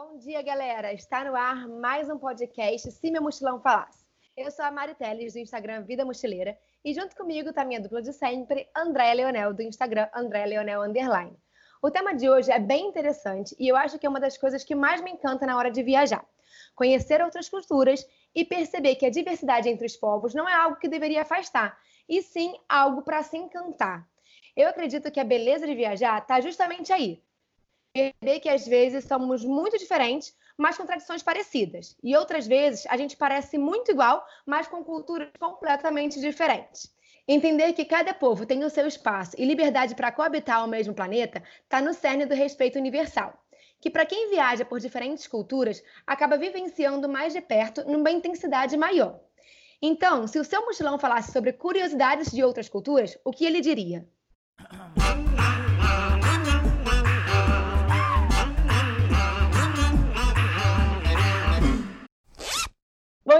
Bom 0.00 0.16
dia, 0.16 0.40
galera! 0.42 0.92
Está 0.92 1.24
no 1.24 1.34
ar 1.34 1.66
mais 1.66 2.08
um 2.08 2.16
podcast 2.16 2.88
Se 2.92 3.10
Meu 3.10 3.20
Mochilão 3.20 3.60
Falasse. 3.60 4.06
Eu 4.36 4.48
sou 4.48 4.64
a 4.64 4.70
Mari 4.70 4.94
Teles, 4.94 5.32
do 5.32 5.40
Instagram 5.40 5.82
Vida 5.82 6.04
Mochileira, 6.04 6.56
e 6.84 6.94
junto 6.94 7.16
comigo 7.16 7.48
está 7.48 7.64
minha 7.64 7.80
dupla 7.80 8.00
de 8.00 8.12
sempre, 8.12 8.68
Andréa 8.76 9.12
Leonel, 9.12 9.52
do 9.52 9.60
Instagram 9.60 10.08
Andréa 10.14 10.46
Leonel 10.46 10.82
Underline. 10.82 11.36
O 11.82 11.90
tema 11.90 12.14
de 12.14 12.30
hoje 12.30 12.48
é 12.52 12.60
bem 12.60 12.86
interessante 12.86 13.56
e 13.58 13.66
eu 13.66 13.76
acho 13.76 13.98
que 13.98 14.06
é 14.06 14.08
uma 14.08 14.20
das 14.20 14.38
coisas 14.38 14.62
que 14.62 14.72
mais 14.72 15.00
me 15.00 15.10
encanta 15.10 15.44
na 15.44 15.56
hora 15.56 15.68
de 15.68 15.82
viajar. 15.82 16.24
Conhecer 16.76 17.20
outras 17.20 17.48
culturas 17.48 18.06
e 18.32 18.44
perceber 18.44 18.94
que 18.94 19.06
a 19.06 19.10
diversidade 19.10 19.68
entre 19.68 19.84
os 19.84 19.96
povos 19.96 20.32
não 20.32 20.48
é 20.48 20.54
algo 20.54 20.78
que 20.78 20.86
deveria 20.86 21.22
afastar, 21.22 21.76
e 22.08 22.22
sim 22.22 22.54
algo 22.68 23.02
para 23.02 23.24
se 23.24 23.36
encantar. 23.36 24.08
Eu 24.54 24.68
acredito 24.68 25.10
que 25.10 25.18
a 25.18 25.24
beleza 25.24 25.66
de 25.66 25.74
viajar 25.74 26.22
está 26.22 26.40
justamente 26.40 26.92
aí, 26.92 27.20
perceber 27.98 28.40
que 28.40 28.48
às 28.48 28.66
vezes 28.66 29.04
somos 29.04 29.44
muito 29.44 29.78
diferentes, 29.78 30.34
mas 30.56 30.76
com 30.76 30.86
tradições 30.86 31.22
parecidas. 31.22 31.96
E 32.02 32.16
outras 32.16 32.46
vezes 32.46 32.86
a 32.88 32.96
gente 32.96 33.16
parece 33.16 33.58
muito 33.58 33.90
igual, 33.90 34.24
mas 34.46 34.66
com 34.66 34.82
culturas 34.84 35.28
completamente 35.38 36.20
diferentes. 36.20 36.92
Entender 37.26 37.72
que 37.74 37.84
cada 37.84 38.14
povo 38.14 38.46
tem 38.46 38.64
o 38.64 38.70
seu 38.70 38.86
espaço 38.86 39.36
e 39.38 39.44
liberdade 39.44 39.94
para 39.94 40.12
coabitar 40.12 40.64
o 40.64 40.68
mesmo 40.68 40.94
planeta 40.94 41.42
está 41.62 41.80
no 41.80 41.92
cerne 41.92 42.24
do 42.24 42.34
respeito 42.34 42.78
universal. 42.78 43.34
Que 43.80 43.90
para 43.90 44.06
quem 44.06 44.30
viaja 44.30 44.64
por 44.64 44.80
diferentes 44.80 45.26
culturas, 45.26 45.82
acaba 46.06 46.38
vivenciando 46.38 47.08
mais 47.08 47.32
de 47.32 47.40
perto 47.40 47.84
numa 47.84 48.10
intensidade 48.10 48.76
maior. 48.76 49.20
Então, 49.80 50.26
se 50.26 50.40
o 50.40 50.44
seu 50.44 50.64
mochilão 50.64 50.98
falasse 50.98 51.30
sobre 51.30 51.52
curiosidades 51.52 52.32
de 52.32 52.42
outras 52.42 52.68
culturas, 52.68 53.16
o 53.24 53.30
que 53.30 53.44
ele 53.44 53.60
diria? 53.60 54.08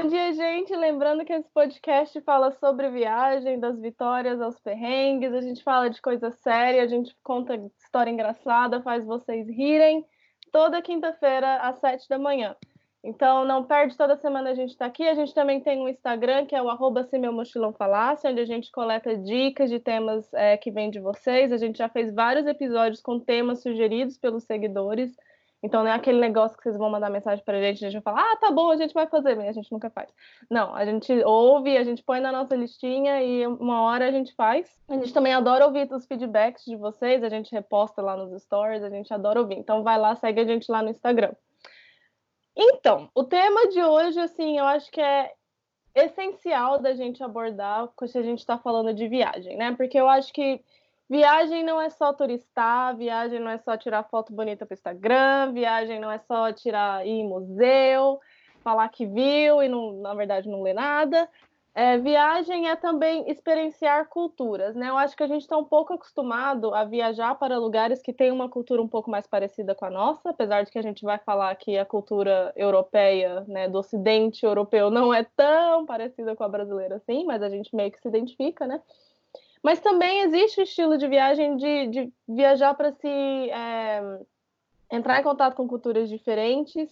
Bom 0.00 0.06
dia, 0.06 0.32
gente. 0.32 0.76
Lembrando 0.76 1.24
que 1.24 1.32
esse 1.32 1.50
podcast 1.50 2.20
fala 2.20 2.52
sobre 2.52 2.88
viagem, 2.88 3.58
das 3.58 3.80
vitórias 3.80 4.40
aos 4.40 4.56
perrengues. 4.60 5.32
A 5.32 5.40
gente 5.40 5.60
fala 5.60 5.90
de 5.90 6.00
coisa 6.00 6.30
séria, 6.30 6.84
a 6.84 6.86
gente 6.86 7.16
conta 7.20 7.60
história 7.76 8.08
engraçada, 8.08 8.80
faz 8.80 9.04
vocês 9.04 9.48
rirem. 9.48 10.06
Toda 10.52 10.80
quinta-feira, 10.80 11.56
às 11.56 11.80
sete 11.80 12.08
da 12.08 12.16
manhã. 12.16 12.54
Então, 13.02 13.44
não 13.44 13.64
perde, 13.64 13.96
toda 13.96 14.16
semana 14.16 14.50
a 14.50 14.54
gente 14.54 14.70
está 14.70 14.86
aqui. 14.86 15.02
A 15.02 15.14
gente 15.14 15.34
também 15.34 15.60
tem 15.60 15.80
um 15.80 15.88
Instagram, 15.88 16.46
que 16.46 16.54
é 16.54 16.62
o 16.62 16.70
arroba 16.70 17.04
onde 18.24 18.40
a 18.40 18.44
gente 18.44 18.70
coleta 18.70 19.16
dicas 19.16 19.68
de 19.68 19.80
temas 19.80 20.32
é, 20.32 20.56
que 20.56 20.70
vêm 20.70 20.90
de 20.90 21.00
vocês. 21.00 21.50
A 21.50 21.56
gente 21.56 21.76
já 21.76 21.88
fez 21.88 22.14
vários 22.14 22.46
episódios 22.46 23.00
com 23.00 23.18
temas 23.18 23.62
sugeridos 23.62 24.16
pelos 24.16 24.44
seguidores. 24.44 25.10
Então 25.62 25.82
não 25.82 25.90
é 25.90 25.94
aquele 25.94 26.20
negócio 26.20 26.56
que 26.56 26.62
vocês 26.62 26.76
vão 26.76 26.88
mandar 26.88 27.10
mensagem 27.10 27.44
pra 27.44 27.60
gente 27.60 27.82
e 27.82 27.86
a 27.86 27.90
gente 27.90 28.02
vai 28.02 28.14
falar, 28.14 28.32
ah, 28.32 28.36
tá 28.36 28.50
bom, 28.50 28.70
a 28.70 28.76
gente 28.76 28.94
vai 28.94 29.08
fazer, 29.08 29.34
mas 29.34 29.48
a 29.48 29.52
gente 29.52 29.72
nunca 29.72 29.90
faz. 29.90 30.08
Não, 30.48 30.74
a 30.74 30.84
gente 30.84 31.12
ouve, 31.24 31.76
a 31.76 31.82
gente 31.82 32.02
põe 32.04 32.20
na 32.20 32.30
nossa 32.30 32.54
listinha 32.54 33.22
e 33.22 33.46
uma 33.46 33.82
hora 33.82 34.06
a 34.06 34.12
gente 34.12 34.32
faz. 34.34 34.80
A 34.88 34.94
gente 34.94 35.12
também 35.12 35.34
adora 35.34 35.66
ouvir 35.66 35.92
os 35.92 36.06
feedbacks 36.06 36.64
de 36.64 36.76
vocês, 36.76 37.24
a 37.24 37.28
gente 37.28 37.52
reposta 37.52 38.00
lá 38.00 38.16
nos 38.16 38.40
stories, 38.42 38.84
a 38.84 38.90
gente 38.90 39.12
adora 39.12 39.40
ouvir. 39.40 39.56
Então 39.56 39.82
vai 39.82 39.98
lá, 39.98 40.14
segue 40.14 40.40
a 40.40 40.44
gente 40.44 40.70
lá 40.70 40.80
no 40.80 40.90
Instagram. 40.90 41.32
Então, 42.56 43.08
o 43.14 43.24
tema 43.24 43.68
de 43.68 43.82
hoje, 43.82 44.18
assim, 44.20 44.58
eu 44.58 44.64
acho 44.64 44.90
que 44.90 45.00
é 45.00 45.32
essencial 45.94 46.80
da 46.80 46.94
gente 46.94 47.22
abordar 47.22 47.88
se 48.06 48.18
a 48.18 48.22
gente 48.22 48.40
está 48.40 48.58
falando 48.58 48.92
de 48.92 49.08
viagem, 49.08 49.56
né? 49.56 49.74
Porque 49.74 49.98
eu 49.98 50.08
acho 50.08 50.32
que 50.32 50.60
Viagem 51.10 51.64
não 51.64 51.80
é 51.80 51.88
só 51.88 52.12
turistar, 52.12 52.94
viagem 52.96 53.40
não 53.40 53.50
é 53.50 53.58
só 53.58 53.76
tirar 53.76 54.02
foto 54.04 54.32
bonita 54.32 54.66
para 54.66 54.74
Instagram, 54.74 55.52
viagem 55.52 55.98
não 55.98 56.10
é 56.10 56.18
só 56.18 56.52
tirar 56.52 57.06
ir 57.06 57.10
em 57.10 57.26
museu, 57.26 58.20
falar 58.62 58.88
que 58.90 59.06
viu 59.06 59.62
e 59.62 59.68
não, 59.68 60.02
na 60.02 60.12
verdade 60.14 60.48
não 60.48 60.62
lê 60.62 60.74
nada. 60.74 61.28
É, 61.74 61.96
viagem 61.96 62.68
é 62.68 62.74
também 62.74 63.30
experienciar 63.30 64.08
culturas, 64.08 64.74
né? 64.74 64.88
Eu 64.88 64.98
acho 64.98 65.16
que 65.16 65.22
a 65.22 65.28
gente 65.28 65.42
está 65.42 65.56
um 65.56 65.64
pouco 65.64 65.94
acostumado 65.94 66.74
a 66.74 66.84
viajar 66.84 67.36
para 67.36 67.56
lugares 67.56 68.02
que 68.02 68.12
têm 68.12 68.32
uma 68.32 68.48
cultura 68.48 68.82
um 68.82 68.88
pouco 68.88 69.08
mais 69.08 69.28
parecida 69.28 69.76
com 69.76 69.84
a 69.84 69.90
nossa, 69.90 70.30
apesar 70.30 70.64
de 70.64 70.72
que 70.72 70.78
a 70.78 70.82
gente 70.82 71.04
vai 71.04 71.18
falar 71.18 71.54
que 71.54 71.78
a 71.78 71.86
cultura 71.86 72.52
europeia, 72.56 73.44
né, 73.46 73.68
do 73.68 73.78
Ocidente 73.78 74.44
europeu, 74.44 74.90
não 74.90 75.14
é 75.14 75.24
tão 75.36 75.86
parecida 75.86 76.34
com 76.34 76.42
a 76.42 76.48
brasileira 76.48 76.96
assim, 76.96 77.24
mas 77.24 77.42
a 77.42 77.48
gente 77.48 77.74
meio 77.74 77.92
que 77.92 78.00
se 78.00 78.08
identifica, 78.08 78.66
né? 78.66 78.82
Mas 79.62 79.80
também 79.80 80.20
existe 80.22 80.60
o 80.60 80.62
estilo 80.62 80.98
de 80.98 81.08
viagem 81.08 81.56
de, 81.56 81.86
de 81.88 82.12
viajar 82.28 82.74
para 82.74 82.92
se 82.92 83.08
é, 83.08 84.00
entrar 84.90 85.20
em 85.20 85.22
contato 85.22 85.54
com 85.54 85.66
culturas 85.66 86.08
diferentes 86.08 86.90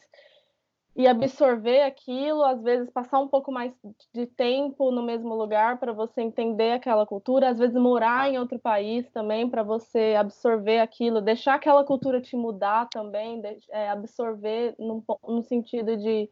e 0.97 1.07
absorver 1.07 1.83
aquilo, 1.83 2.43
às 2.43 2.63
vezes 2.63 2.91
passar 2.91 3.21
um 3.21 3.29
pouco 3.29 3.53
mais 3.53 3.71
de 4.15 4.27
tempo 4.27 4.91
no 4.91 5.03
mesmo 5.03 5.35
lugar 5.35 5.79
para 5.79 5.93
você 5.93 6.23
entender 6.23 6.73
aquela 6.73 7.05
cultura, 7.05 7.51
às 7.51 7.59
vezes 7.59 7.77
morar 7.77 8.31
em 8.31 8.39
outro 8.39 8.59
país 8.59 9.07
também 9.11 9.49
para 9.49 9.63
você 9.63 10.15
absorver 10.19 10.81
aquilo, 10.81 11.21
deixar 11.21 11.55
aquela 11.55 11.85
cultura 11.85 12.19
te 12.19 12.35
mudar 12.35 12.89
também, 12.89 13.43
é, 13.71 13.91
absorver 13.91 14.75
no, 14.79 15.43
sentido 15.43 15.99
de 15.99 16.31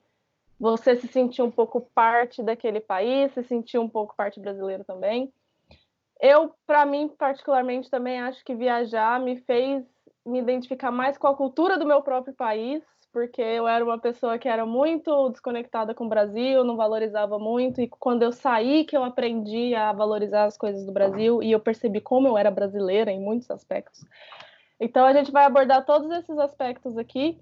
você 0.58 0.96
se 0.96 1.08
sentir 1.08 1.42
um 1.42 1.50
pouco 1.50 1.82
parte 1.94 2.42
daquele 2.42 2.80
país, 2.80 3.32
se 3.32 3.42
sentir 3.42 3.76
um 3.76 3.88
pouco 3.88 4.16
parte 4.16 4.40
brasileiro 4.40 4.82
também. 4.82 5.30
Eu, 6.26 6.54
para 6.66 6.86
mim, 6.86 7.06
particularmente, 7.18 7.90
também 7.90 8.18
acho 8.18 8.42
que 8.46 8.54
viajar 8.54 9.20
me 9.20 9.36
fez 9.42 9.84
me 10.24 10.38
identificar 10.38 10.90
mais 10.90 11.18
com 11.18 11.26
a 11.26 11.36
cultura 11.36 11.78
do 11.78 11.84
meu 11.84 12.00
próprio 12.00 12.32
país, 12.32 12.82
porque 13.12 13.42
eu 13.42 13.68
era 13.68 13.84
uma 13.84 13.98
pessoa 13.98 14.38
que 14.38 14.48
era 14.48 14.64
muito 14.64 15.28
desconectada 15.28 15.94
com 15.94 16.06
o 16.06 16.08
Brasil, 16.08 16.64
não 16.64 16.76
valorizava 16.76 17.38
muito, 17.38 17.78
e 17.78 17.88
quando 17.88 18.22
eu 18.22 18.32
saí 18.32 18.86
que 18.86 18.96
eu 18.96 19.04
aprendi 19.04 19.74
a 19.74 19.92
valorizar 19.92 20.44
as 20.44 20.56
coisas 20.56 20.86
do 20.86 20.92
Brasil 20.92 21.42
e 21.42 21.52
eu 21.52 21.60
percebi 21.60 22.00
como 22.00 22.26
eu 22.26 22.38
era 22.38 22.50
brasileira 22.50 23.12
em 23.12 23.20
muitos 23.20 23.50
aspectos. 23.50 24.02
Então 24.80 25.04
a 25.04 25.12
gente 25.12 25.30
vai 25.30 25.44
abordar 25.44 25.84
todos 25.84 26.10
esses 26.10 26.38
aspectos 26.38 26.96
aqui. 26.96 27.38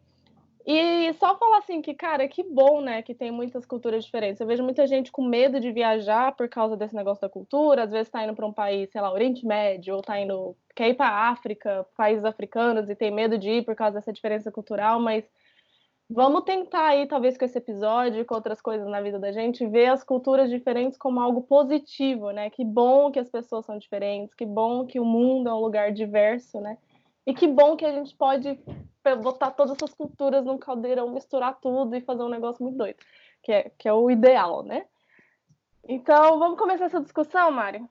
E 0.64 1.12
só 1.14 1.36
falar 1.36 1.58
assim 1.58 1.82
que, 1.82 1.92
cara, 1.92 2.28
que 2.28 2.42
bom, 2.42 2.80
né, 2.80 3.02
que 3.02 3.14
tem 3.14 3.30
muitas 3.32 3.66
culturas 3.66 4.04
diferentes. 4.04 4.40
Eu 4.40 4.46
vejo 4.46 4.62
muita 4.62 4.86
gente 4.86 5.10
com 5.10 5.22
medo 5.22 5.58
de 5.58 5.72
viajar 5.72 6.36
por 6.36 6.48
causa 6.48 6.76
desse 6.76 6.94
negócio 6.94 7.20
da 7.20 7.28
cultura, 7.28 7.82
às 7.82 7.90
vezes 7.90 8.10
tá 8.10 8.22
indo 8.22 8.34
para 8.34 8.46
um 8.46 8.52
país, 8.52 8.90
sei 8.90 9.00
lá, 9.00 9.12
Oriente 9.12 9.44
Médio, 9.44 9.96
ou 9.96 10.02
tá 10.02 10.20
indo, 10.20 10.56
quer 10.74 10.88
ir 10.90 10.94
para 10.94 11.28
África, 11.30 11.84
países 11.96 12.24
africanos 12.24 12.88
e 12.88 12.94
tem 12.94 13.10
medo 13.10 13.36
de 13.36 13.50
ir 13.50 13.64
por 13.64 13.74
causa 13.74 13.94
dessa 13.94 14.12
diferença 14.12 14.52
cultural, 14.52 15.00
mas 15.00 15.24
vamos 16.08 16.44
tentar 16.44 16.88
aí, 16.88 17.06
talvez 17.06 17.36
com 17.36 17.44
esse 17.44 17.58
episódio, 17.58 18.24
com 18.24 18.34
outras 18.34 18.60
coisas 18.60 18.86
na 18.86 19.00
vida 19.00 19.18
da 19.18 19.32
gente, 19.32 19.66
ver 19.66 19.86
as 19.86 20.04
culturas 20.04 20.48
diferentes 20.48 20.96
como 20.96 21.18
algo 21.18 21.42
positivo, 21.42 22.30
né? 22.30 22.50
Que 22.50 22.64
bom 22.64 23.10
que 23.10 23.18
as 23.18 23.28
pessoas 23.28 23.64
são 23.66 23.78
diferentes, 23.78 24.34
que 24.34 24.46
bom 24.46 24.86
que 24.86 25.00
o 25.00 25.04
mundo 25.04 25.48
é 25.48 25.54
um 25.54 25.60
lugar 25.60 25.90
diverso, 25.92 26.60
né? 26.60 26.78
E 27.26 27.34
que 27.34 27.46
bom 27.46 27.76
que 27.76 27.84
a 27.84 27.92
gente 27.92 28.14
pode 28.16 28.58
botar 29.20 29.50
todas 29.50 29.76
essas 29.76 29.94
culturas 29.94 30.44
num 30.44 30.58
caldeirão, 30.58 31.10
misturar 31.10 31.58
tudo 31.60 31.94
e 31.96 32.00
fazer 32.00 32.22
um 32.22 32.28
negócio 32.28 32.62
muito 32.62 32.78
doido, 32.78 32.98
que 33.42 33.52
é, 33.52 33.70
que 33.78 33.88
é 33.88 33.92
o 33.92 34.10
ideal, 34.10 34.62
né? 34.62 34.86
Então, 35.88 36.38
vamos 36.38 36.58
começar 36.58 36.84
essa 36.84 37.00
discussão, 37.00 37.50
Mário? 37.50 37.88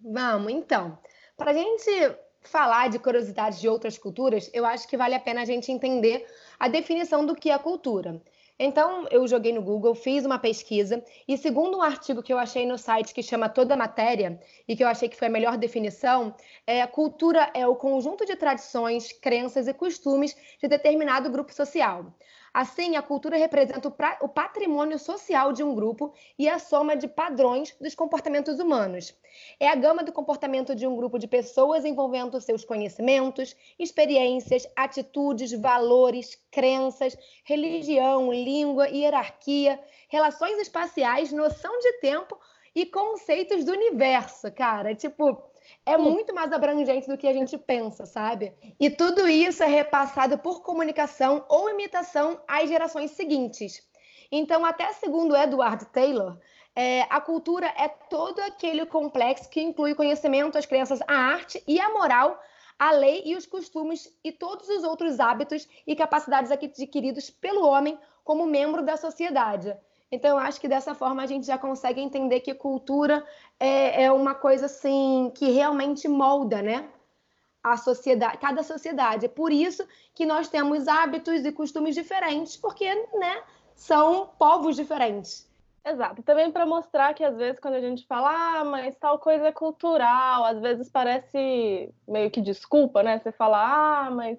Vamos, 0.00 0.52
então. 0.52 0.98
Para 1.36 1.50
a 1.50 1.54
gente 1.54 2.16
falar 2.40 2.88
de 2.88 2.98
curiosidades 2.98 3.60
de 3.60 3.68
outras 3.68 3.98
culturas, 3.98 4.50
eu 4.54 4.64
acho 4.64 4.88
que 4.88 4.96
vale 4.96 5.14
a 5.14 5.20
pena 5.20 5.42
a 5.42 5.44
gente 5.44 5.70
entender 5.70 6.26
a 6.58 6.68
definição 6.68 7.26
do 7.26 7.34
que 7.34 7.50
é 7.50 7.58
cultura. 7.58 8.20
Então, 8.60 9.06
eu 9.10 9.26
joguei 9.28 9.52
no 9.52 9.62
Google, 9.62 9.94
fiz 9.94 10.24
uma 10.24 10.38
pesquisa, 10.38 11.04
e 11.28 11.38
segundo 11.38 11.78
um 11.78 11.82
artigo 11.82 12.22
que 12.22 12.32
eu 12.32 12.38
achei 12.38 12.66
no 12.66 12.76
site 12.76 13.14
que 13.14 13.22
chama 13.22 13.48
Toda 13.48 13.76
Matéria, 13.76 14.40
e 14.66 14.74
que 14.74 14.82
eu 14.82 14.88
achei 14.88 15.08
que 15.08 15.16
foi 15.16 15.28
a 15.28 15.30
melhor 15.30 15.56
definição, 15.56 16.34
é, 16.66 16.84
cultura 16.86 17.50
é 17.54 17.64
o 17.68 17.76
conjunto 17.76 18.26
de 18.26 18.34
tradições, 18.34 19.12
crenças 19.12 19.68
e 19.68 19.74
costumes 19.74 20.36
de 20.60 20.66
determinado 20.66 21.30
grupo 21.30 21.54
social. 21.54 22.12
Assim, 22.52 22.96
a 22.96 23.02
cultura 23.02 23.36
representa 23.36 23.88
o 24.20 24.28
patrimônio 24.28 24.98
social 24.98 25.52
de 25.52 25.62
um 25.62 25.74
grupo 25.74 26.12
e 26.38 26.48
a 26.48 26.58
soma 26.58 26.96
de 26.96 27.06
padrões 27.06 27.74
dos 27.80 27.94
comportamentos 27.94 28.58
humanos. 28.58 29.14
É 29.60 29.68
a 29.68 29.74
gama 29.74 30.02
do 30.02 30.12
comportamento 30.12 30.74
de 30.74 30.86
um 30.86 30.96
grupo 30.96 31.18
de 31.18 31.28
pessoas 31.28 31.84
envolvendo 31.84 32.40
seus 32.40 32.64
conhecimentos, 32.64 33.54
experiências, 33.78 34.66
atitudes, 34.74 35.52
valores, 35.52 36.40
crenças, 36.50 37.16
religião, 37.44 38.32
língua, 38.32 38.88
hierarquia, 38.88 39.80
relações 40.08 40.58
espaciais, 40.58 41.32
noção 41.32 41.78
de 41.78 41.92
tempo 42.00 42.38
e 42.74 42.86
conceitos 42.86 43.64
do 43.64 43.72
universo, 43.72 44.50
cara. 44.52 44.94
Tipo, 44.94 45.42
é 45.84 45.96
muito 45.96 46.34
mais 46.34 46.52
abrangente 46.52 47.08
do 47.08 47.16
que 47.16 47.26
a 47.26 47.32
gente 47.32 47.56
pensa, 47.56 48.04
sabe? 48.06 48.52
E 48.78 48.90
tudo 48.90 49.26
isso 49.28 49.62
é 49.62 49.66
repassado 49.66 50.38
por 50.38 50.62
comunicação 50.62 51.44
ou 51.48 51.70
imitação 51.70 52.40
às 52.46 52.68
gerações 52.68 53.12
seguintes. 53.12 53.82
Então, 54.30 54.64
até 54.64 54.92
segundo 54.92 55.36
Edward 55.36 55.86
Taylor, 55.86 56.38
é, 56.74 57.02
a 57.10 57.20
cultura 57.20 57.66
é 57.76 57.88
todo 57.88 58.38
aquele 58.40 58.86
complexo 58.86 59.48
que 59.48 59.60
inclui 59.60 59.94
conhecimento, 59.94 60.58
as 60.58 60.66
crenças, 60.66 61.00
a 61.08 61.14
arte 61.14 61.62
e 61.66 61.80
a 61.80 61.90
moral, 61.90 62.40
a 62.78 62.92
lei 62.92 63.22
e 63.24 63.34
os 63.34 63.46
costumes 63.46 64.14
e 64.22 64.30
todos 64.30 64.68
os 64.68 64.84
outros 64.84 65.18
hábitos 65.18 65.68
e 65.86 65.96
capacidades 65.96 66.52
adquiridos 66.52 67.30
pelo 67.30 67.66
homem 67.66 67.98
como 68.22 68.46
membro 68.46 68.84
da 68.84 68.96
sociedade. 68.96 69.76
Então, 70.10 70.38
acho 70.38 70.60
que 70.60 70.68
dessa 70.68 70.94
forma 70.94 71.22
a 71.22 71.26
gente 71.26 71.46
já 71.46 71.58
consegue 71.58 72.00
entender 72.00 72.40
que 72.40 72.54
cultura 72.54 73.24
é, 73.60 74.04
é 74.04 74.12
uma 74.12 74.34
coisa 74.34 74.66
assim 74.66 75.30
que 75.34 75.50
realmente 75.50 76.08
molda, 76.08 76.62
né? 76.62 76.88
A 77.62 77.76
sociedade, 77.76 78.38
cada 78.38 78.62
sociedade. 78.62 79.26
É 79.26 79.28
por 79.28 79.52
isso 79.52 79.86
que 80.14 80.24
nós 80.24 80.48
temos 80.48 80.88
hábitos 80.88 81.44
e 81.44 81.52
costumes 81.52 81.94
diferentes, 81.94 82.56
porque, 82.56 82.92
né, 83.18 83.42
são 83.74 84.30
povos 84.38 84.76
diferentes. 84.76 85.46
Exato. 85.84 86.22
Também 86.22 86.50
para 86.50 86.66
mostrar 86.66 87.14
que 87.14 87.24
às 87.24 87.36
vezes 87.36 87.60
quando 87.60 87.74
a 87.74 87.80
gente 87.80 88.06
fala, 88.06 88.60
ah, 88.60 88.64
mas 88.64 88.96
tal 88.96 89.18
coisa 89.18 89.48
é 89.48 89.52
cultural, 89.52 90.44
às 90.44 90.60
vezes 90.60 90.88
parece 90.90 91.92
meio 92.06 92.30
que 92.30 92.40
desculpa, 92.40 93.02
né? 93.02 93.18
Você 93.18 93.32
fala, 93.32 94.06
ah, 94.06 94.10
mas 94.10 94.38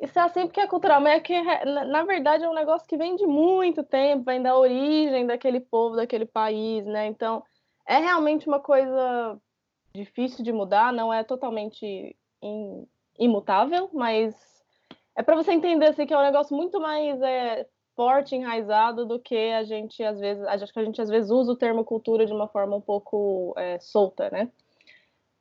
isso 0.00 0.18
é 0.18 0.22
assim 0.22 0.46
porque 0.46 0.60
é 0.60 0.66
cultural, 0.66 1.00
mas 1.00 1.14
é 1.14 1.20
que 1.20 1.34
na 1.64 2.02
verdade 2.04 2.44
é 2.44 2.48
um 2.48 2.54
negócio 2.54 2.88
que 2.88 2.96
vem 2.96 3.16
de 3.16 3.26
muito 3.26 3.82
tempo, 3.84 4.24
vem 4.24 4.42
da 4.42 4.56
origem 4.56 5.26
daquele 5.26 5.60
povo, 5.60 5.96
daquele 5.96 6.24
país, 6.24 6.86
né? 6.86 7.06
Então 7.06 7.42
é 7.86 7.98
realmente 7.98 8.48
uma 8.48 8.60
coisa 8.60 9.38
difícil 9.94 10.44
de 10.44 10.52
mudar, 10.52 10.92
não 10.92 11.12
é 11.12 11.22
totalmente 11.22 12.16
imutável, 13.18 13.90
mas 13.92 14.34
é 15.16 15.22
para 15.22 15.36
você 15.36 15.52
entender 15.52 15.86
assim, 15.86 16.06
que 16.06 16.14
é 16.14 16.18
um 16.18 16.22
negócio 16.22 16.56
muito 16.56 16.80
mais 16.80 17.20
é, 17.20 17.66
forte, 17.94 18.34
enraizado 18.34 19.04
do 19.04 19.18
que 19.18 19.52
a 19.52 19.64
gente 19.64 20.02
às 20.02 20.18
vezes, 20.18 20.42
acho 20.44 20.72
que 20.72 20.78
a 20.78 20.84
gente 20.84 21.02
às 21.02 21.10
vezes 21.10 21.30
usa 21.30 21.52
o 21.52 21.56
termo 21.56 21.84
cultura 21.84 22.24
de 22.24 22.32
uma 22.32 22.48
forma 22.48 22.76
um 22.76 22.80
pouco 22.80 23.52
é, 23.58 23.78
solta, 23.78 24.30
né? 24.30 24.50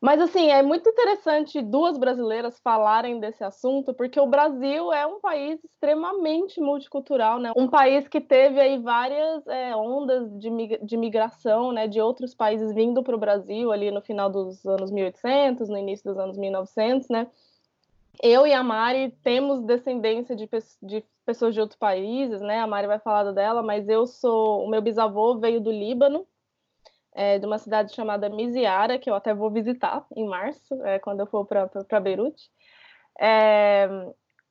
Mas 0.01 0.21
assim, 0.21 0.49
é 0.49 0.63
muito 0.63 0.89
interessante 0.89 1.61
duas 1.61 1.97
brasileiras 1.97 2.57
falarem 2.61 3.19
desse 3.19 3.43
assunto, 3.43 3.93
porque 3.93 4.17
o 4.17 4.25
Brasil 4.25 4.93
é 4.93 5.05
um 5.05 5.19
país 5.19 5.61
extremamente 5.61 6.61
multicultural, 6.61 7.37
né? 7.37 7.51
Um 7.55 7.67
país 7.67 8.07
que 8.07 8.21
teve 8.21 8.61
aí 8.61 8.79
várias 8.79 9.45
é, 9.47 9.75
ondas 9.75 10.31
de, 10.39 10.49
de 10.81 10.95
migração, 10.95 11.73
né, 11.73 11.85
de 11.85 11.99
outros 11.99 12.33
países 12.33 12.73
vindo 12.73 13.03
para 13.03 13.15
o 13.15 13.19
Brasil 13.19 13.73
ali 13.73 13.91
no 13.91 14.01
final 14.01 14.29
dos 14.29 14.65
anos 14.65 14.89
1800, 14.89 15.67
no 15.67 15.77
início 15.77 16.05
dos 16.05 16.17
anos 16.17 16.37
1900, 16.37 17.09
né? 17.09 17.27
Eu 18.23 18.47
e 18.47 18.53
a 18.53 18.63
Mari 18.63 19.11
temos 19.21 19.61
descendência 19.63 20.33
de, 20.33 20.49
de 20.81 21.03
pessoas 21.25 21.53
de 21.53 21.59
outros 21.59 21.77
países, 21.77 22.39
né? 22.41 22.59
A 22.59 22.67
Mari 22.67 22.87
vai 22.87 22.99
falar 22.99 23.31
dela, 23.33 23.61
mas 23.61 23.87
eu 23.89 24.07
sou, 24.07 24.63
o 24.63 24.69
meu 24.69 24.81
bisavô 24.81 25.37
veio 25.37 25.59
do 25.59 25.71
Líbano, 25.71 26.25
é, 27.19 27.37
de 27.37 27.45
uma 27.45 27.57
cidade 27.57 27.93
chamada 27.93 28.29
Miziara, 28.29 28.97
que 28.97 29.09
eu 29.09 29.13
até 29.13 29.33
vou 29.33 29.51
visitar 29.51 30.05
em 30.15 30.25
março, 30.25 30.73
é, 30.85 30.99
quando 30.99 31.19
eu 31.19 31.27
for 31.27 31.45
para 31.45 31.99
Beirute. 31.99 32.49
É, 33.19 33.89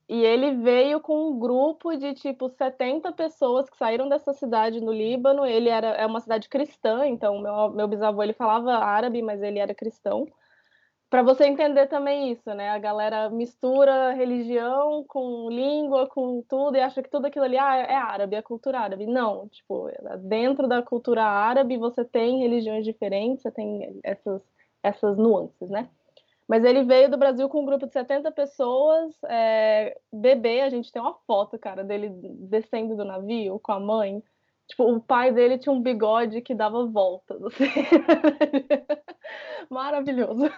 e 0.07 0.23
ele 0.23 0.55
veio 0.57 1.01
com 1.01 1.31
um 1.31 1.39
grupo 1.39 1.97
de 1.97 2.13
tipo 2.13 2.51
70 2.51 3.11
pessoas 3.13 3.71
que 3.71 3.77
saíram 3.79 4.07
dessa 4.07 4.35
cidade 4.35 4.83
no 4.83 4.93
Líbano. 4.93 5.47
Ele 5.47 5.71
era 5.71 5.89
é 5.89 6.05
uma 6.05 6.21
cidade 6.21 6.47
cristã, 6.51 7.07
então 7.07 7.41
meu, 7.41 7.71
meu 7.71 7.89
bisavô 7.89 8.23
ele 8.23 8.35
falava 8.35 8.75
árabe, 8.75 9.23
mas 9.23 9.43
ele 9.43 9.59
era 9.59 9.75
cristão 9.75 10.27
para 11.11 11.23
você 11.23 11.47
entender 11.47 11.87
também 11.87 12.31
isso, 12.33 12.53
né? 12.55 12.71
A 12.71 12.79
galera 12.79 13.31
mistura 13.31 14.13
religião 14.13 15.05
com 15.09 15.49
língua, 15.49 16.07
com 16.07 16.43
tudo, 16.43 16.77
e 16.77 16.81
acha 16.81 17.03
que 17.03 17.11
tudo 17.11 17.27
aquilo 17.27 17.45
ali 17.45 17.57
ah, 17.57 17.77
é 17.77 17.95
árabe, 17.95 18.37
é 18.37 18.43
cultura 18.43 18.81
árabe. 18.81 19.07
Não, 19.07 19.49
tipo, 19.49 19.91
dentro 20.21 20.69
da 20.69 20.83
cultura 20.83 21.25
árabe 21.25 21.79
você 21.79 22.05
tem 22.05 22.41
religiões 22.41 22.85
diferentes, 22.85 23.43
você 23.43 23.51
tem 23.51 23.99
essas, 24.05 24.43
essas 24.83 25.17
nuances, 25.17 25.71
né? 25.71 25.89
Mas 26.47 26.65
ele 26.65 26.83
veio 26.85 27.11
do 27.11 27.19
Brasil 27.19 27.49
com 27.49 27.61
um 27.63 27.67
grupo 27.67 27.87
de 27.87 27.93
70 27.93 28.31
pessoas, 28.33 29.15
é, 29.25 29.99
bebê, 30.11 30.63
a 30.63 30.71
gente 30.71 30.91
tem 30.91 31.01
uma 31.01 31.15
foto, 31.27 31.59
cara, 31.59 31.85
dele 31.85 32.11
descendo 32.11 32.97
do 32.97 33.05
navio 33.05 33.59
com 33.61 33.73
a 33.73 33.79
mãe. 33.79 34.23
Tipo, 34.69 34.85
o 34.85 35.01
pai 35.01 35.33
dele 35.33 35.59
tinha 35.59 35.73
um 35.73 35.81
bigode 35.81 36.43
que 36.43 36.55
dava 36.55 36.87
voltas. 36.87 37.43
Assim. 37.43 37.65
Maravilhoso. 39.71 40.45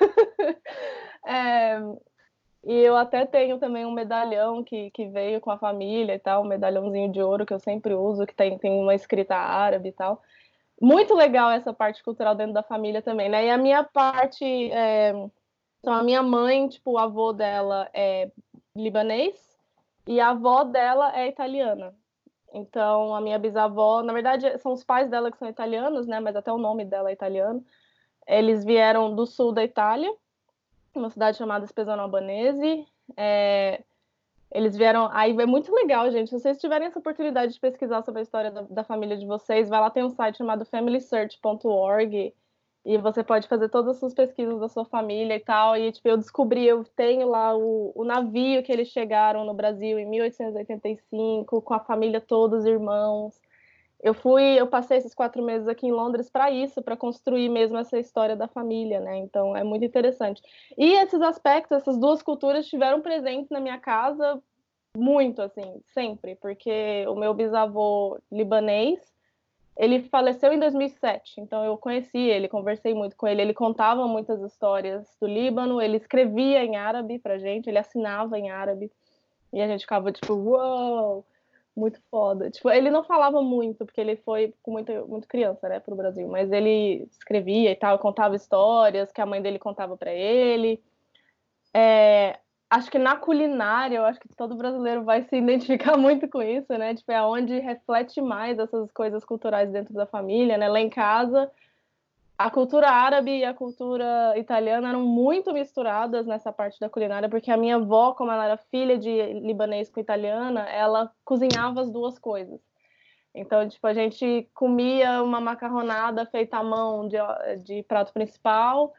É, 1.22 1.78
e 2.64 2.72
eu 2.72 2.96
até 2.96 3.26
tenho 3.26 3.58
também 3.58 3.84
um 3.84 3.92
medalhão 3.92 4.64
que, 4.64 4.90
que 4.90 5.06
veio 5.06 5.38
com 5.38 5.50
a 5.50 5.58
família 5.58 6.14
e 6.14 6.18
tal, 6.18 6.42
um 6.42 6.46
medalhãozinho 6.46 7.12
de 7.12 7.22
ouro 7.22 7.44
que 7.44 7.52
eu 7.52 7.60
sempre 7.60 7.94
uso, 7.94 8.26
que 8.26 8.34
tem, 8.34 8.58
tem 8.58 8.80
uma 8.80 8.94
escrita 8.94 9.36
árabe 9.36 9.90
e 9.90 9.92
tal. 9.92 10.22
Muito 10.80 11.14
legal 11.14 11.50
essa 11.50 11.74
parte 11.74 12.02
cultural 12.02 12.34
dentro 12.34 12.54
da 12.54 12.62
família 12.62 13.02
também, 13.02 13.28
né? 13.28 13.46
E 13.46 13.50
a 13.50 13.58
minha 13.58 13.84
parte. 13.84 14.44
É, 14.72 15.10
então, 15.78 15.92
a 15.92 16.02
minha 16.02 16.22
mãe, 16.22 16.66
tipo, 16.68 16.92
o 16.92 16.98
avô 16.98 17.34
dela 17.34 17.88
é 17.92 18.30
libanês 18.74 19.58
e 20.06 20.20
a 20.20 20.30
avó 20.30 20.64
dela 20.64 21.16
é 21.16 21.28
italiana. 21.28 21.94
Então, 22.52 23.14
a 23.14 23.20
minha 23.20 23.38
bisavó, 23.38 24.02
na 24.02 24.12
verdade, 24.12 24.58
são 24.58 24.72
os 24.72 24.82
pais 24.82 25.08
dela 25.08 25.30
que 25.30 25.38
são 25.38 25.48
italianos, 25.48 26.06
né? 26.06 26.20
Mas 26.20 26.34
até 26.36 26.52
o 26.52 26.58
nome 26.58 26.84
dela 26.84 27.10
é 27.10 27.12
italiano. 27.12 27.64
Eles 28.26 28.64
vieram 28.64 29.14
do 29.14 29.26
sul 29.26 29.52
da 29.52 29.64
Itália, 29.64 30.12
uma 30.94 31.10
cidade 31.10 31.36
chamada 31.36 31.66
Spesano 31.66 32.02
Albanese. 32.02 32.86
É, 33.16 33.82
eles 34.50 34.76
vieram. 34.76 35.08
Aí 35.12 35.36
é 35.38 35.46
muito 35.46 35.72
legal, 35.72 36.10
gente. 36.10 36.30
Se 36.30 36.38
vocês 36.38 36.60
tiverem 36.60 36.88
essa 36.88 36.98
oportunidade 36.98 37.52
de 37.54 37.60
pesquisar 37.60 38.02
sobre 38.02 38.20
a 38.20 38.22
história 38.22 38.50
da, 38.50 38.62
da 38.62 38.84
família 38.84 39.16
de 39.16 39.26
vocês, 39.26 39.68
vai 39.68 39.80
lá, 39.80 39.90
tem 39.90 40.04
um 40.04 40.10
site 40.10 40.38
chamado 40.38 40.64
familysearch.org 40.64 42.34
e 42.84 42.96
você 42.96 43.22
pode 43.22 43.46
fazer 43.46 43.68
todas 43.68 43.90
as 43.90 43.98
suas 43.98 44.14
pesquisas 44.14 44.58
da 44.58 44.68
sua 44.68 44.84
família 44.84 45.36
e 45.36 45.40
tal. 45.40 45.76
E 45.76 45.92
tipo, 45.92 46.08
eu 46.08 46.16
descobri, 46.16 46.66
eu 46.66 46.84
tenho 46.96 47.28
lá 47.28 47.56
o, 47.56 47.92
o 47.94 48.04
navio 48.04 48.62
que 48.62 48.72
eles 48.72 48.88
chegaram 48.88 49.44
no 49.44 49.52
Brasil 49.52 49.98
em 49.98 50.06
1885, 50.06 51.60
com 51.62 51.74
a 51.74 51.80
família 51.80 52.20
toda, 52.20 52.56
os 52.56 52.64
irmãos. 52.64 53.38
Eu 54.02 54.14
fui, 54.14 54.58
eu 54.58 54.66
passei 54.66 54.96
esses 54.96 55.14
quatro 55.14 55.42
meses 55.42 55.68
aqui 55.68 55.86
em 55.86 55.92
Londres 55.92 56.30
para 56.30 56.50
isso, 56.50 56.80
para 56.80 56.96
construir 56.96 57.50
mesmo 57.50 57.76
essa 57.76 57.98
história 57.98 58.34
da 58.34 58.48
família, 58.48 58.98
né? 58.98 59.18
Então 59.18 59.54
é 59.54 59.62
muito 59.62 59.84
interessante. 59.84 60.40
E 60.78 60.94
esses 60.94 61.20
aspectos, 61.20 61.76
essas 61.76 61.98
duas 61.98 62.22
culturas 62.22 62.64
estiveram 62.64 63.02
presentes 63.02 63.50
na 63.50 63.60
minha 63.60 63.78
casa 63.78 64.42
muito, 64.96 65.42
assim, 65.42 65.80
sempre, 65.92 66.34
porque 66.36 67.06
o 67.08 67.14
meu 67.14 67.34
bisavô 67.34 68.18
libanês 68.32 69.00
ele 69.80 70.02
faleceu 70.10 70.52
em 70.52 70.58
2007, 70.58 71.40
então 71.40 71.64
eu 71.64 71.74
conheci 71.78 72.18
ele, 72.18 72.48
conversei 72.48 72.92
muito 72.92 73.16
com 73.16 73.26
ele. 73.26 73.40
Ele 73.40 73.54
contava 73.54 74.06
muitas 74.06 74.42
histórias 74.42 75.08
do 75.18 75.26
Líbano, 75.26 75.80
ele 75.80 75.96
escrevia 75.96 76.62
em 76.62 76.76
árabe 76.76 77.18
pra 77.18 77.38
gente, 77.38 77.66
ele 77.66 77.78
assinava 77.78 78.38
em 78.38 78.50
árabe. 78.50 78.92
E 79.50 79.58
a 79.58 79.66
gente 79.66 79.80
ficava 79.80 80.12
tipo, 80.12 80.34
uau, 80.34 81.14
wow, 81.14 81.24
muito 81.74 81.98
foda. 82.10 82.50
Tipo, 82.50 82.68
ele 82.68 82.90
não 82.90 83.02
falava 83.02 83.40
muito, 83.40 83.86
porque 83.86 84.02
ele 84.02 84.16
foi 84.16 84.52
com 84.62 84.72
muito, 84.72 84.92
muito 85.08 85.26
criança, 85.26 85.66
né, 85.66 85.80
pro 85.80 85.96
Brasil, 85.96 86.28
mas 86.28 86.52
ele 86.52 87.08
escrevia 87.10 87.70
e 87.70 87.76
tal, 87.76 87.98
contava 87.98 88.36
histórias 88.36 89.10
que 89.10 89.20
a 89.22 89.26
mãe 89.26 89.40
dele 89.40 89.58
contava 89.58 89.96
para 89.96 90.12
ele. 90.12 90.78
É, 91.72 92.38
acho 92.70 92.88
que 92.88 92.98
na 92.98 93.16
culinária, 93.16 93.96
eu 93.96 94.04
acho 94.04 94.20
que 94.20 94.28
todo 94.36 94.54
brasileiro 94.54 95.02
vai 95.02 95.22
se 95.24 95.36
identificar 95.36 95.96
muito 95.98 96.28
com 96.28 96.40
isso, 96.40 96.72
né? 96.78 96.94
Tipo, 96.94 97.10
é 97.10 97.20
onde 97.20 97.58
reflete 97.58 98.22
mais 98.22 98.58
essas 98.58 98.90
coisas 98.92 99.24
culturais 99.24 99.70
dentro 99.72 99.92
da 99.92 100.06
família, 100.06 100.56
né? 100.56 100.68
Lá 100.68 100.80
em 100.80 100.88
casa, 100.88 101.50
a 102.38 102.48
cultura 102.48 102.88
árabe 102.88 103.38
e 103.38 103.44
a 103.44 103.52
cultura 103.52 104.38
italiana 104.38 104.90
eram 104.90 105.02
muito 105.02 105.52
misturadas 105.52 106.26
nessa 106.26 106.52
parte 106.52 106.78
da 106.78 106.88
culinária, 106.88 107.28
porque 107.28 107.50
a 107.50 107.56
minha 107.56 107.74
avó, 107.74 108.14
como 108.14 108.30
ela 108.30 108.44
era 108.44 108.56
filha 108.56 108.96
de 108.96 109.10
libanês 109.40 109.90
com 109.90 109.98
italiana, 109.98 110.60
ela 110.68 111.12
cozinhava 111.24 111.80
as 111.80 111.90
duas 111.90 112.18
coisas. 112.18 112.60
Então, 113.34 113.68
tipo, 113.68 113.86
a 113.86 113.92
gente 113.92 114.48
comia 114.54 115.22
uma 115.22 115.40
macarronada 115.40 116.24
feita 116.26 116.56
à 116.56 116.64
mão 116.64 117.06
de, 117.08 117.16
de 117.62 117.82
prato 117.82 118.12
principal 118.12 118.92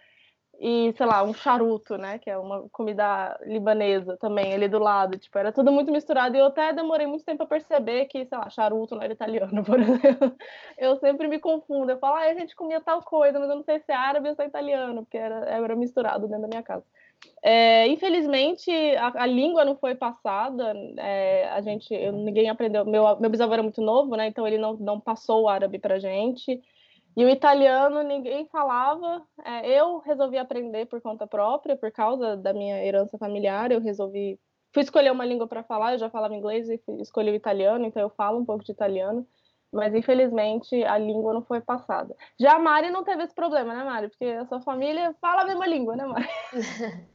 e, 0.64 0.94
sei 0.96 1.08
lá, 1.08 1.24
um 1.24 1.34
charuto, 1.34 1.98
né? 1.98 2.20
Que 2.20 2.30
é 2.30 2.38
uma 2.38 2.70
comida 2.70 3.36
libanesa 3.44 4.16
também, 4.18 4.54
ali 4.54 4.68
do 4.68 4.78
lado. 4.78 5.18
Tipo, 5.18 5.40
era 5.40 5.52
tudo 5.52 5.72
muito 5.72 5.92
misturado. 5.92 6.36
E 6.36 6.40
eu 6.40 6.46
até 6.46 6.72
demorei 6.72 7.08
muito 7.08 7.26
tempo 7.26 7.42
a 7.42 7.48
perceber 7.48 8.06
que, 8.06 8.28
sei 8.28 8.38
lá, 8.38 8.48
charuto 8.48 8.94
não 8.94 9.02
era 9.02 9.12
italiano, 9.12 9.64
por 9.66 9.80
exemplo. 9.80 10.36
Eu 10.78 10.98
sempre 10.98 11.28
me 11.28 11.40
confundo. 11.40 11.92
Eu 11.92 11.98
falo, 11.98 12.16
ah, 12.18 12.30
a 12.30 12.34
gente 12.36 12.56
comia 12.56 12.80
tal 12.80 13.02
coisa, 13.02 13.40
mas 13.40 13.50
eu 13.50 13.56
não 13.56 13.64
sei 13.64 13.80
se 13.80 13.92
é 13.92 13.96
árabe 13.96 14.30
ou 14.30 14.36
se 14.36 14.44
é 14.44 14.46
italiano, 14.46 15.02
porque 15.04 15.18
era, 15.18 15.50
era 15.50 15.76
misturado 15.76 16.28
dentro 16.28 16.44
da 16.44 16.48
minha 16.48 16.62
casa. 16.62 16.86
É, 17.42 17.88
infelizmente, 17.88 18.70
a, 18.98 19.24
a, 19.24 19.26
língua 19.26 19.66
não 19.66 19.76
foi 19.76 19.96
passada. 19.96 20.74
É, 20.98 21.50
a 21.50 21.62
gente, 21.62 21.92
eu, 21.92 22.12
ninguém 22.12 22.50
aprendeu. 22.50 22.86
Meu, 22.86 23.20
meu 23.20 23.32
bisavô 23.32 23.54
era 23.54 23.64
muito 23.64 23.82
novo, 23.82 24.16
né? 24.16 24.28
Então 24.28 24.48
ele 24.48 24.60
não, 24.60 24.76
não 24.76 25.00
passou 25.00 25.44
o 25.44 25.50
árabe 25.50 25.80
pra 25.80 25.98
gente. 25.98 26.62
E 27.16 27.26
o 27.26 27.30
italiano 27.30 28.02
ninguém 28.04 28.46
falava. 28.48 29.22
É, 29.44 29.80
eu 29.80 30.00
resolvi 30.00 30.38
aprender 30.38 30.86
por 30.86 31.02
conta 31.02 31.28
própria, 31.28 31.76
por 31.76 31.92
causa 31.92 32.38
da 32.38 32.54
minha 32.54 32.84
herança 32.84 33.18
familiar. 33.18 33.72
Eu 33.72 33.82
resolvi. 33.82 34.40
Fui 34.74 34.84
escolher 34.84 35.12
uma 35.12 35.26
língua 35.26 35.48
para 35.48 35.64
falar, 35.64 35.94
eu 35.94 36.00
já 36.00 36.10
falava 36.10 36.34
inglês 36.34 36.70
e 36.70 36.80
escolhi 37.02 37.30
o 37.32 37.36
italiano, 37.36 37.86
então 37.86 38.02
eu 38.02 38.10
falo 38.10 38.40
um 38.40 38.46
pouco 38.46 38.64
de 38.64 38.72
italiano. 38.72 39.28
Mas 39.70 39.94
infelizmente 39.94 40.84
a 40.84 40.98
língua 40.98 41.34
não 41.34 41.42
foi 41.42 41.62
passada. 41.62 42.16
Já 42.40 42.56
a 42.56 42.60
Mari 42.60 42.90
não 42.90 43.04
teve 43.04 43.24
esse 43.24 43.34
problema, 43.34 43.74
né, 43.74 43.84
Mari? 43.84 44.10
Porque 44.10 44.26
a 44.26 44.46
sua 44.46 44.62
família 44.62 45.16
fala 45.20 45.42
a 45.42 45.46
mesma 45.46 45.66
língua, 45.66 45.96
né, 45.96 46.06
Mari? 46.06 46.30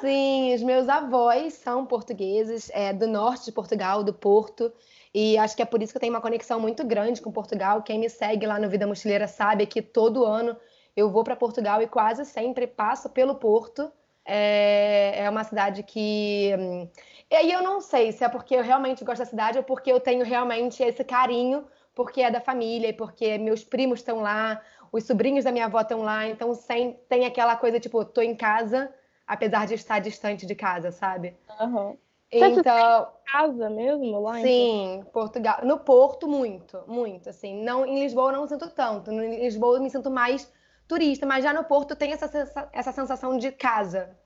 Sim, 0.00 0.54
os 0.54 0.62
meus 0.62 0.88
avós 0.88 1.54
são 1.54 1.86
portugueses, 1.86 2.70
é, 2.72 2.92
do 2.92 3.06
norte 3.06 3.46
de 3.46 3.52
Portugal, 3.52 4.02
do 4.02 4.12
Porto. 4.12 4.72
E 5.18 5.38
acho 5.38 5.56
que 5.56 5.62
é 5.62 5.64
por 5.64 5.82
isso 5.82 5.94
que 5.94 5.96
eu 5.96 6.00
tenho 6.00 6.12
uma 6.12 6.20
conexão 6.20 6.60
muito 6.60 6.84
grande 6.84 7.22
com 7.22 7.32
Portugal. 7.32 7.82
Quem 7.82 7.98
me 7.98 8.10
segue 8.10 8.46
lá 8.46 8.58
no 8.58 8.68
Vida 8.68 8.86
Mochileira 8.86 9.26
sabe 9.26 9.64
que 9.64 9.80
todo 9.80 10.26
ano 10.26 10.54
eu 10.94 11.08
vou 11.08 11.24
para 11.24 11.34
Portugal 11.34 11.80
e 11.80 11.86
quase 11.86 12.26
sempre 12.26 12.66
passo 12.66 13.08
pelo 13.08 13.34
Porto. 13.36 13.90
É, 14.26 15.24
é 15.24 15.30
uma 15.30 15.42
cidade 15.42 15.82
que. 15.82 16.54
Hum, 16.58 16.86
e 17.30 17.34
aí 17.34 17.50
eu 17.50 17.62
não 17.62 17.80
sei 17.80 18.12
se 18.12 18.24
é 18.24 18.28
porque 18.28 18.56
eu 18.56 18.62
realmente 18.62 19.02
gosto 19.06 19.20
da 19.20 19.24
cidade 19.24 19.56
ou 19.56 19.64
porque 19.64 19.90
eu 19.90 19.98
tenho 19.98 20.22
realmente 20.22 20.82
esse 20.82 21.02
carinho, 21.02 21.66
porque 21.94 22.20
é 22.20 22.30
da 22.30 22.42
família 22.42 22.88
e 22.88 22.92
porque 22.92 23.38
meus 23.38 23.64
primos 23.64 24.00
estão 24.00 24.20
lá, 24.20 24.60
os 24.92 25.04
sobrinhos 25.04 25.44
da 25.44 25.50
minha 25.50 25.64
avó 25.64 25.80
estão 25.80 26.02
lá, 26.02 26.26
então 26.26 26.52
sem, 26.52 26.92
tem 27.08 27.24
aquela 27.24 27.56
coisa 27.56 27.80
tipo, 27.80 28.04
tô 28.04 28.20
em 28.20 28.36
casa, 28.36 28.94
apesar 29.26 29.66
de 29.66 29.72
estar 29.72 29.98
distante 29.98 30.44
de 30.44 30.54
casa, 30.54 30.92
sabe? 30.92 31.34
Uhum. 31.58 31.96
Então, 32.38 33.08
casa 33.30 33.70
mesmo 33.70 34.20
lá? 34.20 34.40
Sim, 34.40 35.04
Portugal. 35.12 35.60
No 35.64 35.78
Porto 35.78 36.28
muito, 36.28 36.82
muito, 36.86 37.28
assim. 37.28 37.62
Não 37.62 37.84
em 37.86 38.00
Lisboa 38.00 38.32
eu 38.32 38.38
não 38.38 38.48
sinto 38.48 38.68
tanto. 38.70 39.10
Em 39.10 39.40
Lisboa 39.40 39.76
eu 39.76 39.82
me 39.82 39.90
sinto 39.90 40.10
mais 40.10 40.50
turista, 40.88 41.26
mas 41.26 41.44
já 41.44 41.52
no 41.52 41.64
Porto 41.64 41.96
tem 41.96 42.12
essa, 42.12 42.30
essa 42.72 42.92
sensação 42.92 43.36
de 43.38 43.50
casa. 43.52 44.16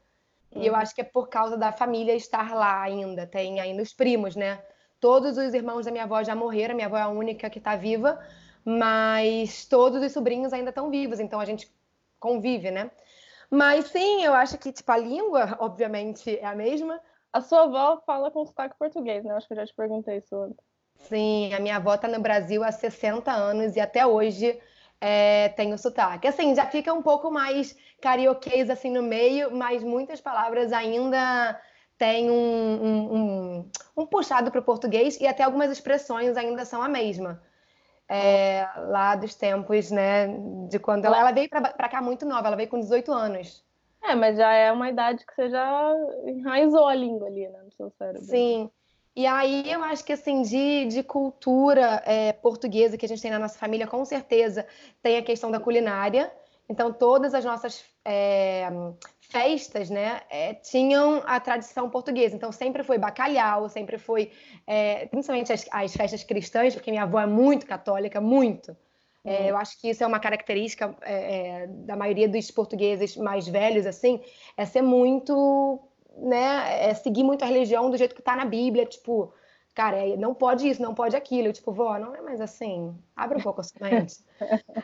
Uhum. 0.54 0.62
E 0.62 0.66
eu 0.66 0.72
uhum. 0.72 0.80
acho 0.80 0.94
que 0.94 1.00
é 1.00 1.04
por 1.04 1.28
causa 1.28 1.56
da 1.56 1.72
família 1.72 2.14
estar 2.14 2.54
lá 2.54 2.82
ainda. 2.82 3.26
Tem 3.26 3.60
ainda 3.60 3.82
os 3.82 3.92
primos, 3.92 4.36
né? 4.36 4.62
Todos 5.00 5.38
os 5.38 5.54
irmãos 5.54 5.86
da 5.86 5.90
minha 5.90 6.04
avó 6.04 6.22
já 6.22 6.34
morreram, 6.34 6.74
minha 6.74 6.86
avó 6.86 6.98
é 6.98 7.02
a 7.02 7.08
única 7.08 7.48
que 7.48 7.58
está 7.58 7.74
viva, 7.74 8.18
mas 8.64 9.64
todos 9.64 10.02
os 10.02 10.12
sobrinhos 10.12 10.52
ainda 10.52 10.68
estão 10.68 10.90
vivos, 10.90 11.18
então 11.18 11.40
a 11.40 11.44
gente 11.46 11.72
convive, 12.18 12.70
né? 12.70 12.90
Mas 13.50 13.86
sim, 13.86 14.22
eu 14.22 14.34
acho 14.34 14.58
que 14.58 14.70
tipo 14.70 14.92
a 14.92 14.98
língua, 14.98 15.56
obviamente, 15.58 16.38
é 16.38 16.44
a 16.44 16.54
mesma, 16.54 17.00
a 17.32 17.40
sua 17.40 17.62
avó 17.62 18.02
fala 18.04 18.30
com 18.30 18.44
sotaque 18.44 18.76
português, 18.78 19.24
né? 19.24 19.34
Acho 19.34 19.46
que 19.46 19.52
eu 19.52 19.56
já 19.56 19.66
te 19.66 19.74
perguntei 19.74 20.18
isso 20.18 20.34
antes. 20.36 20.64
Sim, 20.96 21.52
a 21.54 21.60
minha 21.60 21.76
avó 21.76 21.94
está 21.94 22.08
no 22.08 22.20
Brasil 22.20 22.62
há 22.62 22.70
60 22.70 23.30
anos 23.32 23.76
e 23.76 23.80
até 23.80 24.06
hoje 24.06 24.60
é, 25.00 25.48
tem 25.50 25.72
o 25.72 25.78
sotaque. 25.78 26.28
Assim, 26.28 26.54
já 26.54 26.66
fica 26.66 26.92
um 26.92 27.02
pouco 27.02 27.30
mais 27.30 27.76
carioquês 28.00 28.68
assim 28.68 28.90
no 28.90 29.02
meio, 29.02 29.54
mas 29.54 29.82
muitas 29.82 30.20
palavras 30.20 30.72
ainda 30.72 31.60
têm 31.96 32.30
um, 32.30 32.34
um, 32.34 33.14
um, 33.14 33.70
um 33.96 34.06
puxado 34.06 34.50
para 34.50 34.60
o 34.60 34.64
português 34.64 35.18
e 35.20 35.26
até 35.26 35.42
algumas 35.42 35.70
expressões 35.70 36.36
ainda 36.36 36.64
são 36.64 36.82
a 36.82 36.88
mesma. 36.88 37.42
É, 38.08 38.66
lá 38.88 39.14
dos 39.14 39.36
tempos, 39.36 39.90
né? 39.90 40.26
De 40.68 40.78
quando 40.80 41.04
ela, 41.04 41.20
ela 41.20 41.32
veio 41.32 41.48
para 41.48 41.88
cá 41.88 42.02
muito 42.02 42.26
nova, 42.26 42.48
ela 42.48 42.56
veio 42.56 42.68
com 42.68 42.80
18 42.80 43.12
anos. 43.12 43.64
É, 44.02 44.14
mas 44.14 44.36
já 44.36 44.52
é 44.52 44.72
uma 44.72 44.88
idade 44.88 45.24
que 45.26 45.34
você 45.34 45.50
já 45.50 45.94
enraizou 46.26 46.86
a 46.86 46.94
língua 46.94 47.26
ali, 47.26 47.48
né, 47.48 47.60
no 47.62 47.72
seu 47.72 47.90
cérebro. 47.90 48.24
Sim. 48.24 48.70
E 49.14 49.26
aí 49.26 49.70
eu 49.70 49.82
acho 49.84 50.04
que 50.04 50.12
assim, 50.12 50.42
de, 50.42 50.86
de 50.86 51.02
cultura 51.02 52.02
é, 52.06 52.32
portuguesa 52.32 52.96
que 52.96 53.04
a 53.04 53.08
gente 53.08 53.20
tem 53.20 53.30
na 53.30 53.38
nossa 53.38 53.58
família, 53.58 53.86
com 53.86 54.04
certeza 54.04 54.66
tem 55.02 55.18
a 55.18 55.22
questão 55.22 55.50
da 55.50 55.60
culinária. 55.60 56.32
Então, 56.68 56.92
todas 56.92 57.34
as 57.34 57.44
nossas 57.44 57.84
é, 58.04 58.68
festas, 59.20 59.90
né, 59.90 60.20
é, 60.30 60.54
tinham 60.54 61.20
a 61.26 61.40
tradição 61.40 61.90
portuguesa. 61.90 62.36
Então, 62.36 62.52
sempre 62.52 62.84
foi 62.84 62.96
bacalhau, 62.96 63.68
sempre 63.68 63.98
foi, 63.98 64.30
é, 64.68 65.06
principalmente 65.06 65.52
as, 65.52 65.66
as 65.72 65.92
festas 65.92 66.22
cristãs, 66.22 66.72
porque 66.72 66.92
minha 66.92 67.02
avó 67.02 67.18
é 67.18 67.26
muito 67.26 67.66
católica, 67.66 68.20
muito. 68.20 68.76
É, 69.24 69.40
uhum. 69.40 69.46
eu 69.48 69.56
acho 69.56 69.80
que 69.80 69.90
isso 69.90 70.02
é 70.02 70.06
uma 70.06 70.18
característica 70.18 70.94
é, 71.02 71.62
é, 71.62 71.66
da 71.66 71.96
maioria 71.96 72.28
dos 72.28 72.50
portugueses 72.50 73.16
mais 73.16 73.46
velhos, 73.46 73.86
assim, 73.86 74.20
é 74.56 74.64
ser 74.64 74.82
muito, 74.82 75.78
né, 76.16 76.88
é 76.88 76.94
seguir 76.94 77.22
muito 77.22 77.42
a 77.42 77.46
religião 77.46 77.90
do 77.90 77.96
jeito 77.96 78.14
que 78.14 78.22
está 78.22 78.34
na 78.34 78.46
Bíblia, 78.46 78.86
tipo, 78.86 79.32
cara, 79.74 79.98
é, 79.98 80.16
não 80.16 80.34
pode 80.34 80.68
isso, 80.68 80.80
não 80.80 80.94
pode 80.94 81.14
aquilo, 81.14 81.52
tipo, 81.52 81.70
vó, 81.70 81.98
não 81.98 82.14
é 82.14 82.22
mais 82.22 82.40
assim, 82.40 82.94
abre 83.14 83.38
um 83.38 83.42
pouco 83.42 83.60
a 83.60 83.64
sua 83.64 83.78
mente. 83.90 84.16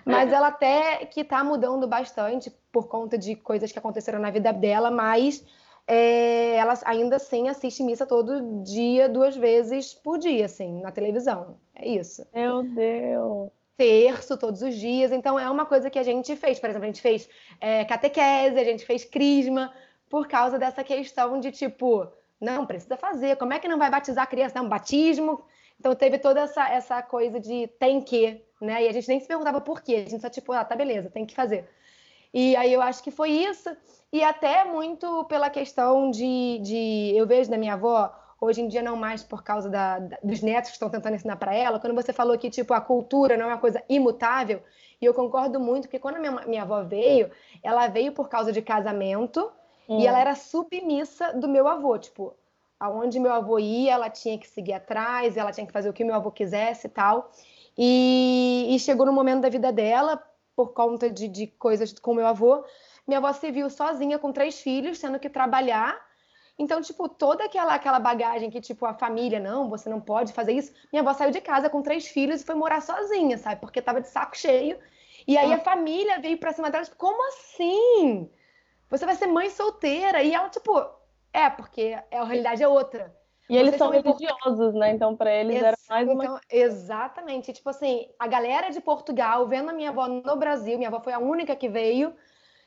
mas 0.05 0.31
ela 0.33 0.49
até 0.49 1.07
que 1.07 1.23
está 1.23 1.43
mudando 1.43 1.88
bastante 1.88 2.50
por 2.71 2.88
conta 2.88 3.16
de 3.16 3.37
coisas 3.37 3.73
que 3.73 3.78
aconteceram 3.78 4.19
na 4.19 4.31
vida 4.31 4.52
dela, 4.52 4.90
mas 4.90 5.43
é, 5.87 6.57
ela 6.57 6.75
ainda 6.85 7.16
assim 7.16 7.49
assiste 7.49 7.83
missa 7.83 8.05
todo 8.05 8.62
dia, 8.62 9.09
duas 9.09 9.35
vezes 9.35 9.95
por 9.95 10.19
dia, 10.19 10.45
assim, 10.45 10.83
na 10.83 10.93
televisão. 10.93 11.57
É 11.75 11.88
isso. 11.88 12.26
Meu 12.35 12.62
Deus! 12.62 13.50
Terço 13.76 14.37
todos 14.37 14.62
os 14.62 14.75
dias. 14.75 15.12
Então, 15.12 15.38
é 15.38 15.49
uma 15.50 15.66
coisa 15.66 15.90
que 15.90 15.99
a 15.99 16.02
gente 16.02 16.35
fez. 16.37 16.59
Por 16.59 16.71
exemplo, 16.71 16.85
a 16.85 16.88
gente 16.88 17.02
fez 17.02 17.28
é, 17.61 17.85
catequese, 17.85 18.59
a 18.59 18.64
gente 18.64 18.85
fez 18.85 19.04
crisma, 19.04 19.73
por 20.09 20.26
causa 20.26 20.59
dessa 20.59 20.83
questão 20.83 21.38
de 21.40 21.50
tipo, 21.52 22.06
não, 22.40 22.66
precisa 22.66 22.97
fazer. 22.97 23.37
Como 23.37 23.52
é 23.52 23.59
que 23.59 23.68
não 23.68 23.78
vai 23.78 23.90
batizar 23.90 24.25
a 24.25 24.26
criança? 24.26 24.59
Não, 24.61 24.68
batismo. 24.68 25.45
Então, 25.78 25.95
teve 25.95 26.18
toda 26.18 26.40
essa, 26.40 26.68
essa 26.68 27.02
coisa 27.02 27.38
de 27.38 27.66
tem 27.78 28.00
que, 28.00 28.42
né? 28.61 28.85
E 28.85 28.88
a 28.88 28.92
gente 28.92 29.09
nem 29.09 29.21
se 29.21 29.26
perguntava 29.28 29.61
por 29.61 29.83
quê. 29.83 30.04
A 30.06 30.11
gente 30.11 30.21
só, 30.21 30.30
tipo, 30.30 30.52
ah, 30.52 30.64
tá 30.64 30.75
beleza, 30.75 31.11
tem 31.11 31.26
que 31.26 31.35
fazer. 31.35 31.68
E 32.33 32.54
aí 32.56 32.73
eu 32.73 32.83
acho 32.83 33.02
que 33.02 33.11
foi 33.11 33.30
isso. 33.30 33.75
E 34.12 34.23
até 34.23 34.64
muito 34.64 35.25
pela 35.25 35.50
questão 35.50 36.11
de, 36.11 36.59
de 36.62 37.12
eu 37.14 37.26
vejo 37.26 37.50
da 37.50 37.59
minha 37.59 37.75
avó 37.75 38.12
hoje 38.47 38.62
em 38.62 38.69
dia 38.69 38.83
não 38.83 38.97
mais 38.97 39.23
por 39.23 39.43
causa 39.43 39.69
da, 39.69 39.99
da, 39.99 40.19
dos 40.23 40.41
netos 40.41 40.71
que 40.71 40.76
estão 40.76 40.88
tentando 40.88 41.15
ensinar 41.15 41.37
para 41.37 41.55
ela. 41.55 41.79
Quando 41.81 41.95
você 41.95 42.12
falou 42.12 42.37
que 42.38 42.49
tipo 42.50 42.73
a 42.73 42.81
cultura 42.81 43.37
não 43.37 43.47
é 43.47 43.49
uma 43.49 43.59
coisa 43.59 43.83
imutável, 43.88 44.62
e 45.00 45.05
eu 45.05 45.12
concordo 45.12 45.61
muito, 45.61 45.83
porque 45.83 45.99
quando 45.99 46.17
a 46.17 46.19
minha, 46.19 46.33
minha 46.47 46.62
avó 46.62 46.83
veio, 46.83 47.31
ela 47.62 47.87
veio 47.87 48.12
por 48.12 48.29
causa 48.29 48.50
de 48.53 48.62
casamento 48.62 49.50
hum. 49.88 50.00
e 50.00 50.07
ela 50.07 50.19
era 50.19 50.35
submissa 50.35 51.33
do 51.35 51.49
meu 51.49 51.69
avô, 51.69 51.99
tipo, 51.99 52.35
aonde 52.81 53.19
meu 53.19 53.33
avô 53.33 53.59
ia, 53.59 53.93
ela 53.93 54.09
tinha 54.09 54.38
que 54.38 54.49
seguir 54.49 54.73
atrás, 54.73 55.37
ela 55.37 55.53
tinha 55.53 55.67
que 55.67 55.73
fazer 55.73 55.88
o 55.88 55.93
que 55.93 56.05
meu 56.05 56.15
avô 56.15 56.31
quisesse 56.31 56.87
e 56.87 56.91
tal. 56.91 57.31
E, 57.76 58.69
e 58.71 58.79
chegou 58.79 59.05
no 59.05 59.12
momento 59.12 59.43
da 59.43 59.49
vida 59.50 59.71
dela, 59.71 60.23
por 60.55 60.73
conta 60.73 61.11
de, 61.11 61.29
de 61.29 61.47
coisas 61.47 61.93
com 61.99 62.15
meu 62.15 62.26
avô, 62.26 62.65
minha 63.07 63.19
avó 63.19 63.33
se 63.33 63.50
viu 63.50 63.69
sozinha 63.69 64.19
com 64.19 64.33
três 64.33 64.61
filhos, 64.61 64.99
tendo 64.99 65.19
que 65.19 65.29
trabalhar 65.29 66.06
então, 66.59 66.81
tipo, 66.81 67.09
toda 67.09 67.45
aquela, 67.45 67.75
aquela 67.75 68.01
bagagem 68.01 68.51
que, 68.51 68.61
tipo, 68.61 68.87
a 68.87 68.95
família, 68.95 69.39
não, 69.39 69.69
você 69.69 69.91
não 69.91 70.01
pode 70.01 70.33
fazer 70.33 70.53
isso. 70.53 70.73
Minha 70.91 71.03
avó 71.03 71.13
saiu 71.13 71.31
de 71.31 71.41
casa 71.41 71.69
com 71.69 71.83
três 71.83 72.09
filhos 72.09 72.41
e 72.41 72.45
foi 72.45 72.55
morar 72.55 72.81
sozinha, 72.81 73.37
sabe? 73.37 73.61
Porque 73.61 73.83
tava 73.83 74.01
de 74.01 74.09
saco 74.09 74.37
cheio. 74.37 74.79
E 75.27 75.37
aí 75.37 75.53
a 75.53 75.61
família 75.61 76.19
veio 76.19 76.39
pra 76.39 76.53
cima 76.53 76.71
dela, 76.71 76.85
tipo, 76.85 76.97
como 76.97 77.27
assim? 77.29 78.31
Você 78.89 79.05
vai 79.05 79.17
ser 79.17 79.27
mãe 79.27 79.51
solteira? 79.51 80.23
E 80.23 80.33
ela, 80.33 80.49
tipo, 80.49 80.73
é, 81.33 81.51
porque 81.51 81.99
a 82.11 82.25
realidade 82.25 82.63
é 82.63 82.69
outra. 82.69 83.15
E 83.49 83.55
Vocês 83.55 83.69
eles 83.69 83.79
são 83.79 83.91
religiosos, 83.91 84.75
né? 84.75 84.91
Então, 84.91 85.15
para 85.15 85.33
eles 85.33 85.57
Ex 85.57 85.65
era 85.65 85.77
mais 85.89 86.09
uma. 86.09 86.25
Então, 86.25 86.41
exatamente. 86.51 87.53
Tipo 87.53 87.71
assim, 87.71 88.09
a 88.19 88.27
galera 88.27 88.71
de 88.71 88.81
Portugal 88.81 89.47
vendo 89.47 89.71
a 89.71 89.73
minha 89.73 89.91
avó 89.91 90.09
no 90.09 90.37
Brasil, 90.37 90.79
minha 90.79 90.89
avó 90.89 91.01
foi 91.01 91.13
a 91.13 91.19
única 91.19 91.55
que 91.55 91.69
veio. 91.69 92.15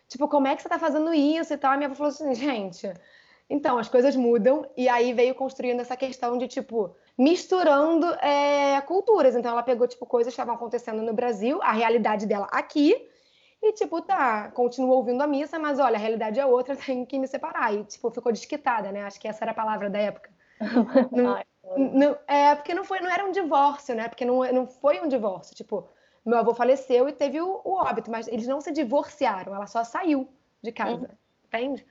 Tipo, 0.07 0.27
como 0.27 0.47
é 0.47 0.55
que 0.55 0.61
você 0.61 0.69
tá 0.69 0.79
fazendo 0.79 1.13
isso 1.13 1.53
e 1.53 1.57
tal? 1.57 1.73
A 1.73 1.77
minha 1.77 1.87
avó 1.87 1.95
falou 1.95 2.09
assim, 2.09 2.33
gente, 2.33 2.91
então, 3.49 3.79
as 3.79 3.89
coisas 3.89 4.15
mudam 4.15 4.69
e 4.77 4.87
aí 4.87 5.11
veio 5.11 5.33
construindo 5.33 5.79
essa 5.79 5.97
questão 5.97 6.37
de, 6.37 6.47
tipo, 6.47 6.95
misturando 7.17 8.05
é, 8.21 8.79
culturas. 8.81 9.35
Então, 9.35 9.51
ela 9.51 9.63
pegou, 9.63 9.87
tipo, 9.87 10.05
coisas 10.05 10.31
que 10.31 10.35
estavam 10.35 10.53
acontecendo 10.53 11.01
no 11.01 11.13
Brasil, 11.13 11.59
a 11.63 11.71
realidade 11.71 12.27
dela 12.27 12.47
aqui, 12.51 13.09
e, 13.61 13.73
tipo, 13.73 14.01
tá, 14.01 14.51
continua 14.51 14.95
ouvindo 14.95 15.21
a 15.21 15.27
missa, 15.27 15.57
mas 15.57 15.79
olha, 15.79 15.95
a 15.95 15.99
realidade 15.99 16.39
é 16.39 16.45
outra, 16.45 16.75
tem 16.77 17.03
que 17.03 17.17
me 17.17 17.27
separar. 17.27 17.73
E, 17.73 17.83
tipo, 17.85 18.11
ficou 18.11 18.31
desquitada, 18.31 18.91
né? 18.91 19.03
Acho 19.03 19.19
que 19.19 19.27
essa 19.27 19.43
era 19.43 19.51
a 19.51 19.55
palavra 19.55 19.89
da 19.89 19.97
época. 19.97 20.29
não, 21.11 21.41
não, 21.75 22.17
é, 22.27 22.53
porque 22.53 22.73
não, 22.75 22.83
foi, 22.83 22.99
não 22.99 23.09
era 23.09 23.25
um 23.25 23.31
divórcio, 23.31 23.95
né? 23.95 24.07
Porque 24.07 24.25
não, 24.25 24.43
não 24.53 24.67
foi 24.67 24.99
um 25.01 25.07
divórcio. 25.07 25.55
Tipo, 25.55 25.89
meu 26.23 26.37
avô 26.37 26.53
faleceu 26.53 27.09
e 27.09 27.13
teve 27.13 27.41
o, 27.41 27.61
o 27.63 27.73
óbito, 27.73 28.11
mas 28.11 28.27
eles 28.27 28.45
não 28.45 28.61
se 28.61 28.71
divorciaram, 28.71 29.55
ela 29.55 29.65
só 29.65 29.83
saiu 29.83 30.29
de 30.61 30.71
casa, 30.71 31.07
uhum. 31.07 31.07
entende? 31.47 31.85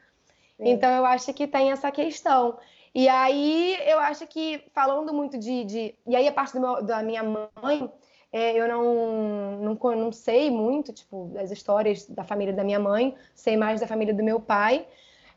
Então 0.58 0.90
eu 0.90 1.06
acho 1.06 1.32
que 1.32 1.46
tem 1.46 1.70
essa 1.70 1.90
questão. 1.90 2.58
E 2.94 3.08
aí 3.08 3.78
eu 3.86 3.98
acho 4.00 4.26
que 4.26 4.64
falando 4.72 5.12
muito 5.12 5.38
de. 5.38 5.64
de... 5.64 5.94
E 6.06 6.16
aí 6.16 6.26
a 6.26 6.32
parte 6.32 6.58
meu, 6.58 6.82
da 6.82 7.02
minha 7.02 7.22
mãe, 7.22 7.90
é, 8.32 8.58
eu 8.58 8.66
não, 8.66 9.74
não, 9.74 9.96
não 9.96 10.12
sei 10.12 10.50
muito, 10.50 10.92
tipo, 10.92 11.30
das 11.32 11.50
histórias 11.50 12.06
da 12.06 12.24
família 12.24 12.52
da 12.52 12.64
minha 12.64 12.78
mãe, 12.78 13.14
sei 13.34 13.56
mais 13.56 13.80
da 13.80 13.86
família 13.86 14.12
do 14.12 14.22
meu 14.22 14.40
pai. 14.40 14.86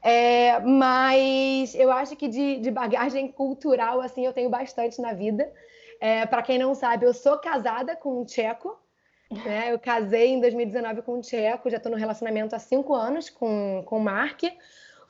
É, 0.03 0.59
mas 0.59 1.75
eu 1.75 1.91
acho 1.91 2.15
que 2.15 2.27
de, 2.27 2.57
de, 2.57 2.71
bagagem 2.71 3.31
cultural, 3.31 4.01
assim, 4.01 4.25
eu 4.25 4.33
tenho 4.33 4.49
bastante 4.49 4.99
na 4.99 5.13
vida. 5.13 5.51
É, 5.99 6.25
Para 6.25 6.41
quem 6.41 6.57
não 6.57 6.73
sabe, 6.73 7.05
eu 7.05 7.13
sou 7.13 7.37
casada 7.37 7.95
com 7.95 8.21
um 8.21 8.25
tcheco. 8.25 8.75
Né? 9.29 9.71
Eu 9.71 9.79
casei 9.79 10.29
em 10.29 10.41
2019 10.41 11.03
com 11.03 11.15
um 11.15 11.21
tcheco, 11.21 11.69
já 11.69 11.77
estou 11.77 11.91
no 11.91 11.97
relacionamento 11.97 12.55
há 12.55 12.59
cinco 12.59 12.93
anos 12.93 13.29
com, 13.29 13.83
com 13.85 13.97
o 13.97 14.01
Mark. 14.01 14.41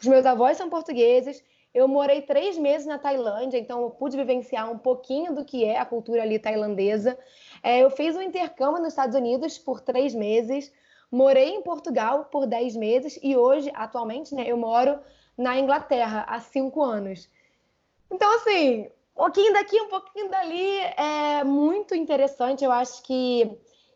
Os 0.01 0.07
meus 0.07 0.25
avós 0.25 0.57
são 0.57 0.69
portugueses. 0.69 1.43
Eu 1.73 1.87
morei 1.87 2.21
três 2.21 2.57
meses 2.57 2.87
na 2.87 2.97
Tailândia, 2.97 3.57
então 3.57 3.81
eu 3.81 3.91
pude 3.91 4.17
vivenciar 4.17 4.69
um 4.69 4.77
pouquinho 4.77 5.33
do 5.33 5.45
que 5.45 5.63
é 5.63 5.77
a 5.77 5.85
cultura 5.85 6.23
ali 6.23 6.37
tailandesa. 6.39 7.17
É, 7.63 7.79
eu 7.79 7.89
fiz 7.89 8.15
um 8.15 8.21
intercâmbio 8.21 8.81
nos 8.81 8.89
Estados 8.89 9.15
Unidos 9.15 9.57
por 9.57 9.79
três 9.79 10.13
meses. 10.13 10.73
Morei 11.09 11.49
em 11.49 11.61
Portugal 11.61 12.25
por 12.25 12.47
dez 12.47 12.75
meses 12.75 13.19
e 13.21 13.37
hoje, 13.37 13.71
atualmente, 13.75 14.33
né, 14.33 14.43
eu 14.47 14.57
moro 14.57 14.99
na 15.37 15.59
Inglaterra 15.59 16.25
há 16.27 16.39
cinco 16.39 16.81
anos. 16.81 17.29
Então, 18.09 18.35
assim, 18.35 18.89
um 19.15 19.23
pouquinho 19.23 19.53
daqui, 19.53 19.79
um 19.79 19.87
pouquinho 19.87 20.29
dali 20.29 20.79
é 20.97 21.43
muito 21.43 21.93
interessante. 21.93 22.65
Eu 22.65 22.71
acho 22.71 23.03
que 23.03 23.49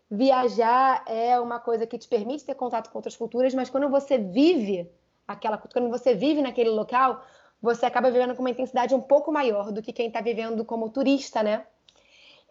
viajar 0.10 1.04
é 1.08 1.40
uma 1.40 1.60
coisa 1.60 1.88
que 1.88 1.98
te 1.98 2.08
permite 2.08 2.46
ter 2.46 2.54
contato 2.54 2.90
com 2.90 3.00
outras 3.00 3.18
culturas, 3.18 3.54
mas 3.54 3.70
quando 3.70 3.90
você 3.90 4.18
vive 4.18 4.90
aquela 5.28 5.58
quando 5.58 5.90
você 5.90 6.14
vive 6.14 6.42
naquele 6.42 6.70
local, 6.70 7.24
você 7.62 7.86
acaba 7.86 8.12
vivendo 8.12 8.36
com 8.36 8.42
uma 8.42 8.50
intensidade 8.50 8.94
um 8.94 9.02
pouco 9.02 9.32
maior 9.32 9.72
do 9.72 9.82
que 9.82 9.94
quem 9.94 10.08
está 10.08 10.22
vivendo 10.22 10.64
como 10.64 10.90
turista, 10.90 11.42
né? 11.42 11.66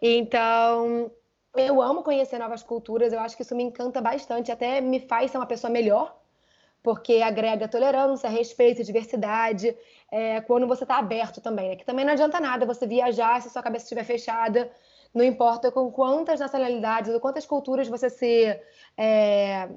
Então, 0.01 1.11
eu 1.55 1.81
amo 1.81 2.03
conhecer 2.03 2.37
novas 2.37 2.61
culturas, 2.61 3.13
eu 3.13 3.19
acho 3.19 3.35
que 3.35 3.41
isso 3.41 3.55
me 3.55 3.63
encanta 3.63 4.01
bastante, 4.01 4.51
até 4.51 4.81
me 4.81 4.99
faz 4.99 5.31
ser 5.31 5.37
uma 5.37 5.45
pessoa 5.45 5.71
melhor, 5.71 6.17
porque 6.83 7.21
agrega 7.21 7.67
tolerância, 7.67 8.29
respeito, 8.29 8.83
diversidade, 8.83 9.75
é, 10.11 10.41
quando 10.41 10.67
você 10.67 10.83
está 10.83 10.97
aberto 10.97 11.41
também, 11.41 11.69
né? 11.69 11.75
Que 11.75 11.85
também 11.85 12.05
não 12.05 12.13
adianta 12.13 12.39
nada 12.39 12.65
você 12.65 12.85
viajar 12.85 13.41
se 13.41 13.49
sua 13.49 13.63
cabeça 13.63 13.85
estiver 13.85 14.03
fechada, 14.03 14.69
não 15.13 15.23
importa 15.23 15.71
com 15.71 15.89
quantas 15.91 16.39
nacionalidades 16.41 17.13
ou 17.13 17.21
quantas 17.21 17.45
culturas 17.45 17.87
você 17.87 18.09
se, 18.09 18.61
é, 18.97 19.69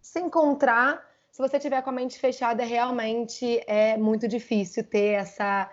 se 0.00 0.20
encontrar, 0.20 1.05
se 1.36 1.42
você 1.42 1.58
tiver 1.58 1.82
com 1.82 1.90
a 1.90 1.92
mente 1.92 2.18
fechada, 2.18 2.64
realmente 2.64 3.62
é 3.66 3.94
muito 3.98 4.26
difícil 4.26 4.82
ter 4.82 5.20
essa, 5.20 5.70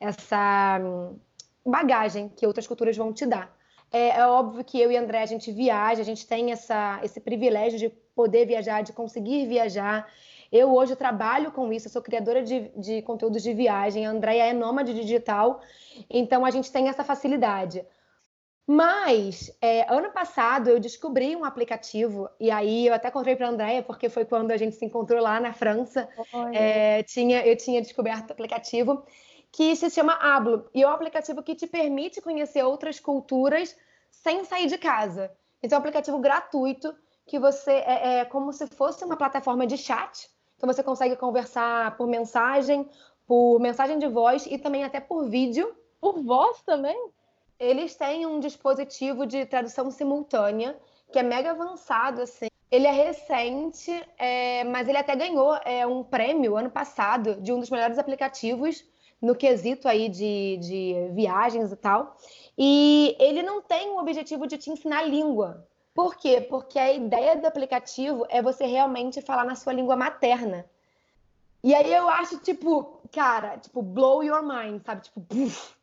essa 0.00 0.80
hum, 0.82 1.16
bagagem 1.64 2.28
que 2.30 2.44
outras 2.44 2.66
culturas 2.66 2.96
vão 2.96 3.12
te 3.12 3.24
dar. 3.24 3.56
É, 3.92 4.08
é, 4.08 4.26
óbvio 4.26 4.64
que 4.64 4.76
eu 4.76 4.90
e 4.90 4.96
André 4.96 5.22
a 5.22 5.26
gente 5.26 5.52
viaja, 5.52 6.00
a 6.00 6.04
gente 6.04 6.26
tem 6.26 6.50
essa, 6.50 6.98
esse 7.00 7.20
privilégio 7.20 7.78
de 7.78 7.90
poder 7.90 8.44
viajar, 8.44 8.82
de 8.82 8.92
conseguir 8.92 9.46
viajar. 9.46 10.04
Eu 10.50 10.74
hoje 10.74 10.96
trabalho 10.96 11.52
com 11.52 11.72
isso, 11.72 11.88
sou 11.88 12.02
criadora 12.02 12.42
de, 12.42 12.72
de 12.76 13.00
conteúdos 13.02 13.40
de 13.40 13.54
viagem, 13.54 14.04
a 14.04 14.10
Andréia 14.10 14.46
é 14.46 14.52
nômade 14.52 14.92
digital, 14.92 15.60
então 16.10 16.44
a 16.44 16.50
gente 16.50 16.72
tem 16.72 16.88
essa 16.88 17.04
facilidade. 17.04 17.86
Mas, 18.66 19.54
é, 19.60 19.92
ano 19.92 20.10
passado, 20.10 20.70
eu 20.70 20.80
descobri 20.80 21.36
um 21.36 21.44
aplicativo, 21.44 22.30
e 22.40 22.50
aí 22.50 22.86
eu 22.86 22.94
até 22.94 23.10
contei 23.10 23.36
para 23.36 23.46
a 23.46 23.50
Andréia, 23.50 23.82
porque 23.82 24.08
foi 24.08 24.24
quando 24.24 24.50
a 24.52 24.56
gente 24.56 24.74
se 24.74 24.84
encontrou 24.84 25.20
lá 25.20 25.38
na 25.38 25.52
França. 25.52 26.08
É, 26.52 27.02
tinha, 27.02 27.46
eu 27.46 27.56
tinha 27.56 27.82
descoberto 27.82 28.30
o 28.30 28.32
aplicativo 28.32 29.04
que 29.52 29.76
se 29.76 29.90
chama 29.90 30.14
Hablo, 30.14 30.68
e 30.74 30.82
é 30.82 30.88
um 30.88 30.90
aplicativo 30.90 31.42
que 31.42 31.54
te 31.54 31.66
permite 31.66 32.20
conhecer 32.20 32.64
outras 32.64 32.98
culturas 32.98 33.76
sem 34.10 34.44
sair 34.44 34.66
de 34.66 34.78
casa. 34.78 35.30
Então, 35.62 35.76
é 35.76 35.78
um 35.78 35.80
aplicativo 35.80 36.18
gratuito 36.18 36.94
que 37.26 37.38
você 37.38 37.70
é, 37.70 38.18
é 38.20 38.24
como 38.24 38.52
se 38.52 38.66
fosse 38.66 39.04
uma 39.04 39.16
plataforma 39.16 39.66
de 39.66 39.76
chat. 39.76 40.28
Então, 40.56 40.72
você 40.72 40.82
consegue 40.82 41.16
conversar 41.16 41.96
por 41.96 42.06
mensagem, 42.06 42.88
por 43.26 43.60
mensagem 43.60 43.98
de 43.98 44.08
voz 44.08 44.46
e 44.46 44.56
também 44.56 44.84
até 44.84 45.00
por 45.00 45.28
vídeo. 45.28 45.74
Por 46.00 46.22
voz 46.22 46.62
também? 46.62 47.10
Eles 47.64 47.94
têm 47.96 48.26
um 48.26 48.38
dispositivo 48.38 49.26
de 49.26 49.46
tradução 49.46 49.90
simultânea 49.90 50.76
que 51.10 51.18
é 51.18 51.22
mega 51.22 51.52
avançado, 51.52 52.22
assim. 52.22 52.48
Ele 52.70 52.86
é 52.86 52.90
recente, 52.90 53.90
é, 54.18 54.64
mas 54.64 54.88
ele 54.88 54.98
até 54.98 55.14
ganhou 55.14 55.54
é, 55.64 55.86
um 55.86 56.02
prêmio 56.02 56.56
ano 56.56 56.70
passado 56.70 57.40
de 57.40 57.52
um 57.52 57.60
dos 57.60 57.70
melhores 57.70 57.98
aplicativos 57.98 58.84
no 59.22 59.34
quesito 59.34 59.88
aí 59.88 60.08
de, 60.08 60.58
de 60.58 61.10
viagens 61.12 61.72
e 61.72 61.76
tal. 61.76 62.16
E 62.58 63.16
ele 63.18 63.42
não 63.42 63.62
tem 63.62 63.90
o 63.90 63.98
objetivo 63.98 64.46
de 64.46 64.58
te 64.58 64.70
ensinar 64.70 65.02
língua. 65.02 65.66
Por 65.94 66.16
quê? 66.16 66.40
Porque 66.40 66.78
a 66.78 66.92
ideia 66.92 67.36
do 67.36 67.46
aplicativo 67.46 68.26
é 68.28 68.42
você 68.42 68.66
realmente 68.66 69.22
falar 69.22 69.44
na 69.44 69.54
sua 69.54 69.72
língua 69.72 69.96
materna. 69.96 70.66
E 71.62 71.74
aí 71.74 71.90
eu 71.94 72.10
acho, 72.10 72.38
tipo, 72.40 73.00
cara, 73.10 73.56
tipo, 73.56 73.80
blow 73.80 74.22
your 74.22 74.42
mind, 74.42 74.82
sabe? 74.84 75.02
Tipo, 75.02 75.20
puff, 75.22 75.74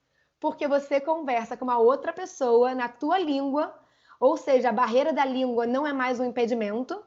porque 0.42 0.68
você 0.68 1.00
conversa 1.00 1.56
com 1.56 1.64
uma 1.64 1.78
outra 1.78 2.12
pessoa 2.12 2.74
na 2.74 2.90
tua 2.90 3.20
língua, 3.20 3.74
ou 4.20 4.36
seja, 4.36 4.70
a 4.70 4.74
barreira 4.74 5.14
da 5.14 5.24
língua 5.24 5.68
não 5.68 5.86
é 5.86 5.94
mais 5.94 6.20
um 6.20 6.26
impedimento, 6.26 7.02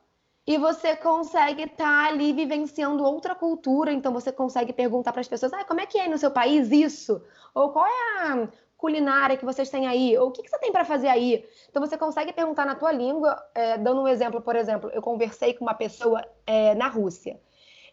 e 0.46 0.56
você 0.56 0.94
consegue 0.94 1.64
estar 1.64 2.04
tá 2.04 2.08
ali 2.08 2.32
vivenciando 2.32 3.02
outra 3.02 3.34
cultura, 3.34 3.90
então 3.92 4.12
você 4.12 4.30
consegue 4.30 4.72
perguntar 4.72 5.10
para 5.10 5.20
as 5.20 5.26
pessoas: 5.26 5.52
ah, 5.52 5.64
como 5.64 5.80
é 5.80 5.86
que 5.86 5.98
é 5.98 6.06
no 6.06 6.16
seu 6.16 6.30
país 6.30 6.70
isso? 6.70 7.20
Ou 7.52 7.70
qual 7.70 7.86
é 7.86 8.28
a 8.28 8.48
culinária 8.76 9.36
que 9.36 9.44
vocês 9.44 9.68
têm 9.68 9.86
aí? 9.86 10.16
Ou 10.16 10.28
o 10.28 10.30
que, 10.30 10.42
que 10.42 10.48
você 10.48 10.58
tem 10.58 10.70
para 10.70 10.84
fazer 10.84 11.08
aí? 11.08 11.44
Então 11.68 11.84
você 11.84 11.98
consegue 11.98 12.32
perguntar 12.32 12.64
na 12.64 12.76
tua 12.76 12.92
língua, 12.92 13.42
é, 13.52 13.76
dando 13.78 14.02
um 14.02 14.08
exemplo, 14.08 14.40
por 14.40 14.54
exemplo, 14.54 14.90
eu 14.90 15.02
conversei 15.02 15.54
com 15.54 15.64
uma 15.64 15.74
pessoa 15.74 16.24
é, 16.46 16.74
na 16.76 16.86
Rússia. 16.86 17.40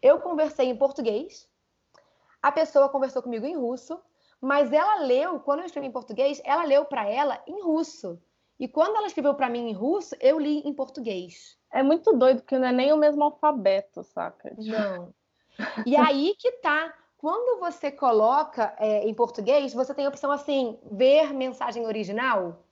Eu 0.02 0.20
conversei 0.20 0.68
em 0.68 0.76
português, 0.76 1.50
a 2.44 2.52
pessoa 2.52 2.90
conversou 2.90 3.24
comigo 3.24 3.46
em 3.46 3.56
russo, 3.56 4.00
mas 4.42 4.74
ela 4.74 4.96
leu, 5.04 5.40
quando 5.40 5.60
eu 5.60 5.66
escrevi 5.66 5.88
em 5.88 5.92
português, 5.92 6.42
ela 6.44 6.64
leu 6.64 6.84
para 6.84 7.08
ela 7.08 7.42
em 7.46 7.62
russo. 7.62 8.20
E 8.60 8.68
quando 8.68 8.96
ela 8.96 9.08
escreveu 9.08 9.36
para 9.36 9.50
mim 9.50 9.70
em 9.70 9.74
russo, 9.74 10.16
eu 10.20 10.40
li 10.40 10.60
em 10.60 10.74
português. 10.74 11.58
É 11.72 11.84
muito 11.84 12.12
doido, 12.14 12.42
porque 12.42 12.58
não 12.58 12.68
é 12.68 12.72
nem 12.72 12.92
o 12.92 12.98
mesmo 12.98 13.24
alfabeto, 13.24 14.04
saca? 14.04 14.54
Não. 14.58 15.14
E 15.86 15.96
aí 15.96 16.34
que 16.40 16.54
tá. 16.54 16.92
Quando 17.18 17.60
você 17.60 17.92
coloca 17.92 18.74
é, 18.80 19.08
em 19.08 19.14
português, 19.14 19.74
você 19.74 19.94
tem 19.94 20.08
a 20.08 20.10
opção 20.10 20.32
assim, 20.32 20.80
ver 20.92 21.32
mensagem 21.34 21.86
original. 21.86 22.64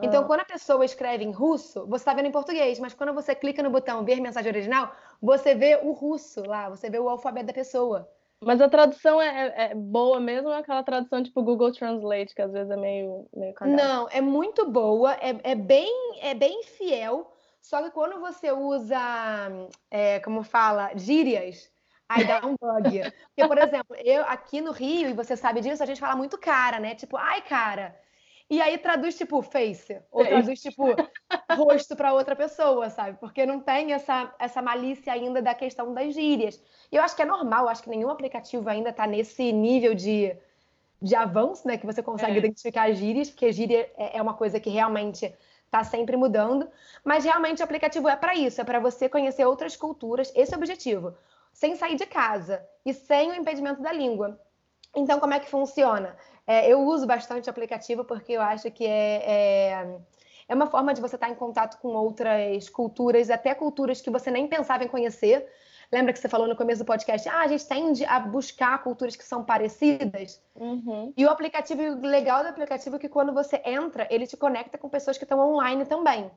Então, 0.00 0.22
ah. 0.22 0.26
quando 0.26 0.40
a 0.40 0.44
pessoa 0.44 0.84
escreve 0.84 1.22
em 1.22 1.32
russo, 1.32 1.86
você 1.86 2.02
está 2.02 2.14
vendo 2.14 2.26
em 2.26 2.32
português, 2.32 2.78
mas 2.78 2.94
quando 2.94 3.12
você 3.12 3.34
clica 3.34 3.62
no 3.62 3.68
botão 3.68 4.02
ver 4.04 4.18
mensagem 4.20 4.50
original, 4.50 4.90
você 5.20 5.54
vê 5.54 5.78
o 5.82 5.92
russo 5.92 6.42
lá, 6.46 6.70
você 6.70 6.88
vê 6.88 6.98
o 6.98 7.10
alfabeto 7.10 7.48
da 7.48 7.52
pessoa. 7.52 8.08
Mas 8.42 8.60
a 8.60 8.68
tradução 8.68 9.20
é, 9.20 9.48
é, 9.48 9.62
é 9.70 9.74
boa 9.74 10.18
mesmo 10.18 10.48
ou 10.48 10.54
é 10.54 10.58
aquela 10.58 10.82
tradução 10.82 11.22
tipo 11.22 11.42
Google 11.42 11.72
Translate, 11.72 12.34
que 12.34 12.40
às 12.40 12.52
vezes 12.52 12.70
é 12.70 12.76
meio, 12.76 13.28
meio 13.36 13.52
cagada? 13.52 13.82
Não, 13.82 14.08
é 14.10 14.20
muito 14.20 14.70
boa, 14.70 15.12
é, 15.14 15.38
é, 15.42 15.54
bem, 15.54 16.18
é 16.22 16.34
bem 16.34 16.62
fiel, 16.62 17.30
só 17.60 17.82
que 17.82 17.90
quando 17.90 18.18
você 18.18 18.50
usa, 18.50 18.98
é, 19.90 20.20
como 20.20 20.42
fala, 20.42 20.90
gírias, 20.96 21.70
aí 22.08 22.26
dá 22.26 22.40
um 22.46 22.56
bug. 22.58 23.00
Porque, 23.28 23.46
por 23.46 23.58
exemplo, 23.58 23.94
eu 23.96 24.22
aqui 24.22 24.62
no 24.62 24.72
Rio, 24.72 25.10
e 25.10 25.14
você 25.14 25.36
sabe 25.36 25.60
disso, 25.60 25.82
a 25.82 25.86
gente 25.86 26.00
fala 26.00 26.16
muito 26.16 26.38
cara, 26.38 26.80
né? 26.80 26.94
Tipo, 26.94 27.18
ai, 27.18 27.42
cara. 27.42 27.94
E 28.50 28.60
aí 28.60 28.76
traduz 28.78 29.16
tipo 29.16 29.40
face, 29.42 30.02
ou 30.10 30.24
face. 30.24 30.34
traduz 30.34 30.60
tipo 30.60 30.84
rosto 31.56 31.94
para 31.94 32.12
outra 32.12 32.34
pessoa, 32.34 32.90
sabe? 32.90 33.16
Porque 33.20 33.46
não 33.46 33.60
tem 33.60 33.92
essa, 33.92 34.34
essa 34.40 34.60
malícia 34.60 35.12
ainda 35.12 35.40
da 35.40 35.54
questão 35.54 35.94
das 35.94 36.12
gírias. 36.12 36.60
E 36.90 36.96
eu 36.96 37.02
acho 37.02 37.14
que 37.14 37.22
é 37.22 37.24
normal, 37.24 37.68
acho 37.68 37.84
que 37.84 37.88
nenhum 37.88 38.10
aplicativo 38.10 38.68
ainda 38.68 38.90
está 38.90 39.06
nesse 39.06 39.52
nível 39.52 39.94
de, 39.94 40.36
de 41.00 41.14
avanço, 41.14 41.68
né? 41.68 41.78
Que 41.78 41.86
você 41.86 42.02
consegue 42.02 42.34
é. 42.34 42.38
identificar 42.38 42.90
gírias, 42.90 43.30
porque 43.30 43.52
gíria 43.52 43.88
é, 43.96 44.18
é 44.18 44.22
uma 44.22 44.34
coisa 44.34 44.58
que 44.58 44.68
realmente 44.68 45.32
está 45.66 45.84
sempre 45.84 46.16
mudando. 46.16 46.68
Mas 47.04 47.24
realmente 47.24 47.60
o 47.60 47.64
aplicativo 47.64 48.08
é 48.08 48.16
para 48.16 48.34
isso, 48.34 48.60
é 48.60 48.64
para 48.64 48.80
você 48.80 49.08
conhecer 49.08 49.44
outras 49.44 49.76
culturas, 49.76 50.32
esse 50.34 50.52
é 50.52 50.56
o 50.56 50.58
objetivo. 50.58 51.14
Sem 51.52 51.76
sair 51.76 51.94
de 51.94 52.06
casa 52.06 52.66
e 52.84 52.92
sem 52.92 53.30
o 53.30 53.34
impedimento 53.34 53.80
da 53.80 53.92
língua. 53.92 54.40
Então, 54.94 55.20
como 55.20 55.34
é 55.34 55.38
que 55.38 55.48
funciona? 55.48 56.16
É, 56.50 56.68
eu 56.68 56.80
uso 56.80 57.06
bastante 57.06 57.46
o 57.46 57.50
aplicativo 57.50 58.04
porque 58.04 58.32
eu 58.32 58.42
acho 58.42 58.68
que 58.72 58.84
é, 58.84 59.22
é, 59.24 60.00
é, 60.48 60.52
uma 60.52 60.66
forma 60.66 60.92
de 60.92 61.00
você 61.00 61.14
estar 61.14 61.30
em 61.30 61.34
contato 61.36 61.78
com 61.80 61.90
outras 61.90 62.68
culturas, 62.68 63.30
até 63.30 63.54
culturas 63.54 64.00
que 64.00 64.10
você 64.10 64.32
nem 64.32 64.48
pensava 64.48 64.82
em 64.82 64.88
conhecer. 64.88 65.48
Lembra 65.92 66.12
que 66.12 66.18
você 66.18 66.28
falou 66.28 66.48
no 66.48 66.56
começo 66.56 66.82
do 66.82 66.84
podcast? 66.84 67.28
Ah, 67.28 67.42
a 67.42 67.46
gente 67.46 67.64
tende 67.68 68.04
a 68.04 68.18
buscar 68.18 68.82
culturas 68.82 69.14
que 69.14 69.22
são 69.22 69.44
parecidas. 69.44 70.42
Uhum. 70.56 71.12
E 71.16 71.24
o 71.24 71.30
aplicativo, 71.30 71.82
o 71.82 72.04
legal 72.04 72.42
do 72.42 72.48
aplicativo 72.48 72.96
é 72.96 72.98
que 72.98 73.08
quando 73.08 73.32
você 73.32 73.62
entra, 73.64 74.08
ele 74.10 74.26
te 74.26 74.36
conecta 74.36 74.76
com 74.76 74.88
pessoas 74.88 75.16
que 75.16 75.24
estão 75.24 75.38
online 75.38 75.86
também. 75.86 76.32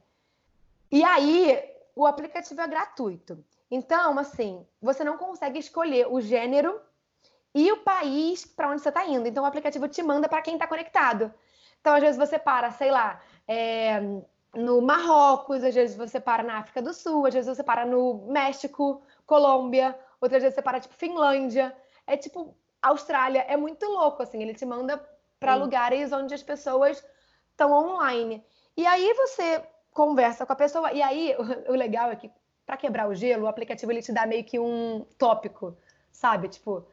E 0.91 1.03
aí, 1.03 1.59
o 1.95 2.05
aplicativo 2.05 2.61
é 2.61 2.67
gratuito. 2.67 3.43
Então, 3.71 4.19
assim, 4.19 4.63
você 4.79 5.03
não 5.03 5.17
consegue 5.17 5.57
escolher 5.57 6.05
o 6.07 6.21
gênero 6.21 6.79
e 7.53 7.71
o 7.71 7.77
país 7.77 8.45
para 8.45 8.69
onde 8.69 8.81
você 8.81 8.89
está 8.89 9.05
indo. 9.05 9.27
Então, 9.27 9.43
o 9.43 9.47
aplicativo 9.47 9.87
te 9.87 10.01
manda 10.01 10.27
para 10.27 10.41
quem 10.41 10.55
está 10.55 10.67
conectado. 10.67 11.33
Então, 11.79 11.93
às 11.93 12.01
vezes 12.01 12.17
você 12.17 12.39
para, 12.39 12.71
sei 12.71 12.91
lá, 12.91 13.19
é, 13.47 13.99
no 14.55 14.81
Marrocos, 14.81 15.63
às 15.63 15.75
vezes 15.75 15.95
você 15.95 16.19
para 16.19 16.43
na 16.43 16.59
África 16.59 16.81
do 16.81 16.93
Sul, 16.93 17.25
às 17.25 17.33
vezes 17.33 17.57
você 17.57 17.63
para 17.63 17.85
no 17.85 18.25
México, 18.27 19.01
Colômbia, 19.25 19.97
outras 20.19 20.41
vezes 20.41 20.55
você 20.55 20.61
para, 20.61 20.79
tipo, 20.79 20.95
Finlândia. 20.95 21.75
É 22.07 22.17
tipo, 22.17 22.55
Austrália. 22.81 23.45
É 23.47 23.55
muito 23.55 23.85
louco, 23.85 24.23
assim. 24.23 24.41
Ele 24.41 24.53
te 24.53 24.65
manda 24.65 24.97
para 25.39 25.55
lugares 25.55 26.11
onde 26.11 26.33
as 26.33 26.43
pessoas 26.43 27.03
estão 27.51 27.71
online. 27.71 28.43
E 28.75 28.85
aí 28.85 29.13
você 29.13 29.63
conversa 29.91 30.45
com 30.45 30.53
a 30.53 30.55
pessoa. 30.55 30.91
E 30.91 31.01
aí, 31.01 31.35
o, 31.37 31.71
o 31.73 31.75
legal 31.75 32.11
é 32.11 32.15
que, 32.15 32.31
para 32.65 32.77
quebrar 32.77 33.07
o 33.07 33.15
gelo, 33.15 33.43
o 33.43 33.47
aplicativo 33.47 33.91
ele 33.91 34.01
te 34.01 34.11
dá 34.11 34.25
meio 34.25 34.43
que 34.43 34.59
um 34.59 35.05
tópico, 35.17 35.77
sabe? 36.11 36.47
Tipo, 36.47 36.87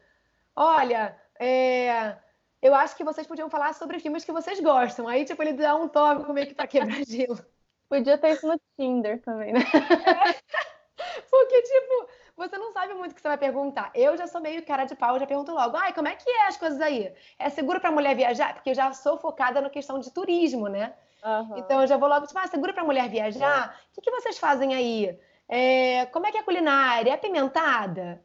olha, 0.55 1.15
é, 1.39 2.15
eu 2.61 2.75
acho 2.75 2.95
que 2.95 3.03
vocês 3.03 3.25
podiam 3.25 3.49
falar 3.49 3.73
sobre 3.73 3.99
filmes 3.99 4.23
que 4.23 4.31
vocês 4.31 4.59
gostam. 4.59 5.07
Aí, 5.07 5.25
tipo, 5.25 5.41
ele 5.41 5.53
dá 5.53 5.75
um 5.75 5.87
tópico 5.87 6.31
meio 6.31 6.47
que 6.47 6.53
pra 6.53 6.67
quebrar 6.67 7.03
gelo. 7.05 7.39
Podia 7.89 8.17
ter 8.17 8.31
isso 8.31 8.47
no 8.47 8.59
Tinder 8.77 9.21
também, 9.21 9.51
né? 9.51 9.59
Porque, 11.29 11.61
tipo, 11.61 12.09
você 12.37 12.57
não 12.57 12.71
sabe 12.71 12.93
muito 12.93 13.11
o 13.11 13.15
que 13.15 13.21
você 13.21 13.27
vai 13.27 13.37
perguntar. 13.37 13.91
Eu 13.93 14.15
já 14.15 14.27
sou 14.27 14.39
meio 14.39 14.65
cara 14.65 14.85
de 14.85 14.95
pau, 14.95 15.19
já 15.19 15.27
pergunto 15.27 15.51
logo, 15.51 15.75
ai, 15.75 15.91
como 15.93 16.07
é 16.07 16.15
que 16.15 16.29
é 16.29 16.47
as 16.47 16.57
coisas 16.57 16.79
aí? 16.79 17.13
É 17.37 17.49
seguro 17.49 17.81
pra 17.81 17.91
mulher 17.91 18.15
viajar? 18.15 18.53
Porque 18.53 18.69
eu 18.69 18.75
já 18.75 18.93
sou 18.93 19.17
focada 19.17 19.59
na 19.59 19.69
questão 19.69 19.99
de 19.99 20.11
turismo, 20.11 20.67
né? 20.67 20.93
Uhum. 21.23 21.57
Então 21.57 21.81
eu 21.81 21.87
já 21.87 21.97
vou 21.97 22.07
logo, 22.07 22.27
tipo, 22.27 22.39
ah, 22.39 22.47
seguro 22.47 22.73
pra 22.73 22.83
mulher 22.83 23.09
viajar? 23.09 23.77
O 23.91 23.95
que, 23.95 24.01
que 24.01 24.11
vocês 24.11 24.37
fazem 24.37 24.73
aí? 24.73 25.19
É, 25.49 26.05
como 26.07 26.25
é 26.27 26.31
que 26.31 26.37
é 26.37 26.41
a 26.41 26.45
culinária? 26.45 27.11
É 27.11 27.13
apimentada? 27.13 28.23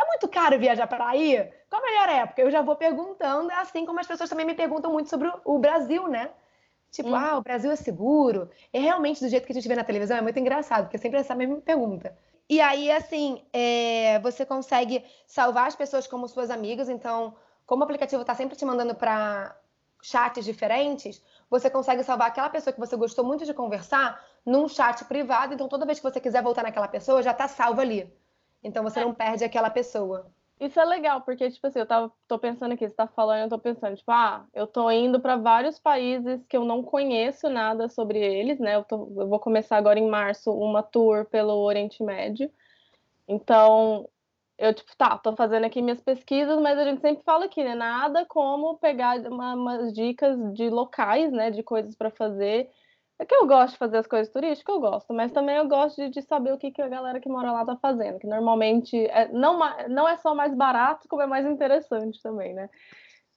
É 0.00 0.06
muito 0.06 0.28
caro 0.28 0.58
viajar 0.58 0.86
para 0.86 1.08
aí? 1.08 1.50
Qual 1.68 1.82
a 1.82 1.84
melhor 1.84 2.08
época? 2.08 2.40
Eu 2.40 2.50
já 2.50 2.62
vou 2.62 2.76
perguntando, 2.76 3.50
assim 3.52 3.84
como 3.84 3.98
as 3.98 4.06
pessoas 4.06 4.30
também 4.30 4.46
me 4.46 4.54
perguntam 4.54 4.92
muito 4.92 5.10
sobre 5.10 5.30
o 5.44 5.58
Brasil, 5.58 6.06
né? 6.06 6.30
Tipo, 6.90 7.10
hum. 7.10 7.14
ah, 7.14 7.36
o 7.36 7.42
Brasil 7.42 7.70
é 7.70 7.76
seguro? 7.76 8.48
É 8.72 8.78
realmente 8.78 9.20
do 9.20 9.28
jeito 9.28 9.44
que 9.44 9.52
a 9.52 9.54
gente 9.54 9.68
vê 9.68 9.74
na 9.74 9.84
televisão? 9.84 10.16
É 10.16 10.22
muito 10.22 10.38
engraçado, 10.38 10.84
porque 10.84 10.96
é 10.96 11.00
sempre 11.00 11.18
essa 11.18 11.34
mesma 11.34 11.56
pergunta. 11.60 12.16
E 12.48 12.60
aí, 12.60 12.90
assim, 12.90 13.44
é, 13.52 14.18
você 14.20 14.46
consegue 14.46 15.04
salvar 15.26 15.66
as 15.66 15.76
pessoas 15.76 16.06
como 16.06 16.26
suas 16.28 16.50
amigas. 16.50 16.88
Então, 16.88 17.34
como 17.66 17.82
o 17.82 17.84
aplicativo 17.84 18.22
está 18.22 18.34
sempre 18.34 18.56
te 18.56 18.64
mandando 18.64 18.94
para 18.94 19.54
chats 20.00 20.44
diferentes, 20.44 21.22
você 21.50 21.68
consegue 21.68 22.02
salvar 22.02 22.28
aquela 22.28 22.48
pessoa 22.48 22.72
que 22.72 22.80
você 22.80 22.96
gostou 22.96 23.24
muito 23.24 23.44
de 23.44 23.52
conversar 23.52 24.24
num 24.46 24.66
chat 24.68 25.04
privado. 25.04 25.52
Então, 25.52 25.68
toda 25.68 25.84
vez 25.84 25.98
que 25.98 26.10
você 26.10 26.20
quiser 26.20 26.42
voltar 26.42 26.62
naquela 26.62 26.88
pessoa, 26.88 27.22
já 27.22 27.32
está 27.32 27.46
salvo 27.48 27.80
ali. 27.80 28.10
Então, 28.62 28.82
você 28.82 29.00
é. 29.00 29.04
não 29.04 29.14
perde 29.14 29.44
aquela 29.44 29.70
pessoa. 29.70 30.30
Isso 30.60 30.80
é 30.80 30.84
legal, 30.84 31.20
porque, 31.20 31.48
tipo 31.50 31.64
assim, 31.68 31.78
eu 31.78 31.86
tava, 31.86 32.12
tô 32.26 32.36
pensando 32.36 32.72
aqui, 32.72 32.88
você 32.88 32.94
tá 32.94 33.06
falando, 33.06 33.42
eu 33.42 33.48
tô 33.48 33.58
pensando, 33.60 33.96
tipo, 33.96 34.10
ah, 34.10 34.44
eu 34.52 34.66
tô 34.66 34.90
indo 34.90 35.20
para 35.20 35.36
vários 35.36 35.78
países 35.78 36.44
que 36.48 36.56
eu 36.56 36.64
não 36.64 36.82
conheço 36.82 37.48
nada 37.48 37.88
sobre 37.88 38.18
eles, 38.18 38.58
né? 38.58 38.74
Eu, 38.74 38.82
tô, 38.82 38.96
eu 39.16 39.28
vou 39.28 39.38
começar 39.38 39.76
agora 39.76 40.00
em 40.00 40.08
março 40.08 40.52
uma 40.52 40.82
tour 40.82 41.24
pelo 41.26 41.52
Oriente 41.54 42.02
Médio. 42.02 42.50
Então, 43.28 44.08
eu, 44.58 44.74
tipo, 44.74 44.90
tá, 44.96 45.16
tô 45.16 45.36
fazendo 45.36 45.64
aqui 45.64 45.80
minhas 45.80 46.00
pesquisas, 46.00 46.60
mas 46.60 46.76
a 46.76 46.84
gente 46.84 47.00
sempre 47.00 47.22
fala 47.22 47.44
aqui, 47.44 47.62
né? 47.62 47.76
Nada 47.76 48.26
como 48.26 48.78
pegar 48.78 49.20
uma, 49.30 49.54
umas 49.54 49.92
dicas 49.92 50.36
de 50.54 50.68
locais, 50.68 51.30
né? 51.30 51.52
De 51.52 51.62
coisas 51.62 51.94
para 51.94 52.10
fazer 52.10 52.68
é 53.18 53.26
que 53.26 53.34
eu 53.34 53.46
gosto 53.46 53.72
de 53.72 53.78
fazer 53.78 53.98
as 53.98 54.06
coisas 54.06 54.32
turísticas, 54.32 54.74
eu 54.74 54.80
gosto, 54.80 55.12
mas 55.12 55.32
também 55.32 55.56
eu 55.56 55.66
gosto 55.66 55.96
de, 55.96 56.10
de 56.10 56.22
saber 56.22 56.52
o 56.52 56.58
que, 56.58 56.70
que 56.70 56.80
a 56.80 56.88
galera 56.88 57.20
que 57.20 57.28
mora 57.28 57.50
lá 57.50 57.64
tá 57.64 57.76
fazendo, 57.76 58.18
que 58.18 58.26
normalmente 58.26 58.96
é, 59.06 59.28
não, 59.32 59.58
não 59.88 60.08
é 60.08 60.16
só 60.18 60.34
mais 60.34 60.54
barato, 60.54 61.08
como 61.08 61.22
é 61.22 61.26
mais 61.26 61.46
interessante 61.46 62.22
também, 62.22 62.54
né? 62.54 62.70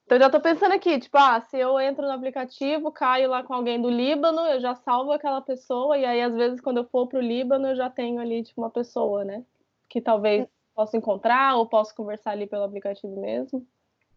Então 0.06 0.18
eu 0.18 0.24
já 0.24 0.30
tô 0.30 0.40
pensando 0.40 0.74
aqui, 0.74 1.00
tipo, 1.00 1.18
ah, 1.18 1.40
se 1.42 1.58
eu 1.58 1.80
entro 1.80 2.06
no 2.06 2.12
aplicativo, 2.12 2.92
caio 2.92 3.30
lá 3.30 3.44
com 3.44 3.54
alguém 3.54 3.82
do 3.82 3.90
Líbano, 3.90 4.42
eu 4.42 4.60
já 4.60 4.76
salvo 4.76 5.12
aquela 5.12 5.42
pessoa, 5.42 5.98
e 5.98 6.06
aí 6.06 6.22
às 6.22 6.34
vezes 6.34 6.62
quando 6.62 6.78
eu 6.78 6.86
for 6.86 7.08
pro 7.08 7.20
Líbano, 7.20 7.70
eu 7.70 7.76
já 7.76 7.90
tenho 7.90 8.20
ali, 8.20 8.44
tipo, 8.44 8.62
uma 8.62 8.70
pessoa, 8.70 9.24
né? 9.24 9.44
Que 9.90 10.02
talvez 10.02 10.46
possa 10.76 10.98
encontrar 10.98 11.56
ou 11.56 11.66
possa 11.66 11.94
conversar 11.96 12.32
ali 12.32 12.46
pelo 12.46 12.64
aplicativo 12.64 13.20
mesmo. 13.20 13.66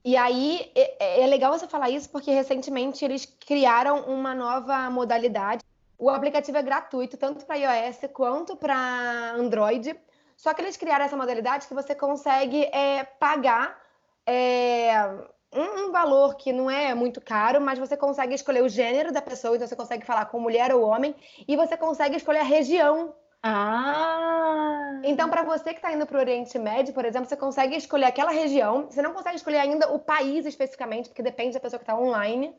E 0.04 0.16
aí 0.18 0.70
é, 0.74 1.22
é, 1.22 1.26
legal 1.26 1.58
você 1.58 1.66
falar 1.66 1.88
isso 1.88 2.10
porque 2.10 2.30
recentemente 2.30 3.04
eles 3.04 3.24
criaram 3.24 4.00
uma 4.00 4.34
nova 4.34 4.90
modalidade. 4.90 5.62
O 5.98 6.10
aplicativo 6.10 6.58
é 6.58 6.62
gratuito 6.62 7.16
tanto 7.16 7.46
para 7.46 7.56
iOS 7.56 8.00
quanto 8.12 8.54
para 8.54 9.32
Android. 9.32 9.98
Só 10.36 10.52
que 10.52 10.60
eles 10.60 10.76
criaram 10.76 11.06
essa 11.06 11.16
modalidade 11.16 11.66
que 11.66 11.72
você 11.72 11.94
consegue 11.94 12.64
é, 12.64 13.04
pagar 13.04 13.80
é, 14.26 14.92
um, 15.52 15.86
um, 15.86 15.92
valor 15.92 16.36
que 16.36 16.52
não 16.52 16.70
é 16.70 16.92
muito 16.94 17.20
caro, 17.20 17.60
mas 17.60 17.78
você 17.78 17.96
consegue 17.96 18.34
escolher 18.34 18.62
o 18.62 18.68
gênero 18.68 19.12
da 19.12 19.22
pessoa, 19.22 19.56
então 19.56 19.66
você 19.66 19.76
consegue 19.76 20.04
falar 20.04 20.26
com 20.26 20.40
mulher 20.40 20.74
ou 20.74 20.82
homem, 20.82 21.14
e 21.46 21.56
você 21.56 21.76
consegue 21.76 22.16
escolher 22.16 22.40
a 22.40 22.44
região 22.44 23.14
ah! 23.46 25.00
Então, 25.04 25.28
para 25.28 25.42
você 25.42 25.74
que 25.74 25.78
está 25.78 25.92
indo 25.92 26.06
para 26.06 26.16
o 26.16 26.20
Oriente 26.20 26.58
Médio, 26.58 26.94
por 26.94 27.04
exemplo, 27.04 27.28
você 27.28 27.36
consegue 27.36 27.76
escolher 27.76 28.06
aquela 28.06 28.30
região. 28.30 28.86
Você 28.90 29.02
não 29.02 29.12
consegue 29.12 29.36
escolher 29.36 29.58
ainda 29.58 29.92
o 29.92 29.98
país 29.98 30.46
especificamente, 30.46 31.10
porque 31.10 31.22
depende 31.22 31.52
da 31.52 31.60
pessoa 31.60 31.78
que 31.78 31.82
está 31.82 31.94
online. 31.94 32.56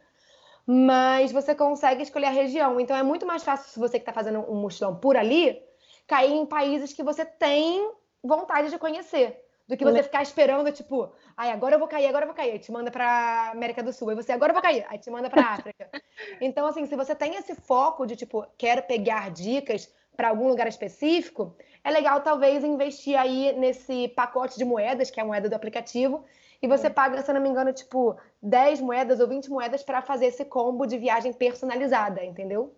Mas 0.63 1.31
você 1.31 1.55
consegue 1.55 2.03
escolher 2.03 2.27
a 2.27 2.31
região. 2.31 2.79
Então, 2.79 2.95
é 2.95 3.01
muito 3.01 3.25
mais 3.25 3.43
fácil, 3.43 3.71
se 3.71 3.79
você 3.79 3.97
que 3.97 4.03
está 4.03 4.13
fazendo 4.13 4.39
um 4.41 4.61
mochilão 4.61 4.95
por 4.95 5.17
ali, 5.17 5.59
cair 6.05 6.33
em 6.33 6.45
países 6.45 6.93
que 6.93 7.01
você 7.01 7.25
tem 7.25 7.91
vontade 8.23 8.69
de 8.69 8.77
conhecer. 8.77 9.41
Do 9.67 9.75
que 9.75 9.83
você 9.83 10.03
ficar 10.03 10.21
esperando, 10.21 10.71
tipo, 10.71 11.11
ai, 11.35 11.49
agora 11.49 11.73
eu 11.73 11.79
vou 11.79 11.87
cair, 11.87 12.05
agora 12.05 12.25
eu 12.25 12.27
vou 12.27 12.35
cair. 12.35 12.51
Aí 12.51 12.59
te 12.59 12.71
manda 12.71 12.91
pra 12.91 13.49
América 13.51 13.81
do 13.81 13.91
Sul. 13.91 14.11
Aí 14.11 14.15
você, 14.15 14.31
agora 14.31 14.51
eu 14.51 14.53
vou 14.53 14.61
cair. 14.61 14.85
Aí 14.87 14.99
te 14.99 15.09
manda 15.09 15.31
pra 15.31 15.41
África. 15.41 15.89
então, 16.39 16.67
assim, 16.67 16.85
se 16.85 16.95
você 16.95 17.15
tem 17.15 17.33
esse 17.33 17.55
foco 17.55 18.05
de, 18.05 18.15
tipo, 18.15 18.45
quero 18.55 18.83
pegar 18.83 19.31
dicas 19.31 19.91
para 20.15 20.29
algum 20.29 20.47
lugar 20.47 20.67
específico, 20.67 21.55
é 21.83 21.91
legal 21.91 22.21
talvez 22.21 22.63
investir 22.63 23.17
aí 23.17 23.53
nesse 23.53 24.07
pacote 24.09 24.57
de 24.57 24.65
moedas, 24.65 25.11
que 25.11 25.19
é 25.19 25.23
a 25.23 25.25
moeda 25.25 25.49
do 25.49 25.55
aplicativo, 25.55 26.23
e 26.61 26.67
você 26.67 26.89
paga, 26.89 27.21
se 27.21 27.29
eu 27.29 27.35
não 27.35 27.41
me 27.41 27.49
engano, 27.49 27.71
tipo 27.73 28.17
10 28.41 28.81
moedas 28.81 29.19
ou 29.19 29.27
20 29.27 29.49
moedas 29.49 29.83
para 29.83 30.01
fazer 30.01 30.27
esse 30.27 30.45
combo 30.45 30.85
de 30.85 30.97
viagem 30.97 31.31
personalizada, 31.31 32.23
entendeu? 32.23 32.73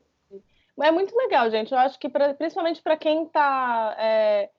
É 0.81 0.91
muito 0.91 1.15
legal, 1.15 1.49
gente. 1.49 1.71
Eu 1.71 1.79
acho 1.79 1.97
que 1.97 2.09
pra, 2.09 2.33
principalmente 2.33 2.81
para 2.81 2.97
quem 2.97 3.25
tá. 3.25 3.95
É, 3.97 4.49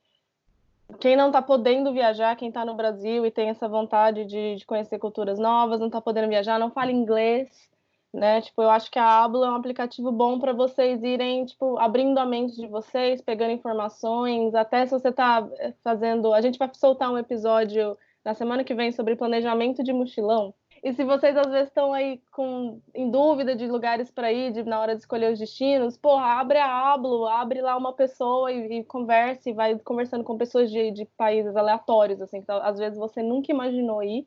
quem 0.99 1.15
não 1.15 1.27
está 1.27 1.43
podendo 1.43 1.93
viajar, 1.93 2.35
quem 2.35 2.49
está 2.49 2.65
no 2.65 2.75
Brasil 2.75 3.27
e 3.27 3.31
tem 3.31 3.51
essa 3.51 3.69
vontade 3.69 4.25
de, 4.25 4.57
de 4.57 4.67
conhecer 4.67 4.99
culturas 4.99 5.39
novas, 5.39 5.79
não 5.79 5.89
está 5.89 6.01
podendo 6.01 6.29
viajar, 6.29 6.59
não 6.59 6.71
fala 6.71 6.91
inglês 6.91 7.69
né? 8.13 8.41
Tipo, 8.41 8.63
eu 8.63 8.71
acho 8.71 8.91
que 8.91 8.99
a 8.99 9.25
Ablo 9.25 9.45
é 9.45 9.51
um 9.51 9.57
aplicativo 9.57 10.11
bom 10.11 10.39
para 10.39 10.53
vocês 10.53 11.03
irem, 11.03 11.45
tipo, 11.45 11.79
abrindo 11.79 12.19
a 12.19 12.27
mente 12.27 12.57
de 12.57 12.67
vocês, 12.67 13.21
pegando 13.21 13.53
informações, 13.53 14.55
até 14.55 14.87
se 14.87 14.93
você 14.93 15.09
está 15.09 15.47
eh, 15.59 15.75
fazendo, 15.83 16.33
a 16.33 16.41
gente 16.41 16.59
vai 16.59 16.71
soltar 16.75 17.11
um 17.13 17.19
episódio 17.19 17.97
na 18.25 18.35
semana 18.35 18.65
que 18.65 18.75
vem 18.75 18.93
sobre 18.93 19.17
planejamento 19.17 19.83
de 19.83 19.93
mochilão. 19.93 20.55
E 20.83 20.93
se 20.93 21.05
vocês 21.05 21.37
às 21.37 21.51
vezes 21.51 21.69
estão 21.69 21.93
aí 21.93 22.21
com, 22.31 22.81
em 22.95 23.11
dúvida 23.11 23.57
de 23.57 23.67
lugares 23.67 24.11
para 24.11 24.33
ir, 24.33 24.53
de, 24.53 24.63
na 24.63 24.81
hora 24.81 24.95
de 24.95 25.01
escolher 25.01 25.33
os 25.33 25.39
destinos, 25.39 25.97
porra, 25.97 26.41
abre 26.41 26.59
a 26.59 26.93
Ablo, 26.93 27.27
abre 27.27 27.61
lá 27.61 27.77
uma 27.77 27.93
pessoa 27.93 28.53
e, 28.53 28.79
e 28.79 28.85
converse, 28.85 29.53
vai 29.53 29.77
conversando 29.81 30.23
com 30.23 30.39
pessoas 30.39 30.71
de, 30.71 30.91
de 30.93 31.05
países 31.17 31.57
aleatórios, 31.57 32.21
assim, 32.23 32.41
que 32.41 32.51
às 32.51 32.79
vezes 32.79 32.99
você 32.99 33.23
nunca 33.23 33.51
imaginou 33.51 34.03
ir 34.03 34.27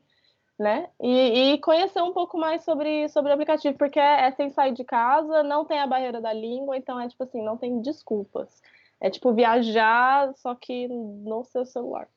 né? 0.61 0.89
E, 1.01 1.53
e, 1.53 1.57
conhecer 1.57 2.01
um 2.03 2.13
pouco 2.13 2.37
mais 2.37 2.63
sobre, 2.63 3.09
sobre 3.09 3.31
o 3.31 3.33
aplicativo, 3.33 3.75
porque 3.77 3.99
é, 3.99 4.27
é, 4.27 4.31
sem 4.31 4.51
sair 4.51 4.73
de 4.73 4.83
casa, 4.83 5.41
não 5.41 5.65
tem 5.65 5.79
a 5.79 5.87
barreira 5.87 6.21
da 6.21 6.31
língua, 6.31 6.77
então 6.77 6.99
é 6.99 7.07
tipo 7.07 7.23
assim, 7.23 7.43
não 7.43 7.57
tem 7.57 7.81
desculpas. 7.81 8.61
É 8.99 9.09
tipo 9.09 9.33
viajar, 9.33 10.31
só 10.35 10.53
que 10.53 10.87
no 10.87 11.43
seu 11.45 11.65
celular. 11.65 12.07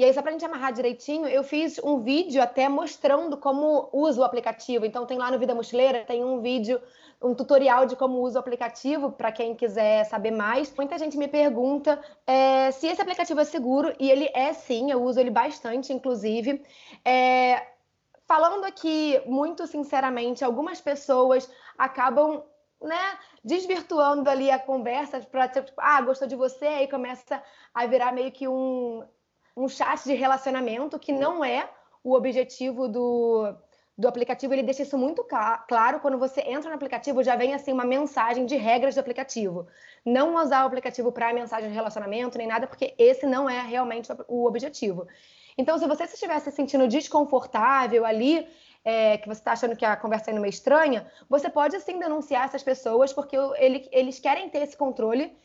E 0.00 0.04
aí, 0.04 0.14
só 0.14 0.22
para 0.22 0.30
a 0.30 0.32
gente 0.32 0.46
amarrar 0.46 0.72
direitinho, 0.72 1.28
eu 1.28 1.44
fiz 1.44 1.78
um 1.84 2.00
vídeo 2.00 2.42
até 2.42 2.70
mostrando 2.70 3.36
como 3.36 3.90
usa 3.92 4.22
o 4.22 4.24
aplicativo. 4.24 4.86
Então, 4.86 5.04
tem 5.04 5.18
lá 5.18 5.30
no 5.30 5.38
Vida 5.38 5.54
Mochileira, 5.54 6.06
tem 6.06 6.24
um 6.24 6.40
vídeo 6.40 6.80
um 7.20 7.34
tutorial 7.34 7.84
de 7.84 7.94
como 7.96 8.18
usa 8.22 8.38
o 8.38 8.40
aplicativo 8.40 9.12
para 9.12 9.30
quem 9.30 9.54
quiser 9.54 10.04
saber 10.04 10.30
mais. 10.30 10.74
Muita 10.74 10.96
gente 10.96 11.18
me 11.18 11.28
pergunta 11.28 12.00
é, 12.26 12.70
se 12.70 12.86
esse 12.86 13.02
aplicativo 13.02 13.40
é 13.40 13.44
seguro 13.44 13.94
e 14.00 14.10
ele 14.10 14.30
é 14.32 14.54
sim, 14.54 14.90
eu 14.90 15.02
uso 15.02 15.20
ele 15.20 15.28
bastante, 15.28 15.92
inclusive. 15.92 16.64
É, 17.04 17.66
falando 18.26 18.64
aqui 18.64 19.20
muito 19.26 19.66
sinceramente, 19.66 20.42
algumas 20.42 20.80
pessoas 20.80 21.46
acabam 21.76 22.42
né, 22.80 23.18
desvirtuando 23.44 24.30
ali 24.30 24.50
a 24.50 24.58
conversa 24.58 25.20
para 25.20 25.46
tipo, 25.46 25.72
ah, 25.76 26.00
gostou 26.00 26.26
de 26.26 26.36
você, 26.36 26.66
aí 26.66 26.88
começa 26.88 27.42
a 27.74 27.84
virar 27.84 28.12
meio 28.12 28.32
que 28.32 28.48
um, 28.48 29.04
um 29.60 29.68
chat 29.68 30.04
de 30.04 30.14
relacionamento 30.14 30.98
que 30.98 31.12
não 31.12 31.44
é 31.44 31.68
o 32.02 32.14
objetivo 32.14 32.88
do, 32.88 33.54
do 33.96 34.08
aplicativo, 34.08 34.54
ele 34.54 34.62
deixa 34.62 34.82
isso 34.82 34.96
muito 34.96 35.22
claro. 35.68 36.00
Quando 36.00 36.18
você 36.18 36.40
entra 36.40 36.70
no 36.70 36.74
aplicativo, 36.74 37.22
já 37.22 37.36
vem 37.36 37.52
assim 37.52 37.72
uma 37.72 37.84
mensagem 37.84 38.46
de 38.46 38.56
regras 38.56 38.94
do 38.94 39.00
aplicativo. 39.00 39.66
Não 40.04 40.36
usar 40.36 40.64
o 40.64 40.66
aplicativo 40.66 41.12
para 41.12 41.32
mensagem 41.34 41.68
de 41.68 41.74
relacionamento 41.74 42.38
nem 42.38 42.46
nada, 42.46 42.66
porque 42.66 42.94
esse 42.98 43.26
não 43.26 43.48
é 43.48 43.60
realmente 43.60 44.10
o 44.28 44.46
objetivo. 44.46 45.06
Então, 45.58 45.76
se 45.78 45.86
você 45.86 46.04
estiver 46.04 46.38
se 46.38 46.50
sentindo 46.50 46.88
desconfortável 46.88 48.06
ali, 48.06 48.48
é, 48.82 49.18
que 49.18 49.28
você 49.28 49.40
está 49.40 49.52
achando 49.52 49.76
que 49.76 49.84
a 49.84 49.94
conversa 49.94 50.22
está 50.22 50.32
indo 50.32 50.40
meio 50.40 50.50
estranha, 50.50 51.06
você 51.28 51.50
pode 51.50 51.78
sim 51.80 51.98
denunciar 51.98 52.46
essas 52.46 52.62
pessoas, 52.62 53.12
porque 53.12 53.36
ele, 53.58 53.86
eles 53.92 54.18
querem 54.18 54.48
ter 54.48 54.60
esse 54.62 54.76
controle 54.76 55.36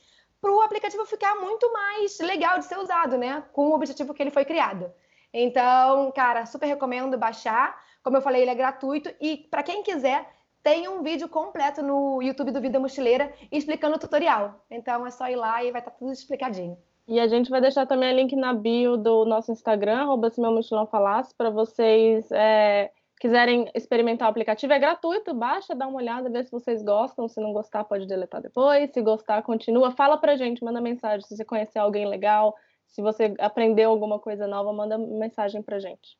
para 0.45 0.53
o 0.53 0.61
aplicativo 0.61 1.03
ficar 1.07 1.33
muito 1.37 1.73
mais 1.73 2.19
legal 2.19 2.59
de 2.59 2.65
ser 2.65 2.77
usado, 2.77 3.17
né? 3.17 3.43
Com 3.51 3.69
o 3.69 3.73
objetivo 3.73 4.13
que 4.13 4.21
ele 4.21 4.29
foi 4.29 4.45
criado. 4.45 4.91
Então, 5.33 6.11
cara, 6.11 6.45
super 6.45 6.67
recomendo 6.67 7.17
baixar. 7.17 7.75
Como 8.03 8.15
eu 8.15 8.21
falei, 8.21 8.43
ele 8.43 8.51
é 8.51 8.55
gratuito 8.55 9.11
e 9.19 9.37
para 9.37 9.63
quem 9.63 9.81
quiser, 9.81 10.29
tem 10.61 10.87
um 10.87 11.01
vídeo 11.01 11.27
completo 11.27 11.81
no 11.81 12.21
YouTube 12.21 12.51
do 12.51 12.61
Vida 12.61 12.79
Mochileira 12.79 13.33
explicando 13.51 13.95
o 13.95 13.99
tutorial. 13.99 14.63
Então 14.69 15.07
é 15.07 15.09
só 15.09 15.27
ir 15.27 15.35
lá 15.35 15.63
e 15.63 15.71
vai 15.71 15.81
estar 15.81 15.89
tá 15.89 15.97
tudo 15.97 16.11
explicadinho. 16.11 16.77
E 17.07 17.19
a 17.19 17.27
gente 17.27 17.49
vai 17.49 17.59
deixar 17.59 17.87
também 17.87 18.13
o 18.13 18.15
link 18.15 18.35
na 18.35 18.53
bio 18.53 18.97
do 18.97 19.25
nosso 19.25 19.51
Instagram, 19.51 20.01
arroba 20.01 20.29
se 20.29 20.39
meu 20.39 20.51
mochilão 20.51 20.85
falasse, 20.85 21.33
para 21.33 21.49
vocês 21.49 22.31
é, 22.31 22.91
quiserem 23.19 23.69
experimentar 23.73 24.27
o 24.27 24.31
aplicativo, 24.31 24.73
é 24.73 24.79
gratuito, 24.79 25.33
baixa, 25.33 25.73
dá 25.75 25.87
uma 25.87 25.97
olhada, 25.97 26.29
vê 26.29 26.43
se 26.43 26.51
vocês 26.51 26.83
gostam, 26.83 27.27
se 27.27 27.39
não 27.41 27.53
gostar 27.53 27.83
pode 27.83 28.07
deletar 28.07 28.41
depois, 28.41 28.91
se 28.91 29.01
gostar 29.01 29.41
continua, 29.43 29.91
fala 29.91 30.17
pra 30.17 30.35
gente, 30.35 30.63
manda 30.63 30.81
mensagem, 30.81 31.21
se 31.21 31.35
você 31.35 31.45
conhecer 31.45 31.79
alguém 31.79 32.07
legal, 32.07 32.55
se 32.87 33.01
você 33.01 33.33
aprendeu 33.39 33.89
alguma 33.89 34.19
coisa 34.19 34.47
nova, 34.47 34.71
manda 34.73 34.97
mensagem 34.97 35.61
pra 35.61 35.79
gente. 35.79 36.17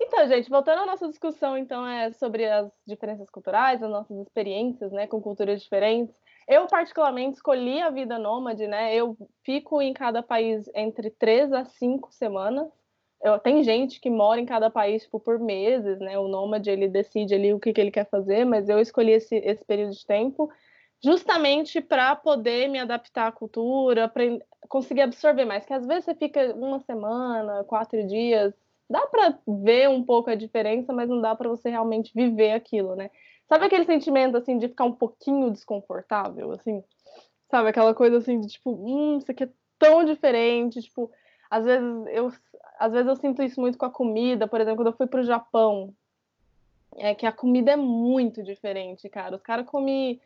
Então, 0.00 0.26
gente, 0.26 0.48
voltando 0.48 0.82
à 0.82 0.86
nossa 0.86 1.06
discussão, 1.08 1.58
então, 1.58 1.86
é 1.86 2.10
sobre 2.12 2.48
as 2.48 2.70
diferenças 2.86 3.28
culturais, 3.28 3.82
as 3.82 3.90
nossas 3.90 4.18
experiências, 4.18 4.90
né, 4.92 5.06
com 5.06 5.20
culturas 5.20 5.60
diferentes. 5.62 6.14
Eu, 6.48 6.66
particularmente, 6.66 7.36
escolhi 7.36 7.82
a 7.82 7.90
vida 7.90 8.18
nômade, 8.18 8.66
né? 8.66 8.94
Eu 8.94 9.16
fico 9.44 9.80
em 9.82 9.92
cada 9.92 10.22
país 10.22 10.68
entre 10.74 11.10
três 11.10 11.52
a 11.52 11.64
cinco 11.64 12.10
semanas. 12.12 12.68
Tem 13.42 13.62
gente 13.62 14.00
que 14.00 14.08
mora 14.08 14.40
em 14.40 14.46
cada 14.46 14.70
país 14.70 15.02
tipo, 15.02 15.20
por 15.20 15.38
meses, 15.38 15.98
né? 15.98 16.18
O 16.18 16.28
nômade, 16.28 16.70
ele 16.70 16.88
decide 16.88 17.34
ali 17.34 17.52
o 17.52 17.60
que, 17.60 17.72
que 17.72 17.80
ele 17.80 17.90
quer 17.90 18.08
fazer, 18.08 18.44
mas 18.44 18.68
eu 18.68 18.78
escolhi 18.80 19.12
esse, 19.12 19.36
esse 19.36 19.64
período 19.64 19.92
de 19.92 20.06
tempo 20.06 20.50
justamente 21.02 21.80
para 21.80 22.14
poder 22.14 22.68
me 22.68 22.78
adaptar 22.78 23.28
à 23.28 23.32
cultura, 23.32 24.12
conseguir 24.68 25.02
absorver 25.02 25.44
mais. 25.44 25.64
Que 25.64 25.72
às 25.72 25.86
vezes 25.86 26.04
você 26.04 26.14
fica 26.14 26.54
uma 26.54 26.80
semana, 26.80 27.64
quatro 27.64 28.06
dias, 28.06 28.54
dá 28.88 29.06
para 29.06 29.38
ver 29.46 29.88
um 29.88 30.02
pouco 30.02 30.30
a 30.30 30.34
diferença, 30.34 30.92
mas 30.92 31.08
não 31.08 31.20
dá 31.20 31.34
para 31.34 31.48
você 31.48 31.70
realmente 31.70 32.12
viver 32.14 32.52
aquilo, 32.52 32.94
né? 32.94 33.10
Sabe 33.48 33.64
aquele 33.64 33.84
sentimento 33.84 34.36
assim 34.36 34.58
de 34.58 34.68
ficar 34.68 34.84
um 34.84 34.92
pouquinho 34.92 35.50
desconfortável, 35.50 36.52
assim? 36.52 36.84
Sabe 37.50 37.70
aquela 37.70 37.94
coisa 37.94 38.18
assim 38.18 38.40
de 38.40 38.48
tipo, 38.48 38.70
hum, 38.70 39.18
isso 39.18 39.30
aqui 39.30 39.44
é 39.44 39.48
tão 39.78 40.04
diferente, 40.04 40.82
tipo, 40.82 41.10
às 41.50 41.64
vezes 41.64 42.06
eu 42.08 42.32
às 42.78 42.92
vezes 42.92 43.08
eu 43.08 43.16
sinto 43.16 43.42
isso 43.42 43.60
muito 43.60 43.76
com 43.76 43.84
a 43.84 43.90
comida, 43.90 44.48
por 44.48 44.60
exemplo, 44.60 44.78
quando 44.78 44.86
eu 44.86 44.96
fui 44.96 45.06
pro 45.06 45.22
Japão, 45.22 45.94
é 46.96 47.14
que 47.14 47.26
a 47.26 47.32
comida 47.32 47.72
é 47.72 47.76
muito 47.76 48.42
diferente, 48.42 49.08
cara. 49.08 49.36
Os 49.36 49.42
caras 49.42 49.66
comem 49.66 50.20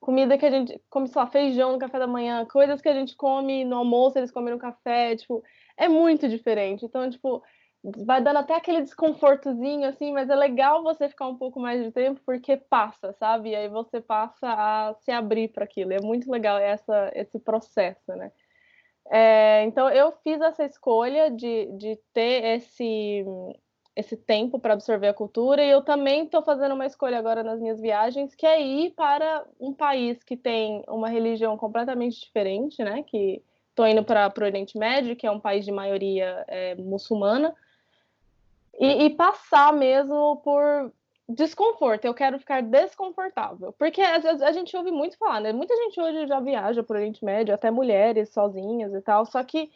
comida 0.00 0.36
que 0.36 0.44
a 0.44 0.50
gente 0.50 0.78
come, 0.90 1.10
lá, 1.14 1.26
feijão 1.26 1.72
no 1.72 1.78
café 1.78 1.98
da 1.98 2.06
manhã, 2.06 2.44
coisas 2.44 2.80
que 2.82 2.88
a 2.88 2.94
gente 2.94 3.16
come 3.16 3.64
no 3.64 3.76
almoço, 3.76 4.18
eles 4.18 4.30
comem 4.30 4.52
no 4.52 4.60
café, 4.60 5.16
tipo, 5.16 5.42
é 5.78 5.88
muito 5.88 6.28
diferente. 6.28 6.84
Então, 6.84 7.08
tipo, 7.08 7.42
vai 8.04 8.22
dando 8.22 8.38
até 8.38 8.54
aquele 8.54 8.82
desconfortozinho, 8.82 9.88
assim, 9.88 10.12
mas 10.12 10.28
é 10.28 10.34
legal 10.34 10.82
você 10.82 11.08
ficar 11.08 11.26
um 11.26 11.36
pouco 11.36 11.58
mais 11.58 11.82
de 11.82 11.90
tempo 11.90 12.20
porque 12.24 12.56
passa, 12.56 13.14
sabe? 13.14 13.50
E 13.50 13.56
aí 13.56 13.68
você 13.68 14.00
passa 14.00 14.46
a 14.46 14.94
se 15.00 15.10
abrir 15.10 15.48
para 15.48 15.64
aquilo. 15.64 15.92
é 15.92 16.00
muito 16.00 16.30
legal 16.30 16.58
essa, 16.58 17.10
esse 17.14 17.38
processo, 17.38 18.14
né? 18.14 18.30
É, 19.10 19.62
então 19.64 19.88
eu 19.90 20.12
fiz 20.22 20.40
essa 20.40 20.64
escolha 20.64 21.30
de, 21.30 21.66
de 21.76 21.98
ter 22.12 22.56
esse, 22.56 23.24
esse 23.94 24.16
tempo 24.16 24.58
para 24.58 24.72
absorver 24.72 25.08
a 25.08 25.14
cultura 25.14 25.62
e 25.62 25.70
eu 25.70 25.82
também 25.82 26.24
estou 26.24 26.42
fazendo 26.42 26.74
uma 26.74 26.86
escolha 26.86 27.18
agora 27.18 27.42
nas 27.42 27.60
minhas 27.60 27.80
viagens, 27.80 28.34
que 28.34 28.46
é 28.46 28.60
ir 28.60 28.92
para 28.92 29.44
um 29.60 29.72
país 29.72 30.22
que 30.22 30.36
tem 30.36 30.82
uma 30.88 31.08
religião 31.08 31.56
completamente 31.56 32.18
diferente, 32.18 32.82
né? 32.82 33.02
Que 33.02 33.42
estou 33.70 33.86
indo 33.86 34.02
para 34.04 34.32
o 34.36 34.44
Oriente 34.44 34.78
Médio, 34.78 35.16
que 35.16 35.26
é 35.26 35.30
um 35.30 35.40
país 35.40 35.64
de 35.64 35.72
maioria 35.72 36.44
é, 36.48 36.74
muçulmana, 36.76 37.54
e, 38.78 39.04
e 39.04 39.10
passar 39.10 39.72
mesmo 39.72 40.36
por 40.38 40.92
desconforto, 41.28 42.04
eu 42.04 42.14
quero 42.14 42.38
ficar 42.38 42.62
desconfortável. 42.62 43.72
Porque 43.72 44.00
a, 44.00 44.16
a, 44.16 44.52
gente 44.52 44.76
ouve 44.76 44.90
muito 44.90 45.16
falar, 45.16 45.40
né? 45.40 45.52
Muita 45.52 45.74
gente 45.76 46.00
hoje 46.00 46.26
já 46.26 46.40
viaja 46.40 46.82
por 46.82 46.96
Oriente 46.96 47.24
Médio, 47.24 47.54
até 47.54 47.70
mulheres 47.70 48.30
sozinhas 48.30 48.92
e 48.92 49.00
tal, 49.00 49.24
só 49.24 49.42
que 49.42 49.70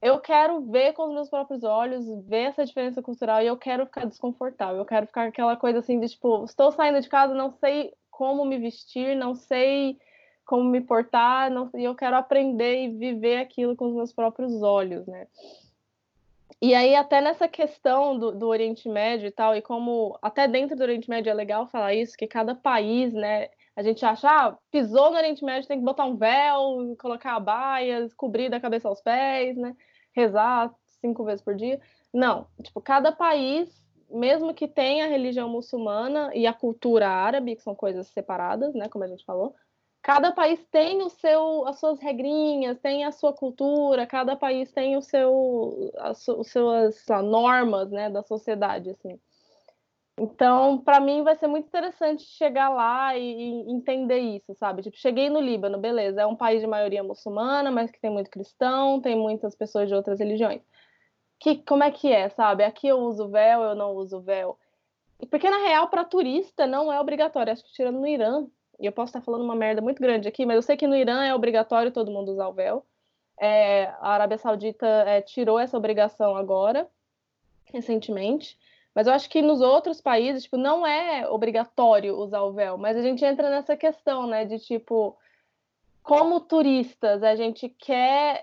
eu 0.00 0.20
quero 0.20 0.60
ver 0.70 0.92
com 0.92 1.08
os 1.08 1.14
meus 1.14 1.28
próprios 1.28 1.64
olhos, 1.64 2.06
ver 2.26 2.48
essa 2.48 2.64
diferença 2.64 3.02
cultural 3.02 3.42
e 3.42 3.46
eu 3.46 3.56
quero 3.56 3.86
ficar 3.86 4.06
desconfortável. 4.06 4.76
Eu 4.78 4.84
quero 4.84 5.06
ficar 5.06 5.28
aquela 5.28 5.56
coisa 5.56 5.80
assim 5.80 5.98
de 5.98 6.08
tipo, 6.08 6.44
estou 6.44 6.70
saindo 6.70 7.00
de 7.00 7.08
casa, 7.08 7.34
não 7.34 7.50
sei 7.50 7.92
como 8.10 8.44
me 8.44 8.58
vestir, 8.58 9.16
não 9.16 9.34
sei 9.34 9.98
como 10.44 10.64
me 10.64 10.80
portar, 10.80 11.50
não, 11.50 11.68
e 11.74 11.82
eu 11.82 11.94
quero 11.94 12.16
aprender 12.16 12.84
e 12.84 12.88
viver 12.88 13.38
aquilo 13.38 13.74
com 13.74 13.88
os 13.88 13.94
meus 13.94 14.12
próprios 14.12 14.62
olhos, 14.62 15.04
né? 15.06 15.26
E 16.60 16.74
aí, 16.74 16.94
até 16.94 17.20
nessa 17.20 17.46
questão 17.46 18.18
do, 18.18 18.32
do, 18.32 18.48
Oriente 18.48 18.88
Médio 18.88 19.26
e 19.26 19.30
tal, 19.30 19.54
e 19.54 19.60
como 19.60 20.18
até 20.22 20.48
dentro 20.48 20.74
do 20.74 20.82
Oriente 20.82 21.08
Médio 21.08 21.30
é 21.30 21.34
legal 21.34 21.66
falar 21.66 21.94
isso, 21.94 22.16
que 22.16 22.26
cada 22.26 22.54
país, 22.54 23.12
né, 23.12 23.48
a 23.74 23.82
gente 23.82 24.04
acha, 24.04 24.28
ah, 24.28 24.58
pisou 24.70 25.10
no 25.10 25.18
Oriente 25.18 25.44
Médio, 25.44 25.68
tem 25.68 25.78
que 25.78 25.84
botar 25.84 26.06
um 26.06 26.16
véu, 26.16 26.96
colocar 26.98 27.34
a 27.36 27.40
baia, 27.40 28.08
cobrir 28.16 28.48
da 28.48 28.60
cabeça 28.60 28.88
aos 28.88 29.02
pés, 29.02 29.56
né, 29.56 29.76
rezar 30.14 30.74
cinco 31.00 31.24
vezes 31.24 31.42
por 31.44 31.54
dia. 31.54 31.80
Não, 32.12 32.46
tipo, 32.62 32.80
cada 32.80 33.12
país, 33.12 33.68
mesmo 34.10 34.54
que 34.54 34.66
tenha 34.66 35.04
a 35.04 35.08
religião 35.08 35.48
muçulmana 35.50 36.30
e 36.34 36.46
a 36.46 36.54
cultura 36.54 37.08
árabe, 37.08 37.56
que 37.56 37.62
são 37.62 37.74
coisas 37.74 38.06
separadas, 38.08 38.74
né, 38.74 38.88
como 38.88 39.04
a 39.04 39.08
gente 39.08 39.24
falou, 39.26 39.54
cada 40.06 40.30
país 40.30 40.64
tem 40.70 41.02
o 41.02 41.08
seu, 41.10 41.66
as 41.66 41.80
suas 41.80 41.98
regrinhas, 41.98 42.78
tem 42.78 43.04
a 43.04 43.10
sua 43.10 43.32
cultura, 43.32 44.06
cada 44.06 44.36
país 44.36 44.70
tem 44.70 44.96
o 44.96 45.02
seu, 45.02 45.90
as, 45.98 46.28
as 46.28 46.48
suas 46.48 47.04
lá, 47.08 47.20
normas, 47.20 47.90
né, 47.90 48.08
da 48.08 48.22
sociedade, 48.22 48.90
assim. 48.90 49.18
Então, 50.16 50.78
para 50.78 51.00
mim 51.00 51.24
vai 51.24 51.34
ser 51.34 51.48
muito 51.48 51.66
interessante 51.66 52.22
chegar 52.22 52.68
lá 52.68 53.18
e, 53.18 53.20
e, 53.20 53.72
entender 53.72 54.20
isso, 54.20 54.54
sabe? 54.54 54.80
Tipo, 54.80 54.96
cheguei 54.96 55.28
no 55.28 55.40
Líbano, 55.40 55.76
beleza, 55.76 56.22
é 56.22 56.26
um 56.26 56.36
país 56.36 56.60
de 56.60 56.68
maioria 56.68 57.02
muçulmana, 57.02 57.72
mas 57.72 57.90
que 57.90 58.00
tem 58.00 58.10
muito 58.10 58.30
cristão, 58.30 59.00
tem 59.00 59.16
muitas 59.16 59.56
pessoas 59.56 59.88
de 59.88 59.94
outras 59.96 60.20
religiões. 60.20 60.62
Que, 61.40 61.56
como 61.56 61.82
é 61.82 61.90
que 61.90 62.12
é, 62.12 62.28
sabe? 62.28 62.62
Aqui 62.62 62.86
eu 62.86 62.98
uso 62.98 63.28
véu, 63.28 63.60
eu 63.62 63.74
não 63.74 63.90
uso 63.96 64.20
véu. 64.20 64.56
Porque, 65.28 65.50
na 65.50 65.58
real, 65.66 65.88
para 65.88 66.04
turista 66.04 66.64
não 66.64 66.92
é 66.92 67.00
obrigatório. 67.00 67.52
Acho 67.52 67.64
que 67.64 67.72
tirando 67.72 67.98
no 67.98 68.06
Irã, 68.06 68.46
eu 68.78 68.92
posso 68.92 69.10
estar 69.10 69.20
falando 69.20 69.44
uma 69.44 69.54
merda 69.54 69.80
muito 69.80 70.00
grande 70.00 70.28
aqui, 70.28 70.44
mas 70.44 70.56
eu 70.56 70.62
sei 70.62 70.76
que 70.76 70.86
no 70.86 70.96
Irã 70.96 71.24
é 71.24 71.34
obrigatório 71.34 71.90
todo 71.90 72.10
mundo 72.10 72.32
usar 72.32 72.48
o 72.48 72.52
véu. 72.52 72.84
É, 73.40 73.86
a 74.00 74.10
Arábia 74.10 74.38
Saudita 74.38 74.86
é, 74.86 75.20
tirou 75.20 75.58
essa 75.58 75.76
obrigação 75.76 76.36
agora, 76.36 76.88
recentemente. 77.72 78.58
Mas 78.94 79.06
eu 79.06 79.12
acho 79.12 79.28
que 79.28 79.42
nos 79.42 79.60
outros 79.60 80.00
países, 80.00 80.44
tipo, 80.44 80.56
não 80.56 80.86
é 80.86 81.28
obrigatório 81.28 82.16
usar 82.16 82.40
o 82.42 82.52
véu. 82.52 82.78
Mas 82.78 82.96
a 82.96 83.02
gente 83.02 83.24
entra 83.24 83.50
nessa 83.50 83.76
questão, 83.76 84.26
né, 84.26 84.46
de 84.46 84.58
tipo, 84.58 85.16
como 86.02 86.40
turistas, 86.40 87.22
a 87.22 87.36
gente 87.36 87.68
quer 87.68 88.42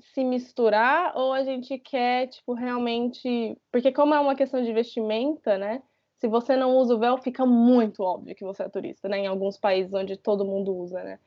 se 0.00 0.24
misturar 0.24 1.16
ou 1.16 1.32
a 1.32 1.44
gente 1.44 1.78
quer, 1.78 2.26
tipo, 2.28 2.54
realmente. 2.54 3.56
Porque, 3.70 3.92
como 3.92 4.14
é 4.14 4.20
uma 4.20 4.34
questão 4.34 4.62
de 4.62 4.72
vestimenta, 4.72 5.56
né? 5.56 5.80
Se 6.24 6.28
você 6.28 6.56
não 6.56 6.78
usa 6.78 6.94
o 6.94 6.98
véu, 6.98 7.18
fica 7.18 7.44
muito 7.44 8.02
óbvio 8.02 8.34
que 8.34 8.46
você 8.46 8.62
é 8.62 8.68
turista, 8.70 9.10
né? 9.10 9.18
Em 9.18 9.26
alguns 9.26 9.58
países 9.58 9.92
onde 9.92 10.16
todo 10.16 10.42
mundo 10.42 10.74
usa, 10.74 11.04
né? 11.04 11.18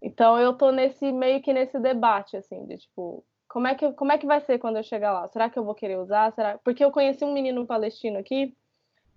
Então 0.00 0.38
eu 0.38 0.54
tô 0.54 0.72
nesse 0.72 1.12
meio 1.12 1.42
que 1.42 1.52
nesse 1.52 1.78
debate 1.78 2.34
assim, 2.34 2.64
de 2.64 2.78
tipo, 2.78 3.22
como 3.46 3.66
é 3.66 3.74
que 3.74 3.92
como 3.92 4.12
é 4.12 4.16
que 4.16 4.24
vai 4.24 4.40
ser 4.40 4.58
quando 4.58 4.78
eu 4.78 4.82
chegar 4.82 5.12
lá? 5.12 5.28
Será 5.28 5.50
que 5.50 5.58
eu 5.58 5.64
vou 5.64 5.74
querer 5.74 5.98
usar? 5.98 6.32
Será? 6.32 6.56
Porque 6.64 6.82
eu 6.82 6.90
conheci 6.90 7.26
um 7.26 7.32
menino 7.34 7.66
palestino 7.66 8.16
aqui 8.16 8.56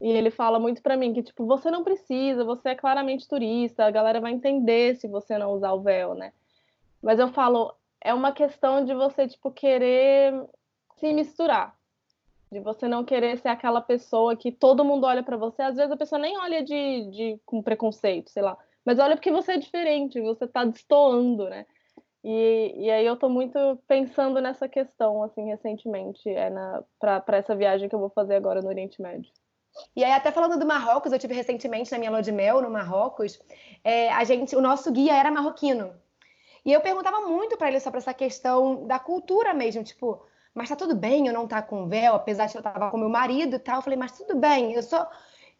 e 0.01 0.09
ele 0.09 0.31
fala 0.31 0.59
muito 0.59 0.81
para 0.81 0.97
mim 0.97 1.13
que 1.13 1.23
tipo, 1.23 1.45
você 1.45 1.71
não 1.71 1.81
precisa, 1.81 2.43
você 2.43 2.71
é 2.71 2.75
claramente 2.75 3.25
turista, 3.25 3.85
a 3.85 3.91
galera 3.91 4.19
vai 4.19 4.33
entender 4.33 4.97
se 4.97 5.07
você 5.07 5.37
não 5.37 5.53
usar 5.53 5.71
o 5.71 5.81
véu, 5.81 6.13
né? 6.13 6.33
Mas 7.01 7.19
eu 7.19 7.29
falo, 7.29 7.73
é 8.01 8.13
uma 8.13 8.33
questão 8.33 8.83
de 8.83 8.93
você 8.93 9.29
tipo 9.29 9.49
querer 9.49 10.33
se 10.97 11.13
misturar 11.13 11.78
de 12.51 12.59
você 12.59 12.87
não 12.87 13.03
querer 13.03 13.37
ser 13.37 13.49
aquela 13.49 13.81
pessoa 13.81 14.35
que 14.35 14.51
todo 14.51 14.85
mundo 14.85 15.05
olha 15.05 15.23
para 15.23 15.37
você. 15.37 15.61
Às 15.61 15.75
vezes 15.75 15.91
a 15.91 15.97
pessoa 15.97 16.19
nem 16.19 16.37
olha 16.37 16.63
de, 16.63 17.09
de 17.11 17.41
com 17.45 17.61
preconceito, 17.61 18.29
sei 18.29 18.41
lá, 18.41 18.57
mas 18.85 18.99
olha 18.99 19.15
porque 19.15 19.31
você 19.31 19.53
é 19.53 19.57
diferente, 19.57 20.21
você 20.21 20.45
está 20.45 20.65
destoando, 20.65 21.49
né? 21.49 21.65
E, 22.23 22.73
e 22.75 22.91
aí 22.91 23.05
eu 23.05 23.13
estou 23.13 23.29
muito 23.29 23.57
pensando 23.87 24.41
nessa 24.41 24.67
questão, 24.67 25.23
assim, 25.23 25.45
recentemente, 25.45 26.29
é 26.29 26.51
para 26.99 27.37
essa 27.37 27.55
viagem 27.55 27.87
que 27.87 27.95
eu 27.95 27.99
vou 27.99 28.09
fazer 28.09 28.35
agora 28.35 28.61
no 28.61 28.67
Oriente 28.67 29.01
Médio. 29.01 29.31
E 29.95 30.03
aí, 30.03 30.11
até 30.11 30.31
falando 30.31 30.59
do 30.59 30.65
Marrocos, 30.65 31.13
eu 31.13 31.19
tive 31.19 31.33
recentemente 31.33 31.91
na 31.91 31.97
minha 31.97 32.11
lua 32.11 32.21
de 32.21 32.31
mel 32.31 32.61
no 32.61 32.69
Marrocos, 32.69 33.39
é, 33.83 34.11
a 34.11 34.23
gente, 34.23 34.55
o 34.55 34.61
nosso 34.61 34.91
guia 34.91 35.15
era 35.15 35.31
marroquino. 35.31 35.93
E 36.65 36.73
eu 36.73 36.81
perguntava 36.81 37.21
muito 37.21 37.57
para 37.57 37.69
ele 37.69 37.79
sobre 37.79 37.99
essa 37.99 38.13
questão 38.13 38.85
da 38.85 38.99
cultura 38.99 39.53
mesmo, 39.53 39.83
tipo, 39.83 40.21
mas 40.59 40.67
tá 40.67 40.75
tudo 40.75 40.93
bem 40.93 41.25
eu 41.25 41.33
não 41.33 41.47
tá 41.47 41.61
com 41.61 41.87
véu, 41.87 42.15
apesar 42.15 42.47
de 42.47 42.55
eu 42.55 42.59
estar 42.59 42.91
com 42.91 42.97
meu 42.97 43.07
marido 43.07 43.55
e 43.55 43.59
tal. 43.59 43.77
Eu 43.77 43.81
falei, 43.81 43.97
mas 43.97 44.11
tudo 44.11 44.35
bem, 44.35 44.73
eu 44.73 44.83
só. 44.83 45.09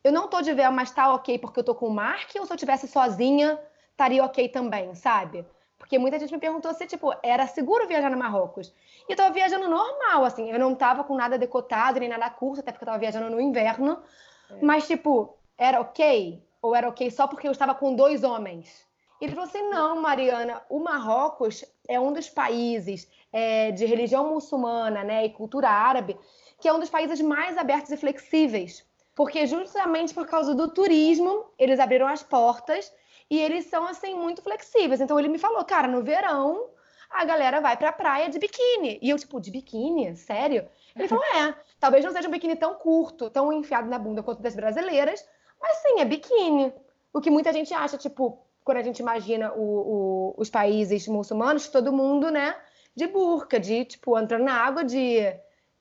Eu 0.03 0.11
não 0.11 0.27
tô 0.27 0.41
de 0.41 0.53
véu, 0.53 0.73
mas 0.73 0.91
tá 0.91 1.13
ok 1.13 1.39
porque 1.39 1.61
eu 1.61 1.63
tô 1.63 1.73
com 1.73 1.87
o 1.87 1.89
Mark, 1.89 2.29
ou 2.37 2.45
se 2.45 2.51
eu 2.51 2.57
tivesse 2.57 2.85
sozinha, 2.85 3.57
estaria 3.91 4.21
ok 4.25 4.49
também, 4.49 4.93
sabe? 4.95 5.45
Porque 5.77 5.97
muita 5.97 6.19
gente 6.19 6.33
me 6.33 6.37
perguntou 6.37 6.73
se, 6.73 6.85
tipo, 6.85 7.13
era 7.23 7.47
seguro 7.47 7.87
viajar 7.87 8.11
no 8.11 8.17
Marrocos. 8.17 8.73
E 9.07 9.13
eu 9.13 9.15
tava 9.15 9.33
viajando 9.33 9.69
normal, 9.69 10.25
assim, 10.25 10.51
eu 10.51 10.59
não 10.59 10.75
tava 10.75 11.05
com 11.05 11.15
nada 11.15 11.37
decotado, 11.37 12.01
nem 12.01 12.09
nada 12.09 12.29
curto, 12.29 12.59
até 12.59 12.73
porque 12.73 12.83
eu 12.83 12.87
tava 12.87 12.99
viajando 12.99 13.29
no 13.29 13.39
inverno. 13.39 14.03
É. 14.49 14.57
Mas, 14.61 14.85
tipo, 14.85 15.33
era 15.57 15.79
ok? 15.79 16.45
Ou 16.61 16.75
era 16.75 16.89
ok 16.89 17.09
só 17.09 17.25
porque 17.25 17.47
eu 17.47 17.53
estava 17.53 17.73
com 17.73 17.95
dois 17.95 18.25
homens? 18.25 18.85
Ele 19.21 19.33
falou 19.33 19.47
assim: 19.49 19.69
não, 19.69 20.01
Mariana, 20.01 20.61
o 20.69 20.79
Marrocos 20.79 21.65
é 21.87 21.99
um 21.99 22.13
dos 22.13 22.29
países 22.29 23.09
é, 23.31 23.71
de 23.71 23.85
religião 23.85 24.31
muçulmana 24.33 25.03
né, 25.03 25.25
e 25.25 25.29
cultura 25.29 25.69
árabe 25.69 26.17
que 26.59 26.67
é 26.67 26.73
um 26.73 26.79
dos 26.79 26.89
países 26.89 27.21
mais 27.21 27.57
abertos 27.57 27.91
e 27.91 27.97
flexíveis. 27.97 28.85
Porque 29.15 29.47
justamente 29.47 30.13
por 30.13 30.27
causa 30.27 30.53
do 30.53 30.69
turismo, 30.69 31.45
eles 31.57 31.79
abriram 31.79 32.07
as 32.07 32.21
portas 32.21 32.93
e 33.29 33.39
eles 33.39 33.65
são, 33.65 33.85
assim, 33.85 34.15
muito 34.15 34.41
flexíveis. 34.41 35.01
Então, 35.01 35.19
ele 35.19 35.27
me 35.27 35.37
falou, 35.37 35.63
cara, 35.63 35.87
no 35.87 36.03
verão, 36.03 36.69
a 37.09 37.23
galera 37.25 37.61
vai 37.61 37.77
pra 37.77 37.91
praia 37.91 38.29
de 38.29 38.39
biquíni. 38.39 38.99
E 39.01 39.09
eu, 39.09 39.17
tipo, 39.17 39.39
de 39.39 39.51
biquíni? 39.51 40.15
Sério? 40.15 40.67
Ele 40.95 41.07
falou, 41.07 41.23
é, 41.23 41.53
talvez 41.79 42.03
não 42.03 42.11
seja 42.11 42.27
um 42.27 42.31
biquíni 42.31 42.55
tão 42.55 42.75
curto, 42.75 43.29
tão 43.29 43.53
enfiado 43.53 43.89
na 43.89 43.99
bunda 43.99 44.23
quanto 44.23 44.41
das 44.41 44.55
brasileiras, 44.55 45.25
mas 45.61 45.77
sim, 45.77 45.99
é 45.99 46.05
biquíni. 46.05 46.73
O 47.13 47.21
que 47.21 47.29
muita 47.29 47.53
gente 47.53 47.73
acha, 47.73 47.97
tipo, 47.97 48.41
quando 48.69 48.77
a 48.77 48.83
gente 48.83 48.99
imagina 48.99 49.51
o, 49.53 49.63
o, 49.63 50.35
os 50.37 50.47
países 50.47 51.07
muçulmanos, 51.07 51.69
todo 51.69 51.91
mundo, 51.91 52.29
né, 52.29 52.55
de 52.95 53.07
burca, 53.07 53.59
de, 53.59 53.83
tipo, 53.83 54.15
entrando 54.15 54.43
na 54.43 54.53
água 54.53 54.83
de, 54.83 55.21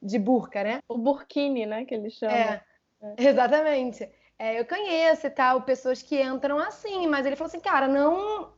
de 0.00 0.18
burca, 0.18 0.64
né? 0.64 0.80
O 0.88 0.96
burkini, 0.96 1.66
né, 1.66 1.84
que 1.84 1.94
eles 1.94 2.14
chamam. 2.14 2.34
É, 2.34 2.64
é. 3.02 3.28
exatamente. 3.28 4.10
É, 4.38 4.58
eu 4.58 4.64
conheço 4.64 5.26
e 5.26 5.30
tal, 5.30 5.60
pessoas 5.60 6.00
que 6.00 6.18
entram 6.18 6.58
assim, 6.58 7.06
mas 7.06 7.26
ele 7.26 7.36
falou 7.36 7.48
assim, 7.48 7.60
cara, 7.60 7.86
não, 7.86 8.54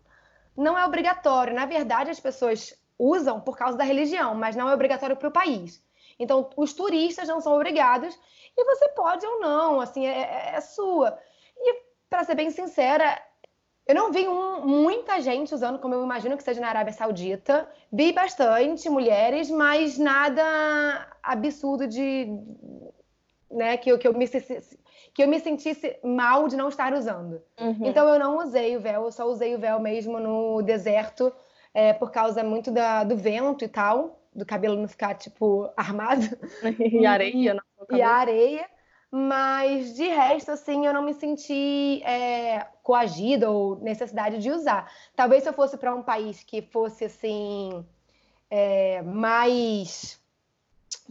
não 0.57 0.79
é 0.79 0.87
obrigatório. 0.87 1.53
Na 1.53 1.67
verdade, 1.67 2.11
as 2.11 2.21
pessoas 2.21 2.81
usam 2.97 3.41
por 3.41 3.59
causa 3.59 3.77
da 3.77 3.83
religião, 3.83 4.37
mas 4.37 4.55
não 4.55 4.69
é 4.69 4.73
obrigatório 4.73 5.17
para 5.17 5.29
o 5.29 5.33
país. 5.33 5.85
Então, 6.21 6.49
os 6.57 6.73
turistas 6.73 7.27
não 7.27 7.41
são 7.41 7.53
obrigados 7.57 8.17
e 8.57 8.65
você 8.65 8.91
pode 8.91 9.27
ou 9.27 9.41
não, 9.41 9.81
assim, 9.81 10.07
é, 10.07 10.21
é, 10.21 10.53
é 10.55 10.61
sua. 10.61 11.19
E, 11.57 11.83
para 12.09 12.23
ser 12.23 12.37
bem 12.37 12.53
sincera, 12.53 13.21
eu 13.91 13.95
não 13.95 14.13
vi 14.13 14.29
um, 14.29 14.65
muita 14.65 15.21
gente 15.21 15.53
usando, 15.53 15.81
como 15.81 15.95
eu 15.95 16.05
imagino 16.05 16.37
que 16.37 16.45
seja 16.45 16.61
na 16.61 16.69
Arábia 16.69 16.93
Saudita. 16.93 17.69
Vi 17.93 18.13
bastante 18.13 18.89
mulheres, 18.89 19.51
mas 19.51 19.99
nada 19.99 21.09
absurdo 21.21 21.89
de. 21.89 22.29
Né, 23.51 23.77
que, 23.77 23.91
eu, 23.91 23.99
que, 23.99 24.07
eu 24.07 24.15
me, 24.15 24.29
que 24.29 25.25
eu 25.25 25.27
me 25.27 25.41
sentisse 25.41 25.99
mal 26.05 26.47
de 26.47 26.57
não 26.57 26.69
estar 26.69 26.93
usando. 26.95 27.43
Uhum. 27.61 27.79
Então 27.81 28.09
eu 28.09 28.17
não 28.17 28.39
usei 28.39 28.77
o 28.77 28.81
véu, 28.81 29.07
eu 29.07 29.11
só 29.11 29.25
usei 29.25 29.57
o 29.57 29.59
véu 29.59 29.81
mesmo 29.81 30.21
no 30.21 30.63
deserto, 30.63 31.33
é, 31.75 31.93
por 31.93 32.13
causa 32.13 32.45
muito 32.45 32.71
da, 32.71 33.03
do 33.03 33.17
vento 33.17 33.65
e 33.65 33.69
tal, 33.69 34.23
do 34.33 34.47
cabelo 34.47 34.77
não 34.77 34.87
ficar, 34.87 35.15
tipo, 35.15 35.69
armado. 35.77 36.23
e 36.79 37.05
areia, 37.05 37.55
né? 37.55 37.61
E 37.91 38.01
a 38.01 38.09
areia. 38.09 38.69
Mas 39.11 39.95
de 39.95 40.07
resto, 40.07 40.53
assim, 40.53 40.87
eu 40.87 40.93
não 40.93 41.03
me 41.03 41.13
senti 41.15 42.01
é, 42.05 42.65
coagida 42.83 43.51
ou 43.51 43.77
necessidade 43.81 44.39
de 44.39 44.51
usar. 44.51 44.91
Talvez 45.17 45.43
se 45.43 45.49
eu 45.49 45.53
fosse 45.53 45.77
para 45.77 45.93
um 45.93 46.03
país 46.03 46.45
que 46.45 46.63
fosse 46.63 47.07
assim 47.07 47.85
é, 48.49 49.03
mais, 49.03 50.21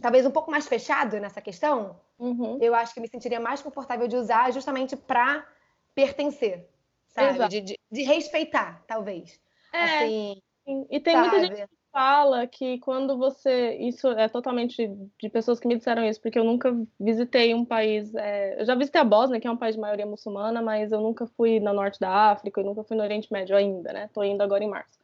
talvez 0.00 0.24
um 0.24 0.30
pouco 0.30 0.50
mais 0.50 0.66
fechado 0.66 1.20
nessa 1.20 1.42
questão, 1.42 2.00
uhum. 2.18 2.58
eu 2.62 2.74
acho 2.74 2.94
que 2.94 3.00
me 3.00 3.08
sentiria 3.08 3.38
mais 3.38 3.60
confortável 3.60 4.08
de 4.08 4.16
usar, 4.16 4.50
justamente 4.50 4.96
para 4.96 5.46
pertencer, 5.94 6.66
sabe? 7.08 7.48
De, 7.48 7.60
de, 7.60 7.80
de, 7.90 8.02
respeitar, 8.02 8.82
talvez. 8.86 9.38
É. 9.74 9.84
Assim, 9.84 10.42
e 10.88 11.00
tem 11.00 11.14
sabe? 11.14 11.28
muita 11.28 11.54
gente 11.54 11.70
fala 11.92 12.46
que 12.46 12.78
quando 12.78 13.16
você. 13.16 13.76
Isso 13.76 14.08
é 14.08 14.28
totalmente 14.28 14.88
de 15.20 15.28
pessoas 15.28 15.60
que 15.60 15.68
me 15.68 15.76
disseram 15.76 16.04
isso, 16.04 16.20
porque 16.20 16.38
eu 16.38 16.44
nunca 16.44 16.74
visitei 16.98 17.54
um 17.54 17.64
país. 17.64 18.14
É, 18.14 18.60
eu 18.60 18.64
já 18.64 18.74
visitei 18.74 19.00
a 19.00 19.04
Bósnia, 19.04 19.40
que 19.40 19.46
é 19.46 19.50
um 19.50 19.56
país 19.56 19.74
de 19.74 19.80
maioria 19.80 20.06
muçulmana, 20.06 20.62
mas 20.62 20.92
eu 20.92 21.00
nunca 21.00 21.26
fui 21.26 21.60
no 21.60 21.72
norte 21.72 22.00
da 22.00 22.10
África, 22.10 22.60
eu 22.60 22.64
nunca 22.64 22.84
fui 22.84 22.96
no 22.96 23.02
Oriente 23.02 23.32
Médio 23.32 23.56
ainda, 23.56 23.92
né? 23.92 24.10
Tô 24.14 24.22
indo 24.22 24.42
agora 24.42 24.64
em 24.64 24.68
março. 24.68 24.98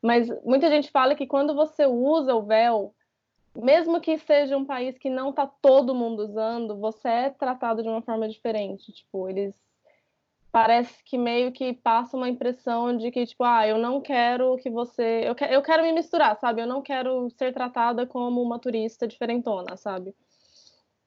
Mas 0.00 0.28
muita 0.44 0.68
gente 0.68 0.90
fala 0.90 1.14
que 1.14 1.26
quando 1.26 1.54
você 1.54 1.86
usa 1.86 2.34
o 2.34 2.42
véu, 2.42 2.94
mesmo 3.54 4.00
que 4.00 4.18
seja 4.18 4.56
um 4.56 4.64
país 4.64 4.98
que 4.98 5.10
não 5.10 5.32
tá 5.32 5.46
todo 5.46 5.94
mundo 5.94 6.20
usando, 6.24 6.76
você 6.76 7.08
é 7.08 7.30
tratado 7.30 7.82
de 7.82 7.88
uma 7.88 8.02
forma 8.02 8.28
diferente. 8.28 8.92
Tipo, 8.92 9.28
eles 9.28 9.54
parece 10.52 11.02
que 11.04 11.16
meio 11.18 11.50
que 11.50 11.72
passa 11.72 12.16
uma 12.16 12.28
impressão 12.28 12.96
de 12.96 13.10
que, 13.10 13.26
tipo, 13.26 13.42
ah, 13.42 13.66
eu 13.66 13.78
não 13.78 14.00
quero 14.00 14.56
que 14.58 14.70
você. 14.70 15.22
Eu, 15.24 15.34
que... 15.34 15.44
eu 15.44 15.62
quero 15.62 15.82
me 15.82 15.92
misturar, 15.92 16.38
sabe? 16.38 16.60
Eu 16.60 16.66
não 16.66 16.82
quero 16.82 17.28
ser 17.30 17.52
tratada 17.54 18.06
como 18.06 18.42
uma 18.42 18.58
turista 18.58 19.08
diferentona, 19.08 19.76
sabe? 19.76 20.14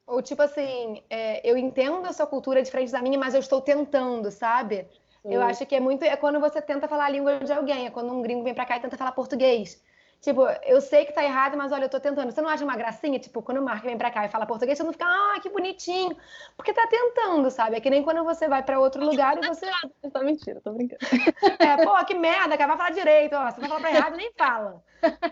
Ou 0.06 0.22
tipo 0.22 0.42
assim, 0.42 1.02
é, 1.10 1.48
eu 1.48 1.56
entendo 1.56 2.06
a 2.06 2.12
sua 2.12 2.26
cultura 2.26 2.62
diferente 2.62 2.92
da 2.92 3.02
minha, 3.02 3.18
mas 3.18 3.34
eu 3.34 3.40
estou 3.40 3.60
tentando, 3.60 4.30
sabe? 4.30 4.86
Sim. 5.22 5.34
Eu 5.34 5.42
acho 5.42 5.64
que 5.66 5.74
é 5.74 5.80
muito. 5.80 6.04
É 6.04 6.16
quando 6.16 6.40
você 6.40 6.60
tenta 6.60 6.88
falar 6.88 7.06
a 7.06 7.10
língua 7.10 7.40
de 7.40 7.52
alguém, 7.52 7.86
é 7.86 7.90
quando 7.90 8.12
um 8.12 8.22
gringo 8.22 8.44
vem 8.44 8.54
pra 8.54 8.66
cá 8.66 8.76
e 8.76 8.80
tenta 8.80 8.96
falar 8.96 9.12
português. 9.12 9.82
Tipo, 10.20 10.42
eu 10.64 10.80
sei 10.80 11.04
que 11.04 11.12
tá 11.12 11.22
errado, 11.22 11.56
mas 11.56 11.70
olha, 11.72 11.84
eu 11.84 11.88
tô 11.88 12.00
tentando. 12.00 12.32
Você 12.32 12.40
não 12.40 12.48
acha 12.48 12.64
uma 12.64 12.76
gracinha? 12.76 13.18
Tipo, 13.18 13.42
quando 13.42 13.58
o 13.58 13.62
Mark 13.62 13.84
vem 13.84 13.96
pra 13.96 14.10
cá 14.10 14.24
e 14.24 14.28
fala 14.28 14.46
português, 14.46 14.76
você 14.76 14.84
não 14.84 14.92
fica, 14.92 15.04
ah, 15.06 15.38
que 15.40 15.48
bonitinho. 15.48 16.16
Porque 16.56 16.72
tá 16.72 16.86
tentando, 16.86 17.50
sabe? 17.50 17.76
É 17.76 17.80
que 17.80 17.90
nem 17.90 18.02
quando 18.02 18.24
você 18.24 18.48
vai 18.48 18.62
pra 18.62 18.80
outro 18.80 19.04
lugar 19.04 19.38
e 19.38 19.46
você. 19.46 19.66
Tá 20.12 20.22
mentira, 20.22 20.60
tô 20.60 20.72
brincando. 20.72 21.00
É, 21.58 21.84
pô, 21.84 22.04
que 22.04 22.14
merda, 22.14 22.56
cara, 22.56 22.74
vai 22.74 22.76
falar 22.76 22.90
direito, 22.90 23.34
ó. 23.34 23.50
Você 23.50 23.60
vai 23.60 23.68
falar 23.68 23.80
pra 23.80 23.90
errado, 23.90 24.16
nem 24.16 24.32
fala. 24.36 24.82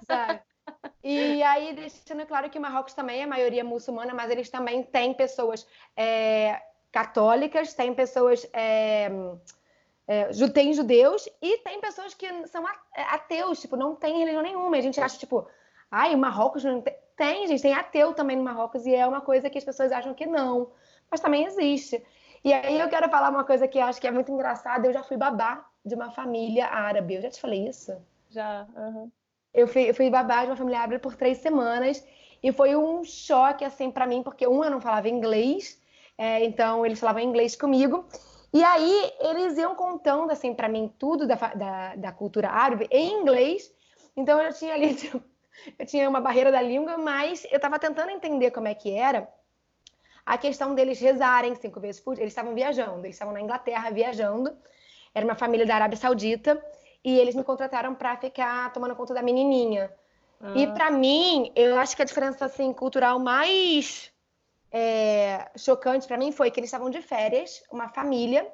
Sabe? 0.07 0.41
E 1.03 1.43
aí, 1.43 1.75
deixando 1.75 2.27
claro 2.27 2.49
que 2.49 2.59
Marrocos 2.59 2.95
também 2.95 3.23
é 3.23 3.27
maioria 3.27 3.63
muçulmana, 3.63 4.15
mas 4.15 4.31
eles 4.31 4.49
também 4.49 4.83
têm 4.83 5.13
pessoas 5.13 5.67
é, 5.97 6.63
católicas, 6.91 7.75
têm 7.75 7.93
pessoas. 7.95 8.49
É, 8.53 9.11
é, 10.07 10.29
tem 10.53 10.73
judeus 10.73 11.29
e 11.41 11.59
tem 11.59 11.81
pessoas 11.81 12.15
que 12.15 12.47
são 12.49 12.67
é, 12.69 13.03
ateus, 13.11 13.61
tipo, 13.61 13.77
não 13.77 13.95
tem 13.95 14.19
religião 14.19 14.43
nenhuma. 14.43 14.77
A 14.77 14.81
gente 14.81 15.01
acha, 15.01 15.19
tipo, 15.19 15.47
ai, 15.91 16.15
o 16.15 16.19
Marrocos 16.19 16.65
não 16.65 16.81
tem. 16.81 16.95
Tem, 17.17 17.47
gente, 17.47 17.63
tem 17.63 17.73
ateu 17.73 18.13
também 18.13 18.37
no 18.37 18.43
Marrocos 18.43 18.85
e 18.87 18.93
é 18.93 19.07
uma 19.07 19.21
coisa 19.21 19.49
que 19.49 19.57
as 19.57 19.63
pessoas 19.63 19.93
acham 19.93 20.13
que 20.15 20.27
não, 20.27 20.73
mas 21.09 21.21
também 21.21 21.45
existe. 21.45 22.05
E 22.43 22.53
aí 22.53 22.81
eu 22.81 22.89
quero 22.89 23.09
falar 23.09 23.31
uma 23.31 23.45
coisa 23.45 23.69
que 23.69 23.79
eu 23.79 23.85
acho 23.85 24.01
que 24.01 24.07
é 24.09 24.11
muito 24.11 24.33
engraçada. 24.33 24.87
Eu 24.87 24.93
já 24.93 25.05
fui 25.05 25.17
babá 25.17 25.65
de 25.85 25.95
uma 25.95 26.11
família 26.11 26.67
árabe. 26.67 27.15
Eu 27.15 27.23
já 27.23 27.31
te 27.31 27.41
falei 27.41 27.69
isso? 27.69 27.97
Já. 28.31 28.67
Uhum. 28.77 29.11
Eu, 29.55 29.69
fui, 29.69 29.89
eu 29.89 29.95
fui 29.95 30.11
babá 30.11 30.43
de 30.43 30.51
uma 30.51 30.57
família 30.57 30.81
árabe 30.81 30.99
por 30.99 31.15
três 31.15 31.39
semanas 31.39 32.05
e 32.43 32.53
foi 32.53 32.75
um 32.77 33.05
choque, 33.05 33.65
assim, 33.65 33.91
para 33.91 34.07
mim, 34.07 34.23
porque 34.23 34.47
um, 34.47 34.63
eu 34.65 34.71
não 34.71 34.81
falava 34.81 35.09
inglês, 35.09 35.81
é, 36.19 36.45
então 36.45 36.85
eles 36.85 37.01
falavam 37.01 37.23
inglês 37.23 37.57
comigo. 37.57 38.05
E 38.55 38.63
aí 38.63 39.13
eles 39.19 39.59
iam 39.59 39.75
contando 39.75 40.31
assim 40.31 40.55
para 40.55 40.69
mim 40.69 40.89
tudo 40.97 41.27
da, 41.27 41.35
da, 41.35 41.97
da, 41.97 42.13
cultura 42.13 42.51
árabe 42.51 42.87
em 42.89 43.21
inglês. 43.21 43.75
Então 44.17 44.41
eu 44.41 44.55
tinha 44.55 44.75
ali 44.75 44.95
eu 45.77 45.85
tinha 45.85 46.09
uma 46.09 46.21
barreira 46.21 46.53
da 46.53 46.63
língua, 46.63 46.97
mas 46.97 47.45
eu 47.51 47.57
estava 47.57 47.81
tentando 47.81 48.11
entender 48.11 48.53
como 48.53 48.69
é 48.69 48.75
que 48.75 48.97
era 48.97 49.29
a 50.25 50.39
questão 50.39 50.73
deles 50.73 51.01
rezarem 51.01 51.53
cinco 51.57 51.81
vezes 51.81 52.01
por 52.01 52.15
dia. 52.15 52.23
Eles 52.23 52.31
estavam 52.31 52.55
viajando, 52.55 53.01
eles 53.01 53.17
estavam 53.17 53.35
na 53.35 53.41
Inglaterra 53.41 53.91
viajando. 53.91 54.57
Era 55.13 55.27
uma 55.27 55.35
família 55.35 55.67
da 55.67 55.75
Arábia 55.75 55.99
Saudita 55.99 56.65
e 57.05 57.19
eles 57.19 57.35
me 57.35 57.43
contrataram 57.43 57.93
para 57.93 58.17
ficar 58.19 58.73
tomando 58.73 58.95
conta 58.95 59.13
da 59.13 59.21
menininha. 59.21 59.93
Ah. 60.41 60.53
E 60.55 60.69
para 60.69 60.93
mim, 60.93 61.51
eu 61.57 61.77
acho 61.77 61.97
que 61.97 62.03
a 62.03 62.05
diferença 62.05 62.45
assim 62.45 62.73
cultural 62.73 63.19
mais 63.19 64.14
é, 64.77 65.53
chocante 65.57 66.09
para 66.09 66.19
mim 66.19 66.33
foi 66.33 66.51
que 66.51 66.59
eles 66.59 66.67
estavam 66.67 66.91
de 66.91 67.01
férias, 67.01 67.63
uma 67.71 67.89
família, 67.89 68.45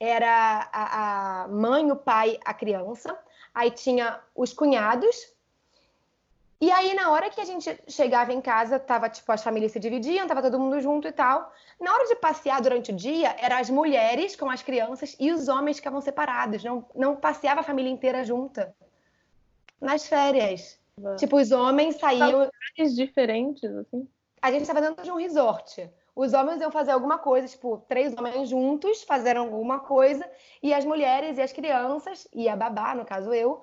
era 0.00 0.66
a, 0.72 1.42
a, 1.42 1.48
mãe, 1.48 1.92
o 1.92 1.96
pai, 1.96 2.40
a 2.42 2.54
criança, 2.54 3.14
aí 3.52 3.70
tinha 3.70 4.18
os 4.34 4.54
cunhados. 4.54 5.30
E 6.58 6.72
aí, 6.72 6.94
na 6.94 7.10
hora 7.10 7.28
que 7.28 7.40
a 7.40 7.44
gente 7.44 7.78
chegava 7.86 8.32
em 8.32 8.40
casa, 8.40 8.80
tava, 8.80 9.10
tipo, 9.10 9.30
as 9.30 9.42
famílias 9.42 9.72
se 9.72 9.78
dividiam, 9.78 10.26
tava 10.26 10.40
todo 10.40 10.58
mundo 10.58 10.80
junto 10.80 11.06
e 11.06 11.12
tal. 11.12 11.52
Na 11.78 11.92
hora 11.92 12.06
de 12.06 12.16
passear 12.16 12.62
durante 12.62 12.90
o 12.90 12.96
dia, 12.96 13.36
eram 13.38 13.58
as 13.58 13.68
mulheres 13.68 14.34
com 14.34 14.50
as 14.50 14.62
crianças 14.62 15.14
e 15.20 15.30
os 15.30 15.48
homens 15.48 15.76
ficavam 15.76 16.00
separados. 16.00 16.64
Não, 16.64 16.84
não 16.94 17.14
passeava 17.14 17.60
a 17.60 17.64
família 17.64 17.92
inteira 17.92 18.24
junta. 18.24 18.74
Nas 19.78 20.06
férias. 20.08 20.80
Tipo, 21.18 21.36
os 21.36 21.52
homens 21.52 21.96
saíam. 21.96 22.48
diferentes, 22.96 23.70
assim? 23.70 24.08
A 24.40 24.50
gente 24.50 24.62
estava 24.62 24.80
dentro 24.80 25.02
de 25.02 25.10
um 25.10 25.16
resort. 25.16 25.90
Os 26.14 26.32
homens 26.32 26.60
iam 26.60 26.70
fazer 26.70 26.90
alguma 26.90 27.18
coisa, 27.18 27.46
tipo, 27.46 27.78
três 27.88 28.16
homens 28.16 28.48
juntos 28.48 29.02
fizeram 29.02 29.42
alguma 29.42 29.78
coisa, 29.80 30.28
e 30.62 30.74
as 30.74 30.84
mulheres 30.84 31.38
e 31.38 31.42
as 31.42 31.52
crianças, 31.52 32.26
e 32.32 32.48
a 32.48 32.56
babá, 32.56 32.94
no 32.94 33.04
caso 33.04 33.32
eu, 33.32 33.62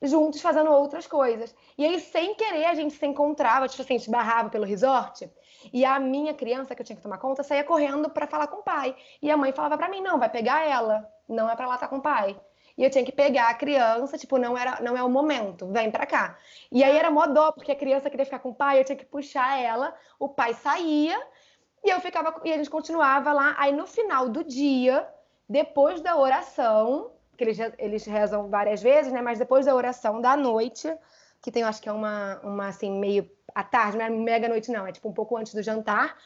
juntos 0.00 0.40
fazendo 0.40 0.70
outras 0.70 1.06
coisas. 1.06 1.54
E 1.76 1.84
aí, 1.84 2.00
sem 2.00 2.34
querer, 2.34 2.64
a 2.64 2.74
gente 2.74 2.94
se 2.94 3.06
encontrava, 3.06 3.68
tipo 3.68 3.82
assim, 3.82 3.96
a 3.96 3.98
gente 3.98 4.10
barrava 4.10 4.48
pelo 4.48 4.64
resort, 4.64 5.30
e 5.72 5.84
a 5.84 6.00
minha 6.00 6.32
criança, 6.32 6.74
que 6.74 6.80
eu 6.80 6.86
tinha 6.86 6.96
que 6.96 7.02
tomar 7.02 7.18
conta, 7.18 7.42
saía 7.42 7.64
correndo 7.64 8.08
para 8.08 8.26
falar 8.26 8.46
com 8.46 8.60
o 8.60 8.62
pai. 8.62 8.96
E 9.20 9.30
a 9.30 9.36
mãe 9.36 9.52
falava 9.52 9.76
para 9.76 9.90
mim: 9.90 10.00
não, 10.00 10.18
vai 10.18 10.30
pegar 10.30 10.66
ela, 10.66 11.06
não 11.28 11.50
é 11.50 11.54
para 11.54 11.66
lá 11.66 11.74
estar 11.74 11.86
tá 11.86 11.90
com 11.90 11.98
o 11.98 12.02
pai 12.02 12.34
e 12.80 12.84
eu 12.84 12.88
tinha 12.88 13.04
que 13.04 13.12
pegar 13.12 13.50
a 13.50 13.54
criança, 13.54 14.16
tipo, 14.16 14.38
não 14.38 14.56
era, 14.56 14.80
não 14.80 14.96
é 14.96 15.02
o 15.02 15.08
momento, 15.08 15.70
vem 15.70 15.90
pra 15.90 16.06
cá. 16.06 16.38
E 16.72 16.82
aí 16.82 16.96
era 16.96 17.10
mó 17.10 17.26
porque 17.52 17.72
a 17.72 17.76
criança 17.76 18.08
queria 18.08 18.24
ficar 18.24 18.38
com 18.38 18.48
o 18.48 18.54
pai, 18.54 18.80
eu 18.80 18.84
tinha 18.86 18.96
que 18.96 19.04
puxar 19.04 19.60
ela, 19.60 19.94
o 20.18 20.30
pai 20.30 20.54
saía 20.54 21.20
e 21.84 21.90
eu 21.90 22.00
ficava 22.00 22.40
e 22.42 22.50
a 22.50 22.56
gente 22.56 22.70
continuava 22.70 23.34
lá. 23.34 23.54
Aí 23.58 23.70
no 23.70 23.86
final 23.86 24.30
do 24.30 24.42
dia, 24.42 25.06
depois 25.46 26.00
da 26.00 26.16
oração, 26.16 27.12
que 27.36 27.44
eles, 27.44 27.58
eles 27.76 28.06
rezam 28.06 28.48
várias 28.48 28.82
vezes, 28.82 29.12
né? 29.12 29.20
Mas 29.20 29.38
depois 29.38 29.66
da 29.66 29.74
oração 29.74 30.18
da 30.18 30.34
noite, 30.34 30.90
que 31.42 31.52
tem, 31.52 31.60
eu 31.60 31.68
acho 31.68 31.82
que 31.82 31.88
é 31.90 31.92
uma, 31.92 32.40
uma 32.42 32.68
assim, 32.68 32.98
meio 32.98 33.30
à 33.54 33.62
tarde, 33.62 33.98
não 33.98 34.06
é 34.06 34.08
mega 34.08 34.48
noite, 34.48 34.72
não, 34.72 34.86
é 34.86 34.92
tipo 34.92 35.06
um 35.06 35.12
pouco 35.12 35.36
antes 35.36 35.52
do 35.52 35.62
jantar. 35.62 36.16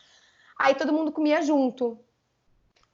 Aí 0.56 0.76
todo 0.76 0.92
mundo 0.92 1.10
comia 1.10 1.42
junto. 1.42 1.98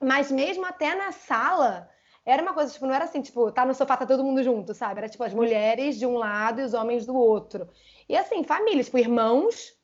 Mas 0.00 0.32
mesmo 0.32 0.64
até 0.64 0.94
na 0.94 1.12
sala, 1.12 1.89
era 2.24 2.42
uma 2.42 2.52
coisa, 2.52 2.72
tipo, 2.72 2.86
não 2.86 2.94
era 2.94 3.04
assim, 3.04 3.22
tipo, 3.22 3.50
tá 3.50 3.64
no 3.64 3.74
sofá, 3.74 3.96
tá 3.96 4.06
todo 4.06 4.24
mundo 4.24 4.42
junto, 4.42 4.74
sabe? 4.74 4.98
Era 4.98 5.08
tipo 5.08 5.24
as 5.24 5.32
mulheres 5.32 5.98
de 5.98 6.06
um 6.06 6.16
lado 6.16 6.60
e 6.60 6.64
os 6.64 6.74
homens 6.74 7.06
do 7.06 7.16
outro. 7.16 7.68
E 8.08 8.16
assim, 8.16 8.44
família, 8.44 8.84
tipo, 8.84 8.98
irmãos 8.98 9.74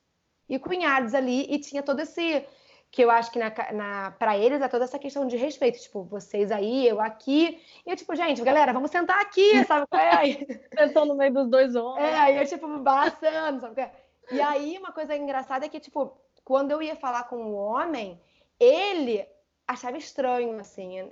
e 0.47 0.59
cunhados 0.59 1.13
ali, 1.13 1.45
e 1.49 1.59
tinha 1.59 1.83
todo 1.83 1.99
esse. 1.99 2.45
Que 2.89 3.03
eu 3.03 3.11
acho 3.11 3.31
que 3.31 3.37
na, 3.37 3.53
na, 3.73 4.11
pra 4.11 4.37
eles 4.37 4.61
é 4.61 4.67
toda 4.69 4.85
essa 4.85 4.97
questão 4.97 5.27
de 5.27 5.35
respeito, 5.35 5.77
tipo, 5.77 6.03
vocês 6.05 6.51
aí, 6.51 6.87
eu 6.87 7.01
aqui. 7.01 7.61
E 7.85 7.89
eu, 7.89 7.97
tipo, 7.97 8.15
gente, 8.15 8.41
galera, 8.41 8.71
vamos 8.71 8.91
sentar 8.91 9.19
aqui, 9.19 9.65
sabe? 9.65 9.85
É, 9.91 10.45
Sentou 10.87 11.05
no 11.05 11.15
meio 11.15 11.33
dos 11.33 11.49
dois 11.49 11.75
homens. 11.75 12.07
É, 12.07 12.17
aí 12.17 12.37
eu, 12.37 12.47
tipo, 12.47 12.65
baçando, 12.79 13.59
sabe? 13.59 13.91
E 14.31 14.39
aí, 14.39 14.77
uma 14.77 14.93
coisa 14.93 15.17
engraçada 15.17 15.65
é 15.65 15.69
que, 15.69 15.81
tipo, 15.81 16.17
quando 16.45 16.71
eu 16.71 16.81
ia 16.81 16.95
falar 16.95 17.23
com 17.25 17.35
o 17.37 17.55
homem, 17.55 18.21
ele 18.57 19.27
achava 19.67 19.97
estranho, 19.97 20.57
assim. 20.57 21.11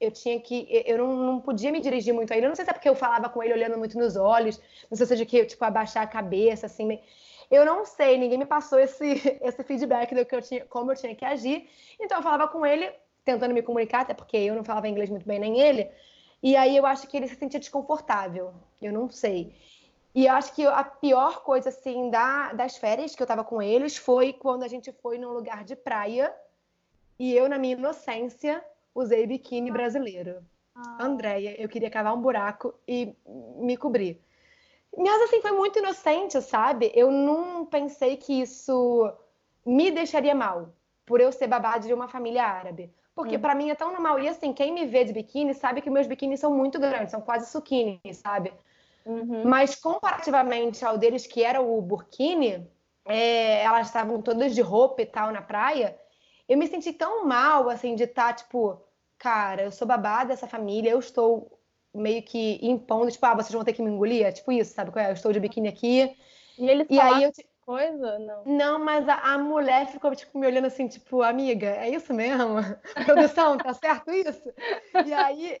Eu 0.00 0.10
tinha 0.10 0.40
que. 0.40 0.66
Eu 0.86 0.98
não, 0.98 1.16
não 1.16 1.40
podia 1.40 1.70
me 1.70 1.80
dirigir 1.80 2.14
muito 2.14 2.32
a 2.32 2.36
ele. 2.36 2.46
Eu 2.46 2.48
não 2.48 2.56
sei 2.56 2.64
se 2.64 2.70
é 2.70 2.74
porque 2.74 2.88
eu 2.88 2.96
falava 2.96 3.28
com 3.28 3.42
ele 3.42 3.52
olhando 3.52 3.76
muito 3.76 3.98
nos 3.98 4.16
olhos, 4.16 4.58
não 4.90 4.96
sei 4.96 5.06
se 5.06 5.10
seja 5.10 5.26
que, 5.26 5.44
tipo, 5.44 5.64
abaixar 5.64 6.02
a 6.02 6.06
cabeça, 6.06 6.66
assim. 6.66 7.00
Eu 7.50 7.64
não 7.66 7.84
sei, 7.84 8.16
ninguém 8.16 8.38
me 8.38 8.46
passou 8.46 8.78
esse, 8.78 9.04
esse 9.42 9.62
feedback 9.64 10.14
do 10.14 10.24
que 10.24 10.34
eu 10.34 10.40
tinha, 10.40 10.64
como 10.66 10.92
eu 10.92 10.96
tinha 10.96 11.14
que 11.14 11.24
agir. 11.24 11.68
Então 12.00 12.18
eu 12.18 12.22
falava 12.22 12.48
com 12.48 12.64
ele, 12.64 12.90
tentando 13.24 13.52
me 13.52 13.62
comunicar, 13.62 14.02
até 14.02 14.14
porque 14.14 14.36
eu 14.36 14.54
não 14.54 14.64
falava 14.64 14.88
inglês 14.88 15.10
muito 15.10 15.26
bem, 15.26 15.38
nem 15.38 15.60
ele. 15.60 15.90
E 16.42 16.56
aí 16.56 16.76
eu 16.76 16.86
acho 16.86 17.06
que 17.06 17.16
ele 17.16 17.28
se 17.28 17.34
sentia 17.34 17.60
desconfortável. 17.60 18.54
Eu 18.80 18.92
não 18.92 19.10
sei. 19.10 19.54
E 20.14 20.26
eu 20.26 20.32
acho 20.32 20.54
que 20.54 20.66
a 20.66 20.82
pior 20.82 21.42
coisa, 21.42 21.68
assim, 21.68 22.10
da, 22.10 22.52
das 22.52 22.76
férias 22.76 23.14
que 23.14 23.22
eu 23.22 23.26
tava 23.26 23.44
com 23.44 23.60
eles 23.60 23.96
foi 23.96 24.32
quando 24.32 24.64
a 24.64 24.68
gente 24.68 24.90
foi 24.92 25.18
num 25.18 25.32
lugar 25.32 25.62
de 25.62 25.76
praia 25.76 26.34
e 27.18 27.34
eu, 27.34 27.48
na 27.48 27.58
minha 27.58 27.74
inocência, 27.74 28.64
usei 28.94 29.26
biquíni 29.26 29.70
brasileiro. 29.70 30.44
Ah. 30.74 31.04
Andréia, 31.04 31.60
eu 31.60 31.68
queria 31.68 31.90
cavar 31.90 32.14
um 32.14 32.20
buraco 32.20 32.74
e 32.86 33.14
me 33.56 33.76
cobrir. 33.76 34.20
Mas 34.96 35.22
assim, 35.22 35.40
foi 35.40 35.52
muito 35.52 35.78
inocente, 35.78 36.40
sabe? 36.42 36.90
Eu 36.94 37.10
não 37.10 37.64
pensei 37.64 38.16
que 38.16 38.40
isso 38.40 39.12
me 39.64 39.90
deixaria 39.90 40.34
mal, 40.34 40.72
por 41.06 41.20
eu 41.20 41.30
ser 41.30 41.46
babada 41.46 41.86
de 41.86 41.94
uma 41.94 42.08
família 42.08 42.44
árabe. 42.44 42.92
Porque 43.14 43.36
hum. 43.36 43.40
para 43.40 43.54
mim 43.54 43.70
é 43.70 43.74
tão 43.74 43.92
normal. 43.92 44.18
E 44.18 44.28
assim, 44.28 44.52
quem 44.52 44.72
me 44.72 44.86
vê 44.86 45.04
de 45.04 45.12
biquíni 45.12 45.54
sabe 45.54 45.80
que 45.80 45.90
meus 45.90 46.06
biquínis 46.06 46.40
são 46.40 46.52
muito 46.52 46.78
grandes, 46.78 47.10
são 47.10 47.20
quase 47.20 47.50
suquini, 47.50 48.00
sabe? 48.14 48.52
Uhum. 49.04 49.44
Mas 49.44 49.74
comparativamente 49.74 50.84
ao 50.84 50.98
deles, 50.98 51.26
que 51.26 51.42
era 51.42 51.60
o 51.60 51.80
burkini, 51.80 52.68
é, 53.04 53.62
elas 53.62 53.86
estavam 53.86 54.20
todas 54.20 54.54
de 54.54 54.60
roupa 54.60 55.02
e 55.02 55.06
tal 55.06 55.32
na 55.32 55.42
praia 55.42 55.96
eu 56.50 56.58
me 56.58 56.66
senti 56.66 56.92
tão 56.92 57.24
mal, 57.24 57.70
assim, 57.70 57.94
de 57.94 58.02
estar, 58.02 58.26
tá, 58.26 58.32
tipo, 58.32 58.82
cara, 59.16 59.62
eu 59.62 59.70
sou 59.70 59.86
babada 59.86 60.30
dessa 60.30 60.48
família, 60.48 60.90
eu 60.90 60.98
estou 60.98 61.56
meio 61.94 62.20
que 62.24 62.58
impondo, 62.60 63.08
tipo, 63.08 63.24
ah, 63.24 63.34
vocês 63.34 63.52
vão 63.52 63.62
ter 63.62 63.72
que 63.72 63.80
me 63.80 63.88
engolir, 63.88 64.26
é 64.26 64.32
tipo 64.32 64.50
isso, 64.50 64.74
sabe? 64.74 64.90
É? 64.98 65.10
Eu 65.10 65.12
estou 65.12 65.32
de 65.32 65.38
biquíni 65.38 65.68
aqui. 65.68 66.12
E 66.58 66.68
eles 66.68 66.88
e 66.90 66.98
aí 66.98 67.22
eu 67.22 67.30
coisa? 67.64 68.18
Não. 68.18 68.44
Não, 68.44 68.78
mas 68.80 69.08
a, 69.08 69.14
a, 69.14 69.38
mulher 69.38 69.86
ficou, 69.86 70.12
tipo, 70.16 70.36
me 70.36 70.44
olhando 70.44 70.66
assim, 70.66 70.88
tipo, 70.88 71.22
amiga, 71.22 71.68
é 71.68 71.88
isso 71.88 72.12
mesmo? 72.12 72.56
Produção, 73.06 73.56
tá 73.56 73.72
certo 73.72 74.10
isso? 74.10 74.52
E 75.06 75.14
aí 75.14 75.56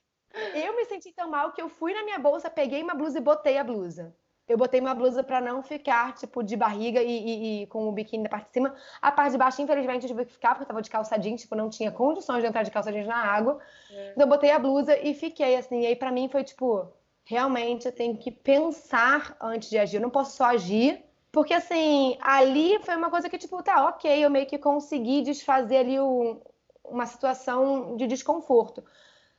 eu 0.54 0.74
me 0.74 0.84
senti 0.86 1.12
tão 1.12 1.30
mal 1.30 1.52
que 1.52 1.62
eu 1.62 1.68
fui 1.68 1.94
na 1.94 2.02
minha 2.02 2.18
bolsa, 2.18 2.50
peguei 2.50 2.82
uma 2.82 2.94
blusa 2.94 3.18
e 3.18 3.22
botei 3.22 3.58
a 3.58 3.64
blusa 3.64 4.12
eu 4.50 4.58
botei 4.58 4.80
uma 4.80 4.92
blusa 4.92 5.22
para 5.22 5.40
não 5.40 5.62
ficar, 5.62 6.14
tipo, 6.14 6.42
de 6.42 6.56
barriga 6.56 7.00
e, 7.00 7.06
e, 7.08 7.62
e, 7.62 7.66
com 7.68 7.88
o 7.88 7.92
biquíni 7.92 8.24
na 8.24 8.28
parte 8.28 8.48
de 8.48 8.52
cima. 8.52 8.74
A 9.00 9.12
parte 9.12 9.32
de 9.32 9.38
baixo, 9.38 9.62
infelizmente, 9.62 10.02
eu 10.02 10.08
tive 10.08 10.24
que 10.24 10.32
ficar, 10.32 10.50
porque 10.50 10.64
eu 10.64 10.66
tava 10.66 10.82
de 10.82 10.90
calça 10.90 11.16
jeans, 11.16 11.42
tipo, 11.42 11.54
não 11.54 11.70
tinha 11.70 11.92
condições 11.92 12.42
de 12.42 12.48
entrar 12.48 12.64
de 12.64 12.70
calça 12.72 12.90
jeans 12.90 13.06
na 13.06 13.16
água. 13.16 13.60
É. 13.92 14.10
Então 14.10 14.24
eu 14.24 14.28
botei 14.28 14.50
a 14.50 14.58
blusa 14.58 14.98
e 14.98 15.14
fiquei, 15.14 15.54
assim. 15.54 15.82
E 15.82 15.86
aí, 15.86 15.94
pra 15.94 16.10
mim, 16.10 16.28
foi, 16.28 16.42
tipo, 16.42 16.88
realmente 17.22 17.86
eu 17.86 17.92
tenho 17.92 18.16
que 18.16 18.32
pensar 18.32 19.36
antes 19.40 19.70
de 19.70 19.78
agir. 19.78 19.98
Eu 19.98 20.02
não 20.02 20.10
posso 20.10 20.36
só 20.36 20.46
agir. 20.46 21.00
Porque, 21.30 21.54
assim, 21.54 22.18
ali 22.20 22.76
foi 22.80 22.96
uma 22.96 23.08
coisa 23.08 23.30
que, 23.30 23.38
tipo, 23.38 23.62
tá, 23.62 23.86
ok, 23.86 24.24
eu 24.24 24.28
meio 24.28 24.46
que 24.46 24.58
consegui 24.58 25.22
desfazer 25.22 25.76
ali 25.76 26.00
o, 26.00 26.42
uma 26.84 27.06
situação 27.06 27.96
de 27.96 28.08
desconforto. 28.08 28.82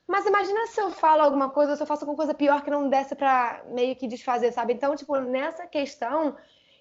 Mas 0.08 0.26
imagina 0.26 0.68
se 0.68 0.82
eu 0.82 0.91
falo 0.91 1.22
alguma 1.22 1.49
coisa, 1.49 1.76
se 1.76 1.82
eu 1.82 1.88
faço 1.88 2.04
alguma 2.04 2.18
coisa 2.18 2.34
pior 2.34 2.64
que 2.64 2.70
não 2.70 2.89
desse 2.89 3.16
para 3.16 3.64
meio 3.70 3.95
que 3.95 4.08
desfazer, 4.08 4.52
sabe? 4.52 4.74
Então, 4.74 4.95
tipo, 4.95 5.18
nessa 5.20 5.66
questão, 5.68 6.36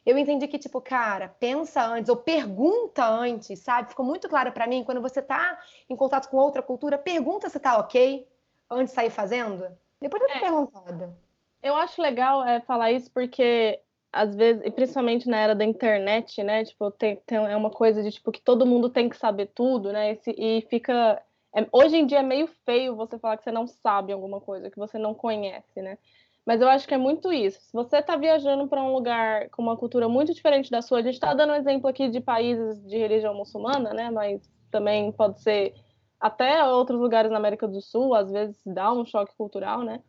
eu 0.05 0.18
entendi 0.18 0.49
que, 0.49 0.59
tipo, 0.59 0.81
cara, 0.81 1.29
pensa 1.29 1.85
antes 1.85 2.09
ou 2.09 2.16
pergunta 2.16 3.07
antes, 3.07 3.59
sabe? 3.61 3.91
Ficou 3.91 4.05
muito 4.05 4.29
claro 4.29 4.53
para 4.53 4.66
mim, 4.66 4.83
quando 4.83 5.01
você 5.01 5.23
tá 5.23 5.59
em 5.89 5.97
contato 5.97 6.29
com 6.29 6.37
outra 6.37 6.62
cultura, 6.62 6.99
pergunta 6.99 7.49
se 7.49 7.61
tá 7.61 7.79
ok 7.79 8.27
antes 8.71 8.93
de 8.93 8.95
sair 8.95 9.11
fazendo. 9.11 9.66
Depois 10.01 10.23
de 10.23 10.29
ter 10.29 10.39
é. 10.39 10.41
perguntado. 10.41 11.14
Eu 11.62 11.77
acho 11.77 12.01
legal 12.01 12.45
é, 12.45 12.61
falar 12.61 12.91
isso 12.91 13.11
porque 13.12 13.81
às 14.12 14.35
vezes, 14.35 14.62
e 14.64 14.71
principalmente 14.71 15.29
na 15.29 15.39
era 15.39 15.55
da 15.55 15.64
internet, 15.64 16.43
né? 16.43 16.64
Tipo, 16.64 16.91
tem, 16.91 17.16
tem, 17.27 17.39
é 17.39 17.57
uma 17.57 17.71
coisa 17.71 18.03
de 18.03 18.11
tipo 18.11 18.33
que 18.33 18.41
todo 18.41 18.66
mundo 18.66 18.91
tem 18.91 19.09
que 19.09 19.16
saber 19.16 19.47
tudo, 19.55 19.93
né? 19.93 20.18
E, 20.27 20.59
e 20.59 20.62
fica 20.62 21.23
é, 21.55 21.67
hoje 21.73 21.97
em 21.97 22.07
dia 22.07 22.21
é 22.21 22.23
meio 22.23 22.47
feio 22.65 22.95
você 22.95 23.19
falar 23.19 23.37
que 23.37 23.45
você 23.45 23.51
não 23.51 23.67
sabe 23.67 24.13
alguma 24.13 24.41
coisa, 24.41 24.71
que 24.71 24.79
você 24.79 24.99
não 24.99 25.15
conhece, 25.15 25.83
né? 25.83 25.99
Mas 26.47 26.61
eu 26.61 26.69
acho 26.69 26.87
que 26.87 26.95
é 26.95 26.99
muito 26.99 27.33
isso. 27.33 27.61
Se 27.61 27.73
você 27.73 27.99
está 27.99 28.17
viajando 28.17 28.67
para 28.67 28.83
um 28.83 28.93
lugar 28.93 29.51
com 29.51 29.63
uma 29.63 29.77
cultura 29.77 30.09
muito 30.09 30.33
diferente 30.33 30.71
da 30.71 30.81
sua, 30.81 30.99
a 30.99 31.03
gente 31.03 31.15
está 31.15 31.35
dando 31.35 31.53
um 31.53 31.57
exemplo 31.57 31.89
aqui 31.89 32.09
de 32.09 32.21
países 32.21 32.83
de 32.87 32.97
religião 32.97 33.35
muçulmana, 33.35 33.93
né? 33.93 34.11
Mas 34.11 34.41
também 34.71 35.13
pode 35.13 35.41
ser 35.41 35.75
até 36.19 36.65
outros 36.65 37.01
lugares 37.01 37.31
na 37.31 37.39
América 37.39 37.67
do 37.67 37.81
Sul, 37.81 38.15
às 38.15 38.31
vezes 38.31 38.61
dá 38.65 38.93
um 38.93 39.05
choque 39.05 39.35
cultural, 39.37 39.83
né? 39.83 40.01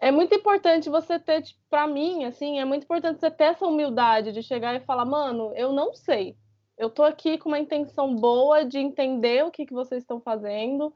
É 0.00 0.10
muito 0.10 0.34
importante 0.34 0.90
você 0.90 1.18
ter, 1.18 1.42
tipo, 1.42 1.60
para 1.70 1.86
mim, 1.86 2.24
assim, 2.24 2.58
é 2.58 2.64
muito 2.64 2.84
importante 2.84 3.20
você 3.20 3.30
ter 3.30 3.44
essa 3.44 3.66
humildade 3.66 4.32
de 4.32 4.42
chegar 4.42 4.74
e 4.74 4.80
falar, 4.80 5.04
mano, 5.04 5.52
eu 5.54 5.72
não 5.72 5.94
sei 5.94 6.36
eu 6.76 6.90
tô 6.90 7.02
aqui 7.02 7.38
com 7.38 7.48
uma 7.48 7.58
intenção 7.58 8.14
boa 8.14 8.64
de 8.64 8.78
entender 8.78 9.44
o 9.44 9.50
que, 9.50 9.66
que 9.66 9.72
vocês 9.72 10.02
estão 10.02 10.20
fazendo 10.20 10.92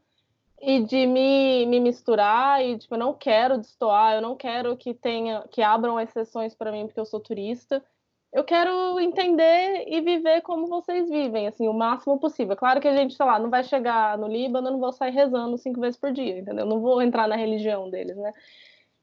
e 0.60 0.80
de 0.80 1.06
me, 1.06 1.66
me 1.66 1.80
misturar 1.80 2.64
e 2.64 2.78
tipo, 2.78 2.94
eu 2.94 2.98
não 2.98 3.14
quero 3.14 3.58
destoar, 3.58 4.14
eu 4.14 4.20
não 4.20 4.36
quero 4.36 4.76
que 4.76 4.92
tenha 4.92 5.46
que 5.50 5.62
abram 5.62 6.00
exceções 6.00 6.54
para 6.54 6.72
mim 6.72 6.86
porque 6.86 7.00
eu 7.00 7.06
sou 7.06 7.20
turista. 7.20 7.82
Eu 8.30 8.44
quero 8.44 9.00
entender 9.00 9.86
e 9.88 10.02
viver 10.02 10.42
como 10.42 10.66
vocês 10.66 11.08
vivem, 11.08 11.46
assim, 11.46 11.66
o 11.66 11.72
máximo 11.72 12.18
possível. 12.20 12.54
Claro 12.54 12.78
que 12.78 12.86
a 12.86 12.94
gente, 12.94 13.14
sei 13.14 13.24
lá, 13.24 13.38
não 13.38 13.48
vai 13.48 13.64
chegar 13.64 14.18
no 14.18 14.28
Líbano, 14.28 14.70
não 14.70 14.78
vou 14.78 14.92
sair 14.92 15.12
rezando 15.12 15.56
cinco 15.56 15.80
vezes 15.80 15.98
por 15.98 16.12
dia, 16.12 16.38
entendeu? 16.38 16.66
Não 16.66 16.78
vou 16.78 17.00
entrar 17.00 17.26
na 17.26 17.36
religião 17.36 17.88
deles, 17.88 18.16
né? 18.18 18.34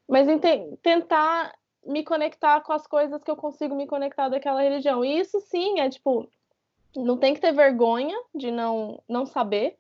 Mas 0.08 0.28
tentar 0.84 1.56
me 1.84 2.04
conectar 2.04 2.62
com 2.62 2.72
as 2.72 2.86
coisas 2.86 3.24
que 3.24 3.32
eu 3.32 3.36
consigo 3.36 3.76
me 3.76 3.88
conectar 3.88 4.30
daquela 4.30 4.62
religião. 4.62 5.04
E 5.04 5.20
isso 5.20 5.40
sim 5.40 5.80
é 5.80 5.90
tipo, 5.90 6.30
não 6.96 7.18
tem 7.18 7.34
que 7.34 7.42
ter 7.42 7.54
vergonha 7.54 8.18
de 8.34 8.52
não, 8.52 9.02
não 9.08 9.26
saber. 9.26 9.78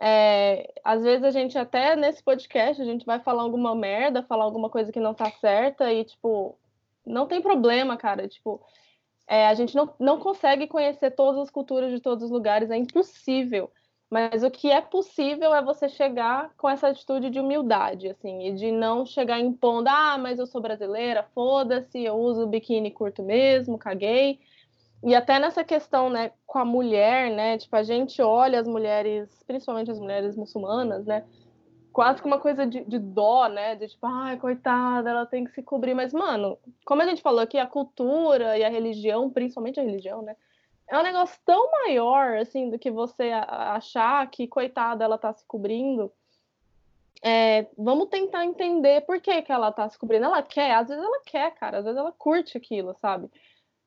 É, 0.00 0.72
às 0.82 1.02
vezes 1.02 1.24
a 1.24 1.30
gente 1.30 1.56
até 1.56 1.94
nesse 1.94 2.22
podcast 2.22 2.82
a 2.82 2.84
gente 2.84 3.06
vai 3.06 3.20
falar 3.20 3.42
alguma 3.42 3.74
merda, 3.74 4.22
falar 4.22 4.44
alguma 4.44 4.68
coisa 4.68 4.92
que 4.92 5.00
não 5.00 5.14
tá 5.14 5.30
certa 5.30 5.92
e 5.92 6.04
tipo, 6.04 6.58
não 7.06 7.26
tem 7.26 7.40
problema, 7.40 7.96
cara. 7.96 8.28
Tipo, 8.28 8.60
é, 9.26 9.46
a 9.46 9.54
gente 9.54 9.74
não, 9.74 9.92
não 9.98 10.18
consegue 10.18 10.66
conhecer 10.66 11.10
todas 11.12 11.40
as 11.42 11.50
culturas 11.50 11.92
de 11.92 12.00
todos 12.00 12.24
os 12.24 12.30
lugares, 12.30 12.70
é 12.70 12.76
impossível. 12.76 13.70
Mas 14.10 14.44
o 14.44 14.50
que 14.50 14.70
é 14.70 14.80
possível 14.80 15.54
é 15.54 15.62
você 15.62 15.88
chegar 15.88 16.52
com 16.56 16.68
essa 16.68 16.88
atitude 16.88 17.30
de 17.30 17.40
humildade, 17.40 18.08
assim, 18.08 18.46
e 18.46 18.52
de 18.52 18.70
não 18.70 19.04
chegar 19.04 19.40
impondo, 19.40 19.88
ah, 19.88 20.16
mas 20.18 20.38
eu 20.38 20.46
sou 20.46 20.60
brasileira, 20.60 21.26
foda-se, 21.34 22.00
eu 22.04 22.14
uso 22.14 22.46
biquíni 22.46 22.90
curto 22.90 23.22
mesmo, 23.22 23.78
caguei. 23.78 24.38
E 25.04 25.14
até 25.14 25.38
nessa 25.38 25.62
questão, 25.62 26.08
né, 26.08 26.32
com 26.46 26.58
a 26.58 26.64
mulher, 26.64 27.30
né, 27.30 27.58
tipo, 27.58 27.76
a 27.76 27.82
gente 27.82 28.22
olha 28.22 28.58
as 28.58 28.66
mulheres, 28.66 29.28
principalmente 29.46 29.90
as 29.90 30.00
mulheres 30.00 30.34
muçulmanas, 30.34 31.04
né, 31.04 31.26
quase 31.92 32.22
que 32.22 32.26
uma 32.26 32.40
coisa 32.40 32.66
de, 32.66 32.82
de 32.84 32.98
dó, 32.98 33.46
né, 33.46 33.76
de 33.76 33.86
tipo, 33.88 34.06
ai, 34.06 34.38
coitada, 34.38 35.10
ela 35.10 35.26
tem 35.26 35.44
que 35.44 35.52
se 35.52 35.62
cobrir. 35.62 35.92
Mas, 35.92 36.14
mano, 36.14 36.58
como 36.86 37.02
a 37.02 37.06
gente 37.06 37.20
falou 37.20 37.40
aqui, 37.40 37.58
a 37.58 37.66
cultura 37.66 38.56
e 38.56 38.64
a 38.64 38.70
religião, 38.70 39.28
principalmente 39.28 39.78
a 39.78 39.82
religião, 39.82 40.22
né, 40.22 40.34
é 40.88 40.98
um 40.98 41.02
negócio 41.02 41.38
tão 41.44 41.70
maior, 41.70 42.38
assim, 42.38 42.70
do 42.70 42.78
que 42.78 42.90
você 42.90 43.30
achar 43.30 44.26
que, 44.30 44.48
coitada, 44.48 45.04
ela 45.04 45.18
tá 45.18 45.34
se 45.34 45.44
cobrindo. 45.46 46.10
É, 47.22 47.66
vamos 47.76 48.08
tentar 48.08 48.44
entender 48.44 49.02
por 49.02 49.20
que, 49.20 49.42
que 49.42 49.52
ela 49.52 49.70
tá 49.70 49.88
se 49.88 49.98
cobrindo. 49.98 50.24
Ela 50.26 50.42
quer, 50.42 50.74
às 50.74 50.88
vezes 50.88 51.02
ela 51.02 51.20
quer, 51.24 51.54
cara, 51.54 51.78
às 51.78 51.84
vezes 51.84 51.98
ela 51.98 52.12
curte 52.12 52.56
aquilo, 52.56 52.94
sabe? 53.00 53.30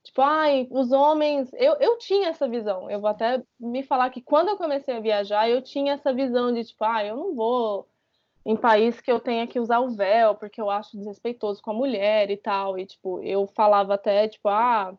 Tipo, 0.07 0.21
ai, 0.21 0.67
os 0.71 0.91
homens. 0.93 1.51
Eu, 1.53 1.75
eu 1.81 1.97
tinha 1.97 2.29
essa 2.29 2.47
visão. 2.47 2.89
Eu 2.89 3.01
vou 3.01 3.09
até 3.09 3.43
me 3.59 3.83
falar 3.83 4.09
que 4.09 4.21
quando 4.21 4.47
eu 4.47 4.57
comecei 4.57 4.95
a 4.95 5.01
viajar, 5.01 5.49
eu 5.49 5.61
tinha 5.61 5.93
essa 5.93 6.13
visão 6.13 6.53
de, 6.53 6.63
tipo, 6.63 6.83
ah, 6.85 7.03
eu 7.05 7.17
não 7.17 7.35
vou 7.35 7.85
em 8.45 8.55
país 8.55 9.01
que 9.01 9.11
eu 9.11 9.19
tenha 9.19 9.45
que 9.45 9.59
usar 9.59 9.79
o 9.79 9.89
véu, 9.89 10.33
porque 10.35 10.61
eu 10.61 10.69
acho 10.69 10.95
desrespeitoso 10.97 11.61
com 11.61 11.71
a 11.71 11.73
mulher 11.73 12.31
e 12.31 12.37
tal. 12.37 12.79
E, 12.79 12.85
tipo, 12.85 13.21
eu 13.21 13.47
falava 13.47 13.95
até, 13.95 14.29
tipo, 14.29 14.47
ah, 14.47 14.97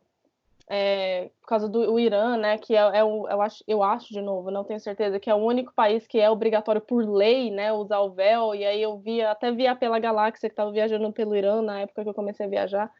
é, 0.69 1.31
por 1.41 1.49
causa 1.49 1.69
do 1.71 1.99
Irã, 1.99 2.37
né, 2.37 2.59
que 2.59 2.77
é, 2.77 2.99
é 2.99 3.03
o, 3.03 3.27
eu, 3.29 3.41
acho, 3.41 3.65
eu 3.67 3.83
acho, 3.83 4.13
de 4.13 4.21
novo, 4.21 4.51
não 4.51 4.65
tenho 4.65 4.79
certeza, 4.79 5.19
que 5.19 5.31
é 5.31 5.35
o 5.35 5.39
único 5.39 5.73
país 5.73 6.07
que 6.07 6.21
é 6.21 6.31
obrigatório 6.31 6.83
por 6.83 7.03
lei, 7.09 7.51
né, 7.51 7.73
usar 7.73 8.01
o 8.01 8.11
véu, 8.11 8.55
e 8.55 8.67
aí 8.67 8.83
eu 8.83 8.99
via, 8.99 9.31
até 9.31 9.51
via 9.51 9.75
pela 9.75 9.99
galáxia 9.99 10.49
que 10.49 10.53
estava 10.53 10.71
viajando 10.71 11.11
pelo 11.13 11.35
Irã 11.35 11.63
na 11.63 11.81
época 11.81 12.03
que 12.03 12.11
eu 12.11 12.15
comecei 12.15 12.45
a 12.45 12.51
viajar, 12.51 12.93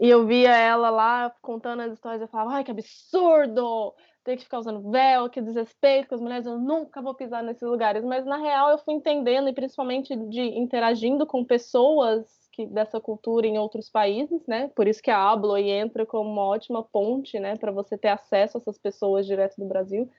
e 0.00 0.08
eu 0.08 0.26
via 0.26 0.54
ela 0.54 0.90
lá 0.90 1.34
contando 1.40 1.80
as 1.80 1.92
histórias, 1.92 2.20
eu 2.20 2.28
falava, 2.28 2.56
ai, 2.56 2.64
que 2.64 2.70
absurdo, 2.70 3.94
ter 4.24 4.36
que 4.36 4.44
ficar 4.44 4.58
usando 4.58 4.90
véu, 4.90 5.30
que 5.30 5.40
desrespeito 5.40 6.08
com 6.08 6.14
as 6.14 6.20
mulheres, 6.20 6.46
eu 6.46 6.58
nunca 6.58 7.00
vou 7.00 7.14
pisar 7.14 7.42
nesses 7.42 7.62
lugares, 7.62 8.04
mas 8.04 8.24
na 8.26 8.36
real 8.36 8.70
eu 8.70 8.78
fui 8.78 8.94
entendendo, 8.94 9.48
e 9.48 9.52
principalmente 9.52 10.14
de 10.14 10.42
interagindo 10.42 11.26
com 11.26 11.44
pessoas 11.44 12.26
que, 12.52 12.66
dessa 12.66 13.00
cultura 13.00 13.46
em 13.46 13.58
outros 13.58 13.88
países, 13.88 14.46
né? 14.46 14.68
Por 14.74 14.88
isso 14.88 15.02
que 15.02 15.10
a 15.10 15.30
Abloy 15.30 15.70
entra 15.70 16.04
como 16.04 16.30
uma 16.30 16.44
ótima 16.44 16.82
ponte, 16.82 17.38
né, 17.38 17.56
para 17.56 17.70
você 17.70 17.96
ter 17.96 18.08
acesso 18.08 18.56
a 18.56 18.60
essas 18.60 18.78
pessoas 18.78 19.26
direto 19.26 19.56
do 19.56 19.66
Brasil. 19.66 20.10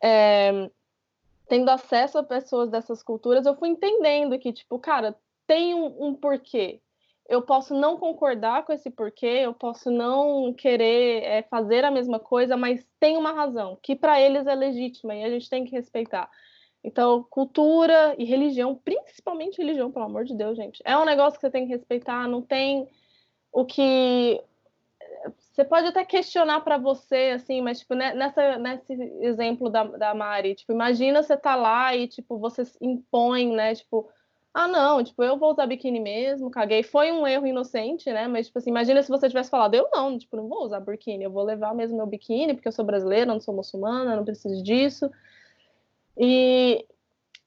É, 0.00 0.70
tendo 1.48 1.70
acesso 1.70 2.18
a 2.18 2.22
pessoas 2.22 2.70
dessas 2.70 3.02
culturas, 3.02 3.46
eu 3.46 3.56
fui 3.56 3.68
entendendo 3.68 4.38
que, 4.38 4.52
tipo, 4.52 4.78
cara, 4.78 5.16
tem 5.46 5.74
um, 5.74 6.06
um 6.06 6.14
porquê. 6.14 6.80
Eu 7.28 7.42
posso 7.42 7.74
não 7.74 7.96
concordar 7.96 8.64
com 8.64 8.72
esse 8.72 8.90
porquê, 8.90 9.26
eu 9.26 9.54
posso 9.54 9.90
não 9.90 10.52
querer 10.52 11.22
é, 11.22 11.42
fazer 11.42 11.84
a 11.84 11.90
mesma 11.90 12.18
coisa, 12.18 12.56
mas 12.56 12.86
tem 12.98 13.16
uma 13.16 13.32
razão, 13.32 13.78
que 13.82 13.94
para 13.94 14.20
eles 14.20 14.46
é 14.46 14.54
legítima 14.54 15.14
e 15.14 15.24
a 15.24 15.30
gente 15.30 15.48
tem 15.48 15.64
que 15.64 15.72
respeitar. 15.72 16.28
Então, 16.84 17.22
cultura 17.30 18.14
e 18.18 18.24
religião, 18.24 18.74
principalmente 18.74 19.58
religião, 19.58 19.92
pelo 19.92 20.04
amor 20.04 20.24
de 20.24 20.36
Deus, 20.36 20.56
gente, 20.56 20.82
é 20.84 20.96
um 20.98 21.04
negócio 21.04 21.38
que 21.38 21.46
você 21.46 21.50
tem 21.50 21.64
que 21.66 21.72
respeitar, 21.72 22.26
não 22.26 22.42
tem 22.42 22.88
o 23.52 23.64
que 23.64 24.42
você 25.52 25.64
pode 25.64 25.86
até 25.86 26.04
questionar 26.04 26.60
para 26.62 26.78
você, 26.78 27.32
assim, 27.34 27.60
mas, 27.60 27.80
tipo, 27.80 27.94
né, 27.94 28.14
nessa, 28.14 28.58
nesse 28.58 28.92
exemplo 29.20 29.68
da, 29.68 29.84
da 29.84 30.14
Mari, 30.14 30.54
tipo, 30.54 30.72
imagina 30.72 31.22
você 31.22 31.36
tá 31.36 31.54
lá 31.54 31.94
e, 31.94 32.08
tipo, 32.08 32.38
você 32.38 32.62
impõe, 32.80 33.54
né, 33.54 33.74
tipo, 33.74 34.08
ah, 34.54 34.68
não, 34.68 35.02
tipo, 35.02 35.22
eu 35.22 35.38
vou 35.38 35.52
usar 35.52 35.66
biquíni 35.66 35.98
mesmo, 35.98 36.50
caguei, 36.50 36.82
foi 36.82 37.10
um 37.10 37.26
erro 37.26 37.46
inocente, 37.46 38.12
né, 38.12 38.28
mas, 38.28 38.46
tipo 38.46 38.58
assim, 38.58 38.70
imagina 38.70 39.02
se 39.02 39.08
você 39.08 39.28
tivesse 39.28 39.48
falado, 39.50 39.74
eu 39.74 39.88
não, 39.92 40.18
tipo, 40.18 40.36
não 40.36 40.46
vou 40.48 40.64
usar 40.64 40.80
biquíni, 40.80 41.24
eu 41.24 41.30
vou 41.30 41.42
levar 41.42 41.74
mesmo 41.74 41.96
meu 41.96 42.06
biquíni, 42.06 42.52
porque 42.54 42.68
eu 42.68 42.72
sou 42.72 42.84
brasileira, 42.84 43.26
não 43.26 43.40
sou 43.40 43.54
muçulmana, 43.54 44.14
não 44.14 44.24
preciso 44.24 44.62
disso, 44.62 45.10
e 46.18 46.84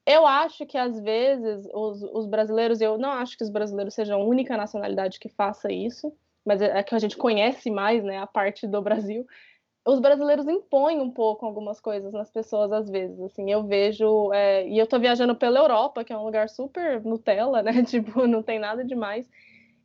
eu 0.04 0.26
acho 0.26 0.64
que 0.66 0.78
às 0.78 1.00
vezes 1.00 1.68
os, 1.72 2.02
os, 2.02 2.26
brasileiros, 2.26 2.80
eu 2.80 2.96
não 2.96 3.10
acho 3.10 3.36
que 3.36 3.44
os 3.44 3.50
brasileiros 3.50 3.94
sejam 3.94 4.20
a 4.20 4.24
única 4.24 4.56
nacionalidade 4.56 5.18
que 5.18 5.28
faça 5.28 5.72
isso, 5.72 6.12
mas 6.44 6.62
é, 6.62 6.78
é 6.78 6.82
que 6.82 6.94
a 6.94 6.98
gente 6.98 7.16
conhece 7.16 7.70
mais, 7.70 8.04
né, 8.04 8.18
a 8.18 8.26
parte 8.26 8.66
do 8.66 8.80
Brasil. 8.80 9.26
Os 9.86 10.00
brasileiros 10.00 10.48
impõem 10.48 11.00
um 11.00 11.10
pouco 11.10 11.46
algumas 11.46 11.80
coisas 11.80 12.12
nas 12.12 12.28
pessoas 12.28 12.72
às 12.72 12.90
vezes, 12.90 13.20
assim, 13.20 13.52
eu 13.52 13.62
vejo, 13.62 14.32
é, 14.32 14.66
e 14.68 14.76
eu 14.76 14.86
tô 14.86 14.98
viajando 14.98 15.36
pela 15.36 15.60
Europa, 15.60 16.02
que 16.02 16.12
é 16.12 16.18
um 16.18 16.24
lugar 16.24 16.48
super 16.48 17.00
Nutella, 17.04 17.62
né, 17.62 17.72
tipo, 17.86 18.26
não 18.26 18.42
tem 18.42 18.58
nada 18.58 18.84
demais, 18.84 19.28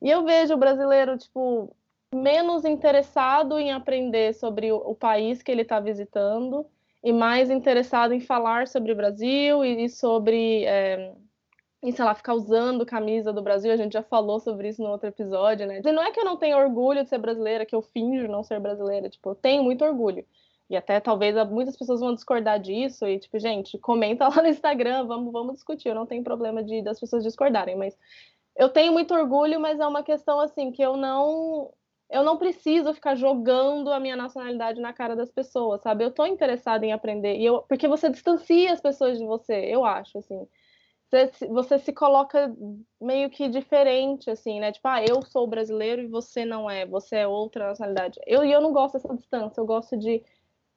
e 0.02 0.10
eu 0.10 0.24
vejo 0.24 0.56
o 0.56 0.58
brasileiro, 0.58 1.18
tipo, 1.20 1.76
menos 2.14 2.66
interessado 2.66 3.60
em 3.60 3.72
aprender 3.72 4.34
sobre 4.34 4.72
o, 4.72 4.78
o 4.78 4.96
país 4.96 5.44
que 5.44 5.52
ele 5.52 5.62
está 5.62 5.80
visitando, 5.80 6.66
e 7.04 7.12
mais 7.12 7.50
interessado 7.50 8.14
em 8.14 8.20
falar 8.20 8.68
sobre 8.68 8.92
o 8.92 8.96
Brasil 8.96 9.64
e, 9.64 9.88
sobre, 9.90 10.66
é, 10.66 11.14
e, 11.84 11.92
sei 11.92 12.06
lá, 12.06 12.14
ficar 12.14 12.36
usando 12.36 12.86
camisa 12.86 13.34
do 13.34 13.42
Brasil. 13.42 13.72
A 13.72 13.78
gente 13.78 13.94
já 13.94 14.04
falou 14.04 14.40
sobre 14.40 14.70
isso 14.70 14.82
no 14.84 14.90
outro 14.90 15.08
episódio, 15.08 15.66
né? 15.66 15.82
E 15.84 15.92
não 15.92 16.04
é 16.04 16.12
que 16.12 16.20
eu 16.20 16.26
não 16.26 16.38
tenho 16.38 16.58
orgulho 16.58 17.04
de 17.04 17.10
ser 17.10 17.18
brasileira, 17.18 17.66
que 17.66 17.76
eu 17.76 17.82
finjo 17.82 18.28
não 18.28 18.44
ser 18.44 18.60
brasileira. 18.60 19.10
Tipo, 19.10 19.32
eu 19.32 19.36
tenho 19.36 19.64
muito 19.64 19.84
orgulho. 19.84 20.24
E 20.70 20.78
até 20.78 21.00
talvez 21.00 21.36
muitas 21.50 21.76
pessoas 21.76 22.00
vão 22.00 22.14
discordar 22.14 22.60
disso. 22.60 23.08
E, 23.08 23.18
tipo, 23.20 23.40
gente, 23.40 23.78
comenta 23.80 24.28
lá 24.30 24.42
no 24.42 24.48
Instagram, 24.48 25.06
vamos, 25.06 25.34
vamos 25.34 25.56
discutir. 25.56 25.90
Eu 25.90 25.96
não 25.96 26.06
tenho 26.06 26.24
problema 26.24 26.64
de 26.64 26.84
das 26.84 27.00
pessoas 27.00 27.24
discordarem, 27.24 27.76
mas 27.76 27.98
eu 28.56 28.70
tenho 28.70 28.94
muito 28.94 29.14
orgulho, 29.14 29.60
mas 29.60 29.80
é 29.80 29.88
uma 29.88 30.04
questão 30.04 30.40
assim 30.40 30.72
que 30.72 30.82
eu 30.82 30.96
não 30.98 31.72
eu 32.12 32.24
não 32.24 32.38
preciso 32.38 32.94
ficar 32.94 33.16
jogando 33.16 33.90
a 33.92 34.00
minha 34.00 34.18
nacionalidade 34.18 34.82
na 34.82 34.92
cara 34.92 35.16
das 35.16 35.32
pessoas, 35.32 35.82
sabe? 35.82 36.04
Eu 36.04 36.12
tô 36.12 36.26
interessada 36.26 36.86
em 36.86 36.92
aprender, 36.92 37.38
e 37.38 37.46
eu, 37.46 37.62
porque 37.62 37.88
você 37.88 38.10
distancia 38.10 38.74
as 38.74 38.82
pessoas 38.82 39.18
de 39.18 39.26
você, 39.26 39.56
eu 39.56 39.86
acho, 39.86 40.18
assim. 40.18 40.46
Você, 41.12 41.48
você 41.48 41.80
se 41.80 41.92
coloca 41.92 42.56
meio 43.00 43.30
que 43.30 43.50
diferente, 43.50 44.30
assim, 44.30 44.62
né? 44.62 44.72
Tipo, 44.72 44.88
ah, 44.88 45.04
eu 45.04 45.22
sou 45.24 45.46
brasileiro 45.46 46.02
e 46.02 46.08
você 46.08 46.46
não 46.46 46.70
é, 46.70 46.86
você 46.86 47.18
é 47.18 47.28
outra 47.28 47.68
nacionalidade. 47.68 48.20
Eu, 48.26 48.46
e 48.46 48.52
eu 48.52 48.62
não 48.62 48.72
gosto 48.72 48.94
dessa 48.94 49.14
distância, 49.14 49.60
eu 49.60 49.66
gosto 49.66 49.98
de. 49.98 50.24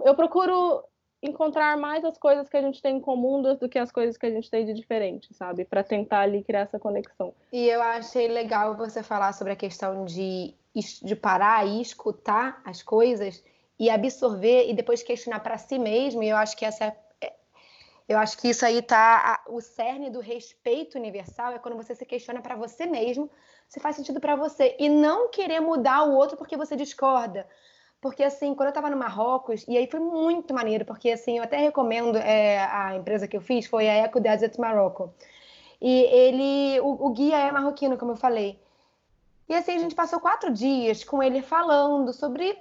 Eu 0.05 0.14
procuro 0.16 0.82
encontrar 1.22 1.78
mais 1.78 2.05
as 2.05 2.18
coisas 2.18 2.49
que 2.49 2.57
a 2.57 2.62
gente 2.62 2.82
tem 2.82 2.97
em 2.97 3.01
comum 3.01 3.41
do 3.41 3.68
que 3.68 3.78
as 3.78 3.93
coisas 3.93 4.16
que 4.16 4.26
a 4.26 4.30
gente 4.30 4.51
tem 4.51 4.66
de 4.66 4.74
diferente, 4.74 5.32
sabe? 5.32 5.64
Para 5.64 5.85
tentar 5.85 6.20
ali 6.20 6.43
criar 6.43 6.62
essa 6.62 6.78
conexão. 6.78 7.32
E 7.53 7.68
eu 7.68 7.80
achei 7.80 8.28
legal 8.28 8.76
você 8.76 9.03
falar 9.03 9.32
sobre 9.32 9.53
a 9.53 9.57
questão 9.57 10.05
de 10.05 10.55
de 11.03 11.14
parar 11.14 11.66
e 11.66 11.80
escutar 11.80 12.61
as 12.64 12.82
coisas 12.82 13.43
e 13.78 13.89
absorver 13.89 14.68
e 14.68 14.74
depois 14.74 15.03
questionar 15.03 15.41
para 15.41 15.57
si 15.59 15.78
mesmo. 15.78 16.22
E 16.22 16.28
eu 16.28 16.37
acho 16.37 16.57
que 16.57 16.64
essa 16.64 16.87
é, 16.87 16.97
eu 18.09 18.19
acho 18.19 18.37
que 18.39 18.49
isso 18.49 18.65
aí 18.67 18.83
tá 18.83 19.43
o 19.49 19.61
cerne 19.61 20.11
do 20.11 20.21
respeito 20.21 20.99
universal 20.99 21.53
é 21.53 21.59
quando 21.59 21.77
você 21.77 21.95
se 21.95 22.05
questiona 22.05 22.41
para 22.43 22.55
você 22.55 22.85
mesmo 22.87 23.31
se 23.69 23.81
faz 23.81 23.97
sentido 23.97 24.21
para 24.21 24.37
você 24.37 24.77
e 24.79 24.89
não 24.89 25.31
querer 25.31 25.61
mudar 25.61 26.05
o 26.05 26.15
outro 26.15 26.37
porque 26.37 26.57
você 26.57 26.77
discorda. 26.77 27.47
Porque 28.01 28.23
assim, 28.23 28.55
quando 28.55 28.67
eu 28.67 28.71
estava 28.71 28.91
no 28.91 28.99
Marrocos, 28.99 29.65
e 29.67 29.79
aí 29.79 29.87
foi 29.87 29.99
muito 29.99 30.53
maneiro, 30.53 30.85
porque 30.85 31.11
assim, 31.11 31.39
eu 31.39 31.45
até 31.45 31.57
recomendo 31.57 32.19
é, 32.19 32.59
a 32.71 32.95
empresa 32.95 33.27
que 33.27 33.35
eu 33.35 33.41
fiz, 33.41 33.67
foi 33.67 33.89
a 33.89 33.95
Eco 33.95 34.21
Desert 34.21 34.59
Marocco. 34.59 35.13
E 35.81 36.03
ele, 36.05 36.81
o, 36.81 37.07
o 37.07 37.11
guia 37.11 37.39
é 37.39 37.51
marroquino, 37.51 37.97
como 37.97 38.13
eu 38.13 38.17
falei. 38.17 38.61
E 39.49 39.55
assim, 39.55 39.73
a 39.73 39.79
gente 39.79 39.95
passou 39.95 40.21
quatro 40.21 40.53
dias 40.53 41.03
com 41.03 41.23
ele 41.23 41.41
falando 41.41 42.13
sobre 42.13 42.57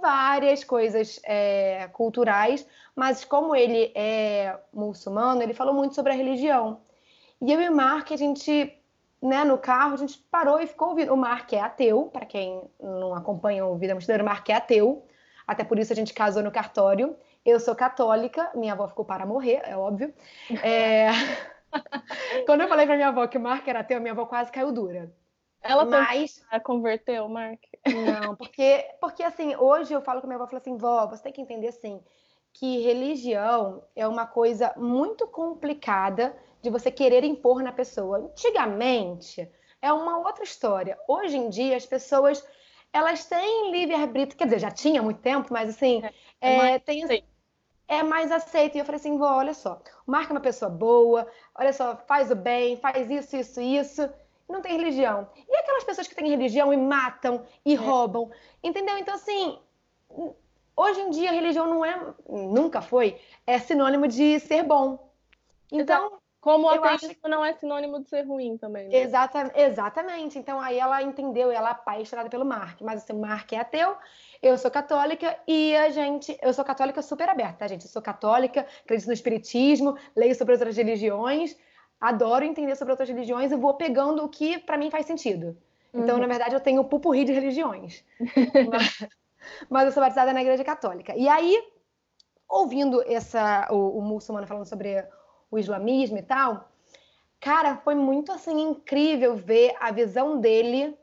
várias 0.00 0.64
coisas 0.64 1.20
é, 1.24 1.88
culturais, 1.92 2.66
mas 2.94 3.24
como 3.24 3.54
ele 3.54 3.92
é 3.94 4.58
muçulmano, 4.72 5.42
ele 5.42 5.54
falou 5.54 5.74
muito 5.74 5.94
sobre 5.94 6.12
a 6.12 6.16
religião. 6.16 6.80
E 7.40 7.52
eu 7.52 7.60
e 7.60 7.68
o 7.68 7.74
Mark, 7.74 8.10
a 8.12 8.16
gente, 8.16 8.72
né, 9.22 9.44
no 9.44 9.58
carro, 9.58 9.94
a 9.94 9.98
gente 9.98 10.18
parou 10.30 10.60
e 10.60 10.66
ficou 10.66 10.88
ouvindo. 10.88 11.12
O 11.12 11.16
Mark 11.16 11.52
é 11.52 11.60
ateu, 11.60 12.04
para 12.12 12.24
quem 12.24 12.62
não 12.80 13.14
acompanha 13.14 13.66
o 13.66 13.76
Vida 13.76 13.94
Mochileira, 13.94 14.22
o 14.22 14.26
Mark 14.26 14.48
é 14.48 14.54
ateu, 14.54 15.06
até 15.46 15.62
por 15.62 15.78
isso 15.78 15.92
a 15.92 15.96
gente 15.96 16.14
casou 16.14 16.42
no 16.42 16.50
cartório. 16.50 17.16
Eu 17.44 17.60
sou 17.60 17.76
católica, 17.76 18.50
minha 18.54 18.72
avó 18.72 18.88
ficou 18.88 19.04
para 19.04 19.24
morrer, 19.24 19.60
é 19.64 19.76
óbvio. 19.76 20.12
É... 20.62 21.08
Quando 22.46 22.62
eu 22.62 22.68
falei 22.68 22.86
para 22.86 22.96
minha 22.96 23.08
avó 23.08 23.26
que 23.26 23.38
o 23.38 23.40
Mark 23.40 23.66
era 23.68 23.80
ateu, 23.80 24.00
minha 24.00 24.12
avó 24.12 24.26
quase 24.26 24.50
caiu 24.50 24.72
dura. 24.72 25.12
Ela 25.62 25.84
mas 25.84 26.44
converteu, 26.64 27.28
Mark? 27.28 27.60
Não, 27.86 28.34
porque 28.36 28.84
porque 29.00 29.22
assim, 29.22 29.54
hoje 29.56 29.92
eu 29.92 30.02
falo 30.02 30.20
com 30.20 30.26
minha 30.26 30.36
avó, 30.36 30.46
falo 30.46 30.58
assim, 30.58 30.76
vó, 30.76 31.06
você 31.06 31.22
tem 31.22 31.32
que 31.32 31.40
entender 31.40 31.68
assim, 31.68 32.02
que 32.52 32.80
religião 32.80 33.82
é 33.94 34.06
uma 34.06 34.26
coisa 34.26 34.72
muito 34.76 35.26
complicada 35.26 36.36
de 36.62 36.70
você 36.70 36.90
querer 36.90 37.24
impor 37.24 37.62
na 37.62 37.72
pessoa. 37.72 38.18
Antigamente 38.18 39.50
é 39.80 39.92
uma 39.92 40.18
outra 40.18 40.44
história. 40.44 40.98
Hoje 41.06 41.36
em 41.36 41.48
dia 41.48 41.76
as 41.76 41.86
pessoas 41.86 42.44
elas 42.92 43.26
têm 43.26 43.70
livre 43.72 43.94
arbítrio, 43.94 44.38
quer 44.38 44.44
dizer, 44.44 44.58
já 44.60 44.70
tinha 44.70 45.02
muito 45.02 45.20
tempo, 45.20 45.52
mas 45.52 45.68
assim, 45.68 46.02
é, 46.40 46.54
é, 46.54 46.56
mais 46.56 46.82
tem 46.82 47.04
aceito. 47.04 47.26
é 47.86 48.02
mais 48.02 48.32
aceito. 48.32 48.76
E 48.76 48.78
eu 48.78 48.84
falei 48.84 48.98
assim, 48.98 49.18
vó, 49.18 49.36
olha 49.36 49.54
só, 49.54 49.80
é 49.84 50.32
uma 50.32 50.40
pessoa 50.40 50.70
boa, 50.70 51.26
olha 51.54 51.72
só, 51.72 51.96
faz 52.06 52.30
o 52.30 52.36
bem, 52.36 52.76
faz 52.76 53.10
isso, 53.10 53.36
isso, 53.36 53.60
isso 53.60 54.10
não 54.48 54.60
tem 54.60 54.76
religião. 54.76 55.28
E 55.48 55.56
aquelas 55.56 55.84
pessoas 55.84 56.06
que 56.06 56.14
têm 56.14 56.28
religião 56.28 56.72
e 56.72 56.76
matam 56.76 57.44
e 57.64 57.74
é. 57.74 57.76
roubam, 57.76 58.30
entendeu? 58.62 58.96
Então, 58.98 59.14
assim, 59.14 59.58
hoje 60.76 61.00
em 61.00 61.10
dia 61.10 61.30
a 61.30 61.34
religião 61.34 61.66
não 61.66 61.84
é, 61.84 62.00
nunca 62.28 62.80
foi, 62.80 63.20
é 63.46 63.58
sinônimo 63.58 64.06
de 64.06 64.38
ser 64.40 64.62
bom. 64.62 65.10
Então, 65.72 66.18
como 66.46 66.68
o 66.68 66.70
ateísmo 66.70 67.10
acho... 67.10 67.28
não 67.28 67.44
é 67.44 67.54
sinônimo 67.54 68.00
de 68.00 68.08
ser 68.08 68.22
ruim 68.22 68.56
também. 68.56 68.88
Né? 68.88 68.98
Exata, 68.98 69.50
exatamente. 69.56 70.38
Então 70.38 70.60
aí 70.60 70.78
ela 70.78 71.02
entendeu, 71.02 71.50
ela 71.50 71.70
é 71.70 71.72
apaixonada 71.72 72.30
pelo 72.30 72.44
Mark. 72.44 72.80
Mas 72.82 73.02
assim, 73.02 73.14
o 73.14 73.20
Mark 73.20 73.52
é 73.52 73.58
ateu, 73.58 73.96
eu 74.40 74.56
sou 74.56 74.70
católica 74.70 75.36
e 75.44 75.74
a 75.74 75.90
gente. 75.90 76.38
Eu 76.40 76.52
sou 76.52 76.64
católica 76.64 77.02
super 77.02 77.28
aberta, 77.28 77.58
tá, 77.58 77.66
gente? 77.66 77.84
Eu 77.84 77.90
sou 77.90 78.00
católica, 78.00 78.64
acredito 78.84 79.08
no 79.08 79.12
espiritismo, 79.12 79.98
leio 80.14 80.36
sobre 80.36 80.54
outras 80.54 80.76
religiões, 80.76 81.56
adoro 82.00 82.44
entender 82.44 82.76
sobre 82.76 82.92
outras 82.92 83.08
religiões 83.08 83.52
e 83.52 83.56
vou 83.56 83.74
pegando 83.74 84.24
o 84.24 84.28
que 84.28 84.58
para 84.58 84.76
mim 84.76 84.90
faz 84.90 85.06
sentido. 85.06 85.56
Então, 85.92 86.16
uhum. 86.16 86.20
na 86.20 86.26
verdade, 86.26 86.54
eu 86.54 86.60
tenho 86.60 86.84
pupurri 86.84 87.24
de 87.24 87.32
religiões. 87.32 88.04
mas, 88.70 89.08
mas, 89.70 89.86
eu 89.86 89.92
sou 89.92 90.02
batizada 90.02 90.32
na 90.32 90.42
igreja 90.42 90.62
católica. 90.62 91.16
E 91.16 91.28
aí, 91.28 91.58
ouvindo 92.48 93.02
essa, 93.06 93.66
o, 93.70 93.98
o 93.98 94.02
muçulmano 94.02 94.46
falando 94.46 94.66
sobre 94.66 95.06
o 95.50 95.58
islamismo 95.58 96.18
e 96.18 96.22
tal, 96.22 96.68
cara, 97.40 97.76
foi 97.76 97.94
muito 97.94 98.30
assim 98.30 98.60
incrível 98.60 99.36
ver 99.36 99.74
a 99.80 99.90
visão 99.90 100.38
dele 100.38 100.96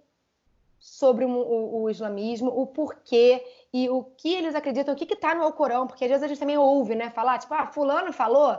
sobre 0.80 1.26
o, 1.26 1.30
o, 1.30 1.84
o, 1.84 1.89
islamismo, 1.89 2.50
o 2.50 2.68
porquê 2.68 3.44
e 3.74 3.89
o 3.89 4.03
que 4.03 4.34
eles 4.34 4.53
acreditam, 4.53 4.93
o 4.93 4.97
que 4.97 5.11
está 5.11 5.34
no 5.34 5.43
Alcorão, 5.43 5.88
porque 5.88 6.05
às 6.05 6.09
vezes 6.11 6.24
a 6.24 6.28
gente 6.28 6.39
também 6.39 6.57
ouve, 6.57 6.93
né, 6.93 7.09
falar, 7.09 7.39
tipo, 7.39 7.53
ah, 7.55 7.65
fulano 7.65 8.13
falou, 8.13 8.53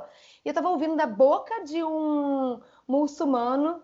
e 0.44 0.48
eu 0.48 0.50
estava 0.50 0.68
ouvindo 0.68 0.96
da 0.96 1.06
boca 1.06 1.62
de 1.64 1.84
um 1.84 2.60
muçulmano 2.86 3.80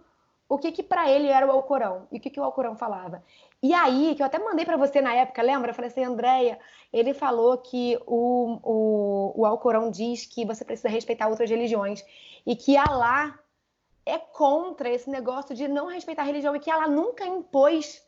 o 0.48 0.58
que 0.58 0.72
que 0.72 0.82
para 0.82 1.08
ele 1.08 1.28
era 1.28 1.46
o 1.46 1.50
Alcorão 1.52 2.08
e 2.10 2.18
o 2.18 2.20
que 2.20 2.28
que 2.28 2.40
o 2.40 2.42
Alcorão 2.42 2.74
falava. 2.74 3.22
E 3.62 3.72
aí, 3.72 4.16
que 4.16 4.22
eu 4.22 4.26
até 4.26 4.36
mandei 4.36 4.64
para 4.64 4.76
você 4.76 5.00
na 5.00 5.14
época, 5.14 5.40
lembra? 5.40 5.70
Eu 5.70 5.74
falei 5.74 5.88
assim, 5.88 6.02
Andréia, 6.02 6.58
ele 6.92 7.14
falou 7.14 7.56
que 7.58 7.96
o, 8.04 8.58
o, 8.64 9.42
o 9.42 9.46
Alcorão 9.46 9.92
diz 9.92 10.26
que 10.26 10.44
você 10.44 10.64
precisa 10.64 10.88
respeitar 10.88 11.28
outras 11.28 11.48
religiões 11.48 12.04
e 12.44 12.56
que 12.56 12.76
Alá 12.76 13.38
é 14.04 14.18
contra 14.18 14.90
esse 14.90 15.08
negócio 15.08 15.54
de 15.54 15.68
não 15.68 15.86
respeitar 15.86 16.22
a 16.22 16.24
religião 16.24 16.56
e 16.56 16.58
que 16.58 16.70
ela 16.70 16.88
nunca 16.88 17.24
impôs 17.24 18.04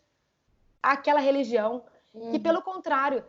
aquela 0.83 1.21
religião, 1.21 1.85
uhum. 2.15 2.33
que 2.33 2.39
pelo 2.39 2.63
contrário. 2.63 3.25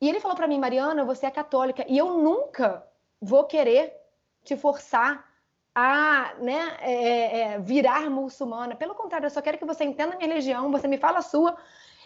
E 0.00 0.08
ele 0.08 0.20
falou 0.20 0.36
para 0.36 0.46
mim, 0.46 0.58
Mariana, 0.58 1.04
você 1.04 1.26
é 1.26 1.30
católica 1.30 1.84
e 1.88 1.96
eu 1.96 2.14
nunca 2.14 2.86
vou 3.20 3.44
querer 3.44 3.94
te 4.42 4.56
forçar 4.56 5.26
a 5.74 6.34
né, 6.38 6.76
é, 6.80 6.92
é, 6.92 7.40
é, 7.40 7.58
virar 7.58 8.08
muçulmana. 8.08 8.76
Pelo 8.76 8.94
contrário, 8.94 9.26
eu 9.26 9.30
só 9.30 9.42
quero 9.42 9.58
que 9.58 9.64
você 9.64 9.84
entenda 9.84 10.14
a 10.14 10.16
minha 10.16 10.28
religião, 10.28 10.70
você 10.70 10.86
me 10.86 10.98
fala 10.98 11.18
a 11.18 11.22
sua. 11.22 11.56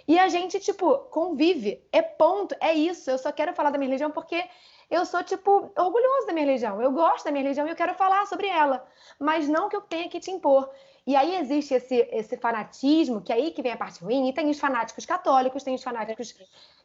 E 0.07 0.18
a 0.18 0.29
gente, 0.29 0.59
tipo, 0.59 0.99
convive. 1.11 1.87
É 1.93 2.01
ponto, 2.01 2.55
é 2.61 2.72
isso. 2.72 3.11
Eu 3.11 3.18
só 3.18 3.31
quero 3.31 3.53
falar 3.53 3.70
da 3.70 3.76
minha 3.76 3.89
religião 3.89 4.11
porque 4.11 4.43
eu 4.91 5.05
sou, 5.05 5.22
tipo, 5.22 5.70
orgulhoso 5.76 6.26
da 6.26 6.33
minha 6.33 6.47
religião. 6.47 6.81
Eu 6.81 6.91
gosto 6.93 7.26
da 7.26 7.31
minha 7.31 7.43
religião 7.43 7.66
e 7.66 7.70
eu 7.70 7.76
quero 7.76 7.93
falar 7.95 8.26
sobre 8.26 8.47
ela. 8.47 8.87
Mas 9.20 9.47
não 9.49 9.68
que 9.68 9.76
eu 9.76 9.83
tenha 9.83 10.09
que 10.09 10.18
te 10.18 10.31
impor. 10.31 10.70
E 11.09 11.17
aí 11.17 11.37
existe 11.37 11.73
esse, 11.73 12.07
esse 12.13 12.37
fanatismo, 12.37 13.23
que 13.23 13.33
é 13.33 13.37
aí 13.37 13.51
que 13.51 13.63
vem 13.63 13.73
a 13.73 13.79
parte 13.79 14.05
ruim, 14.05 14.29
e 14.29 14.33
tem 14.35 14.51
os 14.51 14.61
fanáticos 14.61 15.07
católicos, 15.07 15.63
tem 15.63 15.75
os 15.75 15.83
fanáticos. 15.83 16.37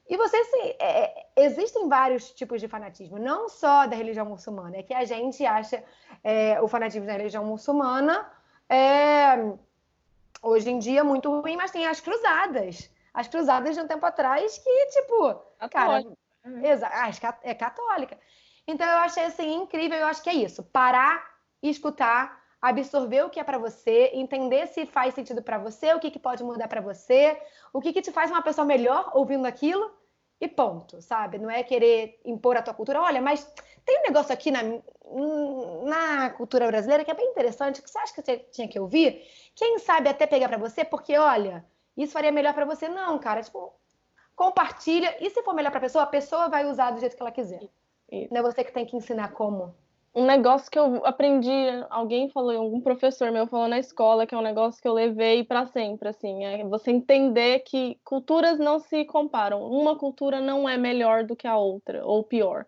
E 0.08 0.16
você, 0.16 0.38
assim, 0.38 0.76
é, 0.80 1.26
existem 1.36 1.90
vários 1.90 2.32
tipos 2.32 2.62
de 2.62 2.70
fanatismo, 2.70 3.20
não 3.20 3.50
só 3.50 3.86
da 3.86 3.98
religião 3.98 4.26
muçulmana, 4.26 4.78
é 4.78 4.84
que 4.84 4.94
a 4.94 5.04
gente 5.04 5.46
acha 5.46 5.84
é, 6.24 6.62
o 6.62 6.70
fanatismo 6.70 7.06
da 7.06 7.12
religião 7.12 7.44
muçulmana 7.44 8.26
é, 8.70 9.36
hoje 10.42 10.72
em 10.72 10.80
dia 10.80 11.04
muito 11.04 11.30
ruim, 11.30 11.58
mas 11.58 11.72
tem 11.72 11.86
as 11.86 12.00
cruzadas. 12.00 12.90
As 13.14 13.28
cruzadas 13.28 13.76
de 13.76 13.82
um 13.82 13.88
tempo 13.88 14.06
atrás 14.06 14.58
que, 14.58 14.86
tipo, 14.88 15.36
cara, 15.70 16.02
Uhum. 16.46 16.62
é 17.42 17.54
católica. 17.54 18.18
Então 18.66 18.88
eu 18.88 19.00
achei 19.00 19.26
assim 19.26 19.54
incrível, 19.54 19.98
eu 19.98 20.06
acho 20.06 20.24
que 20.24 20.30
é 20.30 20.34
isso, 20.34 20.64
parar 20.64 21.26
e 21.62 21.70
escutar, 21.70 22.43
absorver 22.64 23.26
o 23.26 23.30
que 23.30 23.42
é 23.42 23.44
para 23.44 23.58
você, 23.58 24.10
entender 24.14 24.68
se 24.68 24.86
faz 24.86 25.14
sentido 25.14 25.44
para 25.44 25.58
você, 25.58 25.94
o 25.94 26.00
que, 26.00 26.10
que 26.10 26.18
pode 26.18 26.42
mudar 26.46 26.70
para 26.70 26.80
você, 26.80 27.38
o 27.74 27.82
que, 27.82 27.92
que 27.92 28.02
te 28.02 28.10
faz 28.10 28.32
uma 28.32 28.42
pessoa 28.42 28.64
melhor 28.64 29.12
ouvindo 29.14 29.46
aquilo 29.46 29.92
e 30.40 30.48
ponto, 30.48 31.02
sabe? 31.02 31.38
Não 31.38 31.52
é 31.52 31.62
querer 31.62 32.22
impor 32.24 32.56
a 32.56 32.62
tua 32.62 32.74
cultura. 32.74 33.02
Olha, 33.02 33.22
mas 33.22 33.44
tem 33.86 34.00
um 34.00 34.04
negócio 34.04 34.34
aqui 34.34 34.50
na, 34.50 34.62
na 35.84 36.30
cultura 36.30 36.66
brasileira 36.68 37.04
que 37.04 37.12
é 37.12 37.14
bem 37.14 37.32
interessante, 37.32 37.82
que 37.82 37.90
você 37.90 38.00
acha 38.00 38.14
que 38.14 38.22
você 38.22 38.38
tinha 38.38 38.68
que 38.70 38.80
ouvir? 38.80 39.22
Quem 39.54 39.78
sabe 39.80 40.08
até 40.08 40.26
pegar 40.26 40.48
para 40.48 40.58
você, 40.58 40.86
porque 40.86 41.18
olha, 41.18 41.66
isso 41.98 42.14
faria 42.14 42.32
melhor 42.32 42.54
para 42.54 42.64
você. 42.64 42.88
Não, 42.88 43.20
cara, 43.20 43.44
tipo, 43.44 43.74
compartilha. 44.38 45.18
E 45.20 45.30
se 45.30 45.44
for 45.44 45.54
melhor 45.54 45.70
para 45.70 45.80
a 45.80 45.82
pessoa, 45.82 46.06
a 46.06 46.08
pessoa 46.08 46.48
vai 46.48 46.66
usar 46.66 46.92
do 46.92 47.02
jeito 47.02 47.18
que 47.18 47.22
ela 47.22 47.32
quiser. 47.32 47.70
Isso. 48.10 48.34
Não 48.34 48.40
é 48.40 48.42
você 48.42 48.64
que 48.64 48.72
tem 48.72 48.86
que 48.86 48.96
ensinar 48.96 49.34
como. 49.34 49.76
Um 50.16 50.26
negócio 50.26 50.70
que 50.70 50.78
eu 50.78 51.04
aprendi, 51.06 51.50
alguém 51.90 52.30
falou, 52.30 52.56
algum 52.56 52.80
professor 52.82 53.32
meu 53.32 53.48
falou 53.48 53.68
na 53.68 53.80
escola, 53.80 54.28
que 54.28 54.36
é 54.36 54.38
um 54.38 54.44
negócio 54.44 54.80
que 54.80 54.88
eu 54.88 54.94
levei 54.94 55.44
para 55.44 55.66
sempre, 55.66 56.08
assim, 56.08 56.46
é 56.46 56.64
você 56.66 56.92
entender 56.92 57.62
que 57.62 58.00
culturas 58.04 58.60
não 58.60 58.80
se 58.80 59.06
comparam. 59.06 59.64
Uma 59.64 59.98
cultura 59.98 60.40
não 60.40 60.70
é 60.70 60.78
melhor 60.78 61.24
do 61.24 61.36
que 61.36 61.48
a 61.48 61.58
outra, 61.58 62.06
ou 62.06 62.24
pior. 62.24 62.68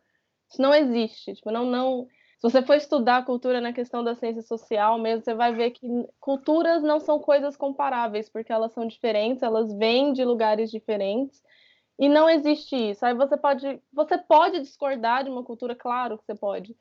Isso 0.49 0.59
não 0.59 0.73
existe. 0.73 1.35
Tipo, 1.35 1.51
não, 1.51 1.65
não. 1.65 2.07
Se 2.39 2.49
você 2.49 2.63
for 2.63 2.75
estudar 2.75 3.25
cultura 3.25 3.61
na 3.61 3.73
questão 3.73 4.03
da 4.03 4.15
ciência 4.15 4.41
social 4.41 4.97
mesmo, 4.97 5.23
você 5.23 5.35
vai 5.35 5.53
ver 5.53 5.71
que 5.71 5.87
culturas 6.19 6.81
não 6.81 6.99
são 6.99 7.19
coisas 7.19 7.55
comparáveis, 7.55 8.27
porque 8.27 8.51
elas 8.51 8.73
são 8.73 8.87
diferentes, 8.87 9.43
elas 9.43 9.71
vêm 9.77 10.13
de 10.13 10.25
lugares 10.25 10.71
diferentes 10.71 11.43
e 11.97 12.09
não 12.09 12.29
existe 12.29 12.75
isso. 12.75 13.05
Aí 13.05 13.13
você 13.13 13.37
pode, 13.37 13.81
você 13.91 14.17
pode 14.17 14.59
discordar 14.61 15.23
de 15.23 15.29
uma 15.29 15.43
cultura, 15.43 15.75
claro 15.75 16.17
que 16.17 16.25
você 16.25 16.35
pode, 16.35 16.75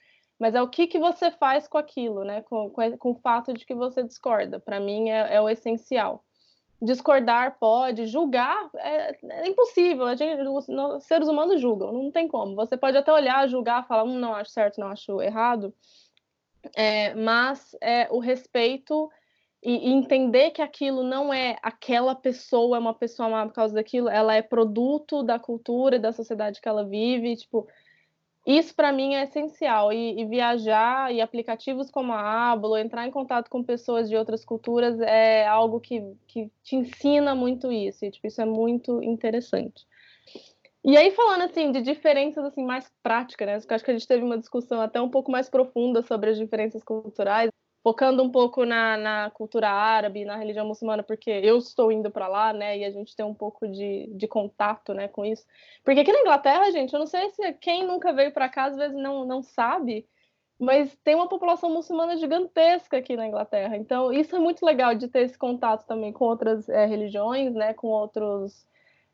mas 0.44 0.54
é 0.54 0.60
o 0.60 0.68
que, 0.68 0.86
que 0.86 0.98
você 0.98 1.30
faz 1.30 1.66
com 1.66 1.78
aquilo, 1.78 2.22
né? 2.22 2.42
Com, 2.42 2.68
com, 2.68 2.98
com 2.98 3.10
o 3.12 3.14
fato 3.14 3.54
de 3.54 3.64
que 3.64 3.74
você 3.74 4.02
discorda. 4.02 4.60
Para 4.60 4.78
mim 4.78 5.08
é, 5.08 5.36
é, 5.36 5.40
o 5.40 5.48
essencial. 5.48 6.22
Discordar 6.82 7.56
pode, 7.58 8.04
julgar 8.04 8.68
é, 8.74 9.16
é 9.26 9.48
impossível. 9.48 10.04
A 10.04 10.14
gente, 10.14 10.46
os, 10.46 10.66
seres 11.04 11.28
humanos 11.28 11.62
julgam, 11.62 11.90
não 11.94 12.10
tem 12.10 12.28
como. 12.28 12.54
Você 12.56 12.76
pode 12.76 12.94
até 12.94 13.10
olhar, 13.10 13.48
julgar, 13.48 13.86
falar, 13.88 14.04
hum, 14.04 14.18
não 14.18 14.34
acho 14.34 14.50
certo, 14.50 14.78
não 14.78 14.88
acho 14.88 15.22
errado, 15.22 15.72
é, 16.76 17.14
mas 17.14 17.74
é, 17.80 18.06
o 18.10 18.18
respeito 18.18 19.10
e, 19.62 19.88
e, 19.88 19.92
entender 19.94 20.50
que 20.50 20.60
aquilo 20.60 21.02
não 21.02 21.32
é 21.32 21.56
aquela 21.62 22.14
pessoa, 22.14 22.76
é 22.76 22.80
uma 22.80 22.92
pessoa 22.92 23.30
má 23.30 23.46
por 23.46 23.54
causa 23.54 23.72
daquilo, 23.72 24.10
ela 24.10 24.34
é 24.34 24.42
produto 24.42 25.22
da 25.22 25.38
cultura 25.38 25.96
e 25.96 25.98
da 25.98 26.12
sociedade 26.12 26.60
que 26.60 26.68
ela 26.68 26.84
vive, 26.84 27.34
tipo, 27.34 27.66
isso 28.46 28.74
para 28.74 28.92
mim 28.92 29.14
é 29.14 29.24
essencial. 29.24 29.92
E, 29.92 30.20
e, 30.20 30.24
viajar 30.26 31.12
e 31.12 31.20
aplicativos 31.20 31.90
como 31.90 32.12
a 32.12 32.52
Ablo, 32.52 32.76
entrar 32.76 33.06
em 33.06 33.10
contato 33.10 33.48
com 33.48 33.62
pessoas 33.62 34.08
de 34.08 34.16
outras 34.16 34.44
culturas 34.44 35.00
é 35.00 35.46
algo 35.46 35.80
que, 35.80 36.02
que 36.26 36.50
te 36.62 36.76
ensina 36.76 37.34
muito 37.34 37.72
isso, 37.72 38.04
e 38.04 38.10
tipo, 38.10 38.26
isso 38.26 38.40
é 38.40 38.44
muito 38.44 39.02
interessante. 39.02 39.86
E 40.84 40.98
aí, 40.98 41.10
falando 41.12 41.42
assim, 41.42 41.72
de 41.72 41.80
diferenças 41.80 42.44
assim, 42.44 42.62
mais 42.62 42.90
práticas, 43.02 43.46
né? 43.46 43.54
Eu 43.54 43.74
acho 43.74 43.84
que 43.84 43.90
a 43.90 43.94
gente 43.94 44.06
teve 44.06 44.22
uma 44.22 44.36
discussão 44.36 44.82
até 44.82 45.00
um 45.00 45.08
pouco 45.08 45.32
mais 45.32 45.48
profunda 45.48 46.02
sobre 46.02 46.30
as 46.30 46.36
diferenças 46.36 46.84
culturais 46.84 47.50
focando 47.84 48.22
um 48.22 48.30
pouco 48.30 48.64
na, 48.64 48.96
na, 48.96 49.30
cultura 49.30 49.68
árabe, 49.68 50.24
na 50.24 50.36
religião 50.36 50.66
muçulmana, 50.66 51.02
porque 51.02 51.30
eu 51.30 51.58
estou 51.58 51.92
indo 51.92 52.10
para 52.10 52.26
lá, 52.26 52.50
né, 52.50 52.78
e 52.78 52.84
a 52.84 52.90
gente 52.90 53.14
tem 53.14 53.26
um 53.26 53.34
pouco 53.34 53.68
de, 53.68 54.06
de 54.16 54.26
contato, 54.26 54.94
né, 54.94 55.06
com 55.06 55.22
isso. 55.22 55.44
Porque 55.84 56.00
aqui 56.00 56.10
na 56.10 56.20
Inglaterra, 56.20 56.70
gente, 56.70 56.94
eu 56.94 56.98
não 56.98 57.06
sei 57.06 57.28
se 57.28 57.52
quem 57.52 57.86
nunca 57.86 58.10
veio 58.14 58.32
para 58.32 58.48
cá, 58.48 58.64
às 58.64 58.76
vezes 58.76 58.96
não, 58.96 59.26
não 59.26 59.42
sabe, 59.42 60.08
mas 60.58 60.96
tem 61.04 61.14
uma 61.14 61.28
população 61.28 61.68
muçulmana 61.68 62.16
gigantesca 62.16 62.96
aqui 62.96 63.16
na 63.16 63.26
Inglaterra. 63.26 63.76
Então, 63.76 64.10
isso 64.10 64.34
é 64.34 64.38
muito 64.38 64.64
legal 64.64 64.94
de 64.94 65.06
ter 65.06 65.20
esse 65.20 65.36
contato 65.36 65.86
também 65.86 66.10
com 66.10 66.24
outras 66.24 66.66
é, 66.70 66.86
religiões, 66.86 67.52
né, 67.52 67.74
com 67.74 67.88
outros, 67.88 68.66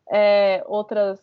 é, 0.08 0.62
outras 0.68 1.20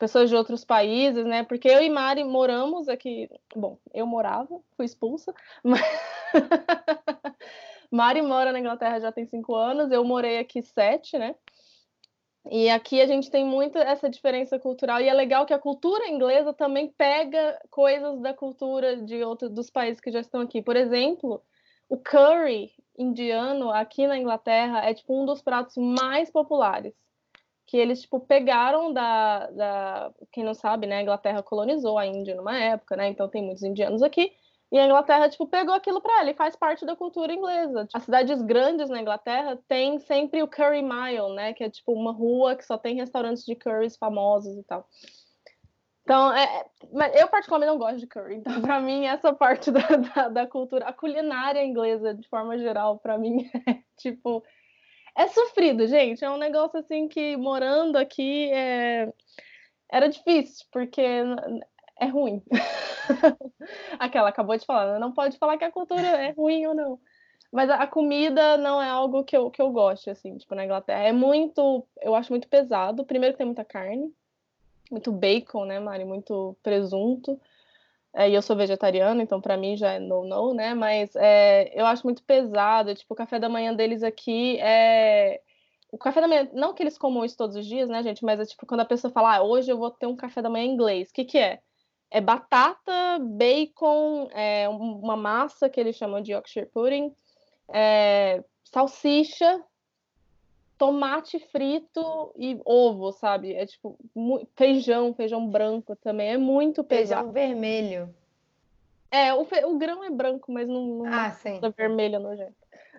pessoas 0.00 0.30
de 0.30 0.36
outros 0.36 0.64
países, 0.64 1.26
né? 1.26 1.42
Porque 1.42 1.68
eu 1.68 1.82
e 1.82 1.90
Mari 1.90 2.24
moramos 2.24 2.88
aqui. 2.88 3.28
Bom, 3.54 3.76
eu 3.92 4.06
morava, 4.06 4.60
fui 4.76 4.86
expulsa, 4.86 5.34
mas. 5.62 5.82
Mari 7.90 8.22
mora 8.22 8.52
na 8.52 8.60
Inglaterra 8.60 9.00
já 9.00 9.12
tem 9.12 9.26
cinco 9.26 9.54
anos, 9.54 9.90
eu 9.90 10.04
morei 10.04 10.38
aqui 10.38 10.62
sete, 10.62 11.18
né? 11.18 11.34
E 12.50 12.70
aqui 12.70 13.00
a 13.00 13.06
gente 13.06 13.30
tem 13.30 13.44
muito 13.44 13.76
essa 13.76 14.08
diferença 14.08 14.58
cultural 14.58 15.00
e 15.00 15.08
é 15.08 15.12
legal 15.12 15.44
que 15.44 15.52
a 15.52 15.58
cultura 15.58 16.08
inglesa 16.08 16.54
também 16.54 16.88
pega 16.96 17.60
coisas 17.70 18.20
da 18.20 18.32
cultura 18.32 18.96
de 18.96 19.22
outros 19.22 19.50
dos 19.50 19.68
países 19.68 20.00
que 20.00 20.10
já 20.10 20.20
estão 20.20 20.40
aqui. 20.40 20.62
Por 20.62 20.76
exemplo, 20.76 21.42
o 21.88 21.98
curry 21.98 22.70
indiano 22.96 23.70
aqui 23.70 24.06
na 24.06 24.16
Inglaterra 24.16 24.80
é 24.84 24.94
tipo 24.94 25.20
um 25.20 25.26
dos 25.26 25.42
pratos 25.42 25.76
mais 25.76 26.30
populares 26.30 26.94
que 27.68 27.76
eles 27.76 28.00
tipo 28.00 28.18
pegaram 28.18 28.94
da, 28.94 29.46
da 29.50 30.14
quem 30.32 30.42
não 30.42 30.54
sabe, 30.54 30.86
né, 30.86 30.96
a 30.96 31.02
Inglaterra 31.02 31.42
colonizou 31.42 31.98
a 31.98 32.06
Índia 32.06 32.34
numa 32.34 32.58
época, 32.58 32.96
né? 32.96 33.08
Então 33.08 33.28
tem 33.28 33.44
muitos 33.44 33.62
indianos 33.62 34.02
aqui. 34.02 34.32
E 34.70 34.78
a 34.78 34.84
Inglaterra, 34.84 35.28
tipo, 35.30 35.46
pegou 35.46 35.74
aquilo 35.74 36.00
para 36.00 36.20
ela 36.20 36.30
e 36.30 36.34
faz 36.34 36.54
parte 36.54 36.84
da 36.84 36.94
cultura 36.94 37.32
inglesa. 37.32 37.88
As 37.94 38.02
cidades 38.02 38.42
grandes 38.42 38.90
na 38.90 39.00
Inglaterra 39.00 39.58
têm 39.66 39.98
sempre 39.98 40.42
o 40.42 40.48
Curry 40.48 40.82
Mile, 40.82 41.34
né? 41.34 41.54
Que 41.54 41.64
é, 41.64 41.70
tipo, 41.70 41.92
uma 41.92 42.12
rua 42.12 42.54
que 42.54 42.66
só 42.66 42.76
tem 42.76 42.96
restaurantes 42.96 43.46
de 43.46 43.54
curries 43.54 43.96
famosos 43.96 44.58
e 44.58 44.62
tal. 44.64 44.86
Então, 46.08 46.32
é, 46.34 46.64
eu 47.20 47.28
particularmente 47.28 47.70
não 47.70 47.78
gosto 47.78 47.98
de 47.98 48.06
curry. 48.06 48.36
Então, 48.36 48.62
para 48.62 48.80
mim, 48.80 49.04
essa 49.04 49.30
parte 49.30 49.70
da, 49.70 49.80
da, 49.80 50.28
da, 50.30 50.46
cultura, 50.46 50.86
a 50.86 50.92
culinária 50.92 51.62
inglesa, 51.62 52.14
de 52.14 52.26
forma 52.28 52.56
geral, 52.58 52.98
para 52.98 53.18
mim, 53.18 53.50
é, 53.68 53.78
tipo, 53.98 54.42
é 55.14 55.28
sofrido, 55.28 55.86
gente. 55.86 56.24
É 56.24 56.30
um 56.30 56.38
negócio 56.38 56.78
assim 56.78 57.08
que 57.08 57.36
morando 57.36 57.96
aqui 57.96 58.50
é... 58.52 59.12
era 59.90 60.08
difícil, 60.08 60.66
porque 60.72 61.02
é 62.00 62.06
ruim. 62.06 62.42
Aquela 63.98 64.28
acabou 64.28 64.56
de 64.56 64.64
falar, 64.64 64.98
não 64.98 65.12
pode 65.12 65.38
falar 65.38 65.56
que 65.58 65.64
a 65.64 65.72
cultura 65.72 66.00
é 66.00 66.30
ruim 66.32 66.66
ou 66.66 66.74
não. 66.74 67.00
Mas 67.50 67.70
a 67.70 67.86
comida 67.86 68.58
não 68.58 68.80
é 68.80 68.88
algo 68.88 69.24
que 69.24 69.36
eu, 69.36 69.50
que 69.50 69.60
eu 69.60 69.70
gosto, 69.70 70.10
assim, 70.10 70.36
tipo, 70.36 70.54
na 70.54 70.64
Inglaterra. 70.64 71.04
É 71.04 71.12
muito, 71.12 71.86
eu 72.02 72.14
acho 72.14 72.30
muito 72.30 72.46
pesado. 72.46 73.04
Primeiro 73.04 73.34
que 73.34 73.38
tem 73.38 73.46
muita 73.46 73.64
carne, 73.64 74.12
muito 74.90 75.10
bacon, 75.10 75.64
né, 75.64 75.80
Mari? 75.80 76.04
Muito 76.04 76.56
presunto. 76.62 77.40
É, 78.14 78.28
e 78.28 78.34
eu 78.34 78.42
sou 78.42 78.56
vegetariana, 78.56 79.22
então 79.22 79.40
para 79.40 79.56
mim 79.56 79.76
já 79.76 79.92
é 79.92 79.98
no-no, 79.98 80.54
né? 80.54 80.74
Mas 80.74 81.14
é, 81.16 81.72
eu 81.78 81.86
acho 81.86 82.04
muito 82.04 82.22
pesado. 82.22 82.94
Tipo, 82.94 83.14
o 83.14 83.16
café 83.16 83.38
da 83.38 83.48
manhã 83.48 83.74
deles 83.74 84.02
aqui 84.02 84.58
é, 84.60 85.40
o 85.90 85.98
café 85.98 86.20
da 86.20 86.28
manhã, 86.28 86.48
não 86.52 86.74
que 86.74 86.82
eles 86.82 86.98
comam 86.98 87.24
isso 87.24 87.36
todos 87.36 87.56
os 87.56 87.66
dias, 87.66 87.88
né, 87.88 88.02
gente? 88.02 88.24
Mas 88.24 88.40
é 88.40 88.44
tipo 88.44 88.66
quando 88.66 88.80
a 88.80 88.84
pessoa 88.84 89.12
fala, 89.12 89.36
ah, 89.36 89.42
hoje 89.42 89.70
eu 89.70 89.78
vou 89.78 89.90
ter 89.90 90.06
um 90.06 90.16
café 90.16 90.42
da 90.42 90.50
manhã 90.50 90.66
em 90.66 90.74
inglês. 90.74 91.08
O 91.10 91.12
que, 91.12 91.24
que 91.24 91.38
é? 91.38 91.60
É 92.10 92.20
batata, 92.20 93.18
bacon, 93.20 94.28
é 94.32 94.68
uma 94.68 95.16
massa 95.16 95.68
que 95.68 95.78
eles 95.78 95.96
chamam 95.96 96.22
de 96.22 96.32
Yorkshire 96.32 96.66
pudding, 96.66 97.14
é, 97.68 98.42
salsicha, 98.64 99.62
tomate 100.78 101.38
frito 101.38 102.32
e 102.38 102.58
ovo, 102.64 103.12
sabe? 103.12 103.52
É 103.52 103.66
tipo 103.66 103.98
feijão, 104.54 105.12
feijão 105.12 105.46
branco 105.46 105.96
também. 105.96 106.30
É 106.30 106.38
muito 106.38 106.82
pesado. 106.84 107.32
Feijão 107.32 107.32
vermelho. 107.32 108.14
É, 109.10 109.34
o, 109.34 109.44
fe... 109.44 109.64
o 109.64 109.76
grão 109.76 110.04
é 110.04 110.10
branco, 110.10 110.52
mas 110.52 110.68
não, 110.68 110.84
não 110.84 111.06
ah, 111.06 111.30
sim. 111.32 111.60
é 111.62 111.70
vermelho 111.70 112.20
nojento. 112.20 112.54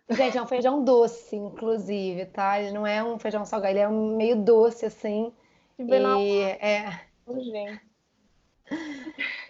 Gente, 0.09 0.37
é 0.37 0.41
um 0.41 0.47
feijão 0.47 0.83
doce, 0.83 1.35
inclusive, 1.35 2.25
tá? 2.25 2.59
Ele 2.59 2.71
não 2.71 2.85
é 2.85 3.03
um 3.03 3.19
feijão 3.19 3.45
salgado, 3.45 3.73
ele 3.73 3.79
é 3.79 3.87
um 3.87 4.17
meio 4.17 4.35
doce, 4.35 4.85
assim. 4.85 5.31
Que 5.75 5.83
e 5.83 6.41
é. 6.41 6.99
Gente. 7.27 7.88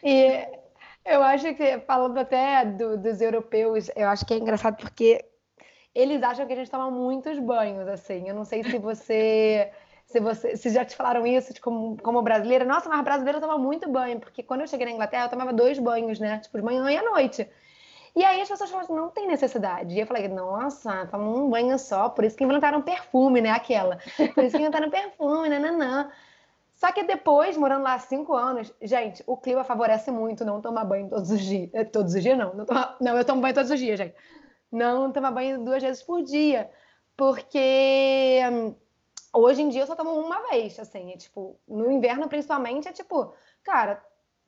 E 0.03 0.47
eu 1.05 1.23
acho 1.23 1.53
que, 1.55 1.79
falando 1.79 2.17
até 2.17 2.65
do, 2.65 2.97
dos 2.97 3.21
europeus, 3.21 3.89
eu 3.95 4.07
acho 4.07 4.25
que 4.25 4.33
é 4.33 4.37
engraçado 4.37 4.77
porque 4.77 5.23
eles 5.93 6.21
acham 6.23 6.45
que 6.45 6.53
a 6.53 6.55
gente 6.55 6.71
toma 6.71 6.89
muitos 6.91 7.39
banhos, 7.39 7.87
assim. 7.87 8.27
Eu 8.27 8.35
não 8.35 8.45
sei 8.45 8.63
se 8.63 8.77
você. 8.77 9.71
Se, 10.05 10.19
você, 10.19 10.57
se 10.57 10.71
já 10.71 10.83
te 10.83 10.95
falaram 10.95 11.25
isso 11.27 11.53
de 11.53 11.61
como, 11.61 11.95
como 12.01 12.19
brasileira, 12.23 12.65
nossa, 12.65 12.89
mas 12.89 13.03
brasileira 13.03 13.39
toma 13.39 13.59
muito 13.59 13.87
banho, 13.87 14.19
porque 14.19 14.41
quando 14.41 14.61
eu 14.61 14.67
cheguei 14.67 14.87
na 14.87 14.91
Inglaterra 14.93 15.25
eu 15.25 15.29
tomava 15.29 15.53
dois 15.53 15.77
banhos, 15.77 16.19
né? 16.19 16.39
Tipo, 16.39 16.57
de 16.57 16.63
manhã 16.63 16.89
e 16.91 16.97
à 16.97 17.03
noite. 17.03 17.47
E 18.15 18.23
aí 18.23 18.41
as 18.41 18.49
pessoas 18.49 18.71
falaram 18.71 18.85
assim, 18.85 18.95
não 18.95 19.09
tem 19.09 19.27
necessidade. 19.27 19.93
E 19.93 19.99
eu 19.99 20.07
falei, 20.07 20.27
nossa, 20.27 21.05
toma 21.07 21.29
um 21.29 21.47
banho 21.47 21.77
só, 21.77 22.09
por 22.09 22.23
isso 22.23 22.35
que 22.35 22.43
inventaram 22.43 22.81
perfume, 22.81 23.39
né? 23.39 23.51
Aquela. 23.51 23.99
Por 24.33 24.43
isso 24.43 24.55
que 24.55 24.61
inventaram 24.61 24.89
perfume, 24.89 25.47
nananã. 25.47 26.09
Só 26.79 26.93
que 26.93 27.03
depois, 27.03 27.57
morando 27.57 27.83
lá 27.83 27.99
cinco 27.99 28.33
anos, 28.33 28.73
gente, 28.81 29.21
o 29.27 29.35
clima 29.35 29.65
favorece 29.65 30.09
muito 30.11 30.45
não 30.45 30.61
tomar 30.61 30.85
banho 30.85 31.09
todos 31.09 31.29
os 31.29 31.41
dias. 31.41 31.69
Eh, 31.73 31.83
todos 31.83 32.13
os 32.13 32.23
dias, 32.23 32.37
não. 32.37 32.53
Não, 32.53 32.65
não 33.01 33.17
eu 33.17 33.25
tomo 33.25 33.41
banho 33.41 33.53
todos 33.53 33.69
os 33.69 33.77
dias, 33.77 33.97
gente. 33.99 34.15
Não 34.71 35.11
tomar 35.11 35.31
banho 35.31 35.61
duas 35.65 35.83
vezes 35.83 36.01
por 36.01 36.23
dia. 36.23 36.71
Porque 37.17 38.39
hum, 38.49 38.75
hoje 39.33 39.61
em 39.61 39.67
dia 39.67 39.81
eu 39.81 39.87
só 39.87 39.93
tomo 39.93 40.11
uma 40.11 40.39
vez, 40.49 40.79
assim. 40.79 41.11
É, 41.11 41.17
tipo, 41.17 41.59
no 41.67 41.91
inverno, 41.91 42.29
principalmente, 42.29 42.87
é 42.87 42.93
tipo, 42.93 43.33
cara, 43.61 44.01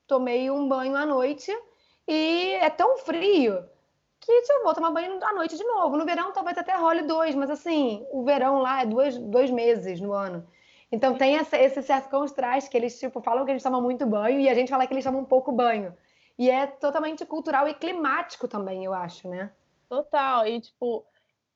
tomei 0.08 0.50
um 0.50 0.70
banho 0.70 0.96
à 0.96 1.06
noite 1.06 1.52
e 2.08 2.54
é 2.62 2.70
tão 2.70 2.98
frio 3.00 3.62
que 4.22 4.42
tipo, 4.44 4.60
eu 4.60 4.64
vou 4.64 4.74
tomar 4.74 4.92
banho 4.92 5.20
à 5.22 5.34
noite 5.34 5.58
de 5.58 5.64
novo. 5.66 5.98
No 5.98 6.06
verão 6.06 6.32
talvez 6.32 6.58
até 6.58 6.78
role 6.78 7.02
dois, 7.04 7.36
mas 7.36 7.50
assim, 7.50 8.06
o 8.12 8.24
verão 8.24 8.60
lá 8.60 8.84
é 8.84 8.86
dois, 8.86 9.18
dois 9.18 9.52
meses 9.52 10.00
no 10.00 10.14
ano. 10.14 10.48
Então 10.92 11.16
tem 11.18 11.38
essa, 11.38 11.58
esse 11.58 11.82
certo 11.82 12.10
contraste 12.10 12.70
que 12.70 12.76
eles 12.76 13.00
tipo, 13.00 13.22
falam 13.22 13.46
que 13.46 13.52
eles 13.52 13.64
tomam 13.64 13.82
muito 13.82 14.06
banho 14.06 14.40
e 14.42 14.50
a 14.50 14.54
gente 14.54 14.70
fala 14.70 14.86
que 14.86 14.94
eles 14.94 15.06
tomam 15.06 15.22
um 15.22 15.26
pouco 15.26 15.52
banho. 15.52 15.96
E 16.38 16.50
é 16.50 16.68
totalmente 16.68 17.26
cultural 17.26 17.68
e 17.68 17.74
climático 17.74 18.48
também, 18.48 18.84
eu 18.84 18.94
acho, 18.94 19.30
né? 19.30 19.52
Total. 19.88 20.46
E 20.46 20.60
tipo, 20.60 21.06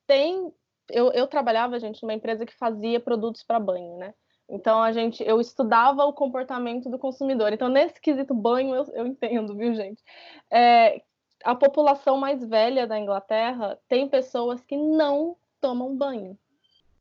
tem. 0.07 0.53
Eu, 0.89 1.11
eu 1.11 1.27
trabalhava, 1.27 1.79
gente, 1.79 2.01
numa 2.03 2.13
empresa 2.13 2.45
que 2.45 2.55
fazia 2.55 2.99
produtos 2.99 3.43
para 3.43 3.59
banho, 3.59 3.97
né? 3.97 4.13
Então 4.47 4.81
a 4.81 4.91
gente, 4.91 5.23
eu 5.23 5.41
estudava 5.41 6.05
o 6.05 6.13
comportamento 6.13 6.89
do 6.89 6.99
consumidor. 6.99 7.51
Então 7.51 7.67
nesse 7.67 7.99
quesito 7.99 8.33
banho 8.33 8.75
eu, 8.75 8.85
eu 8.93 9.07
entendo, 9.07 9.55
viu, 9.57 9.73
gente? 9.73 10.03
É, 10.51 11.01
a 11.43 11.55
população 11.55 12.17
mais 12.17 12.45
velha 12.45 12.87
da 12.87 12.99
Inglaterra 12.99 13.79
tem 13.87 14.07
pessoas 14.07 14.63
que 14.63 14.77
não 14.77 15.35
tomam 15.59 15.95
banho 15.97 16.37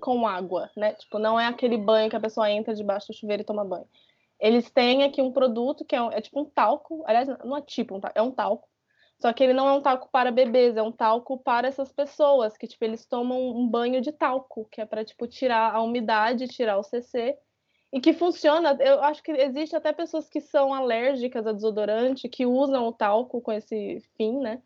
com 0.05 0.27
água, 0.27 0.71
né? 0.77 0.93
Tipo, 0.93 1.19
não 1.19 1.41
é 1.41 1.47
aquele 1.47 1.79
banho 1.79 2.11
que 2.11 2.17
a 2.17 2.21
pessoa 2.21 2.51
entra 2.51 2.75
debaixo 2.75 3.07
do 3.07 3.17
chuveiro 3.17 3.41
e 3.41 3.47
toma 3.47 3.65
banho. 3.65 3.89
Eles 4.39 4.71
têm 4.71 5.03
aqui 5.03 5.23
um 5.23 5.33
produto 5.33 5.83
que 5.83 5.97
é, 5.97 5.99
é 5.99 6.21
tipo 6.21 6.39
um 6.43 6.45
talco, 6.45 7.03
aliás, 7.07 7.27
não 7.43 7.57
é 7.57 7.63
tipo 7.63 7.97
um 7.97 8.01
talco, 8.01 8.19
é 8.19 8.21
um 8.21 8.31
talco. 8.31 8.69
Só 9.19 9.33
que 9.33 9.43
ele 9.43 9.55
não 9.55 9.67
é 9.67 9.73
um 9.73 9.81
talco 9.81 10.11
para 10.13 10.31
bebês, 10.31 10.77
é 10.77 10.83
um 10.83 10.93
talco 10.93 11.39
para 11.39 11.67
essas 11.67 11.91
pessoas 11.91 12.55
que 12.55 12.67
tipo 12.67 12.85
eles 12.85 13.07
tomam 13.07 13.57
um 13.57 13.67
banho 13.67 14.03
de 14.03 14.13
talco, 14.13 14.69
que 14.71 14.83
é 14.83 14.85
para 14.85 15.07
tipo 15.07 15.27
tirar 15.27 15.75
a 15.75 15.81
umidade, 15.81 16.49
tirar 16.49 16.77
o 16.77 16.83
CC 16.83 17.39
e 17.91 17.99
que 17.99 18.13
funciona. 18.13 18.77
Eu 18.81 19.03
acho 19.03 19.23
que 19.23 19.33
existe 19.33 19.75
até 19.75 19.91
pessoas 19.91 20.29
que 20.29 20.43
são 20.43 20.75
alérgicas 20.75 21.47
a 21.47 21.53
desodorante 21.53 22.29
que 22.29 22.45
usam 22.45 22.87
o 22.87 22.93
talco 22.93 23.41
com 23.41 23.53
esse 23.53 24.03
fim, 24.19 24.39
né? 24.39 24.61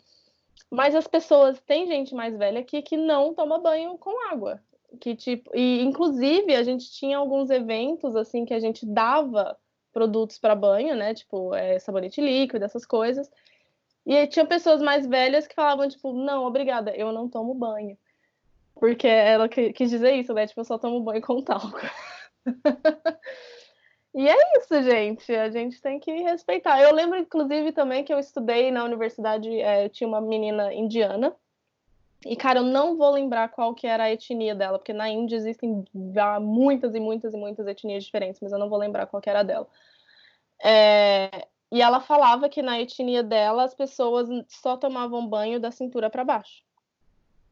Mas 0.69 0.97
as 0.97 1.07
pessoas, 1.07 1.61
tem 1.61 1.87
gente 1.87 2.13
mais 2.13 2.37
velha 2.37 2.59
aqui 2.59 2.83
que 2.83 2.97
não 2.97 3.33
toma 3.35 3.61
banho 3.61 3.97
com 3.99 4.29
água, 4.33 4.61
que 4.99 5.15
tipo, 5.17 5.51
e 5.55 5.83
inclusive 5.83 6.55
a 6.55 6.63
gente 6.63 6.91
tinha 6.91 7.19
alguns 7.19 7.51
eventos 7.51 8.15
assim 8.17 8.45
que 8.45 8.55
a 8.55 8.61
gente 8.61 8.85
dava 8.85 9.57
produtos 9.93 10.39
para 10.39 10.55
banho, 10.55 10.95
né? 10.95 11.15
Tipo, 11.15 11.55
é, 11.55 11.79
sabonete 11.79 12.21
líquido, 12.21 12.65
essas 12.65 12.87
coisas. 12.87 13.31
E 14.07 14.17
aí 14.17 14.27
tinha 14.27 14.47
pessoas 14.47 14.81
mais 14.81 15.07
velhas 15.07 15.47
que 15.47 15.55
falavam, 15.55 15.89
tipo, 15.89 16.13
não, 16.13 16.45
obrigada, 16.45 16.95
eu 16.97 17.13
não 17.13 17.29
tomo 17.29 17.55
banho. 17.55 17.97
Porque 18.75 19.07
ela 19.07 19.49
quis 19.49 19.91
dizer 19.91 20.13
isso, 20.15 20.33
né? 20.33 20.47
Tipo, 20.47 20.61
eu 20.61 20.65
só 20.65 20.79
tomo 20.79 21.01
banho 21.01 21.21
com 21.21 21.43
talco. 21.43 21.81
e 24.15 24.29
é 24.29 24.37
isso, 24.59 24.83
gente. 24.83 25.35
A 25.35 25.51
gente 25.51 25.81
tem 25.81 25.99
que 25.99 26.13
respeitar. 26.13 26.81
Eu 26.81 26.95
lembro, 26.95 27.19
inclusive, 27.19 27.73
também 27.73 28.05
que 28.05 28.15
eu 28.15 28.19
estudei 28.19 28.71
na 28.71 28.85
universidade, 28.85 29.51
é, 29.61 29.89
tinha 29.89 30.07
uma 30.07 30.21
menina 30.21 30.73
indiana. 30.73 31.35
E, 32.27 32.35
cara, 32.35 32.59
eu 32.61 32.65
não 32.65 32.97
vou 32.97 33.11
lembrar 33.11 33.49
qual 33.49 33.75
que 33.75 33.87
era 33.87 34.05
a 34.05 34.13
etnia 34.13 34.55
dela, 34.55 34.79
porque 34.79 34.93
na 34.93 35.09
Índia 35.09 35.37
existem 35.37 35.85
muitas 36.41 36.95
e 36.95 37.01
muitas 37.01 37.33
e 37.33 37.37
muitas 37.37 37.67
etnias 37.67 38.05
diferentes, 38.05 38.41
mas 38.41 38.53
eu 38.53 38.59
não 38.59 38.69
vou 38.69 38.79
lembrar 38.79 39.07
qual 39.07 39.23
que 39.23 39.31
era 39.31 39.45
dela. 39.45 39.69
É, 40.63 41.47
e 41.71 41.81
ela 41.81 42.01
falava 42.01 42.49
que 42.49 42.63
na 42.63 42.81
etnia 42.81 43.23
dela 43.23 43.65
as 43.65 43.75
pessoas 43.75 44.29
só 44.49 44.77
tomavam 44.77 45.27
banho 45.29 45.61
da 45.61 45.71
cintura 45.71 46.11
para 46.11 46.25
baixo. 46.25 46.63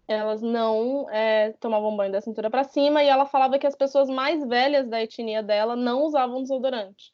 Elas 0.09 0.43
não 0.43 1.09
é, 1.11 1.53
tomavam 1.61 1.97
banho 1.97 2.13
da 2.13 2.21
cintura 2.21 2.51
para 2.51 2.65
cima 2.65 3.03
e 3.03 3.09
ela 3.09 3.27
falava 3.27 3.59
que 3.59 3.67
as 3.67 3.75
pessoas 3.77 4.09
mais 4.09 4.45
velhas 4.47 4.89
da 4.89 5.03
etnia 5.03 5.43
dela 5.43 5.77
não 5.77 6.03
usavam 6.03 6.43
desodorante, 6.43 7.13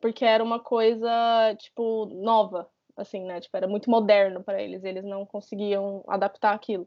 porque 0.00 0.24
era 0.24 0.44
uma 0.44 0.60
coisa 0.60 1.54
tipo 1.58 2.06
nova, 2.06 2.68
assim, 2.96 3.24
né? 3.24 3.40
Tipo, 3.40 3.56
era 3.56 3.66
muito 3.68 3.90
moderno 3.90 4.42
para 4.42 4.62
eles, 4.62 4.84
eles 4.84 5.04
não 5.04 5.26
conseguiam 5.26 6.04
adaptar 6.06 6.54
aquilo. 6.54 6.86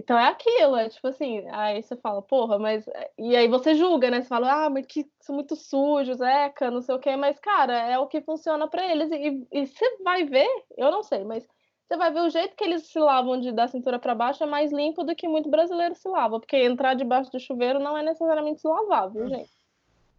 Então 0.00 0.18
é 0.18 0.28
aquilo, 0.28 0.76
é 0.76 0.88
tipo 0.88 1.06
assim, 1.08 1.46
aí 1.50 1.82
você 1.82 1.94
fala, 1.94 2.22
porra, 2.22 2.58
mas. 2.58 2.86
E 3.18 3.36
aí 3.36 3.46
você 3.48 3.74
julga, 3.74 4.10
né? 4.10 4.22
Você 4.22 4.28
fala, 4.28 4.64
ah, 4.64 4.70
mas 4.70 4.86
que 4.86 5.06
são 5.20 5.34
muito 5.34 5.54
sujos, 5.54 6.22
eca, 6.22 6.70
não 6.70 6.80
sei 6.80 6.94
o 6.94 6.98
quê, 6.98 7.16
mas, 7.16 7.38
cara, 7.38 7.74
é 7.74 7.98
o 7.98 8.06
que 8.06 8.22
funciona 8.22 8.66
para 8.66 8.82
eles. 8.90 9.10
E, 9.10 9.46
e 9.52 9.66
você 9.66 9.98
vai 10.02 10.24
ver, 10.24 10.48
eu 10.78 10.90
não 10.90 11.02
sei, 11.02 11.22
mas 11.22 11.46
você 11.86 11.98
vai 11.98 12.10
ver 12.10 12.20
o 12.20 12.30
jeito 12.30 12.56
que 12.56 12.64
eles 12.64 12.86
se 12.86 12.98
lavam 12.98 13.38
de 13.38 13.52
da 13.52 13.68
cintura 13.68 13.98
para 13.98 14.14
baixo 14.14 14.42
é 14.42 14.46
mais 14.46 14.72
limpo 14.72 15.04
do 15.04 15.14
que 15.14 15.28
muito 15.28 15.50
brasileiro 15.50 15.94
se 15.94 16.08
lava, 16.08 16.40
porque 16.40 16.56
entrar 16.56 16.94
debaixo 16.94 17.30
do 17.30 17.38
chuveiro 17.38 17.78
não 17.78 17.96
é 17.96 18.02
necessariamente 18.02 18.62
se 18.62 18.68
lavar, 18.68 19.10
viu, 19.10 19.28
gente? 19.28 19.50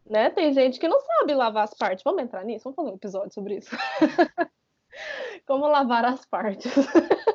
Né? 0.08 0.30
Tem 0.30 0.54
gente 0.54 0.80
que 0.80 0.88
não 0.88 1.00
sabe 1.00 1.34
lavar 1.34 1.64
as 1.64 1.74
partes. 1.74 2.04
Vamos 2.04 2.22
entrar 2.22 2.44
nisso? 2.46 2.66
Vamos 2.66 2.76
fazer 2.76 2.92
um 2.92 2.96
episódio 2.96 3.34
sobre 3.34 3.58
isso. 3.58 3.76
Como 5.48 5.66
lavar 5.68 6.06
as 6.06 6.24
partes. 6.26 6.72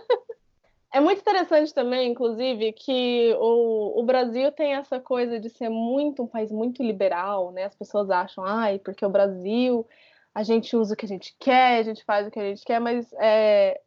É 0.97 1.01
muito 1.01 1.21
interessante 1.21 1.75
também, 1.75 2.11
inclusive, 2.11 2.73
que 2.73 3.37
o, 3.39 4.01
o 4.01 4.03
Brasil 4.03 4.51
tem 4.51 4.73
essa 4.73 4.99
coisa 4.99 5.39
de 5.39 5.51
ser 5.51 5.69
muito 5.69 6.23
um 6.23 6.27
país 6.27 6.51
muito 6.51 6.83
liberal, 6.83 7.53
né? 7.53 7.65
As 7.65 7.75
pessoas 7.75 8.09
acham, 8.09 8.43
ai, 8.43 8.79
porque 8.79 9.05
o 9.05 9.11
Brasil 9.11 9.87
a 10.35 10.43
gente 10.43 10.75
usa 10.75 10.95
o 10.95 10.97
que 10.97 11.05
a 11.05 11.09
gente 11.09 11.37
quer, 11.39 11.81
a 11.81 11.83
gente 11.83 12.03
faz 12.03 12.27
o 12.27 12.31
que 12.31 12.41
a 12.41 12.49
gente 12.49 12.65
quer, 12.65 12.81
mas 12.81 13.13
é, 13.19 13.79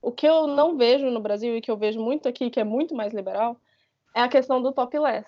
o 0.00 0.12
que 0.12 0.24
eu 0.24 0.46
não 0.46 0.76
vejo 0.76 1.10
no 1.10 1.18
Brasil 1.18 1.56
e 1.56 1.60
que 1.60 1.68
eu 1.68 1.76
vejo 1.76 2.00
muito 2.00 2.28
aqui, 2.28 2.48
que 2.48 2.60
é 2.60 2.64
muito 2.64 2.94
mais 2.94 3.12
liberal, 3.12 3.56
é 4.14 4.20
a 4.20 4.28
questão 4.28 4.62
do 4.62 4.70
topless. 4.70 5.26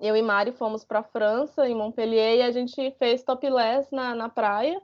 Eu 0.00 0.16
e 0.16 0.22
Mari 0.22 0.52
fomos 0.52 0.86
para 0.86 1.00
a 1.00 1.04
França, 1.04 1.68
em 1.68 1.74
Montpellier, 1.74 2.36
e 2.36 2.42
a 2.42 2.50
gente 2.50 2.92
fez 2.92 3.22
topless 3.22 3.94
na, 3.94 4.14
na 4.14 4.30
praia 4.30 4.80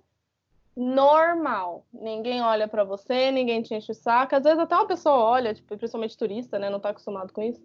normal. 0.77 1.87
Ninguém 1.93 2.43
olha 2.43 2.69
para 2.69 2.85
você, 2.85 3.31
ninguém 3.31 3.63
te 3.63 3.75
enche 3.75 3.93
o 3.93 3.95
saco. 3.95 4.37
Às 4.37 4.45
vezes 4.45 4.59
até 4.59 4.75
uma 4.75 4.87
pessoa 4.87 5.17
olha, 5.17 5.55
tipo, 5.55 5.77
principalmente 5.77 6.17
turista, 6.17 6.59
né? 6.59 6.69
Não 6.69 6.79
tá 6.79 6.91
acostumado 6.91 7.33
com 7.33 7.43
isso. 7.43 7.63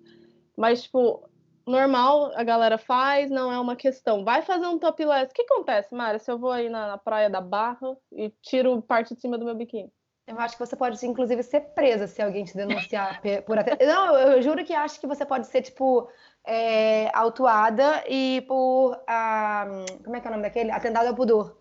Mas, 0.55 0.83
tipo, 0.83 1.29
normal, 1.65 2.31
a 2.35 2.43
galera 2.43 2.77
faz, 2.77 3.29
não 3.29 3.51
é 3.51 3.59
uma 3.59 3.75
questão. 3.75 4.23
Vai 4.23 4.41
fazer 4.41 4.65
um 4.67 4.79
topless. 4.79 5.31
O 5.31 5.33
que 5.33 5.41
acontece, 5.41 5.93
Mara, 5.93 6.19
se 6.19 6.31
eu 6.31 6.39
vou 6.39 6.51
aí 6.51 6.69
na, 6.69 6.87
na 6.87 6.97
praia 6.97 7.29
da 7.29 7.41
Barra 7.41 7.97
e 8.11 8.29
tiro 8.41 8.81
parte 8.81 9.13
de 9.13 9.19
cima 9.19 9.37
do 9.37 9.45
meu 9.45 9.55
biquíni? 9.55 9.91
Eu 10.25 10.39
acho 10.39 10.55
que 10.55 10.65
você 10.65 10.77
pode, 10.77 11.05
inclusive, 11.05 11.43
ser 11.43 11.59
presa 11.73 12.07
se 12.07 12.21
alguém 12.21 12.45
te 12.45 12.55
denunciar 12.55 13.21
por 13.45 13.57
até. 13.59 13.85
Não, 13.85 14.15
eu 14.17 14.41
juro 14.41 14.63
que 14.63 14.73
acho 14.73 14.99
que 14.99 15.07
você 15.07 15.25
pode 15.25 15.47
ser, 15.47 15.61
tipo, 15.63 16.07
é, 16.45 17.09
autuada 17.13 18.03
e 18.07 18.41
por. 18.47 18.97
Ah, 19.05 19.65
como 20.03 20.15
é 20.15 20.21
que 20.21 20.27
é 20.27 20.29
o 20.29 20.31
nome 20.31 20.43
daquele? 20.43 20.71
Atentado 20.71 21.07
ao 21.07 21.15
pudor. 21.15 21.57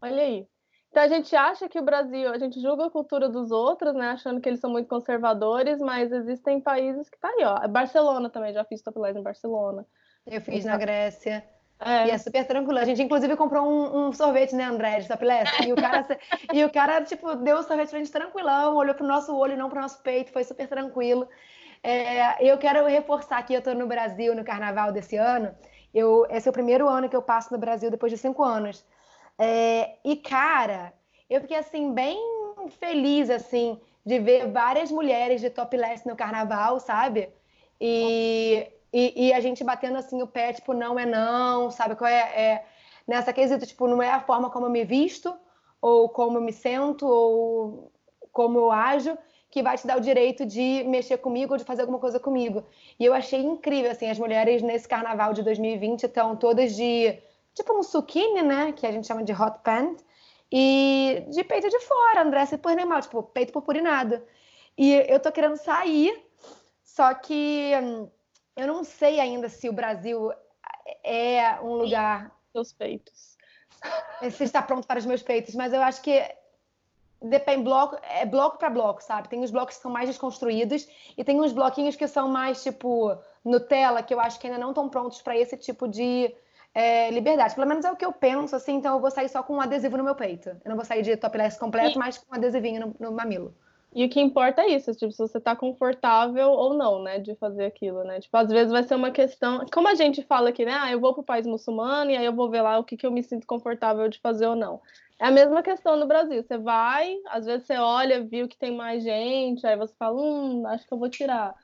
Olha 0.00 0.22
aí. 0.22 0.48
Então 0.94 1.02
a 1.02 1.08
gente 1.08 1.34
acha 1.34 1.68
que 1.68 1.76
o 1.76 1.82
Brasil, 1.82 2.30
a 2.30 2.38
gente 2.38 2.60
julga 2.60 2.86
a 2.86 2.90
cultura 2.90 3.28
dos 3.28 3.50
outros, 3.50 3.92
né? 3.96 4.10
Achando 4.10 4.40
que 4.40 4.48
eles 4.48 4.60
são 4.60 4.70
muito 4.70 4.88
conservadores, 4.88 5.80
mas 5.80 6.12
existem 6.12 6.60
países 6.60 7.10
que 7.10 7.18
tá 7.18 7.26
aí, 7.30 7.44
ó. 7.44 7.66
Barcelona 7.66 8.30
também, 8.30 8.52
já 8.52 8.64
fiz 8.64 8.80
topless 8.80 9.18
em 9.18 9.22
Barcelona. 9.24 9.84
Eu 10.24 10.40
fiz 10.40 10.64
na 10.64 10.76
Grécia. 10.76 11.44
É. 11.80 12.06
E 12.06 12.10
é 12.12 12.16
super 12.16 12.46
tranquilo. 12.46 12.78
A 12.78 12.84
gente, 12.84 13.02
inclusive, 13.02 13.34
comprou 13.34 13.66
um, 13.66 14.06
um 14.06 14.12
sorvete, 14.12 14.54
né, 14.54 14.62
André, 14.62 15.00
de 15.00 15.08
topless. 15.08 15.50
E 15.66 15.72
o 15.72 15.74
cara, 15.74 16.06
e 16.52 16.64
o 16.64 16.70
cara 16.70 17.02
tipo, 17.02 17.34
deu 17.34 17.56
o 17.56 17.62
sorvete 17.64 17.90
pra 17.90 17.98
gente 17.98 18.12
tranquilão, 18.12 18.76
olhou 18.76 18.94
pro 18.94 19.04
nosso 19.04 19.36
olho, 19.36 19.56
não 19.56 19.68
pro 19.68 19.80
nosso 19.80 20.00
peito, 20.00 20.30
foi 20.30 20.44
super 20.44 20.68
tranquilo. 20.68 21.28
É, 21.82 22.48
eu 22.48 22.56
quero 22.56 22.86
reforçar 22.86 23.42
que 23.42 23.52
eu 23.52 23.60
tô 23.60 23.74
no 23.74 23.88
Brasil 23.88 24.32
no 24.32 24.44
carnaval 24.44 24.92
desse 24.92 25.16
ano. 25.16 25.52
Eu, 25.92 26.24
esse 26.30 26.46
é 26.46 26.50
o 26.50 26.54
primeiro 26.54 26.88
ano 26.88 27.08
que 27.08 27.16
eu 27.16 27.22
passo 27.22 27.52
no 27.52 27.58
Brasil 27.58 27.90
depois 27.90 28.12
de 28.12 28.16
cinco 28.16 28.44
anos. 28.44 28.86
É, 29.38 29.96
e, 30.04 30.16
cara, 30.16 30.92
eu 31.28 31.40
fiquei, 31.40 31.56
assim, 31.56 31.92
bem 31.92 32.18
feliz, 32.78 33.30
assim, 33.30 33.80
de 34.04 34.18
ver 34.18 34.50
várias 34.50 34.90
mulheres 34.90 35.40
de 35.40 35.50
topless 35.50 36.06
no 36.06 36.16
carnaval, 36.16 36.78
sabe? 36.80 37.30
E, 37.80 38.68
e, 38.92 39.28
e, 39.28 39.32
a 39.32 39.40
gente 39.40 39.64
batendo, 39.64 39.98
assim, 39.98 40.22
o 40.22 40.26
pé, 40.26 40.52
tipo, 40.52 40.72
não 40.72 40.98
é 40.98 41.06
não, 41.06 41.70
sabe? 41.70 41.96
Qual 41.96 42.08
é, 42.08 42.20
é, 42.20 42.64
nessa 43.06 43.32
quesito, 43.32 43.66
tipo, 43.66 43.86
não 43.88 44.02
é 44.02 44.10
a 44.10 44.20
forma 44.20 44.50
como 44.50 44.66
eu 44.66 44.70
me 44.70 44.84
visto, 44.84 45.34
ou 45.80 46.08
como 46.08 46.38
eu 46.38 46.42
me 46.42 46.52
sento, 46.52 47.06
ou 47.06 47.92
como 48.32 48.58
eu 48.58 48.70
ajo, 48.72 49.16
que 49.50 49.62
vai 49.62 49.76
te 49.76 49.86
dar 49.86 49.96
o 49.96 50.00
direito 50.00 50.44
de 50.44 50.82
mexer 50.84 51.18
comigo 51.18 51.52
ou 51.52 51.58
de 51.58 51.64
fazer 51.64 51.82
alguma 51.82 52.00
coisa 52.00 52.18
comigo. 52.18 52.64
E 52.98 53.04
eu 53.04 53.14
achei 53.14 53.40
incrível, 53.40 53.90
assim, 53.90 54.10
as 54.10 54.18
mulheres 54.18 54.62
nesse 54.62 54.88
carnaval 54.88 55.32
de 55.32 55.42
2020 55.42 56.04
estão 56.04 56.34
todas 56.34 56.74
de 56.74 57.16
tipo 57.54 57.72
um 57.72 57.82
suquine, 57.82 58.42
né? 58.42 58.72
Que 58.72 58.86
a 58.86 58.92
gente 58.92 59.06
chama 59.06 59.22
de 59.22 59.32
hot 59.32 59.58
pant. 59.62 60.02
E 60.52 61.24
de 61.30 61.42
peito 61.42 61.68
de 61.68 61.80
fora, 61.80 62.22
André 62.22 62.46
se 62.46 62.58
põe 62.58 62.76
normal, 62.76 63.00
tipo, 63.00 63.22
peito 63.22 63.52
purpurinado. 63.52 64.22
E 64.76 64.92
eu 65.08 65.18
tô 65.20 65.32
querendo 65.32 65.56
sair, 65.56 66.24
só 66.82 67.12
que 67.14 67.72
hum, 67.82 68.10
eu 68.56 68.66
não 68.66 68.84
sei 68.84 69.20
ainda 69.20 69.48
se 69.48 69.68
o 69.68 69.72
Brasil 69.72 70.32
é 71.02 71.60
um 71.60 71.74
lugar. 71.74 72.32
Seus 72.52 72.72
peitos. 72.72 73.36
Se 74.30 74.44
está 74.44 74.62
pronto 74.62 74.86
para 74.86 74.98
os 74.98 75.06
meus 75.06 75.22
peitos, 75.22 75.54
mas 75.54 75.72
eu 75.72 75.82
acho 75.82 76.00
que 76.02 76.22
depende 77.20 77.64
bloco 77.64 77.96
é 78.02 78.24
bloco 78.24 78.58
para 78.58 78.70
bloco, 78.70 79.02
sabe? 79.02 79.28
Tem 79.28 79.42
os 79.42 79.50
blocos 79.50 79.76
que 79.76 79.82
são 79.82 79.90
mais 79.90 80.08
desconstruídos 80.08 80.86
e 81.16 81.24
tem 81.24 81.40
uns 81.40 81.52
bloquinhos 81.52 81.96
que 81.96 82.06
são 82.06 82.28
mais 82.28 82.62
tipo 82.62 83.16
Nutella, 83.44 84.02
que 84.02 84.14
eu 84.14 84.20
acho 84.20 84.38
que 84.38 84.46
ainda 84.46 84.58
não 84.58 84.70
estão 84.70 84.88
prontos 84.88 85.20
para 85.20 85.36
esse 85.36 85.56
tipo 85.56 85.88
de 85.88 86.34
é, 86.74 87.10
liberdade. 87.10 87.54
Pelo 87.54 87.68
menos 87.68 87.84
é 87.84 87.92
o 87.92 87.96
que 87.96 88.04
eu 88.04 88.12
penso, 88.12 88.56
assim, 88.56 88.74
então 88.74 88.94
eu 88.94 89.00
vou 89.00 89.10
sair 89.10 89.28
só 89.28 89.42
com 89.42 89.54
um 89.54 89.60
adesivo 89.60 89.96
no 89.96 90.04
meu 90.04 90.14
peito. 90.14 90.48
Eu 90.48 90.68
não 90.68 90.76
vou 90.76 90.84
sair 90.84 91.02
de 91.02 91.16
topless 91.16 91.58
completo, 91.58 91.96
e... 91.96 91.98
mas 91.98 92.18
com 92.18 92.34
um 92.34 92.36
adesivinho 92.36 92.80
no, 92.80 92.96
no, 92.98 93.12
mamilo. 93.12 93.54
E 93.94 94.04
o 94.04 94.08
que 94.08 94.20
importa 94.20 94.62
é 94.62 94.70
isso, 94.70 94.92
tipo, 94.92 95.12
se 95.12 95.18
você 95.18 95.38
tá 95.38 95.54
confortável 95.54 96.50
ou 96.50 96.74
não, 96.74 97.00
né, 97.00 97.20
de 97.20 97.36
fazer 97.36 97.64
aquilo, 97.64 98.02
né? 98.02 98.18
Tipo, 98.18 98.36
às 98.36 98.48
vezes 98.48 98.72
vai 98.72 98.82
ser 98.82 98.96
uma 98.96 99.12
questão. 99.12 99.64
Como 99.72 99.86
a 99.86 99.94
gente 99.94 100.20
fala 100.24 100.48
aqui, 100.48 100.64
né? 100.64 100.76
Ah, 100.76 100.90
eu 100.90 100.98
vou 100.98 101.14
pro 101.14 101.22
país 101.22 101.46
muçulmano 101.46 102.10
e 102.10 102.16
aí 102.16 102.24
eu 102.24 102.32
vou 102.32 102.50
ver 102.50 102.62
lá 102.62 102.76
o 102.76 102.82
que, 102.82 102.96
que 102.96 103.06
eu 103.06 103.12
me 103.12 103.22
sinto 103.22 103.46
confortável 103.46 104.08
de 104.08 104.18
fazer 104.18 104.48
ou 104.48 104.56
não. 104.56 104.80
É 105.16 105.26
a 105.26 105.30
mesma 105.30 105.62
questão 105.62 105.96
no 105.96 106.06
Brasil. 106.06 106.42
Você 106.42 106.58
vai, 106.58 107.16
às 107.28 107.46
vezes 107.46 107.68
você 107.68 107.76
olha, 107.76 108.24
viu 108.24 108.48
que 108.48 108.58
tem 108.58 108.74
mais 108.74 109.04
gente, 109.04 109.64
aí 109.64 109.76
você 109.76 109.94
fala, 109.96 110.20
hum, 110.20 110.66
acho 110.66 110.84
que 110.88 110.92
eu 110.92 110.98
vou 110.98 111.08
tirar 111.08 111.54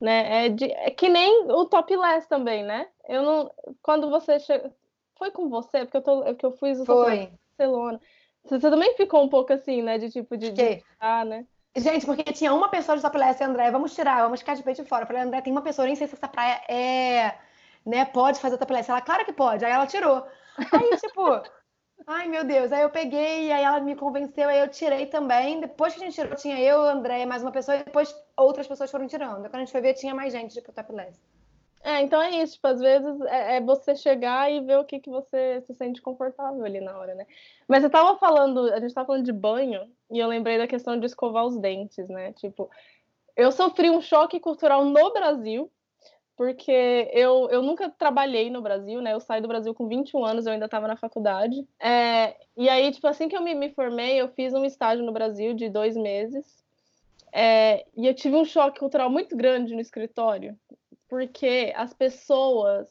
né? 0.00 0.46
É, 0.46 0.48
de, 0.48 0.64
é 0.70 0.90
que 0.90 1.08
nem 1.08 1.50
o 1.50 1.64
topless 1.66 2.28
também, 2.28 2.62
né? 2.62 2.88
Eu 3.08 3.22
não, 3.22 3.50
quando 3.82 4.10
você 4.10 4.38
chega, 4.38 4.72
foi 5.18 5.30
com 5.30 5.48
você 5.48 5.84
porque 5.84 5.96
eu 5.96 6.02
tô, 6.02 6.24
é 6.24 6.34
que 6.34 6.44
eu 6.44 6.52
fui 6.52 6.74
foi 6.84 7.30
Barcelona. 7.56 8.00
Você, 8.44 8.60
você, 8.60 8.70
também 8.70 8.94
ficou 8.96 9.22
um 9.22 9.28
pouco 9.28 9.52
assim, 9.52 9.82
né? 9.82 9.98
De 9.98 10.10
tipo 10.10 10.36
de, 10.36 10.52
de 10.52 10.82
ah, 11.00 11.24
né? 11.24 11.46
Gente, 11.76 12.06
porque 12.06 12.32
tinha 12.32 12.54
uma 12.54 12.70
pessoa 12.70 12.96
de 12.96 13.02
topless, 13.02 13.42
André, 13.42 13.70
vamos 13.70 13.94
tirar, 13.94 14.22
vamos 14.22 14.40
ficar 14.40 14.54
de 14.54 14.62
peito 14.62 14.82
de 14.82 14.88
fora. 14.88 15.02
Eu 15.02 15.06
falei, 15.06 15.22
André, 15.22 15.42
tem 15.42 15.52
uma 15.52 15.62
pessoa, 15.62 15.86
nem 15.86 15.94
sei 15.94 16.06
se 16.06 16.14
essa 16.14 16.28
praia 16.28 16.62
é, 16.68 17.36
né, 17.84 18.04
pode 18.06 18.40
fazer 18.40 18.56
topless. 18.56 18.90
Ela, 18.90 19.02
claro 19.02 19.24
que 19.24 19.32
pode. 19.32 19.64
Aí 19.64 19.72
ela 19.72 19.86
tirou. 19.86 20.26
Aí, 20.56 20.96
tipo, 20.96 21.42
Ai, 22.04 22.28
meu 22.28 22.44
Deus. 22.44 22.72
Aí 22.72 22.82
eu 22.82 22.90
peguei, 22.90 23.50
aí 23.52 23.64
ela 23.64 23.80
me 23.80 23.94
convenceu, 23.94 24.48
aí 24.48 24.60
eu 24.60 24.68
tirei 24.68 25.06
também. 25.06 25.60
Depois 25.60 25.94
que 25.94 26.02
a 26.02 26.04
gente 26.04 26.14
tirou, 26.14 26.34
tinha 26.36 26.60
eu, 26.60 26.80
André, 26.82 27.24
mais 27.26 27.42
uma 27.42 27.52
pessoa, 27.52 27.76
e 27.76 27.84
depois 27.84 28.14
outras 28.36 28.66
pessoas 28.66 28.90
foram 28.90 29.06
tirando. 29.06 29.42
Quando 29.42 29.54
a 29.56 29.58
gente 29.60 29.72
foi 29.72 29.80
ver, 29.80 29.94
tinha 29.94 30.14
mais 30.14 30.32
gente, 30.32 30.54
tipo, 30.54 30.72
topless. 30.72 31.18
É, 31.82 32.02
então 32.02 32.20
é 32.20 32.42
isso, 32.42 32.54
tipo, 32.54 32.66
às 32.66 32.80
vezes 32.80 33.20
é, 33.26 33.56
é, 33.56 33.60
você 33.60 33.94
chegar 33.94 34.50
e 34.50 34.60
ver 34.60 34.76
o 34.76 34.84
que, 34.84 34.98
que 34.98 35.08
você 35.08 35.60
se 35.60 35.74
sente 35.74 36.02
confortável 36.02 36.64
ali 36.64 36.80
na 36.80 36.98
hora, 36.98 37.14
né? 37.14 37.24
Mas 37.68 37.84
eu 37.84 37.90
tava 37.90 38.18
falando, 38.18 38.72
a 38.72 38.80
gente 38.80 38.92
tava 38.92 39.06
falando 39.06 39.24
de 39.24 39.32
banho, 39.32 39.88
e 40.10 40.18
eu 40.18 40.26
lembrei 40.26 40.58
da 40.58 40.66
questão 40.66 40.98
de 40.98 41.06
escovar 41.06 41.46
os 41.46 41.56
dentes, 41.56 42.08
né? 42.08 42.32
Tipo, 42.32 42.68
eu 43.36 43.52
sofri 43.52 43.88
um 43.88 44.00
choque 44.00 44.40
cultural 44.40 44.84
no 44.84 45.12
Brasil, 45.12 45.70
porque 46.36 47.10
eu, 47.12 47.48
eu 47.50 47.62
nunca 47.62 47.88
trabalhei 47.88 48.50
no 48.50 48.60
Brasil, 48.60 49.00
né? 49.00 49.14
Eu 49.14 49.20
saí 49.20 49.40
do 49.40 49.48
Brasil 49.48 49.74
com 49.74 49.88
21 49.88 50.24
anos, 50.24 50.46
eu 50.46 50.52
ainda 50.52 50.66
estava 50.66 50.86
na 50.86 50.96
faculdade. 50.96 51.66
É, 51.80 52.36
e 52.56 52.68
aí, 52.68 52.92
tipo, 52.92 53.06
assim 53.06 53.28
que 53.28 53.36
eu 53.36 53.42
me, 53.42 53.54
me, 53.54 53.70
formei, 53.70 54.20
eu 54.20 54.28
fiz 54.28 54.52
um 54.52 54.64
estágio 54.64 55.04
no 55.04 55.12
Brasil 55.12 55.54
de 55.54 55.70
dois 55.70 55.96
meses. 55.96 56.44
É, 57.32 57.86
e 57.96 58.06
eu 58.06 58.14
tive 58.14 58.36
um 58.36 58.44
choque 58.44 58.78
cultural 58.78 59.08
muito 59.08 59.34
grande 59.34 59.74
no 59.74 59.80
escritório, 59.80 60.58
porque 61.08 61.72
as 61.74 61.94
pessoas 61.94 62.88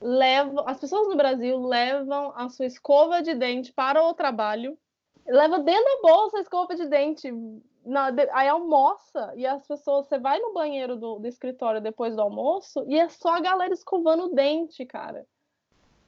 levam, 0.00 0.64
as 0.66 0.78
pessoas 0.78 1.08
no 1.08 1.16
Brasil 1.16 1.58
levam 1.58 2.32
a 2.36 2.48
sua 2.48 2.66
escova 2.66 3.22
de 3.22 3.34
dente 3.34 3.72
para 3.72 4.02
o 4.02 4.14
trabalho, 4.14 4.78
leva 5.26 5.58
dentro 5.58 5.84
da 5.84 6.02
bolsa 6.02 6.38
a 6.38 6.40
escova 6.40 6.74
de 6.74 6.86
dente 6.86 7.32
na, 7.86 8.08
aí 8.32 8.48
almoça 8.48 9.32
e 9.36 9.46
as 9.46 9.66
pessoas, 9.66 10.06
você 10.06 10.18
vai 10.18 10.38
no 10.40 10.52
banheiro 10.52 10.96
do, 10.96 11.18
do, 11.20 11.26
escritório 11.26 11.80
depois 11.80 12.16
do 12.16 12.22
almoço 12.22 12.84
e 12.88 12.98
é 12.98 13.08
só 13.08 13.36
a 13.36 13.40
galera 13.40 13.72
escovando 13.72 14.24
o 14.24 14.34
dente, 14.34 14.84
cara. 14.84 15.24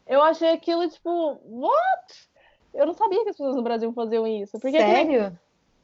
Eu 0.06 0.20
achei 0.22 0.50
aquilo 0.50 0.88
tipo, 0.88 1.40
what? 1.44 2.28
Eu 2.74 2.86
não 2.86 2.94
sabia 2.94 3.22
que 3.22 3.30
as 3.30 3.36
pessoas 3.36 3.56
no 3.56 3.62
Brasil 3.62 3.92
faziam 3.92 4.26
isso. 4.26 4.58
Porque 4.58 4.78
Sério? 4.78 5.26
Aqui. 5.26 5.38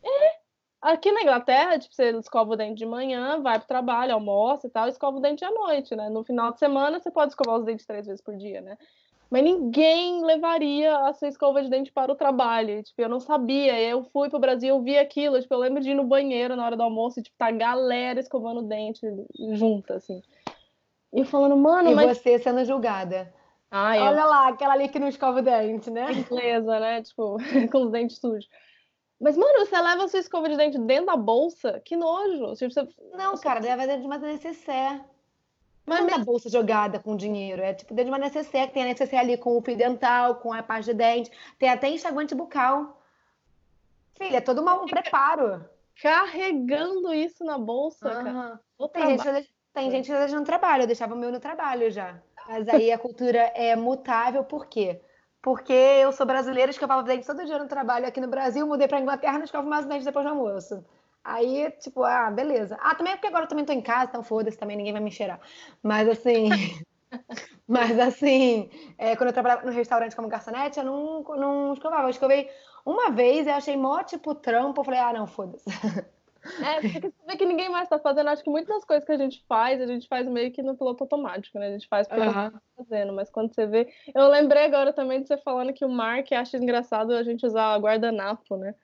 É. 0.05 0.45
Aqui 0.82 1.12
na 1.12 1.22
Inglaterra, 1.22 1.78
tipo, 1.78 1.95
você 1.95 2.11
escova 2.11 2.53
o 2.53 2.57
dente 2.57 2.78
de 2.78 2.86
manhã, 2.86 3.40
vai 3.40 3.59
pro 3.59 3.66
trabalho, 3.66 4.12
almoça 4.12 4.66
e 4.66 4.70
tal, 4.70 4.86
escova 4.86 5.16
o 5.16 5.20
dente 5.20 5.42
à 5.42 5.51
noite, 5.51 5.97
né? 5.97 6.11
No 6.11 6.22
final 6.24 6.53
de 6.53 6.59
semana 6.59 7.01
você 7.01 7.11
pode 7.11 7.32
escovar 7.32 7.57
os 7.57 7.64
dentes 7.64 7.86
três 7.86 8.07
vezes 8.07 8.20
por 8.20 8.36
dia, 8.36 8.61
né? 8.61 8.76
Mas 9.31 9.43
ninguém 9.43 10.25
levaria 10.25 10.97
a 10.99 11.12
sua 11.12 11.29
escova 11.29 11.62
de 11.62 11.68
dente 11.68 11.93
para 11.93 12.12
o 12.12 12.16
trabalho. 12.16 12.83
Tipo, 12.83 13.03
eu 13.03 13.09
não 13.09 13.20
sabia. 13.20 13.81
Eu 13.81 14.05
fui 14.05 14.29
pro 14.29 14.39
Brasil, 14.39 14.68
eu 14.68 14.83
vi 14.83 14.97
aquilo. 14.97 15.41
Tipo, 15.41 15.55
eu 15.55 15.59
lembro 15.59 15.83
de 15.83 15.91
ir 15.91 15.95
no 15.95 16.05
banheiro 16.05 16.57
na 16.57 16.64
hora 16.64 16.77
do 16.77 16.83
almoço 16.83 17.18
e, 17.18 17.22
tipo, 17.22 17.37
tá 17.37 17.47
a 17.47 17.53
galera 17.53 18.20
escovando 18.20 18.61
o 18.61 18.68
dente 18.68 19.01
junta, 19.53 19.95
assim. 19.95 20.22
E 21.12 21.20
eu 21.20 21.25
falando, 21.25 21.57
mano, 21.57 21.91
e 21.91 21.95
mas... 21.95 22.18
você 22.18 22.39
sendo 22.39 22.64
julgada. 22.64 23.33
Ai, 23.70 23.99
Olha 23.99 24.20
eu... 24.20 24.29
lá, 24.29 24.49
aquela 24.49 24.75
ali 24.75 24.89
que 24.89 24.99
não 24.99 25.09
escova 25.09 25.41
o 25.41 25.43
dente, 25.43 25.91
né? 25.91 26.12
Inglesa, 26.12 26.79
né? 26.79 27.03
Tipo, 27.03 27.37
com 27.72 27.85
os 27.85 27.91
dentes 27.91 28.18
sujos. 28.18 28.49
Mas, 29.20 29.37
mano, 29.37 29.64
você 29.64 29.81
leva 29.81 30.05
a 30.05 30.09
sua 30.09 30.20
escova 30.20 30.49
de 30.49 30.57
dente 30.57 30.79
dentro 30.79 31.07
da 31.07 31.16
bolsa? 31.16 31.81
Que 31.85 31.97
nojo. 31.97 32.55
Tipo, 32.55 32.72
você... 32.72 32.87
Não, 33.12 33.37
cara, 33.39 33.61
leva 33.61 33.87
dentro 33.87 34.03
de 34.03 34.07
uma 34.07 34.18
necessaire. 34.18 35.01
Mas 35.87 36.01
não 36.01 36.09
é 36.09 36.14
a 36.14 36.18
bolsa 36.18 36.49
jogada 36.49 36.99
com 36.99 37.16
dinheiro, 37.16 37.61
é 37.62 37.74
tipo 37.74 37.93
dentro 37.93 38.11
de 38.11 38.16
uma 38.16 38.24
necessaire, 38.24 38.68
que 38.68 38.74
tem 38.74 38.85
a 38.85 38.87
necessaire 38.87 39.26
ali 39.26 39.37
com 39.37 39.57
o 39.57 39.62
fio 39.62 39.76
dental, 39.76 40.37
com 40.37 40.53
a 40.53 40.62
parte 40.62 40.87
de 40.87 40.95
dente, 40.95 41.30
tem 41.59 41.68
até 41.68 41.89
enxaguante 41.89 42.35
bucal. 42.35 43.01
Filha, 44.16 44.39
é 44.39 44.41
todo 44.41 44.62
uma, 44.62 44.82
um 44.82 44.87
preparo. 44.87 45.64
Carregando 46.01 47.12
isso 47.12 47.45
na 47.45 47.59
bolsa, 47.59 48.09
uhum. 48.09 48.24
cara. 48.24 48.61
Tem 48.93 49.18
gente, 49.18 49.55
tem 49.74 49.91
gente 49.91 50.07
que 50.07 50.18
deixa 50.18 50.39
no 50.39 50.45
trabalho, 50.45 50.85
eu 50.85 50.87
deixava 50.87 51.14
o 51.14 51.18
meu 51.18 51.30
no 51.30 51.41
trabalho 51.41 51.91
já. 51.91 52.20
Mas 52.49 52.68
aí 52.68 52.91
a 52.91 52.99
cultura 52.99 53.39
é 53.55 53.76
mutável, 53.76 54.45
por 54.45 54.66
quê? 54.66 55.01
Porque 55.43 55.72
eu 55.72 56.11
sou 56.12 56.24
brasileira, 56.24 56.70
escovava 56.70 57.03
dente 57.03 57.26
todo 57.26 57.45
dia 57.45 57.59
no 57.59 57.68
trabalho 57.68 58.07
aqui 58.07 58.20
no 58.20 58.28
Brasil, 58.28 58.66
mudei 58.66 58.89
para 58.89 59.01
Inglaterra, 59.01 59.37
não 59.37 59.45
escovo 59.45 59.68
mais 59.68 59.85
dente 59.85 60.05
depois 60.05 60.24
do 60.24 60.30
almoço. 60.30 60.85
Aí, 61.25 61.70
tipo, 61.81 62.05
ah, 62.05 62.31
beleza. 62.31 62.77
Ah, 62.81 62.95
também 62.95 63.14
é 63.14 63.16
porque 63.16 63.29
agora 63.29 63.45
eu 63.45 63.49
também 63.49 63.64
tô 63.64 63.72
em 63.72 63.81
casa, 63.81 64.11
então 64.11 64.22
foda-se, 64.22 64.59
também 64.59 64.77
ninguém 64.77 64.93
vai 64.93 65.01
me 65.01 65.11
cheirar. 65.11 65.41
Mas 65.83 66.07
assim. 66.09 66.49
mas 67.66 67.99
assim, 67.99 68.68
é, 68.99 69.16
quando 69.16 69.29
eu 69.29 69.33
trabalhava 69.33 69.64
no 69.64 69.72
restaurante 69.72 70.14
como 70.14 70.29
garçonete, 70.29 70.79
eu 70.79 70.85
não, 70.85 71.22
não 71.22 71.72
escovava. 71.72 72.05
Eu 72.05 72.11
escovei 72.11 72.51
uma 72.85 73.11
vez, 73.11 73.47
eu 73.47 73.55
achei 73.55 73.77
mó, 73.77 74.03
tipo, 74.03 74.35
trampo. 74.35 74.81
Eu 74.81 74.85
falei, 74.85 75.01
ah, 75.01 75.12
não, 75.12 75.27
foda-se. 75.27 75.64
É, 76.62 76.81
porque 76.81 77.01
você 77.01 77.27
vê 77.27 77.37
que 77.39 77.47
ninguém 77.47 77.70
mais 77.70 77.89
tá 77.89 77.99
fazendo. 77.99 78.29
Acho 78.29 78.45
que 78.45 78.51
muitas 78.51 78.75
das 78.75 78.85
coisas 78.85 79.05
que 79.05 79.12
a 79.12 79.16
gente 79.16 79.43
faz, 79.49 79.81
a 79.81 79.87
gente 79.87 80.07
faz 80.07 80.29
meio 80.29 80.53
que 80.53 80.62
no 80.62 80.77
piloto 80.77 81.05
automático, 81.05 81.59
né? 81.59 81.68
A 81.68 81.70
gente 81.70 81.89
faz 81.89 82.07
porque 82.07 82.22
uhum. 82.22 82.33
tá 82.33 82.62
fazendo. 82.77 83.12
Mas 83.14 83.31
quando 83.31 83.55
você 83.55 83.66
vê. 83.66 83.89
Eu 84.14 84.29
lembrei 84.29 84.64
agora 84.64 84.93
também 84.93 85.22
de 85.22 85.29
você 85.29 85.39
falando 85.39 85.72
que 85.72 85.85
o 85.85 85.89
Mark 85.89 86.31
acha 86.33 86.59
engraçado 86.59 87.14
a 87.14 87.22
gente 87.22 87.47
usar 87.47 87.79
guardanapo, 87.79 88.57
né? 88.57 88.75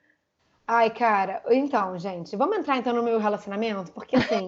Ai, 0.73 0.89
cara, 0.89 1.43
então, 1.49 1.97
gente, 1.97 2.33
vamos 2.37 2.57
entrar 2.57 2.77
então 2.77 2.93
no 2.93 3.03
meu 3.03 3.19
relacionamento? 3.19 3.91
Porque 3.91 4.15
assim, 4.15 4.47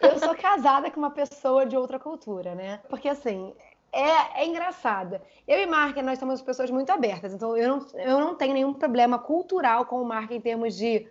eu 0.00 0.18
sou 0.18 0.32
casada 0.40 0.90
com 0.90 0.98
uma 0.98 1.10
pessoa 1.10 1.66
de 1.66 1.76
outra 1.76 1.98
cultura, 1.98 2.54
né? 2.54 2.80
Porque 2.88 3.06
assim, 3.06 3.52
é, 3.92 4.40
é 4.40 4.46
engraçada. 4.46 5.20
Eu 5.46 5.60
e 5.60 5.66
Mark, 5.66 5.94
nós 5.98 6.18
somos 6.18 6.40
pessoas 6.40 6.70
muito 6.70 6.88
abertas, 6.90 7.34
então 7.34 7.54
eu 7.54 7.68
não, 7.68 7.86
eu 7.98 8.18
não 8.18 8.34
tenho 8.34 8.54
nenhum 8.54 8.72
problema 8.72 9.18
cultural 9.18 9.84
com 9.84 10.00
o 10.00 10.06
Mark 10.06 10.30
em 10.30 10.40
termos 10.40 10.74
de, 10.74 11.06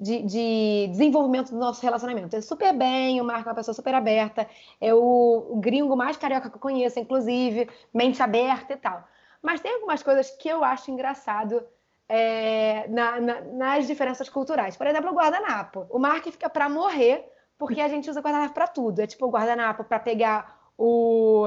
de, 0.00 0.22
de 0.22 0.86
desenvolvimento 0.92 1.50
do 1.50 1.58
nosso 1.58 1.82
relacionamento. 1.82 2.34
É 2.34 2.40
super 2.40 2.72
bem, 2.72 3.20
o 3.20 3.24
Mark 3.24 3.46
é 3.46 3.50
uma 3.50 3.54
pessoa 3.54 3.74
super 3.74 3.94
aberta, 3.94 4.48
é 4.80 4.94
o, 4.94 5.46
o 5.50 5.56
gringo 5.56 5.94
mais 5.94 6.16
carioca 6.16 6.48
que 6.48 6.56
eu 6.56 6.60
conheço, 6.60 6.98
inclusive, 6.98 7.68
mente 7.92 8.22
aberta 8.22 8.72
e 8.72 8.76
tal. 8.78 9.06
Mas 9.42 9.60
tem 9.60 9.74
algumas 9.74 10.02
coisas 10.02 10.30
que 10.30 10.48
eu 10.48 10.64
acho 10.64 10.90
engraçado 10.90 11.62
é, 12.12 12.88
na, 12.88 13.20
na, 13.20 13.40
nas 13.40 13.86
diferenças 13.86 14.28
culturais. 14.28 14.76
Por 14.76 14.84
exemplo, 14.84 15.12
o 15.12 15.14
guardanapo. 15.14 15.86
O 15.88 15.96
Mark 15.96 16.24
fica 16.24 16.50
para 16.50 16.68
morrer 16.68 17.24
porque 17.56 17.80
a 17.80 17.86
gente 17.86 18.10
usa 18.10 18.20
guardanapo 18.20 18.52
para 18.52 18.66
tudo. 18.66 19.00
É 19.00 19.06
tipo 19.06 19.26
o 19.26 19.30
guardanapo 19.30 19.84
para 19.84 20.00
pegar 20.00 20.58
o, 20.76 21.46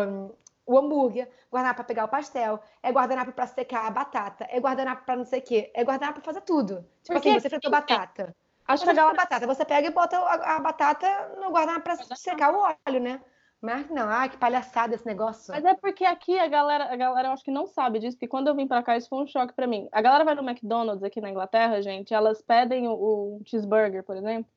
o 0.66 0.78
hambúrguer, 0.80 1.30
guardanapo 1.51 1.76
para 1.76 1.84
pegar 1.84 2.05
o 2.05 2.07
pastel, 2.07 2.61
é 2.82 2.91
guardanapo 2.93 3.34
para 3.34 3.45
secar 3.45 3.88
a 3.88 3.91
batata, 3.91 4.47
é 4.49 4.57
guardanapo 4.57 5.03
para 5.03 5.18
não 5.18 5.26
sei 5.26 5.39
o 5.39 5.43
quê, 5.43 5.70
é 5.74 5.84
guardanapo 5.84 6.22
para 6.22 6.34
fazer 6.34 6.41
tudo. 6.45 6.86
Tipo 7.03 7.18
assim, 7.18 7.34
você 7.34 7.49
fritou 7.49 7.70
batata. 7.70 8.34
Acho 8.66 8.86
que 8.86 8.93
galera... 8.93 9.18
batata, 9.18 9.45
você 9.45 9.66
pega 9.66 9.89
e 9.89 9.91
bota 9.91 10.18
a, 10.18 10.55
a 10.55 10.59
batata 10.59 11.36
no 11.41 11.51
guardanapo 11.51 11.84
para 11.84 12.16
secar 12.16 12.53
o 12.53 12.74
óleo, 12.88 13.01
né? 13.01 13.20
Mas 13.64 13.89
não, 13.89 14.09
ai, 14.09 14.28
que 14.28 14.36
palhaçada 14.36 14.93
esse 14.93 15.05
negócio. 15.05 15.53
Mas 15.53 15.64
é 15.64 15.74
porque 15.74 16.03
aqui 16.03 16.38
a 16.38 16.47
galera, 16.47 16.91
a 16.91 16.95
galera 16.97 17.30
eu 17.30 17.32
acho 17.32 17.45
que 17.45 17.49
não 17.49 17.66
sabe 17.66 17.97
disso, 17.97 18.18
porque 18.18 18.28
quando 18.28 18.49
eu 18.49 18.55
vim 18.55 18.68
para 18.68 18.84
cá 18.84 18.97
isso 18.97 19.07
foi 19.07 19.24
um 19.24 19.28
choque 19.28 19.53
para 19.53 19.66
mim. 19.66 19.88
A 19.91 20.01
galera 20.01 20.26
vai 20.26 20.36
no 20.36 20.43
McDonald's 20.43 21.01
aqui 21.01 21.22
na 21.22 21.30
Inglaterra, 21.30 21.82
gente, 21.82 22.14
elas 22.14 22.41
pedem 22.41 22.89
o, 22.89 22.91
o 22.91 23.41
cheeseburger, 23.45 24.03
por 24.03 24.18
exemplo, 24.18 24.51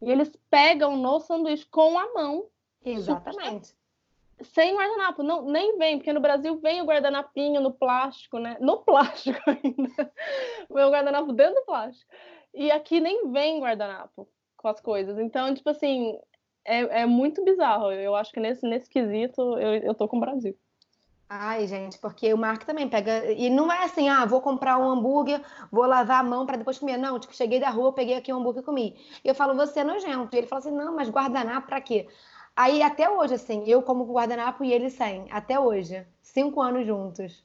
e 0.00 0.08
eles 0.08 0.38
pegam 0.48 0.96
no 0.96 1.18
sanduíche 1.18 1.66
com 1.66 1.98
a 1.98 2.14
mão. 2.14 2.46
Exatamente 2.84 3.74
sem 4.42 4.76
guardanapo, 4.76 5.22
não, 5.22 5.42
nem 5.44 5.78
vem, 5.78 5.98
porque 5.98 6.12
no 6.12 6.20
Brasil 6.20 6.58
vem 6.58 6.82
o 6.82 6.84
guardanapinho 6.84 7.60
no 7.60 7.72
plástico, 7.72 8.38
né? 8.38 8.56
No 8.60 8.78
plástico 8.78 9.38
ainda. 9.46 10.12
Vem 10.70 10.84
o 10.84 10.90
guardanapo 10.90 11.32
dentro 11.32 11.54
do 11.54 11.64
plástico. 11.64 12.10
E 12.52 12.70
aqui 12.70 13.00
nem 13.00 13.30
vem 13.30 13.60
guardanapo 13.60 14.28
com 14.56 14.68
as 14.68 14.80
coisas. 14.80 15.18
Então, 15.18 15.54
tipo 15.54 15.70
assim, 15.70 16.18
é, 16.64 17.02
é 17.02 17.06
muito 17.06 17.44
bizarro. 17.44 17.92
Eu 17.92 18.14
acho 18.14 18.32
que 18.32 18.40
nesse, 18.40 18.66
nesse 18.66 18.88
quesito 18.88 19.40
eu, 19.58 19.74
eu 19.76 19.94
tô 19.94 20.08
com 20.08 20.16
o 20.16 20.20
Brasil. 20.20 20.56
Ai, 21.28 21.66
gente, 21.66 21.98
porque 21.98 22.32
o 22.32 22.38
Mark 22.38 22.64
também 22.64 22.88
pega. 22.88 23.32
E 23.32 23.48
não 23.50 23.72
é 23.72 23.84
assim, 23.84 24.08
ah, 24.08 24.24
vou 24.24 24.40
comprar 24.40 24.78
um 24.78 24.88
hambúrguer, 24.88 25.40
vou 25.70 25.86
lavar 25.86 26.20
a 26.20 26.22
mão 26.22 26.46
para 26.46 26.58
depois 26.58 26.78
comer. 26.78 26.96
Não, 26.96 27.18
tipo, 27.18 27.34
cheguei 27.34 27.58
da 27.58 27.70
rua, 27.70 27.92
peguei 27.92 28.16
aqui 28.16 28.32
um 28.32 28.36
hambúrguer 28.36 28.62
e 28.62 28.66
comi. 28.66 28.96
E 29.24 29.28
eu 29.28 29.34
falo, 29.34 29.54
você 29.54 29.80
é 29.80 29.84
nojento. 29.84 30.34
E 30.34 30.38
ele 30.38 30.46
fala 30.46 30.60
assim, 30.60 30.70
não, 30.70 30.94
mas 30.94 31.08
guardanapo 31.08 31.66
pra 31.66 31.80
quê? 31.80 32.06
Aí 32.54 32.82
até 32.82 33.10
hoje, 33.10 33.34
assim, 33.34 33.64
eu 33.66 33.82
como 33.82 34.04
guardanapo 34.04 34.62
e 34.64 34.72
ele 34.72 34.90
sem, 34.90 35.26
até 35.30 35.58
hoje. 35.58 36.06
Cinco 36.22 36.60
anos 36.60 36.86
juntos. 36.86 37.44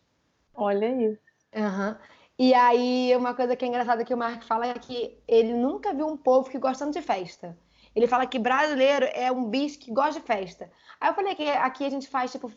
Olha 0.54 0.88
isso. 0.88 1.22
Uhum. 1.56 1.96
E 2.38 2.54
aí, 2.54 3.14
uma 3.16 3.34
coisa 3.34 3.56
que 3.56 3.66
é 3.66 3.68
engraçada 3.68 4.06
que 4.06 4.14
o 4.14 4.18
Mark 4.18 4.44
fala 4.44 4.68
é 4.68 4.74
que 4.74 5.18
ele 5.28 5.54
nunca 5.54 5.94
viu 5.94 6.08
um 6.08 6.16
povo 6.16 6.50
que 6.50 6.60
gosta 6.60 6.90
de 6.92 7.02
festa. 7.02 7.58
Ele 7.96 8.08
fala 8.08 8.26
que 8.26 8.40
brasileiro 8.40 9.06
é 9.14 9.32
um 9.32 9.46
bicho 9.46 9.80
que 9.80 9.92
gosta 9.92 10.20
de 10.20 10.26
festa. 10.26 10.70
Aí 11.00 11.10
eu 11.10 11.14
falei 11.14 11.36
que 11.36 11.48
aqui 11.50 11.86
a 11.86 11.90
gente 11.90 12.08
faz, 12.08 12.32
tipo, 12.32 12.52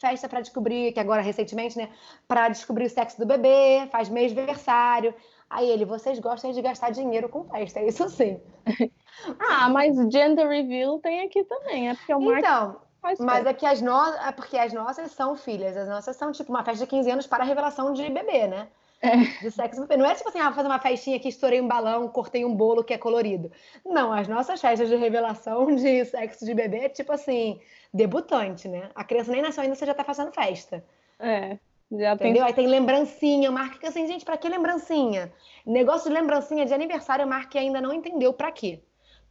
festa 0.00 0.28
para 0.28 0.40
descobrir, 0.40 0.92
que 0.92 1.00
agora 1.00 1.22
recentemente, 1.22 1.76
né, 1.76 1.88
para 2.28 2.48
descobrir 2.48 2.84
o 2.84 2.90
sexo 2.90 3.18
do 3.18 3.26
bebê, 3.26 3.88
faz 3.90 4.08
mês 4.08 4.32
aniversário. 4.32 5.14
Aí 5.48 5.68
ele, 5.70 5.84
vocês 5.84 6.18
gostam 6.18 6.52
de 6.52 6.60
gastar 6.60 6.90
dinheiro 6.90 7.28
com 7.28 7.44
festa, 7.44 7.80
é 7.80 7.88
isso 7.88 8.08
sim. 8.08 8.40
ah, 9.38 9.68
mas 9.68 9.96
gender 10.12 10.48
reveal 10.48 10.98
tem 10.98 11.20
aqui 11.20 11.44
também, 11.44 11.88
é 11.88 11.94
porque 11.94 12.12
o 12.12 12.20
Mark 12.20 12.38
Então, 12.40 12.76
mas 13.20 13.46
é 13.46 13.54
que 13.54 13.64
as 13.64 13.80
nossas, 13.80 14.26
é 14.26 14.32
porque 14.32 14.58
as 14.58 14.72
nossas 14.72 15.12
são 15.12 15.36
filhas, 15.36 15.76
as 15.76 15.88
nossas 15.88 16.16
são 16.16 16.32
tipo 16.32 16.50
uma 16.50 16.64
festa 16.64 16.84
de 16.84 16.90
15 16.90 17.10
anos 17.10 17.26
para 17.26 17.44
a 17.44 17.46
revelação 17.46 17.92
de 17.92 18.08
bebê, 18.10 18.48
né? 18.48 18.68
É. 19.06 19.44
De 19.44 19.50
sexo 19.50 19.80
bebê. 19.82 19.96
Não 19.96 20.06
é 20.06 20.14
tipo 20.14 20.28
assim, 20.28 20.40
ah, 20.40 20.46
vou 20.46 20.54
fazer 20.54 20.68
uma 20.68 20.78
festinha 20.78 21.16
aqui, 21.16 21.28
estourei 21.28 21.60
um 21.60 21.68
balão, 21.68 22.08
cortei 22.08 22.44
um 22.44 22.54
bolo 22.54 22.82
que 22.82 22.92
é 22.92 22.98
colorido. 22.98 23.50
Não, 23.84 24.12
as 24.12 24.26
nossas 24.26 24.60
festas 24.60 24.88
de 24.88 24.96
revelação 24.96 25.66
de 25.76 26.04
sexo 26.04 26.44
de 26.44 26.54
bebê 26.54 26.78
é 26.78 26.88
tipo 26.88 27.12
assim, 27.12 27.60
debutante, 27.92 28.68
né? 28.68 28.90
A 28.94 29.04
criança 29.04 29.30
nem 29.30 29.42
nasceu 29.42 29.62
ainda, 29.62 29.74
você 29.74 29.86
já 29.86 29.94
tá 29.94 30.02
fazendo 30.02 30.32
festa. 30.32 30.84
É. 31.20 31.58
Já 31.90 32.14
Entendeu? 32.14 32.42
Tem... 32.42 32.42
Aí 32.42 32.52
tem 32.52 32.66
lembrancinha, 32.66 33.50
marca 33.50 33.88
assim, 33.88 34.06
gente, 34.06 34.24
para 34.24 34.36
que 34.36 34.48
lembrancinha? 34.48 35.32
Negócio 35.64 36.10
de 36.10 36.14
lembrancinha 36.14 36.66
de 36.66 36.74
aniversário, 36.74 37.26
marca 37.26 37.58
ainda 37.58 37.80
não 37.80 37.92
entendeu 37.92 38.32
para 38.32 38.50
quê. 38.50 38.80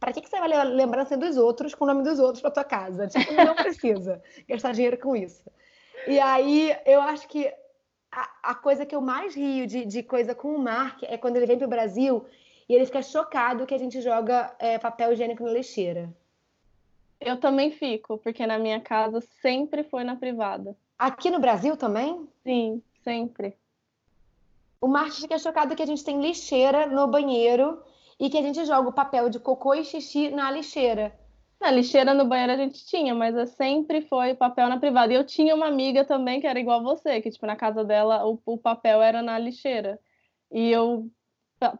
Para 0.00 0.12
que, 0.12 0.20
que 0.20 0.28
você 0.28 0.38
vai 0.38 0.48
levar 0.48 0.64
lembrança 0.64 1.16
dos 1.16 1.36
outros 1.36 1.74
com 1.74 1.84
o 1.84 1.88
nome 1.88 2.02
dos 2.02 2.18
outros 2.18 2.40
para 2.40 2.50
tua 2.50 2.64
casa? 2.64 3.06
Tipo, 3.06 3.32
não 3.32 3.54
precisa 3.54 4.22
gastar 4.48 4.72
dinheiro 4.72 4.98
com 4.98 5.16
isso. 5.16 5.42
E 6.06 6.20
aí, 6.20 6.76
eu 6.84 7.00
acho 7.00 7.26
que 7.28 7.52
a, 8.16 8.50
a 8.50 8.54
coisa 8.54 8.86
que 8.86 8.96
eu 8.96 9.02
mais 9.02 9.36
rio 9.36 9.66
de, 9.66 9.84
de 9.84 10.02
coisa 10.02 10.34
com 10.34 10.54
o 10.54 10.58
Mark 10.58 11.02
é 11.02 11.18
quando 11.18 11.36
ele 11.36 11.44
vem 11.44 11.58
pro 11.58 11.68
Brasil 11.68 12.24
e 12.66 12.74
ele 12.74 12.86
fica 12.86 13.02
chocado 13.02 13.66
que 13.66 13.74
a 13.74 13.78
gente 13.78 14.00
joga 14.00 14.56
é, 14.58 14.78
papel 14.78 15.12
higiênico 15.12 15.44
na 15.44 15.52
lixeira. 15.52 16.10
Eu 17.20 17.38
também 17.38 17.70
fico, 17.70 18.16
porque 18.18 18.46
na 18.46 18.58
minha 18.58 18.80
casa 18.80 19.20
sempre 19.42 19.84
foi 19.84 20.02
na 20.02 20.16
privada. 20.16 20.74
Aqui 20.98 21.30
no 21.30 21.38
Brasil 21.38 21.76
também? 21.76 22.26
Sim, 22.42 22.82
sempre. 23.04 23.54
O 24.80 24.88
Martin 24.88 25.22
fica 25.22 25.38
chocado 25.38 25.76
que 25.76 25.82
a 25.82 25.86
gente 25.86 26.04
tem 26.04 26.20
lixeira 26.20 26.86
no 26.86 27.06
banheiro 27.06 27.82
e 28.18 28.30
que 28.30 28.38
a 28.38 28.42
gente 28.42 28.64
joga 28.64 28.88
o 28.88 28.92
papel 28.92 29.28
de 29.28 29.38
cocô 29.38 29.74
e 29.74 29.84
xixi 29.84 30.30
na 30.30 30.50
lixeira. 30.50 31.14
Na 31.60 31.70
lixeira 31.70 32.12
no 32.12 32.26
banheiro 32.26 32.52
a 32.52 32.56
gente 32.56 32.84
tinha, 32.84 33.14
mas 33.14 33.50
sempre 33.50 34.02
foi 34.02 34.34
papel 34.34 34.68
na 34.68 34.78
privada. 34.78 35.12
E 35.12 35.16
eu 35.16 35.24
tinha 35.24 35.54
uma 35.54 35.66
amiga 35.66 36.04
também 36.04 36.40
que 36.40 36.46
era 36.46 36.60
igual 36.60 36.82
você, 36.82 37.20
que 37.20 37.30
tipo 37.30 37.46
na 37.46 37.56
casa 37.56 37.82
dela 37.84 38.26
o, 38.26 38.40
o 38.44 38.58
papel 38.58 39.02
era 39.02 39.22
na 39.22 39.38
lixeira. 39.38 39.98
E 40.50 40.70
eu 40.70 41.10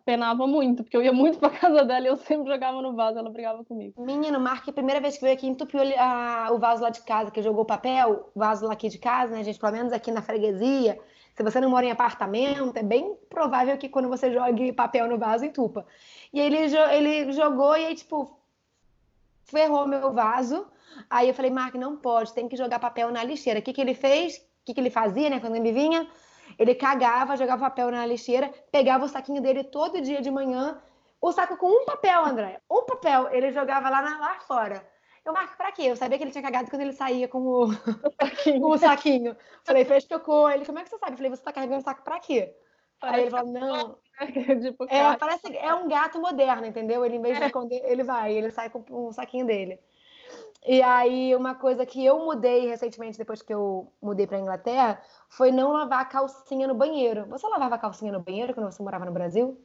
penava 0.05 0.47
muito, 0.47 0.83
porque 0.83 0.97
eu 0.97 1.03
ia 1.03 1.13
muito 1.13 1.39
pra 1.41 1.51
casa 1.51 1.85
dela 1.85 2.07
e 2.07 2.09
eu 2.09 2.17
sempre 2.17 2.51
jogava 2.51 2.81
no 2.81 2.95
vaso, 2.95 3.19
ela 3.19 3.31
brigava 3.31 3.65
comigo. 3.65 4.03
Menino, 4.03 4.41
Mark, 4.41 4.67
a 4.69 4.73
primeira 4.73 5.01
vez 5.01 5.17
que 5.17 5.23
veio 5.23 5.35
aqui, 5.35 5.47
entupiu 5.47 5.81
a, 5.99 6.49
o 6.53 6.59
vaso 6.59 6.83
lá 6.83 6.91
de 6.91 7.03
casa, 7.03 7.31
que 7.31 7.43
jogou 7.43 7.65
papel, 7.65 8.31
o 8.35 8.39
vaso 8.39 8.67
lá 8.67 8.73
aqui 8.73 8.89
de 8.89 8.99
casa, 8.99 9.33
né, 9.33 9.45
gente? 9.45 9.59
Pelo 9.59 9.73
menos 9.73 9.93
aqui 9.93 10.11
na 10.11 10.23
freguesia, 10.23 10.99
se 11.35 11.43
você 11.43 11.61
não 11.61 11.69
mora 11.69 11.85
em 11.85 11.91
apartamento, 11.91 12.77
é 12.79 12.83
bem 12.83 13.15
provável 13.29 13.77
que 13.77 13.89
quando 13.89 14.09
você 14.09 14.33
jogue 14.33 14.73
papel 14.73 15.07
no 15.09 15.19
vaso, 15.19 15.45
entupa. 15.45 15.87
E 16.33 16.41
ele, 16.41 16.57
ele 16.57 17.33
jogou 17.33 17.77
e 17.77 17.85
aí, 17.85 17.95
tipo, 17.95 18.41
ferrou 19.47 19.87
meu 19.87 20.13
vaso. 20.13 20.67
Aí 21.11 21.29
eu 21.29 21.35
falei, 21.35 21.51
Mark, 21.51 21.75
não 21.75 21.97
pode, 21.97 22.33
tem 22.33 22.49
que 22.49 22.57
jogar 22.57 22.79
papel 22.79 23.11
na 23.11 23.23
lixeira. 23.23 23.61
O 23.61 23.63
que, 23.63 23.73
que 23.73 23.81
ele 23.81 23.95
fez? 23.95 24.37
O 24.37 24.65
que, 24.65 24.75
que 24.75 24.81
ele 24.81 24.91
fazia, 24.91 25.31
né, 25.31 25.41
quando 25.41 25.57
ele 25.57 25.73
vinha? 25.73 26.09
Ele 26.59 26.75
cagava, 26.75 27.37
jogava 27.37 27.69
papel 27.69 27.91
na 27.91 28.07
lixeira, 28.07 28.53
pegava 28.71 29.05
o 29.05 29.09
saquinho 29.09 29.43
dele 29.43 29.65
todo 29.65 30.01
dia 30.01 30.21
de 30.21 30.31
manhã, 30.31 30.81
o 31.21 31.33
saco 31.33 31.57
com 31.57 31.67
um 31.67 31.85
papel, 31.85 32.25
André, 32.25 32.61
um 32.71 32.85
papel, 32.85 33.29
ele 33.33 33.51
jogava 33.51 33.91
lá, 33.91 34.03
na, 34.03 34.19
lá 34.19 34.41
fora. 34.41 34.87
Eu 35.25 35.33
marco 35.33 35.57
pra 35.57 35.73
quê? 35.73 35.83
Eu 35.83 35.97
sabia 35.97 36.17
que 36.19 36.25
ele 36.25 36.31
tinha 36.31 36.43
cagado 36.43 36.71
quando 36.71 36.83
ele 36.83 36.93
saía 36.93 37.27
com 37.27 37.41
o, 37.41 37.67
o 38.63 38.79
saquinho. 38.79 39.37
Falei, 39.65 39.85
fez 39.85 40.07
cocô. 40.07 40.49
Ele, 40.49 40.65
como 40.65 40.79
é 40.79 40.85
que 40.85 40.89
você 40.89 40.99
sabe? 40.99 41.17
Falei, 41.17 41.31
você 41.31 41.43
tá 41.43 41.53
carregando 41.53 41.81
o 41.81 41.85
saco 41.85 42.05
pra 42.05 42.21
quê? 42.21 42.55
Parece 43.01 43.19
Aí 43.19 43.23
ele 43.23 43.31
falou, 43.31 43.53
não. 43.53 43.99
tipo, 44.63 44.85
é, 44.89 45.17
parece, 45.17 45.57
é 45.57 45.75
um 45.75 45.89
gato 45.89 46.21
moderno, 46.21 46.67
entendeu? 46.67 47.05
Ele, 47.05 47.17
em 47.17 47.23
vez 47.23 47.37
de 47.37 47.45
é. 47.45 47.47
esconder, 47.47 47.83
ele 47.85 48.03
vai, 48.03 48.33
ele 48.33 48.51
sai 48.51 48.71
com 48.71 48.85
o 48.89 49.13
saquinho 49.13 49.47
dele. 49.47 49.79
E 50.67 50.83
aí, 50.83 51.35
uma 51.37 51.55
coisa 51.55 51.87
que 51.87 52.05
eu 52.05 52.19
mudei 52.19 52.67
recentemente, 52.67 53.17
depois 53.17 53.41
que 53.41 53.55
eu 53.55 53.93
mudei 54.03 54.27
para 54.27 54.41
Inglaterra, 54.41 55.01
foi 55.29 55.53
não 55.53 55.73
lavar 55.73 56.01
a 56.01 56.05
calcinha 56.05 56.67
no 56.67 56.75
banheiro. 56.75 57.27
Você 57.27 57.47
lavava 57.47 57.77
a 57.77 57.79
calcinha 57.79 58.11
no 58.11 58.21
banheiro 58.21 58.53
quando 58.53 58.73
você 58.73 58.83
morava 58.83 59.05
no 59.05 59.13
Brasil? 59.13 59.61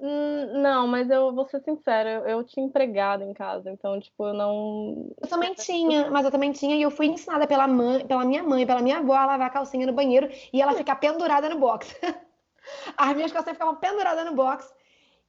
Hum, 0.00 0.51
não, 0.82 0.88
mas 0.88 1.08
eu 1.08 1.32
vou 1.32 1.46
ser 1.46 1.60
sincera, 1.60 2.10
eu, 2.10 2.26
eu 2.26 2.44
tinha 2.44 2.66
empregada 2.66 3.24
em 3.24 3.32
casa, 3.32 3.70
então, 3.70 3.98
tipo, 4.00 4.26
eu 4.26 4.34
não. 4.34 5.14
Eu 5.20 5.28
também 5.28 5.54
tinha, 5.54 6.10
mas 6.10 6.24
eu 6.24 6.30
também 6.30 6.52
tinha, 6.52 6.76
e 6.76 6.82
eu 6.82 6.90
fui 6.90 7.06
ensinada 7.06 7.46
pela, 7.46 7.68
mãe, 7.68 8.04
pela 8.04 8.24
minha 8.24 8.42
mãe, 8.42 8.66
pela 8.66 8.82
minha 8.82 8.98
avó 8.98 9.14
a 9.14 9.26
lavar 9.26 9.46
a 9.46 9.50
calcinha 9.50 9.86
no 9.86 9.92
banheiro 9.92 10.28
e 10.52 10.60
ela 10.60 10.74
ficar 10.74 10.96
pendurada 10.96 11.48
no 11.48 11.58
box. 11.58 11.94
As 12.96 13.14
minhas 13.14 13.32
calcinhas 13.32 13.56
ficavam 13.56 13.76
penduradas 13.76 14.24
no 14.24 14.34
box 14.34 14.72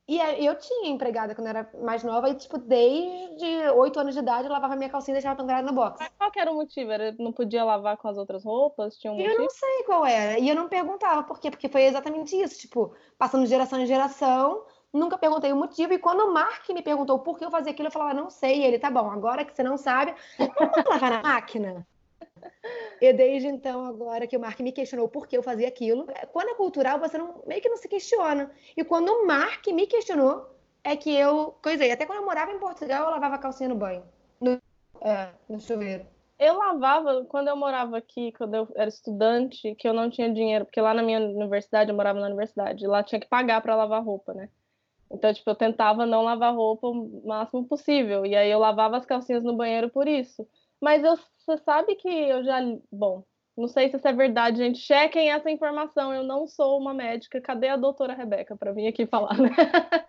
e 0.05 0.19
eu 0.45 0.55
tinha 0.55 0.89
empregada 0.89 1.33
quando 1.33 1.47
eu 1.47 1.51
era 1.51 1.69
mais 1.81 2.03
nova, 2.03 2.29
e, 2.29 2.35
tipo, 2.35 2.57
desde 2.57 3.69
oito 3.69 3.97
anos 3.97 4.13
de 4.13 4.19
idade, 4.19 4.47
eu 4.47 4.51
lavava 4.51 4.75
minha 4.75 4.89
calcinha 4.89 5.13
e 5.13 5.17
deixava 5.17 5.37
pendurada 5.37 5.65
no 5.65 5.73
box. 5.73 5.97
Mas 5.97 6.11
qual 6.17 6.29
que 6.29 6.39
era 6.39 6.51
o 6.51 6.55
motivo? 6.55 6.91
Era, 6.91 7.15
não 7.17 7.31
podia 7.31 7.63
lavar 7.63 7.95
com 7.95 8.09
as 8.09 8.17
outras 8.17 8.43
roupas? 8.43 8.97
Tinha 8.97 9.13
um 9.13 9.19
eu 9.19 9.39
não 9.39 9.49
sei 9.49 9.83
qual 9.85 10.05
era. 10.05 10.37
E 10.37 10.49
eu 10.49 10.55
não 10.55 10.67
perguntava 10.67 11.23
por 11.23 11.39
quê, 11.39 11.49
porque 11.49 11.69
foi 11.69 11.83
exatamente 11.83 12.35
isso. 12.35 12.59
Tipo, 12.59 12.93
passando 13.17 13.43
de 13.43 13.49
geração 13.49 13.79
em 13.79 13.85
geração, 13.85 14.65
nunca 14.93 15.17
perguntei 15.17 15.51
o 15.51 15.55
motivo. 15.55 15.93
E 15.93 15.97
quando 15.97 16.21
o 16.21 16.33
Mark 16.33 16.69
me 16.69 16.81
perguntou 16.81 17.19
por 17.19 17.37
que 17.37 17.43
eu 17.43 17.51
fazia 17.51 17.71
aquilo, 17.71 17.87
eu 17.87 17.91
falava, 17.91 18.13
não 18.13 18.29
sei. 18.29 18.59
E 18.59 18.63
ele, 18.63 18.79
tá 18.79 18.91
bom, 18.91 19.09
agora 19.09 19.43
que 19.43 19.53
você 19.53 19.63
não 19.63 19.77
sabe, 19.77 20.13
vamos 20.37 20.85
lavar 20.87 21.11
na 21.11 21.21
máquina? 21.23 21.85
E 23.01 23.11
desde 23.11 23.47
então, 23.47 23.85
agora 23.85 24.27
que 24.27 24.37
o 24.37 24.39
Mark 24.39 24.59
me 24.59 24.71
questionou 24.71 25.09
por 25.09 25.27
que 25.27 25.35
eu 25.35 25.43
fazia 25.43 25.67
aquilo, 25.67 26.07
quando 26.31 26.49
é 26.49 26.55
cultural, 26.55 26.99
você 26.99 27.17
não, 27.17 27.41
meio 27.45 27.61
que 27.61 27.69
não 27.69 27.77
se 27.77 27.87
questiona. 27.87 28.51
E 28.77 28.83
quando 28.83 29.09
o 29.09 29.25
Mark 29.25 29.65
me 29.67 29.87
questionou, 29.87 30.49
é 30.83 30.95
que 30.95 31.13
eu 31.13 31.55
coisei. 31.61 31.91
Até 31.91 32.05
quando 32.05 32.19
eu 32.19 32.25
morava 32.25 32.51
em 32.51 32.59
Portugal, 32.59 33.05
eu 33.05 33.11
lavava 33.11 33.37
calcinha 33.37 33.69
no 33.69 33.75
banho. 33.75 34.03
No, 34.39 34.61
é, 35.01 35.29
no 35.49 35.59
chuveiro. 35.59 36.05
Eu 36.39 36.57
lavava, 36.57 37.25
quando 37.25 37.47
eu 37.47 37.55
morava 37.55 37.97
aqui, 37.97 38.33
quando 38.33 38.55
eu 38.55 38.67
era 38.75 38.89
estudante, 38.89 39.75
que 39.75 39.87
eu 39.87 39.93
não 39.93 40.09
tinha 40.09 40.33
dinheiro, 40.33 40.65
porque 40.65 40.81
lá 40.81 40.93
na 40.93 41.03
minha 41.03 41.19
universidade, 41.19 41.89
eu 41.89 41.95
morava 41.95 42.19
na 42.19 42.25
universidade, 42.25 42.85
lá 42.85 43.03
tinha 43.03 43.19
que 43.19 43.27
pagar 43.27 43.61
para 43.61 43.75
lavar 43.75 44.03
roupa, 44.03 44.33
né? 44.33 44.49
Então, 45.13 45.31
tipo, 45.31 45.49
eu 45.49 45.55
tentava 45.55 46.05
não 46.05 46.23
lavar 46.23 46.55
roupa 46.55 46.87
o 46.87 47.21
máximo 47.25 47.65
possível. 47.65 48.25
E 48.25 48.35
aí 48.35 48.49
eu 48.49 48.57
lavava 48.57 48.97
as 48.97 49.05
calcinhas 49.05 49.43
no 49.43 49.55
banheiro 49.55 49.89
por 49.89 50.07
isso. 50.07 50.47
Mas 50.81 51.03
eu, 51.03 51.15
você 51.37 51.57
sabe 51.59 51.95
que 51.95 52.09
eu 52.09 52.43
já. 52.43 52.59
Bom, 52.91 53.23
não 53.55 53.67
sei 53.67 53.89
se 53.89 53.97
isso 53.97 54.07
é 54.07 54.13
verdade, 54.13 54.57
gente. 54.57 54.79
Chequem 54.79 55.31
essa 55.31 55.51
informação. 55.51 56.11
Eu 56.11 56.23
não 56.23 56.47
sou 56.47 56.79
uma 56.79 56.93
médica. 56.93 57.39
Cadê 57.39 57.67
a 57.67 57.77
doutora 57.77 58.15
Rebeca 58.15 58.57
para 58.57 58.73
vir 58.73 58.87
aqui 58.87 59.05
falar, 59.05 59.37
né? 59.37 59.49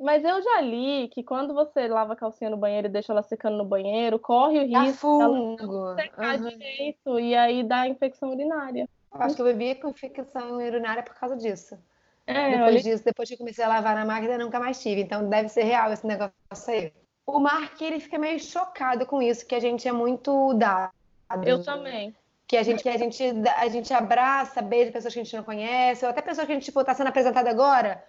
Mas 0.00 0.24
eu 0.24 0.42
já 0.42 0.60
li 0.60 1.08
que 1.08 1.22
quando 1.22 1.54
você 1.54 1.86
lava 1.86 2.14
a 2.14 2.16
calcinha 2.16 2.50
no 2.50 2.56
banheiro 2.56 2.88
e 2.88 2.90
deixa 2.90 3.12
ela 3.12 3.22
secando 3.22 3.56
no 3.56 3.64
banheiro, 3.64 4.18
corre 4.18 4.58
o 4.58 4.66
risco 4.66 5.18
dela 5.18 5.38
não 5.38 5.94
secar 5.94 6.40
uhum. 6.40 6.48
direito 6.48 7.20
e 7.20 7.34
aí 7.34 7.62
dá 7.62 7.86
infecção 7.86 8.30
urinária. 8.30 8.88
Eu 9.14 9.22
acho 9.22 9.36
que 9.36 9.42
eu 9.42 9.46
bebia 9.46 9.76
com 9.76 9.90
infecção 9.90 10.56
urinária 10.56 11.02
por 11.02 11.14
causa 11.14 11.36
disso. 11.36 11.78
É, 12.26 12.56
depois 12.56 12.82
disso, 12.82 13.04
depois 13.04 13.28
que 13.28 13.36
comecei 13.36 13.64
a 13.64 13.68
lavar 13.68 13.94
na 13.94 14.04
máquina, 14.04 14.38
nunca 14.38 14.58
mais 14.58 14.80
tive. 14.80 15.02
Então 15.02 15.28
deve 15.28 15.48
ser 15.48 15.64
real 15.64 15.92
esse 15.92 16.06
negócio 16.06 16.32
aí. 16.68 16.92
O 17.26 17.38
Mark, 17.38 17.80
ele 17.80 18.00
fica 18.00 18.18
meio 18.18 18.38
chocado 18.38 19.06
com 19.06 19.22
isso, 19.22 19.46
que 19.46 19.54
a 19.54 19.60
gente 19.60 19.88
é 19.88 19.92
muito 19.92 20.54
dado. 20.54 20.92
Eu 21.44 21.62
também. 21.62 22.14
Que 22.46 22.56
a 22.58 22.62
gente, 22.62 22.82
que 22.82 22.88
a 22.88 22.98
gente, 22.98 23.22
a 23.56 23.68
gente 23.68 23.92
abraça, 23.92 24.60
beija 24.60 24.92
pessoas 24.92 25.14
que 25.14 25.20
a 25.20 25.24
gente 25.24 25.36
não 25.36 25.42
conhece, 25.42 26.04
ou 26.04 26.10
até 26.10 26.20
pessoas 26.20 26.46
que 26.46 26.52
a 26.52 26.54
gente, 26.54 26.64
tipo, 26.64 26.84
tá 26.84 26.94
sendo 26.94 27.08
apresentada 27.08 27.48
agora. 27.48 28.04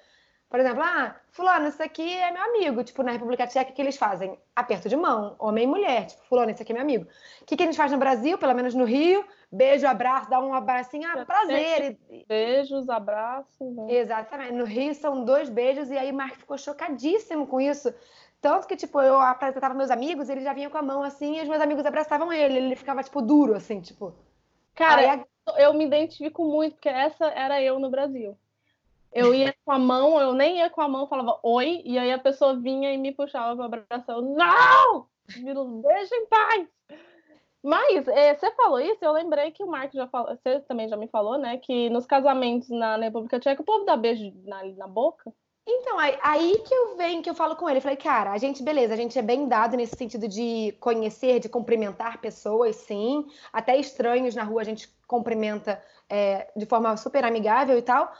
Por 0.50 0.60
exemplo, 0.60 0.84
ah, 0.84 1.16
fulano, 1.32 1.68
esse 1.68 1.82
aqui 1.82 2.14
é 2.14 2.32
meu 2.32 2.44
amigo. 2.44 2.84
Tipo, 2.84 3.04
na 3.04 3.12
República 3.12 3.48
Tcheca, 3.48 3.72
o 3.72 3.74
que 3.74 3.82
eles 3.82 3.98
fazem? 3.98 4.38
Aperto 4.56 4.88
de 4.88 4.96
mão, 4.96 5.36
homem 5.40 5.64
e 5.64 5.68
mulher. 5.68 6.06
Tipo, 6.06 6.24
fulano, 6.26 6.52
esse 6.52 6.62
aqui 6.62 6.72
é 6.72 6.76
meu 6.76 6.84
amigo. 6.84 7.08
O 7.42 7.46
que, 7.46 7.56
que 7.56 7.64
a 7.64 7.66
gente 7.66 7.78
faz 7.78 7.92
no 7.92 7.98
Brasil, 7.98 8.38
pelo 8.38 8.54
menos 8.54 8.76
no 8.76 8.86
Rio? 8.86 9.26
Beijo, 9.52 9.88
abraço, 9.88 10.30
dá 10.30 10.40
um 10.40 10.54
abracinho, 10.54 11.08
ah, 11.08 11.26
prazer. 11.26 11.98
Beijos, 12.28 12.90
abraços. 12.90 13.76
Né? 13.76 13.94
Exatamente. 13.96 14.54
No 14.54 14.66
Rio 14.66 14.94
são 14.96 15.24
dois 15.24 15.50
beijos 15.50 15.90
e 15.90 15.98
aí 15.98 16.12
Mark 16.12 16.36
ficou 16.36 16.58
chocadíssimo 16.58 17.48
com 17.48 17.62
isso. 17.62 17.94
Tanto 18.42 18.68
que, 18.68 18.76
tipo, 18.76 19.02
eu 19.02 19.20
apresentava 19.20 19.74
meus 19.74 19.90
amigos, 19.90 20.30
ele 20.30 20.42
já 20.42 20.54
vinha 20.54 20.70
com 20.70 20.78
a 20.78 20.82
mão 20.82 21.04
assim 21.04 21.38
e 21.38 21.42
os 21.42 21.48
meus 21.48 21.62
amigos 21.62 21.86
abraçavam 21.86 22.32
ele. 22.32 22.58
Ele 22.58 22.76
ficava, 22.76 23.02
tipo, 23.02 23.22
duro, 23.22 23.56
assim, 23.56 23.82
tipo. 23.82 24.14
Cara, 24.76 25.26
eu 25.58 25.74
me 25.74 25.86
identifico 25.86 26.44
muito, 26.44 26.74
porque 26.74 26.90
essa 26.90 27.26
era 27.28 27.62
eu 27.62 27.80
no 27.80 27.90
Brasil. 27.90 28.38
Eu 29.12 29.34
ia 29.34 29.56
com 29.64 29.72
a 29.72 29.80
mão, 29.80 30.20
eu 30.20 30.34
nem 30.34 30.58
ia 30.58 30.70
com 30.70 30.82
a 30.82 30.90
mão, 30.90 31.08
falava 31.08 31.40
oi, 31.42 31.82
e 31.86 31.98
aí 31.98 32.12
a 32.12 32.20
pessoa 32.20 32.60
vinha 32.60 32.94
e 32.94 32.98
me 32.98 33.14
puxava 33.14 33.56
para 33.56 33.66
abraçar. 33.66 34.18
Eu, 34.18 34.22
não! 34.22 35.08
Me 35.38 35.54
deixa 35.82 36.16
em 36.16 36.26
paz! 36.28 36.68
Mas 37.66 38.08
é, 38.08 38.36
você 38.36 38.52
falou 38.52 38.80
isso, 38.80 39.04
eu 39.04 39.12
lembrei 39.12 39.50
que 39.50 39.64
o 39.64 39.68
Mark 39.68 39.92
já 39.92 40.08
falou, 40.08 40.38
você 40.38 40.60
também 40.62 40.88
já 40.88 40.96
me 40.96 41.08
falou, 41.08 41.36
né? 41.36 41.58
Que 41.58 41.90
nos 41.90 42.06
casamentos 42.06 42.70
na, 42.70 42.96
República 42.98 43.40
Tcheca 43.40 43.64
o 43.64 43.66
povo 43.66 43.86
dá 43.86 43.98
beijo 43.98 44.32
na, 44.46 44.64
na 44.66 44.88
boca. 44.88 45.34
Então, 45.68 45.98
aí, 45.98 46.16
aí, 46.22 46.60
que 46.60 46.72
eu 46.72 46.96
venho, 46.96 47.24
que 47.24 47.30
eu 47.30 47.34
falo 47.34 47.56
com 47.56 47.68
ele. 47.68 47.80
Eu 47.80 47.82
falei, 47.82 47.98
cara, 47.98 48.32
a 48.32 48.38
gente, 48.38 48.62
beleza, 48.62 48.94
a 48.94 48.98
gente 48.98 49.18
é 49.18 49.22
bem 49.24 49.48
dado 49.48 49.76
nesse 49.76 49.96
sentido 49.96 50.28
de 50.28 50.78
conhecer, 50.80 51.40
de 51.40 51.50
cumprimentar 51.50 52.22
pessoas, 52.22 52.76
sim. 52.76 53.26
Até 53.52 53.76
estranhos 53.76 54.36
na 54.36 54.44
rua 54.44 54.62
a 54.62 54.66
gente 54.66 54.88
cumprimenta 55.08 55.82
é, 56.08 56.52
de 56.56 56.68
forma 56.68 56.96
super 56.98 57.26
amigável 57.26 57.80
e 57.80 57.82
tal 57.82 58.14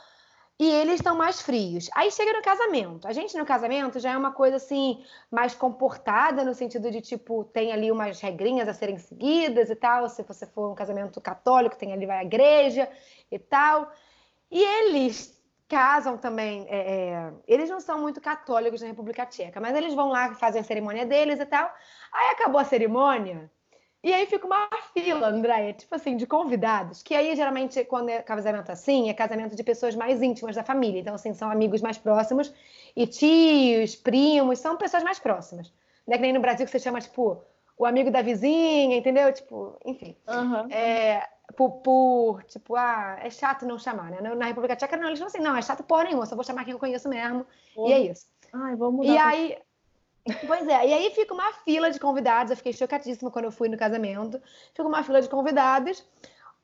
e 0.58 0.70
eles 0.70 0.94
estão 0.94 1.14
mais 1.14 1.42
frios. 1.42 1.90
Aí 1.94 2.10
chega 2.10 2.32
no 2.32 2.42
casamento. 2.42 3.06
A 3.06 3.12
gente 3.12 3.36
no 3.36 3.44
casamento 3.44 4.00
já 4.00 4.12
é 4.12 4.16
uma 4.16 4.32
coisa 4.32 4.56
assim 4.56 5.04
mais 5.30 5.54
comportada 5.54 6.44
no 6.44 6.54
sentido 6.54 6.90
de 6.90 7.00
tipo 7.00 7.44
tem 7.44 7.72
ali 7.72 7.92
umas 7.92 8.20
regrinhas 8.20 8.66
a 8.68 8.72
serem 8.72 8.98
seguidas 8.98 9.68
e 9.68 9.76
tal. 9.76 10.08
Se 10.08 10.22
você 10.22 10.46
for 10.46 10.72
um 10.72 10.74
casamento 10.74 11.20
católico, 11.20 11.76
tem 11.76 11.92
ali 11.92 12.06
vai 12.06 12.18
a 12.18 12.24
igreja 12.24 12.88
e 13.30 13.38
tal. 13.38 13.92
E 14.50 14.62
eles 14.62 15.36
casam 15.68 16.16
também. 16.16 16.66
É, 16.68 17.10
é, 17.10 17.32
eles 17.46 17.68
não 17.68 17.80
são 17.80 18.00
muito 18.00 18.20
católicos 18.20 18.80
na 18.80 18.86
República 18.86 19.26
Tcheca, 19.26 19.60
mas 19.60 19.76
eles 19.76 19.94
vão 19.94 20.08
lá 20.08 20.34
fazer 20.34 20.60
a 20.60 20.64
cerimônia 20.64 21.04
deles 21.04 21.38
e 21.38 21.46
tal. 21.46 21.70
Aí 22.12 22.30
acabou 22.30 22.60
a 22.60 22.64
cerimônia. 22.64 23.50
E 24.06 24.14
aí 24.14 24.24
fica 24.24 24.46
uma 24.46 24.68
fila, 24.94 25.30
Andréia, 25.30 25.72
tipo 25.72 25.92
assim, 25.92 26.16
de 26.16 26.28
convidados, 26.28 27.02
que 27.02 27.12
aí 27.12 27.34
geralmente, 27.34 27.84
quando 27.86 28.08
é 28.08 28.22
casamento 28.22 28.70
assim, 28.70 29.10
é 29.10 29.12
casamento 29.12 29.56
de 29.56 29.64
pessoas 29.64 29.96
mais 29.96 30.22
íntimas 30.22 30.54
da 30.54 30.62
família. 30.62 31.00
Então, 31.00 31.12
assim, 31.12 31.34
são 31.34 31.50
amigos 31.50 31.82
mais 31.82 31.98
próximos, 31.98 32.54
e 32.94 33.04
tios, 33.04 33.96
primos, 33.96 34.60
são 34.60 34.76
pessoas 34.76 35.02
mais 35.02 35.18
próximas. 35.18 35.72
Não 36.06 36.14
é 36.14 36.18
que 36.18 36.22
nem 36.22 36.32
no 36.32 36.38
Brasil 36.38 36.64
que 36.64 36.70
você 36.70 36.78
chama, 36.78 37.00
tipo, 37.00 37.42
o 37.76 37.84
amigo 37.84 38.08
da 38.08 38.22
vizinha, 38.22 38.96
entendeu? 38.96 39.32
Tipo, 39.32 39.76
enfim. 39.84 40.16
Uhum. 40.28 40.70
É, 40.70 41.26
por, 41.56 41.70
por, 41.80 42.44
tipo, 42.44 42.76
ah, 42.76 43.18
é 43.20 43.28
chato 43.28 43.66
não 43.66 43.76
chamar, 43.76 44.12
né? 44.12 44.20
Na 44.36 44.46
República 44.46 44.76
Tcheca, 44.76 44.96
não, 44.96 45.08
eles 45.08 45.18
falam 45.18 45.34
assim, 45.34 45.42
não, 45.42 45.56
é 45.56 45.62
chato 45.62 45.82
porra 45.82 46.04
nenhuma, 46.04 46.26
só 46.26 46.36
vou 46.36 46.44
chamar 46.44 46.64
quem 46.64 46.74
eu 46.74 46.78
conheço 46.78 47.08
mesmo, 47.08 47.44
uhum. 47.76 47.88
e 47.88 47.92
é 47.92 47.98
isso. 47.98 48.26
Ai, 48.52 48.76
vamos. 48.76 49.04
E 49.04 49.18
aí, 49.18 49.58
Pois 50.46 50.66
é, 50.66 50.88
e 50.88 50.92
aí 50.92 51.10
fica 51.14 51.32
uma 51.32 51.52
fila 51.64 51.90
de 51.90 52.00
convidados. 52.00 52.50
Eu 52.50 52.56
fiquei 52.56 52.72
chocadíssima 52.72 53.30
quando 53.30 53.46
eu 53.46 53.52
fui 53.52 53.68
no 53.68 53.76
casamento. 53.76 54.42
Fica 54.74 54.82
uma 54.82 55.02
fila 55.02 55.22
de 55.22 55.28
convidados, 55.28 56.04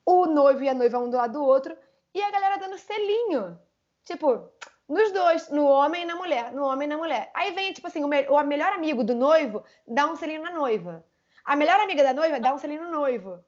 o 0.04 0.26
noivo 0.26 0.62
e 0.64 0.68
a 0.68 0.74
noiva 0.74 0.98
um 0.98 1.08
do 1.08 1.16
lado 1.16 1.34
do 1.34 1.44
outro, 1.44 1.76
e 2.14 2.20
a 2.20 2.30
galera 2.30 2.58
dando 2.58 2.76
selinho. 2.76 3.58
Tipo, 4.04 4.50
nos 4.88 5.12
dois, 5.12 5.48
no 5.50 5.64
homem 5.64 6.02
e 6.02 6.04
na 6.04 6.16
mulher, 6.16 6.52
no 6.52 6.64
homem 6.64 6.86
e 6.86 6.88
na 6.88 6.98
mulher. 6.98 7.30
Aí 7.34 7.52
vem, 7.52 7.72
tipo 7.72 7.86
assim, 7.86 8.02
o, 8.02 8.08
me 8.08 8.26
o 8.28 8.42
melhor 8.42 8.72
amigo 8.72 9.04
do 9.04 9.14
noivo 9.14 9.64
dá 9.86 10.06
um 10.06 10.16
selinho 10.16 10.42
na 10.42 10.50
noiva. 10.50 11.04
A 11.44 11.56
melhor 11.56 11.80
amiga 11.80 12.02
da 12.02 12.12
noiva 12.12 12.40
dá 12.40 12.52
um 12.52 12.58
selinho 12.58 12.84
no 12.84 12.90
noivo. 12.90 13.42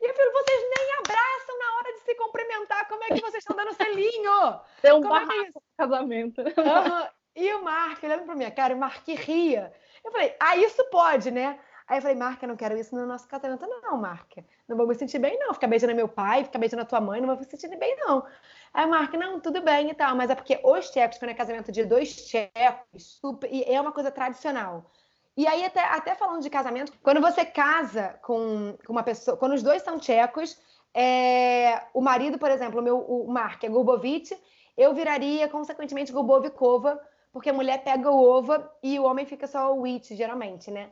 E 0.00 0.08
eu 0.08 0.14
falo, 0.14 0.32
vocês 0.32 0.60
nem 0.76 0.94
abraçam 0.98 1.58
na 1.58 1.76
hora 1.76 1.92
de 1.92 2.00
se 2.00 2.14
cumprimentar. 2.16 2.88
Como 2.88 3.04
é 3.04 3.08
que 3.08 3.20
vocês 3.20 3.44
estão 3.44 3.56
dando 3.56 3.74
selinho? 3.74 4.60
Deu 4.82 4.96
um 4.96 5.02
Como 5.02 5.14
é 5.14 5.26
que 5.26 5.58
é 5.58 5.60
casamento. 5.76 6.40
Uhum. 6.40 7.08
E 7.34 7.54
o 7.54 7.64
Mark 7.64 8.02
olhando 8.02 8.24
pra 8.24 8.34
minha 8.34 8.50
cara, 8.50 8.74
o 8.74 8.78
Mark 8.78 9.06
ria. 9.08 9.72
Eu 10.04 10.12
falei, 10.12 10.34
ah, 10.38 10.56
isso 10.56 10.84
pode, 10.90 11.30
né? 11.30 11.58
Aí 11.88 11.98
eu 11.98 12.02
falei, 12.02 12.16
Mark, 12.16 12.42
eu 12.42 12.48
não 12.48 12.56
quero 12.56 12.76
isso 12.76 12.94
no 12.94 13.06
nosso 13.06 13.26
casamento, 13.28 13.66
não, 13.66 13.96
Mark. 13.98 14.38
Não 14.68 14.76
vou 14.76 14.86
me 14.86 14.94
sentir 14.94 15.18
bem, 15.18 15.38
não. 15.38 15.52
Ficar 15.52 15.66
beijando 15.66 15.94
meu 15.94 16.08
pai, 16.08 16.44
ficar 16.44 16.58
beijando 16.58 16.82
a 16.82 16.86
tua 16.86 17.00
mãe, 17.00 17.20
não 17.20 17.28
vou 17.28 17.36
me 17.36 17.44
sentir 17.44 17.68
bem, 17.76 17.96
não. 17.98 18.24
Aí 18.72 18.86
o 18.86 18.88
Mark, 18.88 19.12
não, 19.14 19.40
tudo 19.40 19.60
bem 19.60 19.90
e 19.90 19.94
tal. 19.94 20.14
Mas 20.16 20.30
é 20.30 20.34
porque 20.34 20.60
os 20.62 20.90
tchecos, 20.90 21.18
quando 21.18 21.30
é 21.30 21.34
casamento 21.34 21.72
de 21.72 21.84
dois 21.84 22.14
tchecos, 22.26 23.18
super, 23.20 23.52
e 23.52 23.64
é 23.64 23.80
uma 23.80 23.92
coisa 23.92 24.10
tradicional. 24.10 24.90
E 25.36 25.46
aí, 25.46 25.64
até, 25.64 25.80
até 25.80 26.14
falando 26.14 26.42
de 26.42 26.50
casamento, 26.50 26.92
quando 27.02 27.20
você 27.20 27.44
casa 27.44 28.18
com, 28.22 28.76
com 28.86 28.92
uma 28.92 29.02
pessoa, 29.02 29.36
quando 29.36 29.54
os 29.54 29.62
dois 29.62 29.82
são 29.82 29.98
tchecos, 29.98 30.58
é, 30.94 31.82
o 31.94 32.00
marido, 32.00 32.38
por 32.38 32.50
exemplo, 32.50 32.80
o 32.80 32.82
meu 32.82 32.98
o 32.98 33.30
Mark 33.30 33.64
é 33.64 33.68
Gurbovic, 33.68 34.36
eu 34.76 34.94
viraria, 34.94 35.48
consequentemente, 35.48 36.12
Gubovikova, 36.12 37.00
porque 37.32 37.50
a 37.50 37.52
mulher 37.52 37.82
pega 37.82 38.10
o 38.10 38.22
ova 38.22 38.70
e 38.82 38.98
o 38.98 39.04
homem 39.04 39.24
fica 39.24 39.46
só 39.46 39.74
o 39.74 39.84
it, 39.84 40.14
geralmente, 40.14 40.70
né? 40.70 40.90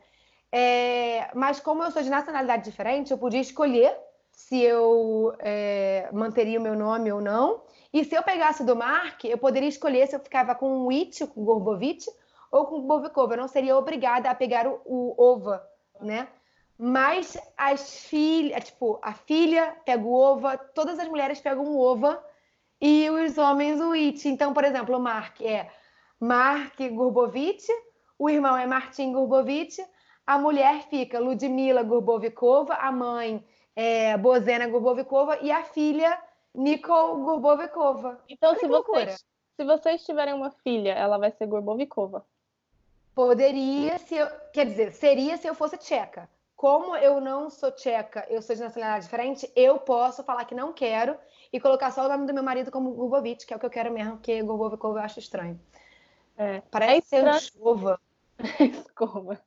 É, 0.51 1.31
mas 1.35 1.61
como 1.61 1.83
eu 1.83 1.91
sou 1.91 2.03
de 2.03 2.11
nacionalidade 2.11 2.65
diferente, 2.65 3.11
eu 3.13 3.19
podia 3.19 3.41
escolher 3.41 3.97
se 4.33 4.61
eu 4.61 5.35
é, 5.39 6.09
manteria 6.13 6.59
o 6.59 6.63
meu 6.63 6.75
nome 6.75 7.13
ou 7.13 7.21
não. 7.21 7.63
E 7.93 8.05
se 8.05 8.15
eu 8.15 8.23
pegasse 8.23 8.65
do 8.65 8.75
Mark, 8.75 9.25
eu 9.25 9.37
poderia 9.37 9.69
escolher 9.69 10.07
se 10.07 10.17
eu 10.17 10.21
ficava 10.21 10.55
com 10.55 10.87
o 10.87 10.91
It, 10.91 11.27
com 11.27 11.43
o 11.43 11.45
Gorbovic, 11.45 12.07
ou 12.51 12.65
com 12.67 12.77
o 12.77 12.83
Bovikova. 12.83 13.35
Eu 13.35 13.43
não 13.43 13.49
seria 13.49 13.77
obrigada 13.77 14.31
a 14.31 14.35
pegar 14.35 14.67
o, 14.67 14.81
o 14.87 15.15
Ova, 15.23 15.65
né? 16.01 16.29
Mas 16.79 17.37
as 17.57 18.07
filhas, 18.07 18.65
tipo, 18.65 18.99
a 19.03 19.13
filha 19.13 19.77
pega 19.85 20.03
o 20.03 20.15
Ova, 20.15 20.57
todas 20.57 20.99
as 20.99 21.09
mulheres 21.09 21.39
pegam 21.39 21.65
o 21.65 21.79
Ova 21.79 22.25
e 22.81 23.11
os 23.11 23.37
homens 23.37 23.79
o 23.81 23.93
It. 23.93 24.27
Então, 24.27 24.55
por 24.55 24.65
exemplo, 24.65 24.97
o 24.97 25.01
Mark 25.01 25.43
é 25.43 25.69
Mark 26.21 26.79
Gurbovic, 26.79 27.65
o 28.19 28.29
irmão 28.29 28.55
é 28.55 28.67
Martin 28.67 29.11
Gurbovic, 29.11 29.83
a 30.27 30.39
mulher 30.39 30.83
fica 30.91 31.19
Ludmila 31.19 31.83
Gurbovikova, 31.83 32.75
a 32.75 32.93
mãe 32.93 33.43
é 33.75 34.19
Bozena 34.19 34.69
Gurbovikova 34.69 35.39
e 35.41 35.51
a 35.51 35.65
filha 35.65 36.23
Nicole 36.55 37.23
Gurbovikova. 37.23 38.23
Então, 38.29 38.55
se 38.55 38.69
vocês, 38.69 39.25
se 39.57 39.65
vocês 39.65 40.05
tiverem 40.05 40.35
uma 40.35 40.51
filha, 40.51 40.93
ela 40.93 41.17
vai 41.17 41.33
ser 41.33 41.47
Gurbovikova? 41.47 42.27
Poderia, 43.15 43.99
se 43.99 44.15
eu, 44.17 44.29
quer 44.53 44.67
dizer, 44.67 44.93
seria 44.93 45.39
se 45.39 45.47
eu 45.47 45.55
fosse 45.55 45.79
tcheca. 45.79 46.29
Como 46.55 46.95
eu 46.97 47.19
não 47.19 47.49
sou 47.49 47.73
tcheca, 47.73 48.27
eu 48.29 48.43
sou 48.43 48.55
de 48.55 48.61
nacionalidade 48.61 49.07
diferente, 49.07 49.51
eu 49.57 49.79
posso 49.79 50.23
falar 50.23 50.45
que 50.45 50.55
não 50.55 50.75
quero 50.75 51.17
e 51.51 51.59
colocar 51.59 51.91
só 51.91 52.05
o 52.05 52.09
nome 52.11 52.27
do 52.27 52.35
meu 52.35 52.43
marido 52.43 52.71
como 52.71 52.93
Gurbovic, 52.93 53.47
que 53.47 53.55
é 53.55 53.57
o 53.57 53.59
que 53.59 53.65
eu 53.65 53.71
quero 53.71 53.91
mesmo, 53.91 54.19
porque 54.19 54.43
Gurbovikova 54.43 54.99
eu 54.99 55.03
acho 55.03 55.19
estranho. 55.19 55.59
É, 56.41 56.63
Parece 56.71 57.17
é 57.17 57.21
ser 57.21 57.35
escova. 57.35 58.01
escova. 58.89 59.39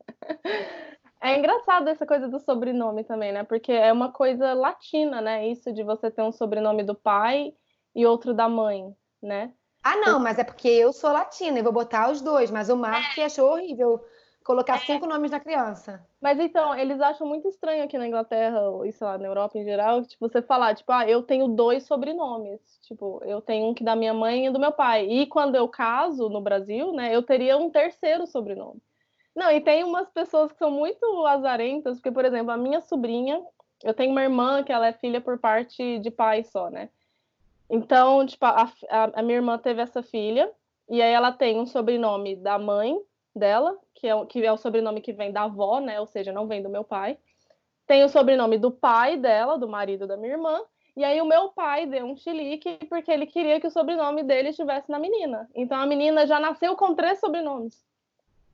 É 1.20 1.40
engraçado 1.40 1.88
essa 1.88 2.06
coisa 2.06 2.28
do 2.28 2.40
sobrenome 2.40 3.04
também, 3.04 3.32
né? 3.32 3.44
Porque 3.44 3.72
é 3.72 3.92
uma 3.92 4.12
coisa 4.12 4.54
latina, 4.54 5.20
né? 5.20 5.48
Isso 5.48 5.74
de 5.74 5.82
você 5.82 6.12
ter 6.12 6.22
um 6.22 6.32
sobrenome 6.32 6.84
do 6.84 6.94
pai 6.94 7.52
e 7.96 8.06
outro 8.06 8.32
da 8.32 8.48
mãe, 8.48 8.96
né? 9.20 9.52
Ah, 9.82 9.96
não, 9.96 10.20
mas 10.20 10.38
é 10.38 10.44
porque 10.44 10.68
eu 10.68 10.94
sou 10.94 11.12
latina 11.12 11.58
e 11.58 11.64
vou 11.64 11.74
botar 11.74 12.12
os 12.12 12.22
dois, 12.22 12.52
mas 12.52 12.70
o 12.70 12.78
Mark 12.78 13.18
é. 13.18 13.26
achou 13.26 13.54
horrível 13.54 14.00
colocar 14.44 14.76
é. 14.76 14.80
cinco 14.80 15.08
nomes 15.08 15.32
na 15.32 15.40
criança. 15.40 16.06
Mas 16.22 16.40
então, 16.40 16.76
eles 16.76 17.00
acham 17.02 17.28
muito 17.28 17.48
estranho 17.48 17.84
aqui 17.84 17.98
na 17.98 18.08
Inglaterra, 18.08 18.62
ou 18.70 18.90
sei 18.92 19.08
lá, 19.08 19.18
na 19.18 19.28
Europa 19.28 19.58
em 19.58 19.64
geral, 19.64 20.04
tipo, 20.04 20.28
você 20.28 20.42
falar, 20.42 20.76
tipo, 20.76 20.92
ah, 20.92 21.08
eu 21.08 21.24
tenho 21.24 21.48
dois 21.48 21.84
sobrenomes. 21.84 22.60
Tipo, 22.82 23.22
eu 23.26 23.42
tenho 23.42 23.68
um 23.68 23.74
que 23.74 23.84
da 23.84 23.96
minha 23.96 24.14
mãe 24.14 24.48
e 24.48 24.52
do 24.52 24.60
meu 24.60 24.72
pai. 24.72 25.08
E 25.08 25.26
quando 25.26 25.56
eu 25.56 25.68
caso 25.68 26.30
no 26.30 26.42
Brasil, 26.42 26.92
né, 26.94 27.16
eu 27.16 27.24
teria 27.24 27.58
um 27.58 27.70
terceiro 27.70 28.28
sobrenome. 28.28 28.82
Não, 29.36 29.50
e 29.50 29.60
tem 29.62 29.84
umas 29.84 30.10
pessoas 30.10 30.52
que 30.52 30.60
são 30.60 30.70
muito 30.70 31.26
azarentas, 31.26 31.98
porque, 31.98 32.12
por 32.12 32.24
exemplo, 32.24 32.52
a 32.52 32.58
minha 32.58 32.82
sobrinha, 32.82 33.42
eu 33.84 33.94
tenho 33.94 34.12
uma 34.12 34.22
irmã 34.22 34.64
que 34.64 34.72
ela 34.72 34.88
é 34.88 34.94
filha 34.94 35.20
por 35.20 35.40
parte 35.40 35.98
de 36.00 36.12
pai 36.12 36.44
só, 36.44 36.70
né? 36.70 36.90
Então, 37.70 38.26
tipo, 38.26 38.46
a, 38.46 38.72
a, 38.90 39.20
a 39.20 39.24
minha 39.24 39.38
irmã 39.38 39.58
teve 39.58 39.82
essa 39.82 40.04
filha, 40.04 40.52
e 40.88 41.02
aí 41.02 41.12
ela 41.12 41.32
tem 41.32 41.60
um 41.60 41.66
sobrenome 41.66 42.36
da 42.36 42.60
mãe 42.60 43.00
dela, 43.36 43.78
que 43.96 44.08
é, 44.08 44.26
que 44.26 44.46
é 44.46 44.52
o 44.52 44.58
sobrenome 44.58 45.02
que 45.02 45.14
vem 45.14 45.32
da 45.32 45.44
avó, 45.44 45.80
né? 45.80 46.00
Ou 46.00 46.06
seja, 46.06 46.32
não 46.32 46.48
vem 46.48 46.62
do 46.62 46.70
meu 46.70 46.84
pai. 46.84 47.18
Tem 47.86 48.04
o 48.04 48.10
sobrenome 48.10 48.58
do 48.58 48.72
pai 48.72 49.18
dela, 49.18 49.58
do 49.58 49.68
marido 49.68 50.08
da 50.08 50.16
minha 50.16 50.34
irmã. 50.34 50.62
E 50.96 51.04
aí 51.04 51.20
o 51.20 51.26
meu 51.26 51.50
pai 51.50 51.88
deu 51.88 52.06
um 52.06 52.16
chilique 52.16 52.78
porque 52.88 53.12
ele 53.12 53.26
queria 53.26 53.60
que 53.60 53.68
o 53.68 53.72
sobrenome 53.72 54.24
dele 54.24 54.50
estivesse 54.50 54.90
na 54.92 55.00
menina. 55.00 55.50
Então 55.56 55.80
a 55.80 55.86
menina 55.86 56.28
já 56.28 56.40
nasceu 56.40 56.76
com 56.76 56.94
três 56.94 57.20
sobrenomes. 57.20 57.84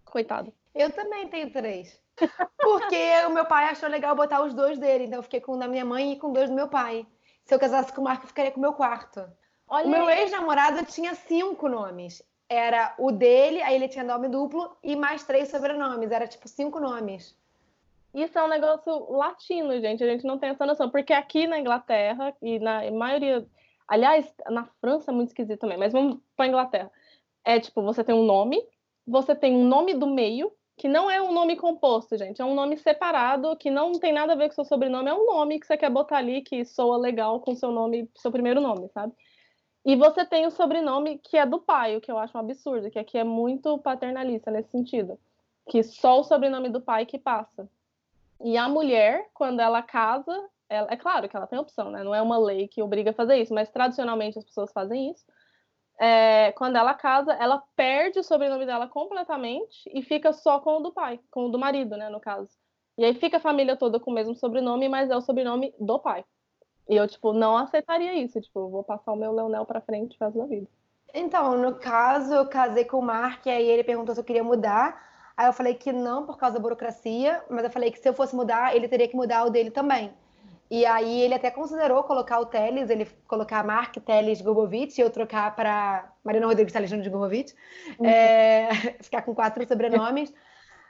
Coitado. 0.05 0.53
Eu 0.73 0.89
também 0.91 1.27
tenho 1.27 1.51
três. 1.51 2.01
Porque 2.57 3.25
o 3.27 3.29
meu 3.29 3.45
pai 3.45 3.65
achou 3.65 3.89
legal 3.89 4.15
botar 4.15 4.43
os 4.43 4.53
dois 4.53 4.77
dele. 4.77 5.05
Então 5.05 5.19
eu 5.19 5.23
fiquei 5.23 5.41
com 5.41 5.53
o 5.53 5.57
da 5.57 5.67
minha 5.67 5.85
mãe 5.85 6.13
e 6.13 6.19
com 6.19 6.31
dois 6.31 6.49
do 6.49 6.55
meu 6.55 6.67
pai. 6.67 7.05
Se 7.43 7.53
eu 7.53 7.59
casasse 7.59 7.93
com 7.93 8.01
o 8.01 8.03
Marco, 8.03 8.23
eu 8.23 8.27
ficaria 8.27 8.51
com 8.51 8.59
o 8.59 8.61
meu 8.61 8.73
quarto. 8.73 9.25
Olha 9.67 9.85
o 9.85 9.89
meu 9.89 10.09
ex-namorado 10.09 10.83
tinha 10.85 11.13
cinco 11.13 11.67
nomes. 11.67 12.23
Era 12.49 12.95
o 12.97 13.11
dele, 13.11 13.61
aí 13.61 13.75
ele 13.75 13.87
tinha 13.87 14.03
nome 14.03 14.27
duplo 14.27 14.75
e 14.83 14.95
mais 14.95 15.23
três 15.23 15.49
sobrenomes. 15.49 16.11
Era 16.11 16.27
tipo 16.27 16.47
cinco 16.47 16.79
nomes. 16.79 17.37
Isso 18.13 18.39
é 18.39 18.43
um 18.43 18.47
negócio 18.47 19.11
latino, 19.11 19.79
gente. 19.79 20.03
A 20.03 20.07
gente 20.07 20.25
não 20.25 20.39
tem 20.39 20.49
essa 20.49 20.65
noção. 20.65 20.89
Porque 20.89 21.13
aqui 21.13 21.45
na 21.45 21.59
Inglaterra 21.59 22.35
e 22.41 22.57
na 22.59 22.89
maioria. 22.91 23.45
Aliás, 23.87 24.33
na 24.49 24.65
França 24.81 25.11
é 25.11 25.13
muito 25.13 25.29
esquisito 25.29 25.59
também, 25.59 25.77
mas 25.77 25.93
vamos 25.93 26.19
para 26.35 26.47
Inglaterra. 26.47 26.91
É 27.43 27.59
tipo, 27.59 27.81
você 27.81 28.03
tem 28.03 28.15
um 28.15 28.23
nome, 28.23 28.61
você 29.05 29.35
tem 29.35 29.55
um 29.55 29.63
nome 29.63 29.93
do 29.93 30.07
meio, 30.07 30.51
que 30.75 30.87
não 30.87 31.09
é 31.09 31.21
um 31.21 31.31
nome 31.31 31.55
composto, 31.55 32.17
gente. 32.17 32.41
É 32.41 32.45
um 32.45 32.55
nome 32.55 32.77
separado, 32.77 33.55
que 33.57 33.69
não 33.69 33.91
tem 33.93 34.13
nada 34.13 34.33
a 34.33 34.35
ver 34.35 34.47
com 34.47 34.55
seu 34.55 34.65
sobrenome. 34.65 35.09
É 35.09 35.13
um 35.13 35.25
nome 35.25 35.59
que 35.59 35.67
você 35.67 35.77
quer 35.77 35.89
botar 35.89 36.17
ali 36.17 36.41
que 36.41 36.63
soa 36.65 36.97
legal 36.97 37.39
com 37.41 37.55
seu 37.55 37.71
nome, 37.71 38.09
seu 38.15 38.31
primeiro 38.31 38.61
nome, 38.61 38.89
sabe? 38.89 39.13
E 39.89 39.95
você 39.95 40.23
tem 40.23 40.45
o 40.45 40.51
sobrenome 40.51 41.17
que 41.17 41.35
é 41.35 41.47
do 41.47 41.57
pai, 41.57 41.97
o 41.97 42.01
que 42.01 42.11
eu 42.11 42.19
acho 42.19 42.37
um 42.37 42.41
absurdo, 42.41 42.91
que 42.91 42.99
aqui 42.99 43.17
é 43.17 43.23
muito 43.23 43.75
paternalista 43.79 44.51
nesse 44.51 44.69
sentido. 44.69 45.17
Que 45.67 45.81
só 45.81 46.19
o 46.19 46.23
sobrenome 46.23 46.69
do 46.69 46.79
pai 46.79 47.07
que 47.07 47.17
passa. 47.17 47.67
E 48.39 48.55
a 48.55 48.69
mulher, 48.69 49.27
quando 49.33 49.61
ela 49.61 49.81
casa, 49.81 50.47
ela, 50.69 50.87
é 50.91 50.95
claro 50.95 51.27
que 51.27 51.35
ela 51.35 51.47
tem 51.47 51.57
opção, 51.57 51.89
né? 51.89 52.03
Não 52.03 52.13
é 52.13 52.21
uma 52.21 52.37
lei 52.37 52.67
que 52.67 52.83
obriga 52.83 53.09
a 53.09 53.15
fazer 53.15 53.37
isso, 53.37 53.51
mas 53.51 53.71
tradicionalmente 53.71 54.37
as 54.37 54.45
pessoas 54.45 54.71
fazem 54.71 55.09
isso. 55.09 55.25
É, 55.99 56.51
quando 56.51 56.75
ela 56.75 56.93
casa, 56.93 57.33
ela 57.33 57.63
perde 57.75 58.19
o 58.19 58.23
sobrenome 58.23 58.67
dela 58.67 58.87
completamente 58.87 59.89
e 59.91 60.03
fica 60.03 60.31
só 60.33 60.59
com 60.59 60.77
o 60.77 60.81
do 60.81 60.91
pai, 60.91 61.19
com 61.31 61.47
o 61.47 61.49
do 61.49 61.57
marido, 61.57 61.97
né, 61.97 62.09
no 62.09 62.19
caso. 62.19 62.55
E 62.95 63.03
aí 63.03 63.15
fica 63.15 63.37
a 63.37 63.41
família 63.41 63.75
toda 63.75 63.99
com 63.99 64.11
o 64.11 64.13
mesmo 64.13 64.35
sobrenome, 64.35 64.87
mas 64.87 65.09
é 65.09 65.15
o 65.17 65.21
sobrenome 65.21 65.73
do 65.79 65.97
pai. 65.97 66.23
E 66.89 66.95
eu, 66.95 67.07
tipo, 67.07 67.31
não 67.31 67.55
aceitaria 67.55 68.15
isso. 68.15 68.41
Tipo, 68.41 68.61
eu 68.61 68.69
vou 68.69 68.83
passar 68.83 69.13
o 69.13 69.15
meu 69.15 69.31
Leonel 69.31 69.65
pra 69.65 69.79
frente 69.79 70.17
o 70.19 70.23
resto 70.23 70.39
da 70.39 70.45
vida. 70.47 70.67
Então, 71.13 71.55
no 71.57 71.75
caso, 71.75 72.33
eu 72.33 72.47
casei 72.47 72.83
com 72.83 72.97
o 72.97 73.01
Mark, 73.01 73.45
e 73.45 73.49
aí 73.49 73.67
ele 73.67 73.83
perguntou 73.83 74.13
se 74.15 74.19
eu 74.19 74.25
queria 74.25 74.43
mudar. 74.43 75.07
Aí 75.37 75.47
eu 75.47 75.53
falei 75.53 75.75
que 75.75 75.93
não, 75.93 76.25
por 76.25 76.37
causa 76.37 76.55
da 76.55 76.61
burocracia, 76.61 77.43
mas 77.49 77.63
eu 77.63 77.69
falei 77.69 77.91
que 77.91 77.99
se 77.99 78.09
eu 78.09 78.13
fosse 78.13 78.35
mudar, 78.35 78.75
ele 78.75 78.87
teria 78.87 79.07
que 79.07 79.15
mudar 79.15 79.45
o 79.45 79.49
dele 79.49 79.71
também. 79.71 80.11
E 80.69 80.85
aí 80.85 81.21
ele 81.21 81.33
até 81.33 81.49
considerou 81.49 82.03
colocar 82.03 82.39
o 82.39 82.45
Teles, 82.45 82.89
ele 82.89 83.05
colocar 83.27 83.63
Mark 83.63 83.95
Teles 83.97 84.41
Gobovich 84.41 84.99
e 84.99 85.01
eu 85.01 85.09
trocar 85.09 85.55
para 85.55 86.11
Mariana 86.23 86.45
Rodrigues 86.47 86.73
Teles 86.73 86.89
de 86.89 87.09
Gobovich, 87.09 87.55
uhum. 87.99 88.05
é, 88.05 88.69
ficar 89.01 89.21
com 89.23 89.33
quatro 89.33 89.65
sobrenomes. 89.67 90.33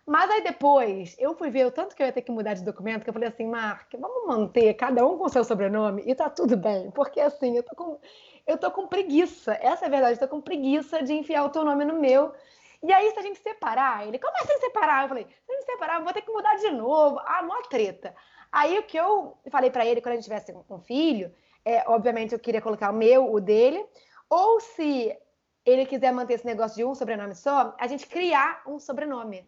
Mas 0.10 0.27
aí 0.31 0.41
depois, 0.41 1.15
eu 1.19 1.36
fui 1.36 1.52
ver 1.52 1.68
o 1.68 1.72
tanto 1.72 1.95
que 1.95 2.02
eu 2.02 2.07
ia 2.07 2.11
ter 2.11 2.23
que 2.23 2.31
mudar 2.31 2.56
de 2.56 2.64
documento, 2.64 3.03
que 3.03 3.11
eu 3.11 3.14
falei 3.14 3.30
assim, 3.30 3.45
Mark, 3.45 3.94
vamos 3.94 4.26
manter 4.26 4.73
cada 4.73 5.06
um 5.06 5.19
com 5.19 5.30
seu 5.30 5.44
sobrenome 5.44 6.02
e 6.03 6.15
tá 6.15 6.27
tudo 6.27 6.57
bem. 6.57 6.90
Porque 6.90 7.19
assim, 7.19 7.56
eu 7.56 7.61
tô 7.61 7.76
com, 7.76 7.99
eu 8.48 8.57
tô 8.57 8.72
com 8.72 8.88
preguiça. 8.88 9.53
Essa 9.61 9.86
é 9.86 9.88
a 9.88 9.91
verdade, 9.91 10.14
eu 10.14 10.27
tô 10.27 10.27
com 10.27 10.41
preguiça 10.41 11.03
de 11.03 11.14
enfiar 11.14 11.44
o 11.44 11.49
teu 11.49 11.64
nome 11.64 11.86
no 11.86 11.99
meu. 11.99 12.34
E 12.81 12.91
aí, 12.91 13.11
se 13.11 13.19
a 13.19 13.22
gente 13.22 13.38
separar, 13.38 14.07
ele, 14.07 14.18
como 14.18 14.34
assim 14.38 14.57
separar? 14.57 15.03
Eu 15.03 15.10
falei, 15.10 15.27
se 15.45 15.52
a 15.52 15.56
gente 15.56 15.65
separar, 15.68 15.99
eu 15.99 16.03
vou 16.03 16.11
ter 16.11 16.23
que 16.23 16.31
mudar 16.31 16.56
de 16.56 16.72
novo. 16.72 17.19
Ah, 17.19 17.44
mó 17.44 17.61
treta. 17.69 18.15
Aí 18.52 18.80
o 18.80 18.84
que 18.84 18.98
eu 18.98 19.38
falei 19.52 19.69
para 19.69 19.86
ele 19.86 20.02
quando 20.02 20.14
a 20.14 20.15
gente 20.15 20.23
tivesse 20.23 20.52
um 20.72 20.80
filho, 20.80 21.31
é, 21.64 21.84
obviamente 21.88 22.34
eu 22.34 22.40
queria 22.40 22.64
colocar 22.64 22.90
o 22.90 22.95
meu, 22.95 23.31
o 23.31 23.40
dele, 23.40 23.86
ou 24.27 24.60
se 24.60 25.15
ele 25.64 25.86
quiser 25.86 26.11
manter 26.11 26.34
esse 26.34 26.48
negócio 26.48 26.77
de 26.77 26.84
um 26.84 26.95
sobrenome 26.95 27.36
só, 27.36 27.76
a 27.80 27.86
gente 27.86 28.07
criar 28.07 28.64
um 28.65 28.80
sobrenome. 28.80 29.45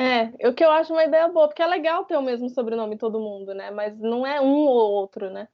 É, 0.00 0.46
o 0.46 0.54
que 0.54 0.64
eu 0.64 0.70
acho 0.70 0.92
uma 0.92 1.02
ideia 1.02 1.26
boa, 1.26 1.48
porque 1.48 1.60
é 1.60 1.66
legal 1.66 2.04
ter 2.04 2.16
o 2.16 2.22
mesmo 2.22 2.48
sobrenome 2.48 2.96
todo 2.96 3.18
mundo, 3.18 3.52
né? 3.52 3.72
Mas 3.72 3.98
não 3.98 4.24
é 4.24 4.40
um 4.40 4.54
ou 4.54 4.92
outro, 4.92 5.28
né? 5.28 5.48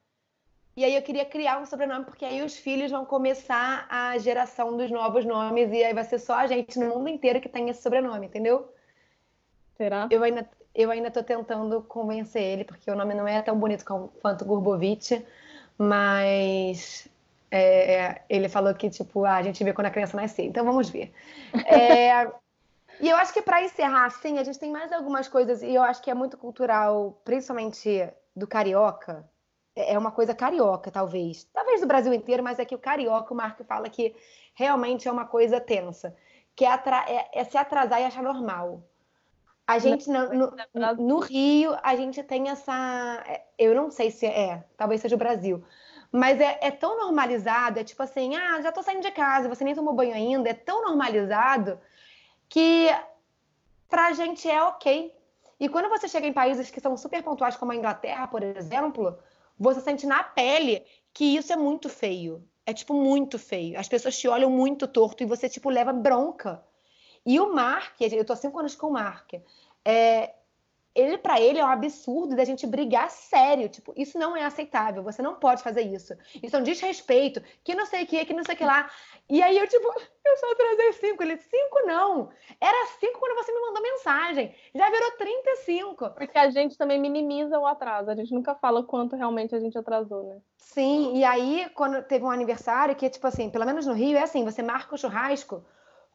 E 0.77 0.85
aí 0.85 0.95
eu 0.95 1.01
queria 1.01 1.25
criar 1.25 1.59
um 1.59 1.65
sobrenome, 1.65 2.05
porque 2.05 2.27
aí 2.27 2.43
os 2.43 2.55
filhos 2.55 2.91
vão 2.91 3.07
começar 3.07 3.87
a 3.89 4.19
geração 4.19 4.77
dos 4.77 4.91
novos 4.91 5.25
nomes, 5.25 5.73
e 5.73 5.83
aí 5.83 5.95
vai 5.95 6.05
ser 6.05 6.19
só 6.19 6.35
a 6.35 6.47
gente 6.47 6.79
no 6.79 6.91
mundo 6.91 7.09
inteiro 7.09 7.41
que 7.41 7.49
tem 7.49 7.71
esse 7.71 7.81
sobrenome, 7.81 8.27
entendeu? 8.27 8.71
Será? 9.79 10.09
Eu 10.11 10.23
ainda, 10.23 10.47
eu 10.75 10.91
ainda 10.91 11.11
tô 11.11 11.23
tentando 11.23 11.81
convencer 11.81 12.43
ele, 12.43 12.65
porque 12.65 12.91
o 12.91 12.97
nome 12.97 13.15
não 13.15 13.27
é 13.27 13.41
tão 13.41 13.59
bonito 13.59 13.83
quanto 14.21 14.45
Gurbovich, 14.45 15.25
mas 15.79 17.09
é, 17.51 18.21
ele 18.29 18.51
falou 18.51 18.75
que, 18.75 18.91
tipo, 18.91 19.25
ah, 19.25 19.37
a 19.37 19.43
gente 19.43 19.65
vê 19.65 19.73
quando 19.73 19.87
a 19.87 19.91
criança 19.91 20.19
nascer, 20.19 20.45
então 20.45 20.67
vamos 20.67 20.91
ver. 20.91 21.15
É, 21.65 22.31
e 23.01 23.09
eu 23.09 23.17
acho 23.17 23.33
que 23.33 23.43
para 23.43 23.63
encerrar, 23.63 24.07
assim, 24.07 24.39
a 24.39 24.45
gente 24.45 24.59
tem 24.59 24.71
mais 24.71 24.93
algumas 24.93 25.29
coisas, 25.29 25.63
e 25.63 25.75
eu 25.75 25.83
acho 25.83 26.03
que 26.03 26.11
é 26.11 26.15
muito 26.15 26.37
cultural, 26.37 27.21
principalmente 27.25 28.09
do 28.35 28.47
carioca. 28.47 29.29
É, 29.77 29.95
é 29.95 29.99
uma 29.99 30.11
coisa 30.11 30.35
carioca, 30.35 30.91
talvez. 30.91 31.45
Talvez 31.53 31.81
do 31.81 31.87
Brasil 31.87 32.13
inteiro, 32.13 32.43
mas 32.43 32.59
é 32.59 32.65
que 32.65 32.75
o 32.75 32.79
carioca, 32.79 33.33
o 33.33 33.37
Marco 33.37 33.65
fala 33.65 33.89
que 33.89 34.15
realmente 34.55 35.09
é 35.09 35.13
uma 35.13 35.27
coisa 35.27 35.61
tensa. 35.61 36.15
Que 36.55 36.65
é, 36.65 36.71
é, 36.73 37.41
é 37.41 37.45
se 37.45 37.59
atrasar 37.59 38.01
e 38.01 38.05
achar 38.05 38.23
normal. 38.23 38.83
A 39.67 39.79
gente, 39.79 40.11
no, 40.11 40.29
no, 40.35 40.57
no, 40.99 41.19
Rio, 41.21 41.75
a 41.83 41.97
gente 41.97 42.23
tem 42.23 42.51
essa. 42.51 43.25
É, 43.27 43.45
eu 43.59 43.75
não 43.75 43.91
sei 43.91 44.11
se 44.11 44.27
é, 44.27 44.63
talvez 44.77 45.01
seja 45.01 45.15
o 45.15 45.19
Brasil. 45.19 45.65
Mas 46.13 46.39
é, 46.39 46.59
é 46.61 46.71
tão 46.71 46.99
normalizado, 46.99 47.81
é 47.81 47.85
tipo 47.85 48.03
assim, 48.03 48.37
ah, 48.37 48.61
já 48.61 48.71
tô 48.71 48.83
saindo 48.83 49.03
de 49.03 49.11
casa, 49.11 49.49
você 49.49 49.65
nem 49.65 49.75
tomou 49.75 49.95
banho 49.95 50.15
ainda, 50.15 50.49
é 50.49 50.55
tão 50.55 50.83
normalizado 50.83 51.81
que 52.49 52.89
para 53.89 54.09
a 54.09 54.13
gente 54.13 54.49
é 54.49 54.63
ok. 54.63 55.15
E 55.59 55.69
quando 55.69 55.89
você 55.89 56.09
chega 56.09 56.27
em 56.27 56.33
países 56.33 56.71
que 56.71 56.81
são 56.81 56.97
super 56.97 57.23
pontuais, 57.23 57.57
como 57.57 57.73
a 57.73 57.77
Inglaterra, 57.77 58.27
por 58.27 58.43
exemplo, 58.43 59.19
você 59.59 59.81
sente 59.81 60.07
na 60.07 60.23
pele 60.23 60.85
que 61.13 61.37
isso 61.37 61.53
é 61.53 61.57
muito 61.57 61.89
feio. 61.89 62.47
É, 62.67 62.73
tipo, 62.73 62.95
muito 62.95 63.39
feio. 63.39 63.79
As 63.79 63.89
pessoas 63.89 64.19
te 64.19 64.27
olham 64.27 64.51
muito 64.51 64.89
torto 64.89 65.23
e 65.23 65.27
você, 65.27 65.49
tipo, 65.49 65.69
leva 65.69 65.93
bronca. 65.93 66.65
E 67.27 67.39
o 67.39 67.55
Mark, 67.55 68.01
eu 68.01 68.25
tô 68.25 68.33
há 68.33 68.37
cinco 68.37 68.59
anos 68.59 68.75
com 68.75 68.89
o 68.89 68.93
Mark, 68.93 69.35
é, 69.85 70.35
ele 70.95 71.19
para 71.19 71.41
ele 71.41 71.59
é 71.59 71.65
um 71.65 71.69
absurdo 71.69 72.37
da 72.37 72.45
gente 72.45 72.67
brigar 72.67 73.11
sério. 73.11 73.69
Tipo, 73.69 73.93
isso 73.97 74.17
não 74.17 74.37
é 74.37 74.45
aceitável. 74.45 75.03
Você 75.03 75.21
não 75.21 75.35
pode 75.35 75.63
fazer 75.63 75.83
isso. 75.83 76.15
Isso 76.41 76.55
é 76.55 76.59
um 76.59 76.63
desrespeito. 76.63 77.43
Que 77.65 77.75
não 77.75 77.85
sei 77.85 78.05
o 78.05 78.07
que, 78.07 78.25
que 78.25 78.33
não 78.33 78.45
sei 78.45 78.55
o 78.55 78.59
que 78.59 78.65
lá. 78.65 78.89
E 79.29 79.43
aí 79.43 79.59
eu, 79.59 79.67
tipo, 79.67 79.87
eu 80.25 80.37
só 80.37 80.55
trazei 80.55 80.93
cinco. 80.93 81.23
Ele, 81.23 81.37
cinco 81.37 81.85
não. 81.85 82.31
Era 82.61 82.87
cinco 83.01 83.19
quando 83.19 83.35
você 83.35 83.53
me 83.53 83.61
mandou 83.61 83.83
mensagem. 83.83 84.55
Já 84.73 84.89
virou 84.89 85.11
35. 85.13 86.11
Porque 86.11 86.39
a 86.39 86.51
gente 86.51 86.79
também 86.79 87.01
minimiza 87.01 87.59
o 87.59 87.67
atraso. 87.67 88.11
A 88.11 88.15
gente 88.15 88.33
nunca 88.33 88.55
fala 88.55 88.85
quanto 88.85 89.17
realmente 89.17 89.55
a 89.55 89.59
gente 89.61 89.77
atrasou, 89.77 90.23
né? 90.23 90.41
Sim, 90.57 91.17
e 91.17 91.25
aí, 91.25 91.69
quando 91.75 92.03
teve 92.03 92.25
um 92.25 92.31
aniversário, 92.31 92.97
que 92.97 93.09
tipo 93.11 93.27
assim, 93.27 93.51
pelo 93.51 93.67
menos 93.67 93.87
no 93.87 93.93
Rio, 93.93 94.17
é 94.17 94.23
assim: 94.23 94.45
você 94.45 94.63
marca 94.63 94.95
o 94.95 94.99
churrasco 94.99 95.65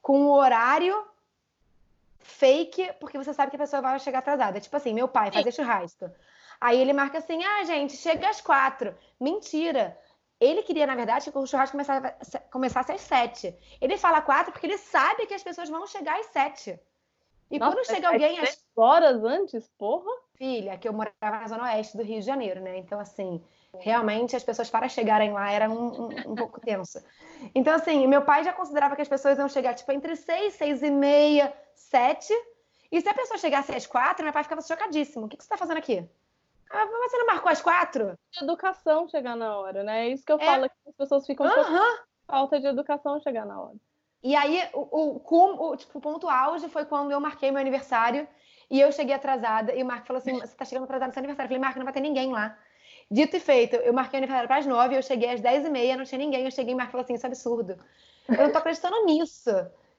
com 0.02 0.26
o 0.26 0.32
horário 0.32 1.06
fake, 2.20 2.94
porque 3.00 3.18
você 3.18 3.34
sabe 3.34 3.50
que 3.50 3.56
a 3.56 3.60
pessoa 3.60 3.82
vai 3.82 4.00
chegar 4.00 4.20
atrasada. 4.20 4.60
Tipo 4.60 4.78
assim, 4.78 4.94
meu 4.94 5.08
pai 5.08 5.32
fazer 5.32 5.52
churrasco. 5.52 6.10
Aí 6.60 6.80
ele 6.80 6.94
marca 6.94 7.18
assim: 7.18 7.44
ah, 7.44 7.64
gente, 7.64 7.96
chega 7.96 8.30
às 8.30 8.42
quatro. 8.42 8.96
Mentira. 9.20 9.98
Ele 10.40 10.64
queria, 10.64 10.88
na 10.88 10.96
verdade, 10.96 11.30
que 11.30 11.38
o 11.38 11.46
churrasco 11.46 11.74
começasse, 11.74 12.40
começasse 12.50 12.92
às 12.94 13.02
sete. 13.02 13.54
Ele 13.82 13.98
fala 13.98 14.22
quatro 14.22 14.54
porque 14.54 14.68
ele 14.68 14.78
sabe 14.78 15.26
que 15.26 15.34
as 15.34 15.44
pessoas 15.44 15.70
vão 15.70 15.86
chegar 15.86 16.18
às 16.18 16.28
sete. 16.28 16.80
E 17.52 17.60
Nossa, 17.60 17.76
quando 17.76 17.86
chega 17.86 18.08
alguém 18.08 18.40
às 18.40 18.64
horas 18.76 19.24
antes, 19.24 19.68
porra? 19.78 20.10
Filha, 20.36 20.78
que 20.78 20.88
eu 20.88 20.94
morava 20.94 21.42
na 21.42 21.48
zona 21.48 21.64
oeste 21.64 21.98
do 21.98 22.04
Rio 22.04 22.20
de 22.20 22.26
Janeiro, 22.26 22.62
né? 22.62 22.78
Então, 22.78 23.00
assim, 23.00 23.44
realmente 23.78 24.36
as 24.36 24.44
pessoas 24.44 24.70
para 24.70 24.90
chegarem 24.90 25.32
lá 25.32 25.52
era 25.52 25.70
um, 25.70 26.06
um, 26.06 26.32
um 26.32 26.36
pouco 26.36 26.60
tenso. 26.62 27.04
Então, 27.54 27.74
assim, 27.74 28.08
meu 28.08 28.24
pai 28.24 28.44
já 28.44 28.54
considerava 28.54 28.96
que 28.96 29.02
as 29.02 29.08
pessoas 29.08 29.38
iam 29.38 29.50
chegar, 29.50 29.74
tipo, 29.74 29.92
entre 29.92 30.16
seis, 30.16 30.54
seis 30.56 30.82
e 30.82 30.90
meia, 30.90 31.54
sete. 31.76 32.34
E 32.92 33.00
se 33.02 33.08
a 33.08 33.14
pessoa 33.14 33.38
chegasse 33.38 33.76
às 33.76 33.86
quatro, 33.86 34.24
meu 34.24 34.34
pai 34.34 34.44
ficava 34.44 34.62
chocadíssimo. 34.62 35.26
O 35.26 35.30
que, 35.30 35.38
que 35.38 35.44
você 35.44 35.48
está 35.48 35.58
fazendo 35.58 35.78
aqui? 35.78 36.08
Ah, 36.72 36.86
mas 36.86 37.12
você 37.12 37.18
não 37.18 37.28
marcou 37.28 37.52
às 37.52 37.62
quatro? 37.62 38.18
Educação 38.42 39.08
chegar 39.08 39.36
na 39.36 39.58
hora, 39.58 39.84
né? 39.84 40.08
É 40.08 40.10
isso 40.10 40.26
que 40.26 40.32
eu 40.32 40.40
é. 40.40 40.46
falo, 40.46 40.70
que 40.70 40.90
as 40.90 40.96
pessoas 40.96 41.26
ficam 41.26 41.48
uhum. 41.48 41.98
falta 42.28 42.60
de 42.60 42.68
educação 42.68 43.20
chegar 43.22 43.46
na 43.46 43.60
hora. 43.60 43.76
E 44.22 44.36
aí, 44.36 44.70
o, 44.74 44.82
o, 44.82 45.70
o, 45.72 45.78
tipo, 45.78 45.98
o 45.98 46.02
ponto 46.02 46.28
auge 46.28 46.68
foi 46.68 46.86
quando 46.86 47.12
eu 47.12 47.20
marquei 47.20 47.52
meu 47.52 47.62
aniversário 47.62 48.28
e 48.70 48.80
eu 48.80 48.92
cheguei 48.92 49.16
atrasada. 49.16 49.74
E 49.74 49.82
o 49.82 49.86
Marco 49.86 50.06
falou 50.06 50.20
assim: 50.20 50.40
Você 50.40 50.56
tá 50.56 50.66
chegando 50.66 50.84
atrasada 50.84 51.08
no 51.08 51.14
seu 51.14 51.22
aniversário? 51.22 51.48
Eu 51.48 51.50
falei: 51.50 51.62
Marco, 51.62 51.80
não 51.80 51.86
vai 51.86 51.94
ter 51.94 52.02
ninguém 52.02 52.32
lá. 52.32 52.58
Dito 53.12 53.38
e 53.38 53.40
feito, 53.40 53.76
eu 53.78 53.94
marquei 53.94 54.20
o 54.20 54.22
aniversário 54.22 54.48
para 54.48 54.58
as 54.58 54.66
nove, 54.66 54.96
eu 54.96 55.02
cheguei 55.02 55.34
às 55.34 55.42
dez 55.42 55.66
e 55.66 55.70
meia, 55.70 55.98
não 55.98 56.04
tinha 56.04 56.20
ninguém. 56.20 56.46
Eu 56.46 56.52
cheguei 56.52 56.74
e 56.74 56.78
Marco 56.78 56.92
falou 56.92 57.04
assim: 57.04 57.16
Isso 57.16 57.26
é 57.26 57.28
absurdo. 57.28 57.78
Eu 58.28 58.44
não 58.44 58.52
tô 58.52 58.60
acreditando 58.60 59.04
nisso. 59.06 59.50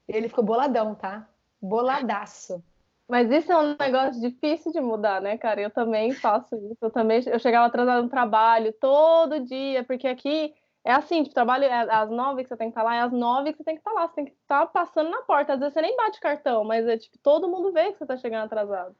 Ele 0.06 0.28
ficou 0.28 0.44
boladão, 0.44 0.94
tá? 0.94 1.28
Boladaço. 1.60 2.62
Mas 3.08 3.28
isso 3.28 3.50
é 3.50 3.56
um 3.56 3.76
negócio 3.76 4.20
difícil 4.20 4.70
de 4.70 4.80
mudar, 4.80 5.20
né, 5.20 5.36
cara? 5.36 5.60
Eu 5.60 5.70
também 5.70 6.12
faço 6.12 6.54
isso. 6.54 6.78
Eu 6.80 6.90
também 6.90 7.20
eu 7.26 7.38
chegava 7.40 7.66
atrasada 7.66 8.00
no 8.02 8.08
trabalho 8.08 8.72
todo 8.74 9.40
dia, 9.40 9.82
porque 9.82 10.06
aqui 10.06 10.54
é 10.84 10.92
assim, 10.92 11.24
tipo, 11.24 11.34
trabalho 11.34 11.64
é 11.64 11.72
às 11.72 12.08
nove 12.08 12.44
que 12.44 12.48
você 12.48 12.56
tem 12.56 12.68
que 12.68 12.78
estar 12.78 12.84
lá, 12.84 12.94
é 12.94 13.00
às 13.00 13.12
nove 13.12 13.52
que 13.52 13.58
você 13.58 13.64
tem 13.64 13.74
que 13.74 13.80
estar 13.80 13.92
lá, 13.92 14.06
você 14.06 14.14
tem 14.14 14.24
que 14.26 14.32
estar 14.32 14.64
passando 14.68 15.10
na 15.10 15.22
porta. 15.22 15.54
Às 15.54 15.58
vezes 15.58 15.74
você 15.74 15.82
nem 15.82 15.96
bate 15.96 16.20
cartão, 16.20 16.62
mas 16.62 16.86
é 16.86 16.96
tipo, 16.96 17.18
todo 17.18 17.48
mundo 17.48 17.72
vê 17.72 17.90
que 17.92 17.98
você 17.98 18.06
tá 18.06 18.16
chegando 18.16 18.44
atrasado. 18.44 18.94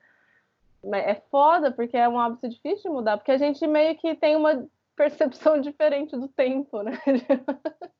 É 0.92 1.14
foda, 1.30 1.70
porque 1.70 1.96
é 1.96 2.08
um 2.08 2.18
hábito 2.18 2.48
difícil 2.48 2.90
de 2.90 2.96
mudar, 2.96 3.18
porque 3.18 3.32
a 3.32 3.38
gente 3.38 3.66
meio 3.66 3.96
que 3.96 4.14
tem 4.14 4.36
uma 4.36 4.66
percepção 4.96 5.60
diferente 5.62 6.16
do 6.16 6.28
tempo, 6.28 6.82
né? 6.82 6.92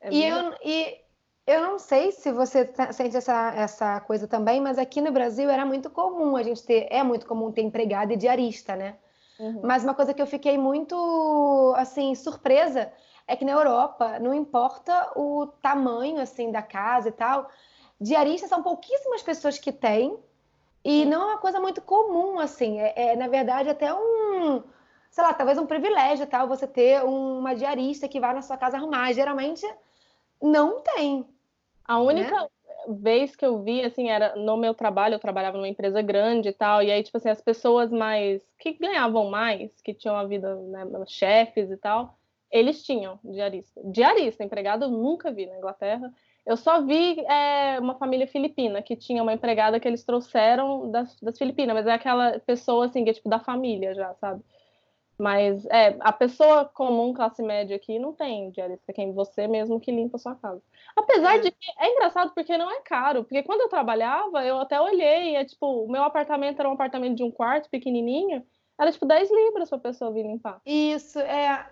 É 0.00 0.12
e, 0.12 0.22
eu, 0.22 0.54
e 0.62 1.00
eu 1.46 1.62
não 1.62 1.78
sei 1.78 2.12
se 2.12 2.30
você 2.30 2.66
tá, 2.66 2.92
sente 2.92 3.16
essa, 3.16 3.54
essa 3.56 4.00
coisa 4.00 4.28
também, 4.28 4.60
mas 4.60 4.76
aqui 4.76 5.00
no 5.00 5.10
Brasil 5.10 5.48
era 5.48 5.64
muito 5.64 5.88
comum 5.88 6.36
a 6.36 6.42
gente 6.42 6.62
ter, 6.62 6.86
é 6.90 7.02
muito 7.02 7.24
comum 7.24 7.50
ter 7.50 7.62
empregado 7.62 8.12
e 8.12 8.16
diarista, 8.16 8.76
né? 8.76 8.98
Uhum. 9.38 9.62
Mas 9.62 9.82
uma 9.82 9.94
coisa 9.94 10.12
que 10.12 10.20
eu 10.20 10.26
fiquei 10.26 10.58
muito, 10.58 11.74
assim, 11.76 12.14
surpresa 12.14 12.92
é 13.26 13.34
que 13.34 13.44
na 13.44 13.52
Europa, 13.52 14.18
não 14.18 14.34
importa 14.34 15.12
o 15.16 15.46
tamanho, 15.62 16.20
assim, 16.20 16.52
da 16.52 16.60
casa 16.60 17.08
e 17.08 17.12
tal, 17.12 17.48
diaristas 18.00 18.50
são 18.50 18.62
pouquíssimas 18.62 19.22
pessoas 19.22 19.58
que 19.58 19.72
têm 19.72 20.18
e 20.84 21.06
não 21.06 21.22
é 21.22 21.24
uma 21.32 21.38
coisa 21.38 21.58
muito 21.58 21.80
comum, 21.80 22.38
assim. 22.38 22.78
É, 22.78 23.12
é, 23.12 23.16
na 23.16 23.26
verdade, 23.26 23.70
até 23.70 23.92
um, 23.94 24.62
sei 25.10 25.24
lá, 25.24 25.32
talvez 25.32 25.56
um 25.58 25.66
privilégio, 25.66 26.26
tal, 26.26 26.46
você 26.46 26.66
ter 26.66 27.02
uma 27.02 27.54
diarista 27.54 28.06
que 28.06 28.20
vai 28.20 28.34
na 28.34 28.42
sua 28.42 28.58
casa 28.58 28.76
arrumar. 28.76 29.12
Geralmente, 29.12 29.66
não 30.42 30.80
tem. 30.80 31.26
A 31.86 31.98
única 31.98 32.34
né? 32.34 32.48
vez 32.88 33.34
que 33.34 33.46
eu 33.46 33.62
vi, 33.62 33.82
assim, 33.82 34.10
era 34.10 34.36
no 34.36 34.56
meu 34.58 34.74
trabalho, 34.74 35.14
eu 35.14 35.18
trabalhava 35.18 35.56
numa 35.56 35.68
empresa 35.68 36.02
grande 36.02 36.50
e 36.50 36.52
tal, 36.52 36.82
e 36.82 36.90
aí, 36.90 37.02
tipo 37.02 37.16
assim, 37.16 37.30
as 37.30 37.40
pessoas 37.40 37.90
mais, 37.90 38.42
que 38.58 38.72
ganhavam 38.72 39.30
mais, 39.30 39.80
que 39.80 39.94
tinham 39.94 40.16
a 40.16 40.24
vida, 40.24 40.54
né, 40.56 40.86
chefes 41.06 41.70
e 41.70 41.76
tal, 41.76 42.18
eles 42.50 42.84
tinham 42.84 43.18
diarista. 43.24 43.80
Diarista, 43.84 44.44
empregado, 44.44 44.84
eu 44.84 44.90
nunca 44.90 45.32
vi 45.32 45.46
na 45.46 45.56
Inglaterra. 45.56 46.12
Eu 46.46 46.56
só 46.56 46.82
vi 46.82 47.20
é, 47.20 47.78
uma 47.80 47.94
família 47.94 48.26
filipina 48.26 48.82
que 48.82 48.94
tinha 48.94 49.22
uma 49.22 49.32
empregada 49.32 49.80
que 49.80 49.88
eles 49.88 50.04
trouxeram 50.04 50.90
das, 50.90 51.18
das 51.20 51.38
Filipinas, 51.38 51.74
mas 51.74 51.86
é 51.86 51.92
aquela 51.92 52.38
pessoa, 52.40 52.86
assim, 52.86 53.02
que 53.02 53.10
é 53.10 53.14
tipo 53.14 53.28
da 53.28 53.40
família 53.40 53.94
já, 53.94 54.14
sabe? 54.14 54.42
Mas 55.16 55.64
é, 55.66 55.96
a 56.00 56.12
pessoa 56.12 56.64
comum, 56.64 57.14
classe 57.14 57.42
média 57.42 57.76
aqui, 57.76 57.98
não 57.98 58.12
tem 58.12 58.50
diarista, 58.50 58.92
quem 58.92 59.12
você 59.12 59.46
mesmo 59.46 59.80
que 59.80 59.92
limpa 59.92 60.16
a 60.16 60.20
sua 60.20 60.34
casa. 60.34 60.60
Apesar 60.96 61.36
é. 61.36 61.38
de 61.38 61.50
que 61.50 61.70
é 61.78 61.92
engraçado 61.92 62.32
porque 62.34 62.58
não 62.58 62.70
é 62.70 62.80
caro, 62.80 63.22
porque 63.22 63.42
quando 63.42 63.60
eu 63.60 63.68
trabalhava, 63.68 64.44
eu 64.44 64.58
até 64.58 64.80
olhei, 64.80 65.36
é 65.36 65.44
tipo, 65.44 65.84
o 65.84 65.90
meu 65.90 66.02
apartamento 66.02 66.58
era 66.58 66.68
um 66.68 66.72
apartamento 66.72 67.16
de 67.16 67.22
um 67.22 67.30
quarto 67.30 67.70
pequenininho, 67.70 68.44
era 68.78 68.90
tipo 68.90 69.06
10 69.06 69.30
libras 69.30 69.70
pra 69.70 69.78
pessoa 69.78 70.12
vir 70.12 70.26
limpar. 70.26 70.60
Isso, 70.66 71.20
é. 71.20 71.64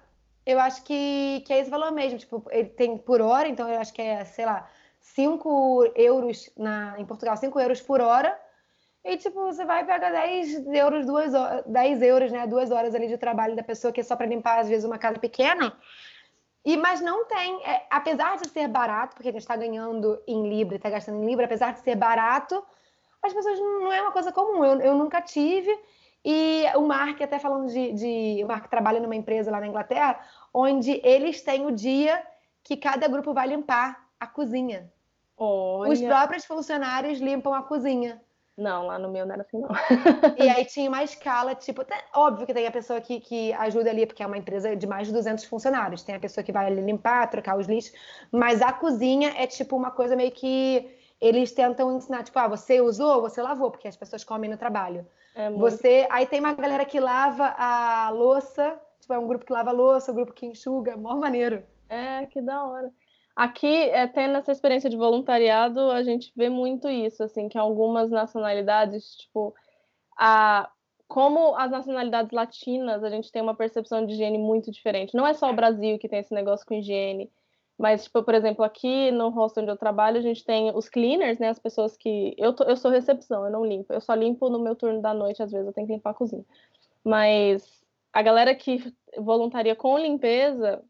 Eu 0.44 0.58
acho 0.58 0.82
que, 0.82 1.42
que 1.46 1.52
é 1.52 1.60
esse 1.60 1.70
valor 1.70 1.92
mesmo, 1.92 2.18
tipo, 2.18 2.44
ele 2.50 2.68
tem 2.68 2.98
por 2.98 3.20
hora, 3.20 3.48
então 3.48 3.68
eu 3.68 3.80
acho 3.80 3.92
que 3.92 4.02
é, 4.02 4.24
sei 4.24 4.44
lá, 4.44 4.68
5 5.00 5.92
euros 5.94 6.50
na, 6.56 6.94
em 6.98 7.04
Portugal, 7.04 7.36
5 7.36 7.60
euros 7.60 7.80
por 7.80 8.00
hora 8.00 8.36
e, 9.04 9.16
tipo, 9.16 9.40
você 9.40 9.64
vai 9.64 9.84
pegar 9.84 10.10
10 10.10 10.66
euros, 10.66 11.04
duas 11.04 11.34
horas, 11.34 11.64
10 11.66 12.02
euros, 12.02 12.30
né? 12.30 12.46
Duas 12.46 12.70
horas 12.70 12.94
ali 12.94 13.08
de 13.08 13.18
trabalho 13.18 13.56
da 13.56 13.62
pessoa 13.62 13.92
que 13.92 14.00
é 14.00 14.04
só 14.04 14.14
para 14.14 14.26
limpar, 14.26 14.60
às 14.60 14.68
vezes, 14.68 14.84
uma 14.84 14.98
casa 14.98 15.18
pequena. 15.18 15.76
E, 16.64 16.76
mas 16.76 17.00
não 17.00 17.24
tem, 17.24 17.60
é, 17.64 17.84
apesar 17.90 18.36
de 18.36 18.48
ser 18.48 18.68
barato, 18.68 19.16
porque 19.16 19.28
a 19.28 19.32
gente 19.32 19.40
está 19.40 19.56
ganhando 19.56 20.22
em 20.26 20.48
Libra, 20.48 20.76
está 20.76 20.88
gastando 20.88 21.20
em 21.20 21.26
Libra, 21.26 21.46
apesar 21.46 21.72
de 21.72 21.80
ser 21.80 21.96
barato, 21.96 22.64
as 23.20 23.32
pessoas 23.32 23.58
não 23.58 23.92
é 23.92 24.00
uma 24.00 24.12
coisa 24.12 24.30
comum. 24.30 24.64
Eu, 24.64 24.80
eu 24.80 24.94
nunca 24.94 25.20
tive. 25.20 25.76
E 26.24 26.64
o 26.76 26.82
Mark, 26.82 27.20
até 27.20 27.38
falando 27.38 27.68
de, 27.68 27.92
de. 27.92 28.44
O 28.44 28.48
Mark 28.48 28.68
trabalha 28.68 29.00
numa 29.00 29.16
empresa 29.16 29.50
lá 29.50 29.60
na 29.60 29.66
Inglaterra, 29.66 30.20
onde 30.54 31.00
eles 31.04 31.42
têm 31.42 31.66
o 31.66 31.72
dia 31.72 32.22
que 32.62 32.76
cada 32.76 33.08
grupo 33.08 33.34
vai 33.34 33.48
limpar 33.48 34.08
a 34.20 34.26
cozinha. 34.26 34.90
Olha. 35.36 35.92
Os 35.92 36.00
próprios 36.00 36.44
funcionários 36.44 37.18
limpam 37.18 37.52
a 37.52 37.62
cozinha. 37.62 38.22
Não, 38.56 38.86
lá 38.86 38.98
no 38.98 39.10
meu 39.10 39.24
não 39.24 39.32
era 39.32 39.42
assim, 39.42 39.58
não. 39.58 39.70
e 40.38 40.48
aí 40.48 40.64
tinha 40.66 40.88
uma 40.88 41.02
escala, 41.02 41.54
tipo, 41.54 41.84
óbvio 42.14 42.46
que 42.46 42.52
tem 42.52 42.66
a 42.66 42.70
pessoa 42.70 43.00
que, 43.00 43.18
que 43.18 43.52
ajuda 43.54 43.90
ali, 43.90 44.06
porque 44.06 44.22
é 44.22 44.26
uma 44.26 44.36
empresa 44.36 44.76
de 44.76 44.86
mais 44.86 45.06
de 45.06 45.12
200 45.12 45.44
funcionários. 45.46 46.02
Tem 46.02 46.14
a 46.14 46.20
pessoa 46.20 46.44
que 46.44 46.52
vai 46.52 46.66
ali 46.66 46.82
limpar, 46.82 47.28
trocar 47.30 47.58
os 47.58 47.66
lixos, 47.66 47.92
mas 48.30 48.60
a 48.60 48.72
cozinha 48.72 49.32
é 49.36 49.46
tipo 49.46 49.74
uma 49.74 49.90
coisa 49.90 50.14
meio 50.14 50.30
que 50.30 50.88
eles 51.20 51.52
tentam 51.52 51.96
ensinar, 51.96 52.24
tipo, 52.24 52.38
ah, 52.38 52.48
você 52.48 52.80
usou, 52.80 53.22
você 53.22 53.40
lavou, 53.40 53.70
porque 53.70 53.88
as 53.88 53.96
pessoas 53.96 54.22
comem 54.22 54.50
no 54.50 54.56
trabalho. 54.56 55.06
É 55.34 55.48
muito... 55.48 55.60
Você, 55.60 56.06
aí 56.10 56.26
tem 56.26 56.40
uma 56.40 56.52
galera 56.54 56.84
que 56.84 57.00
lava 57.00 57.54
a 57.56 58.10
louça, 58.10 58.78
tipo, 59.00 59.12
é 59.12 59.18
um 59.18 59.26
grupo 59.26 59.44
que 59.44 59.52
lava 59.52 59.70
a 59.70 59.72
louça, 59.72 60.12
um 60.12 60.14
grupo 60.14 60.32
que 60.32 60.46
enxuga, 60.46 60.96
mó 60.96 61.16
maneiro. 61.16 61.62
É, 61.88 62.26
que 62.26 62.40
da 62.40 62.64
hora. 62.64 62.90
Aqui, 63.34 63.88
é, 63.90 64.06
tendo 64.06 64.36
essa 64.36 64.52
experiência 64.52 64.90
de 64.90 64.96
voluntariado, 64.96 65.90
a 65.90 66.02
gente 66.02 66.32
vê 66.36 66.50
muito 66.50 66.88
isso, 66.88 67.22
assim, 67.22 67.48
que 67.48 67.56
algumas 67.56 68.10
nacionalidades, 68.10 69.16
tipo, 69.16 69.54
a, 70.18 70.70
como 71.08 71.54
as 71.56 71.70
nacionalidades 71.70 72.30
latinas, 72.30 73.02
a 73.02 73.08
gente 73.08 73.32
tem 73.32 73.40
uma 73.40 73.54
percepção 73.54 74.04
de 74.04 74.12
higiene 74.12 74.38
muito 74.38 74.70
diferente. 74.70 75.14
Não 75.14 75.26
é 75.26 75.32
só 75.32 75.50
o 75.50 75.54
Brasil 75.54 75.98
que 75.98 76.08
tem 76.08 76.18
esse 76.18 76.34
negócio 76.34 76.66
com 76.66 76.74
higiene, 76.74 77.30
mas, 77.82 78.04
tipo, 78.04 78.22
por 78.22 78.32
exemplo, 78.32 78.64
aqui 78.64 79.10
no 79.10 79.28
hostel 79.30 79.64
onde 79.64 79.72
eu 79.72 79.76
trabalho, 79.76 80.16
a 80.16 80.22
gente 80.22 80.44
tem 80.44 80.70
os 80.72 80.88
cleaners, 80.88 81.40
né, 81.40 81.48
as 81.48 81.58
pessoas 81.58 81.96
que... 81.96 82.32
Eu, 82.38 82.52
tô, 82.52 82.62
eu 82.62 82.76
sou 82.76 82.92
recepção, 82.92 83.44
eu 83.44 83.50
não 83.50 83.66
limpo. 83.66 83.92
Eu 83.92 84.00
só 84.00 84.14
limpo 84.14 84.48
no 84.48 84.60
meu 84.60 84.76
turno 84.76 85.02
da 85.02 85.12
noite, 85.12 85.42
às 85.42 85.50
vezes 85.50 85.66
eu 85.66 85.72
tenho 85.72 85.88
que 85.88 85.92
limpar 85.92 86.10
a 86.10 86.14
cozinha. 86.14 86.44
Mas 87.04 87.84
a 88.12 88.22
galera 88.22 88.54
que 88.54 88.94
voluntaria 89.18 89.74
com 89.74 89.98
limpeza, 89.98 90.80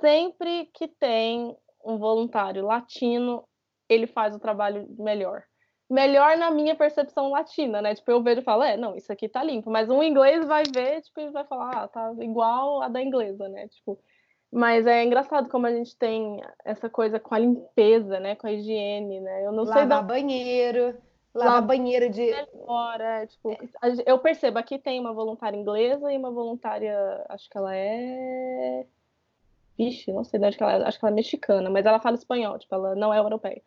sempre 0.00 0.68
que 0.74 0.88
tem 0.88 1.56
um 1.84 1.96
voluntário 1.98 2.66
latino, 2.66 3.44
ele 3.88 4.08
faz 4.08 4.34
o 4.34 4.40
trabalho 4.40 4.88
melhor. 4.98 5.44
Melhor 5.88 6.36
na 6.36 6.50
minha 6.50 6.74
percepção 6.74 7.30
latina, 7.30 7.80
né? 7.80 7.94
Tipo, 7.94 8.10
eu 8.10 8.20
vejo 8.20 8.40
e 8.40 8.44
falo, 8.44 8.64
é, 8.64 8.76
não, 8.76 8.96
isso 8.96 9.12
aqui 9.12 9.28
tá 9.28 9.40
limpo. 9.44 9.70
Mas 9.70 9.88
um 9.88 10.02
inglês 10.02 10.44
vai 10.48 10.64
ver, 10.64 11.00
tipo, 11.02 11.20
ele 11.20 11.30
vai 11.30 11.44
falar, 11.44 11.70
ah, 11.70 11.86
tá 11.86 12.12
igual 12.18 12.82
a 12.82 12.88
da 12.88 13.00
inglesa, 13.00 13.48
né? 13.48 13.68
Tipo, 13.68 14.00
mas 14.52 14.86
é 14.86 15.02
engraçado 15.02 15.48
como 15.48 15.66
a 15.66 15.72
gente 15.72 15.96
tem 15.96 16.42
essa 16.62 16.90
coisa 16.90 17.18
com 17.18 17.34
a 17.34 17.38
limpeza, 17.38 18.20
né? 18.20 18.36
Com 18.36 18.46
a 18.46 18.52
higiene, 18.52 19.20
né? 19.20 19.46
Eu 19.46 19.52
não 19.52 19.64
lavar 19.64 19.78
sei. 19.78 19.88
Lavar 19.88 20.06
banheiro, 20.06 20.94
lavar 21.34 21.62
banheiro 21.62 22.10
de. 22.10 22.26
Melhor, 22.26 23.00
é, 23.00 23.26
tipo, 23.26 23.56
eu 24.04 24.18
percebo, 24.18 24.58
aqui 24.58 24.78
tem 24.78 25.00
uma 25.00 25.14
voluntária 25.14 25.56
inglesa 25.56 26.12
e 26.12 26.18
uma 26.18 26.30
voluntária, 26.30 26.94
acho 27.30 27.48
que 27.48 27.56
ela 27.56 27.74
é 27.74 28.86
Vixe, 29.78 30.12
não 30.12 30.22
sei 30.22 30.38
de 30.38 30.46
onde 30.46 30.56
que 30.56 30.62
ela 30.62 30.72
é, 30.72 30.82
acho 30.86 30.98
que 30.98 31.04
ela 31.04 31.14
é 31.14 31.16
mexicana, 31.16 31.70
mas 31.70 31.86
ela 31.86 31.98
fala 31.98 32.16
espanhol, 32.16 32.58
tipo, 32.58 32.74
ela 32.74 32.94
não 32.94 33.12
é 33.12 33.18
europeia. 33.18 33.62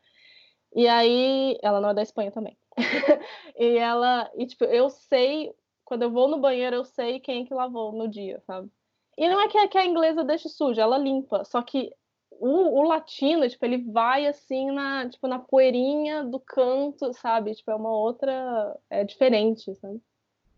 E 0.75 0.87
aí, 0.87 1.57
ela 1.63 1.81
não 1.81 1.89
é 1.89 1.93
da 1.93 2.03
Espanha 2.03 2.31
também. 2.31 2.57
e 3.57 3.77
ela, 3.77 4.29
e 4.35 4.45
tipo, 4.45 4.65
eu 4.65 4.89
sei, 4.89 5.51
quando 5.83 6.03
eu 6.03 6.11
vou 6.11 6.27
no 6.27 6.39
banheiro, 6.39 6.75
eu 6.75 6.85
sei 6.85 7.19
quem 7.19 7.45
que 7.45 7.53
lavou 7.53 7.91
no 7.91 8.07
dia, 8.07 8.39
sabe? 8.45 8.69
E 9.17 9.29
não 9.29 9.41
é 9.41 9.47
que, 9.47 9.67
que 9.67 9.77
a 9.77 9.85
inglesa 9.85 10.23
deixe 10.23 10.49
suja, 10.49 10.81
ela 10.81 10.97
limpa, 10.97 11.43
só 11.45 11.61
que 11.61 11.91
o, 12.31 12.79
o, 12.79 12.83
latino, 12.83 13.47
tipo, 13.47 13.63
ele 13.63 13.77
vai 13.91 14.27
assim 14.27 14.71
na, 14.71 15.09
tipo, 15.09 15.27
na 15.27 15.39
poeirinha 15.39 16.23
do 16.23 16.39
canto, 16.39 17.13
sabe? 17.13 17.55
Tipo, 17.55 17.71
é 17.71 17.75
uma 17.75 17.91
outra, 17.91 18.77
é 18.89 19.03
diferente, 19.03 19.73
sabe? 19.75 20.01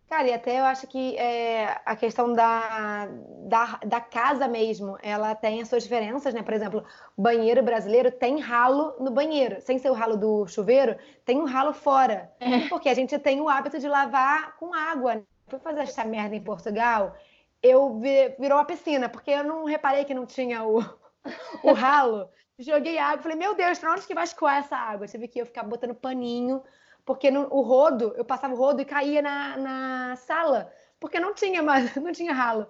Cara, 0.08 0.26
e 0.26 0.32
até 0.32 0.58
eu 0.58 0.64
acho 0.64 0.86
que 0.86 1.16
é, 1.18 1.82
a 1.84 1.94
questão 1.94 2.32
da, 2.32 3.06
da, 3.46 3.78
da, 3.84 4.00
casa 4.00 4.48
mesmo, 4.48 4.96
ela 5.02 5.34
tem 5.34 5.60
as 5.60 5.68
suas 5.68 5.82
diferenças, 5.82 6.32
né? 6.32 6.42
Por 6.42 6.54
exemplo, 6.54 6.82
banheiro 7.16 7.62
brasileiro 7.62 8.10
tem 8.10 8.40
ralo 8.40 8.94
no 8.98 9.10
banheiro. 9.10 9.60
Sem 9.60 9.78
ser 9.78 9.90
o 9.90 9.94
ralo 9.94 10.16
do 10.16 10.46
chuveiro, 10.46 10.96
tem 11.26 11.38
um 11.38 11.44
ralo 11.44 11.74
fora. 11.74 12.32
É. 12.40 12.68
Porque 12.70 12.88
a 12.88 12.94
gente 12.94 13.18
tem 13.18 13.38
o 13.42 13.50
hábito 13.50 13.78
de 13.78 13.86
lavar 13.86 14.56
com 14.56 14.72
água. 14.72 15.22
Fui 15.46 15.58
fazer 15.58 15.80
essa 15.80 16.04
merda 16.04 16.34
em 16.34 16.42
Portugal, 16.42 17.14
eu 17.62 17.98
vi, 17.98 18.28
virou 18.38 18.58
uma 18.58 18.64
piscina, 18.64 19.08
porque 19.08 19.30
eu 19.30 19.44
não 19.44 19.64
reparei 19.64 20.04
que 20.04 20.14
não 20.14 20.26
tinha 20.26 20.64
o, 20.64 20.78
o 21.62 21.72
ralo, 21.72 22.28
joguei 22.58 22.98
água, 22.98 23.22
falei, 23.22 23.36
meu 23.36 23.54
Deus, 23.54 23.78
pra 23.78 23.92
onde 23.92 24.06
que 24.06 24.14
vai 24.14 24.24
escoar 24.24 24.58
essa 24.58 24.76
água? 24.76 25.06
Tive 25.06 25.28
que 25.28 25.40
eu 25.40 25.46
ficar 25.46 25.62
botando 25.62 25.94
paninho, 25.94 26.62
porque 27.04 27.30
no, 27.30 27.52
o 27.52 27.62
rodo, 27.62 28.14
eu 28.16 28.24
passava 28.24 28.54
o 28.54 28.56
rodo 28.56 28.82
e 28.82 28.84
caía 28.84 29.22
na, 29.22 29.56
na 29.56 30.16
sala, 30.16 30.72
porque 31.00 31.18
não 31.18 31.34
tinha 31.34 31.62
mais, 31.62 31.94
não 31.96 32.12
tinha 32.12 32.32
ralo. 32.32 32.66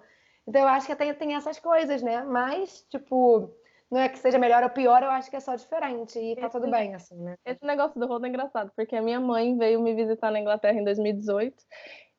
Então 0.47 0.61
eu 0.61 0.67
acho 0.67 0.87
que 0.87 0.95
tem, 0.95 1.13
tem 1.13 1.35
essas 1.35 1.59
coisas, 1.59 2.01
né? 2.01 2.23
Mas, 2.23 2.83
tipo, 2.89 3.53
não 3.91 3.99
é 3.99 4.09
que 4.09 4.19
seja 4.19 4.37
melhor 4.37 4.63
ou 4.63 4.69
pior, 4.69 5.01
eu 5.01 5.09
acho 5.09 5.29
que 5.29 5.35
é 5.35 5.39
só 5.39 5.55
diferente 5.55 6.19
e 6.19 6.35
tá 6.35 6.43
esse, 6.43 6.51
tudo 6.51 6.69
bem, 6.69 6.93
assim, 6.93 7.15
né? 7.21 7.35
Esse 7.45 7.65
negócio 7.65 7.99
do 7.99 8.07
rodo 8.07 8.25
é 8.25 8.29
engraçado, 8.29 8.71
porque 8.75 8.95
a 8.95 9.01
minha 9.01 9.19
mãe 9.19 9.57
veio 9.57 9.81
me 9.81 9.93
visitar 9.93 10.31
na 10.31 10.39
Inglaterra 10.39 10.79
em 10.79 10.83
2018 10.83 11.55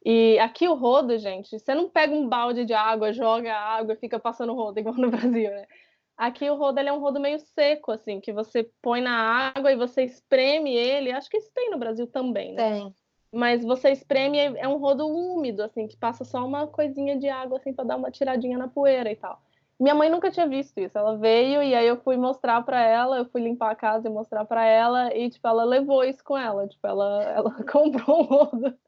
e 0.04 0.38
aqui 0.38 0.66
o 0.66 0.74
rodo, 0.74 1.18
gente, 1.18 1.58
você 1.58 1.74
não 1.74 1.88
pega 1.88 2.14
um 2.14 2.28
balde 2.28 2.64
de 2.64 2.72
água, 2.72 3.12
joga 3.12 3.54
água 3.54 3.94
e 3.94 3.98
fica 3.98 4.18
passando 4.18 4.54
rodo 4.54 4.78
igual 4.80 4.94
no 4.94 5.10
Brasil, 5.10 5.50
né? 5.50 5.66
Aqui 6.16 6.48
o 6.50 6.54
rodo 6.54 6.78
ele 6.78 6.90
é 6.90 6.92
um 6.92 7.00
rodo 7.00 7.18
meio 7.18 7.38
seco, 7.38 7.90
assim, 7.92 8.20
que 8.20 8.32
você 8.32 8.70
põe 8.82 9.00
na 9.00 9.52
água 9.54 9.72
e 9.72 9.76
você 9.76 10.02
espreme 10.02 10.74
ele. 10.74 11.10
Acho 11.10 11.30
que 11.30 11.38
isso 11.38 11.50
tem 11.54 11.70
no 11.70 11.78
Brasil 11.78 12.06
também, 12.06 12.52
né? 12.52 12.70
Tem. 12.70 12.94
Mas 13.32 13.64
você 13.64 13.90
espreme 13.90 14.38
é 14.38 14.68
um 14.68 14.76
rodo 14.76 15.06
úmido, 15.08 15.62
assim, 15.62 15.86
que 15.86 15.96
passa 15.96 16.24
só 16.24 16.44
uma 16.44 16.66
coisinha 16.66 17.18
de 17.18 17.28
água, 17.28 17.56
assim, 17.58 17.72
para 17.72 17.86
dar 17.86 17.96
uma 17.96 18.10
tiradinha 18.10 18.58
na 18.58 18.68
poeira 18.68 19.10
e 19.10 19.16
tal. 19.16 19.40
Minha 19.78 19.94
mãe 19.94 20.10
nunca 20.10 20.30
tinha 20.30 20.46
visto 20.46 20.78
isso. 20.78 20.98
Ela 20.98 21.16
veio 21.16 21.62
e 21.62 21.74
aí 21.74 21.86
eu 21.86 21.96
fui 22.02 22.16
mostrar 22.16 22.60
para 22.62 22.82
ela, 22.82 23.16
eu 23.16 23.24
fui 23.24 23.40
limpar 23.40 23.70
a 23.70 23.76
casa 23.76 24.08
e 24.08 24.12
mostrar 24.12 24.44
para 24.44 24.66
ela 24.66 25.14
e 25.16 25.30
tipo 25.30 25.48
ela 25.48 25.64
levou 25.64 26.04
isso 26.04 26.22
com 26.22 26.36
ela, 26.36 26.68
tipo 26.68 26.86
ela 26.86 27.22
ela 27.32 27.50
comprou 27.64 28.20
um 28.20 28.24
rodo. 28.24 28.78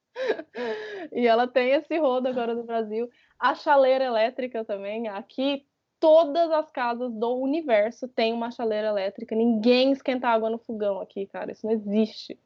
E 1.12 1.26
ela 1.26 1.46
tem 1.46 1.72
esse 1.72 1.98
rodo 1.98 2.28
agora 2.28 2.54
no 2.54 2.64
Brasil. 2.64 3.10
A 3.38 3.54
chaleira 3.54 4.04
elétrica 4.04 4.64
também, 4.64 5.08
aqui 5.08 5.66
todas 5.98 6.50
as 6.50 6.70
casas 6.70 7.12
do 7.12 7.36
universo 7.36 8.08
têm 8.08 8.32
uma 8.32 8.50
chaleira 8.50 8.88
elétrica. 8.88 9.36
Ninguém 9.36 9.92
esquenta 9.92 10.28
água 10.28 10.50
no 10.50 10.58
fogão 10.58 11.00
aqui, 11.00 11.26
cara. 11.26 11.52
Isso 11.52 11.64
não 11.64 11.72
existe. 11.72 12.38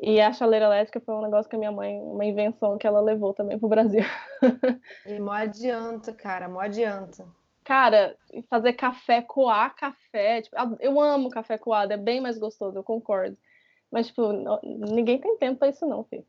E 0.00 0.18
a 0.18 0.32
chaleira 0.32 0.64
elétrica 0.64 0.98
foi 0.98 1.14
um 1.14 1.20
negócio 1.20 1.48
que 1.48 1.56
a 1.56 1.58
minha 1.58 1.70
mãe, 1.70 2.00
uma 2.00 2.24
invenção 2.24 2.78
que 2.78 2.86
ela 2.86 3.02
levou 3.02 3.34
também 3.34 3.58
pro 3.58 3.68
Brasil. 3.68 4.02
E 5.04 5.18
mó 5.18 5.32
adianta, 5.32 6.12
cara, 6.12 6.48
mó 6.48 6.60
adianta. 6.60 7.26
Cara, 7.64 8.16
fazer 8.48 8.72
café, 8.72 9.20
coar 9.20 9.76
café, 9.76 10.40
tipo, 10.40 10.56
eu 10.80 10.98
amo 10.98 11.28
café 11.28 11.58
coado, 11.58 11.92
é 11.92 11.96
bem 11.98 12.20
mais 12.20 12.38
gostoso, 12.38 12.78
eu 12.78 12.82
concordo. 12.82 13.36
Mas, 13.90 14.06
tipo, 14.06 14.22
ninguém 14.62 15.18
tem 15.18 15.36
tempo 15.36 15.58
pra 15.58 15.68
isso 15.68 15.86
não, 15.86 16.04
filho. 16.04 16.24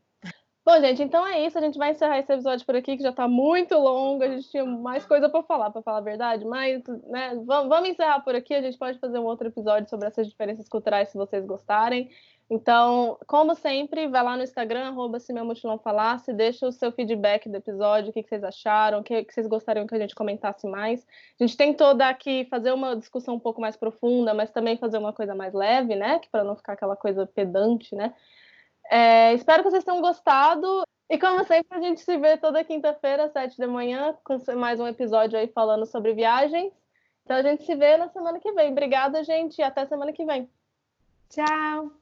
Bom, 0.64 0.80
gente, 0.80 1.02
então 1.02 1.26
é 1.26 1.44
isso. 1.44 1.58
A 1.58 1.60
gente 1.60 1.76
vai 1.76 1.90
encerrar 1.90 2.20
esse 2.20 2.32
episódio 2.32 2.64
por 2.64 2.76
aqui, 2.76 2.96
que 2.96 3.02
já 3.02 3.10
está 3.10 3.26
muito 3.26 3.76
longo. 3.76 4.22
A 4.22 4.28
gente 4.28 4.48
tinha 4.48 4.64
mais 4.64 5.04
coisa 5.04 5.28
para 5.28 5.42
falar, 5.42 5.70
para 5.70 5.82
falar 5.82 5.98
a 5.98 6.02
verdade. 6.02 6.44
Mas, 6.44 6.84
né, 7.08 7.34
vamos 7.44 7.88
encerrar 7.88 8.20
por 8.20 8.34
aqui. 8.36 8.54
A 8.54 8.62
gente 8.62 8.78
pode 8.78 8.98
fazer 9.00 9.18
um 9.18 9.24
outro 9.24 9.48
episódio 9.48 9.90
sobre 9.90 10.06
essas 10.06 10.28
diferenças 10.28 10.68
culturais, 10.68 11.08
se 11.08 11.18
vocês 11.18 11.44
gostarem. 11.44 12.08
Então, 12.48 13.18
como 13.26 13.54
sempre, 13.54 14.06
vai 14.08 14.22
lá 14.22 14.36
no 14.36 14.42
Instagram, 14.42 14.88
arroba 14.88 15.18
se 15.18 15.32
meu 15.32 15.44
mochilão 15.44 15.78
falasse, 15.78 16.34
deixa 16.34 16.66
o 16.66 16.72
seu 16.72 16.92
feedback 16.92 17.48
do 17.48 17.56
episódio, 17.56 18.10
o 18.10 18.12
que, 18.12 18.22
vocês 18.22 18.44
acharam, 18.44 19.00
o 19.00 19.02
que, 19.02 19.24
que, 19.24 19.32
vocês 19.32 19.46
gostariam 19.46 19.86
que 19.86 19.94
a 19.94 19.98
gente 19.98 20.14
comentasse 20.14 20.66
mais. 20.68 21.04
A 21.40 21.44
gente 21.44 21.56
tentou 21.56 21.94
daqui 21.94 22.44
fazer 22.50 22.70
uma 22.72 22.94
discussão 22.94 23.36
um 23.36 23.40
pouco 23.40 23.60
mais 23.60 23.74
profunda, 23.74 24.34
mas 24.34 24.50
também 24.50 24.76
fazer 24.76 24.98
uma 24.98 25.14
coisa 25.14 25.34
mais 25.34 25.54
leve, 25.54 25.96
né? 25.96 26.20
Para 26.30 26.44
não 26.44 26.54
ficar 26.54 26.74
aquela 26.74 26.94
coisa 26.94 27.26
pedante, 27.26 27.94
né? 27.94 28.14
É, 28.90 29.32
espero 29.34 29.62
que 29.62 29.70
vocês 29.70 29.84
tenham 29.84 30.00
gostado. 30.00 30.82
E 31.08 31.18
como 31.18 31.44
sempre, 31.44 31.76
a 31.76 31.80
gente 31.80 32.00
se 32.00 32.16
vê 32.16 32.36
toda 32.36 32.64
quinta-feira, 32.64 33.24
às 33.24 33.32
sete 33.32 33.58
da 33.58 33.66
manhã, 33.66 34.16
com 34.24 34.36
mais 34.56 34.80
um 34.80 34.86
episódio 34.86 35.38
aí 35.38 35.48
falando 35.48 35.84
sobre 35.84 36.14
viagens. 36.14 36.72
Então 37.24 37.36
a 37.36 37.42
gente 37.42 37.64
se 37.64 37.74
vê 37.74 37.96
na 37.96 38.08
semana 38.08 38.40
que 38.40 38.52
vem. 38.52 38.70
Obrigada, 38.70 39.22
gente, 39.22 39.58
e 39.58 39.62
até 39.62 39.86
semana 39.86 40.12
que 40.12 40.24
vem. 40.24 40.50
Tchau! 41.28 42.01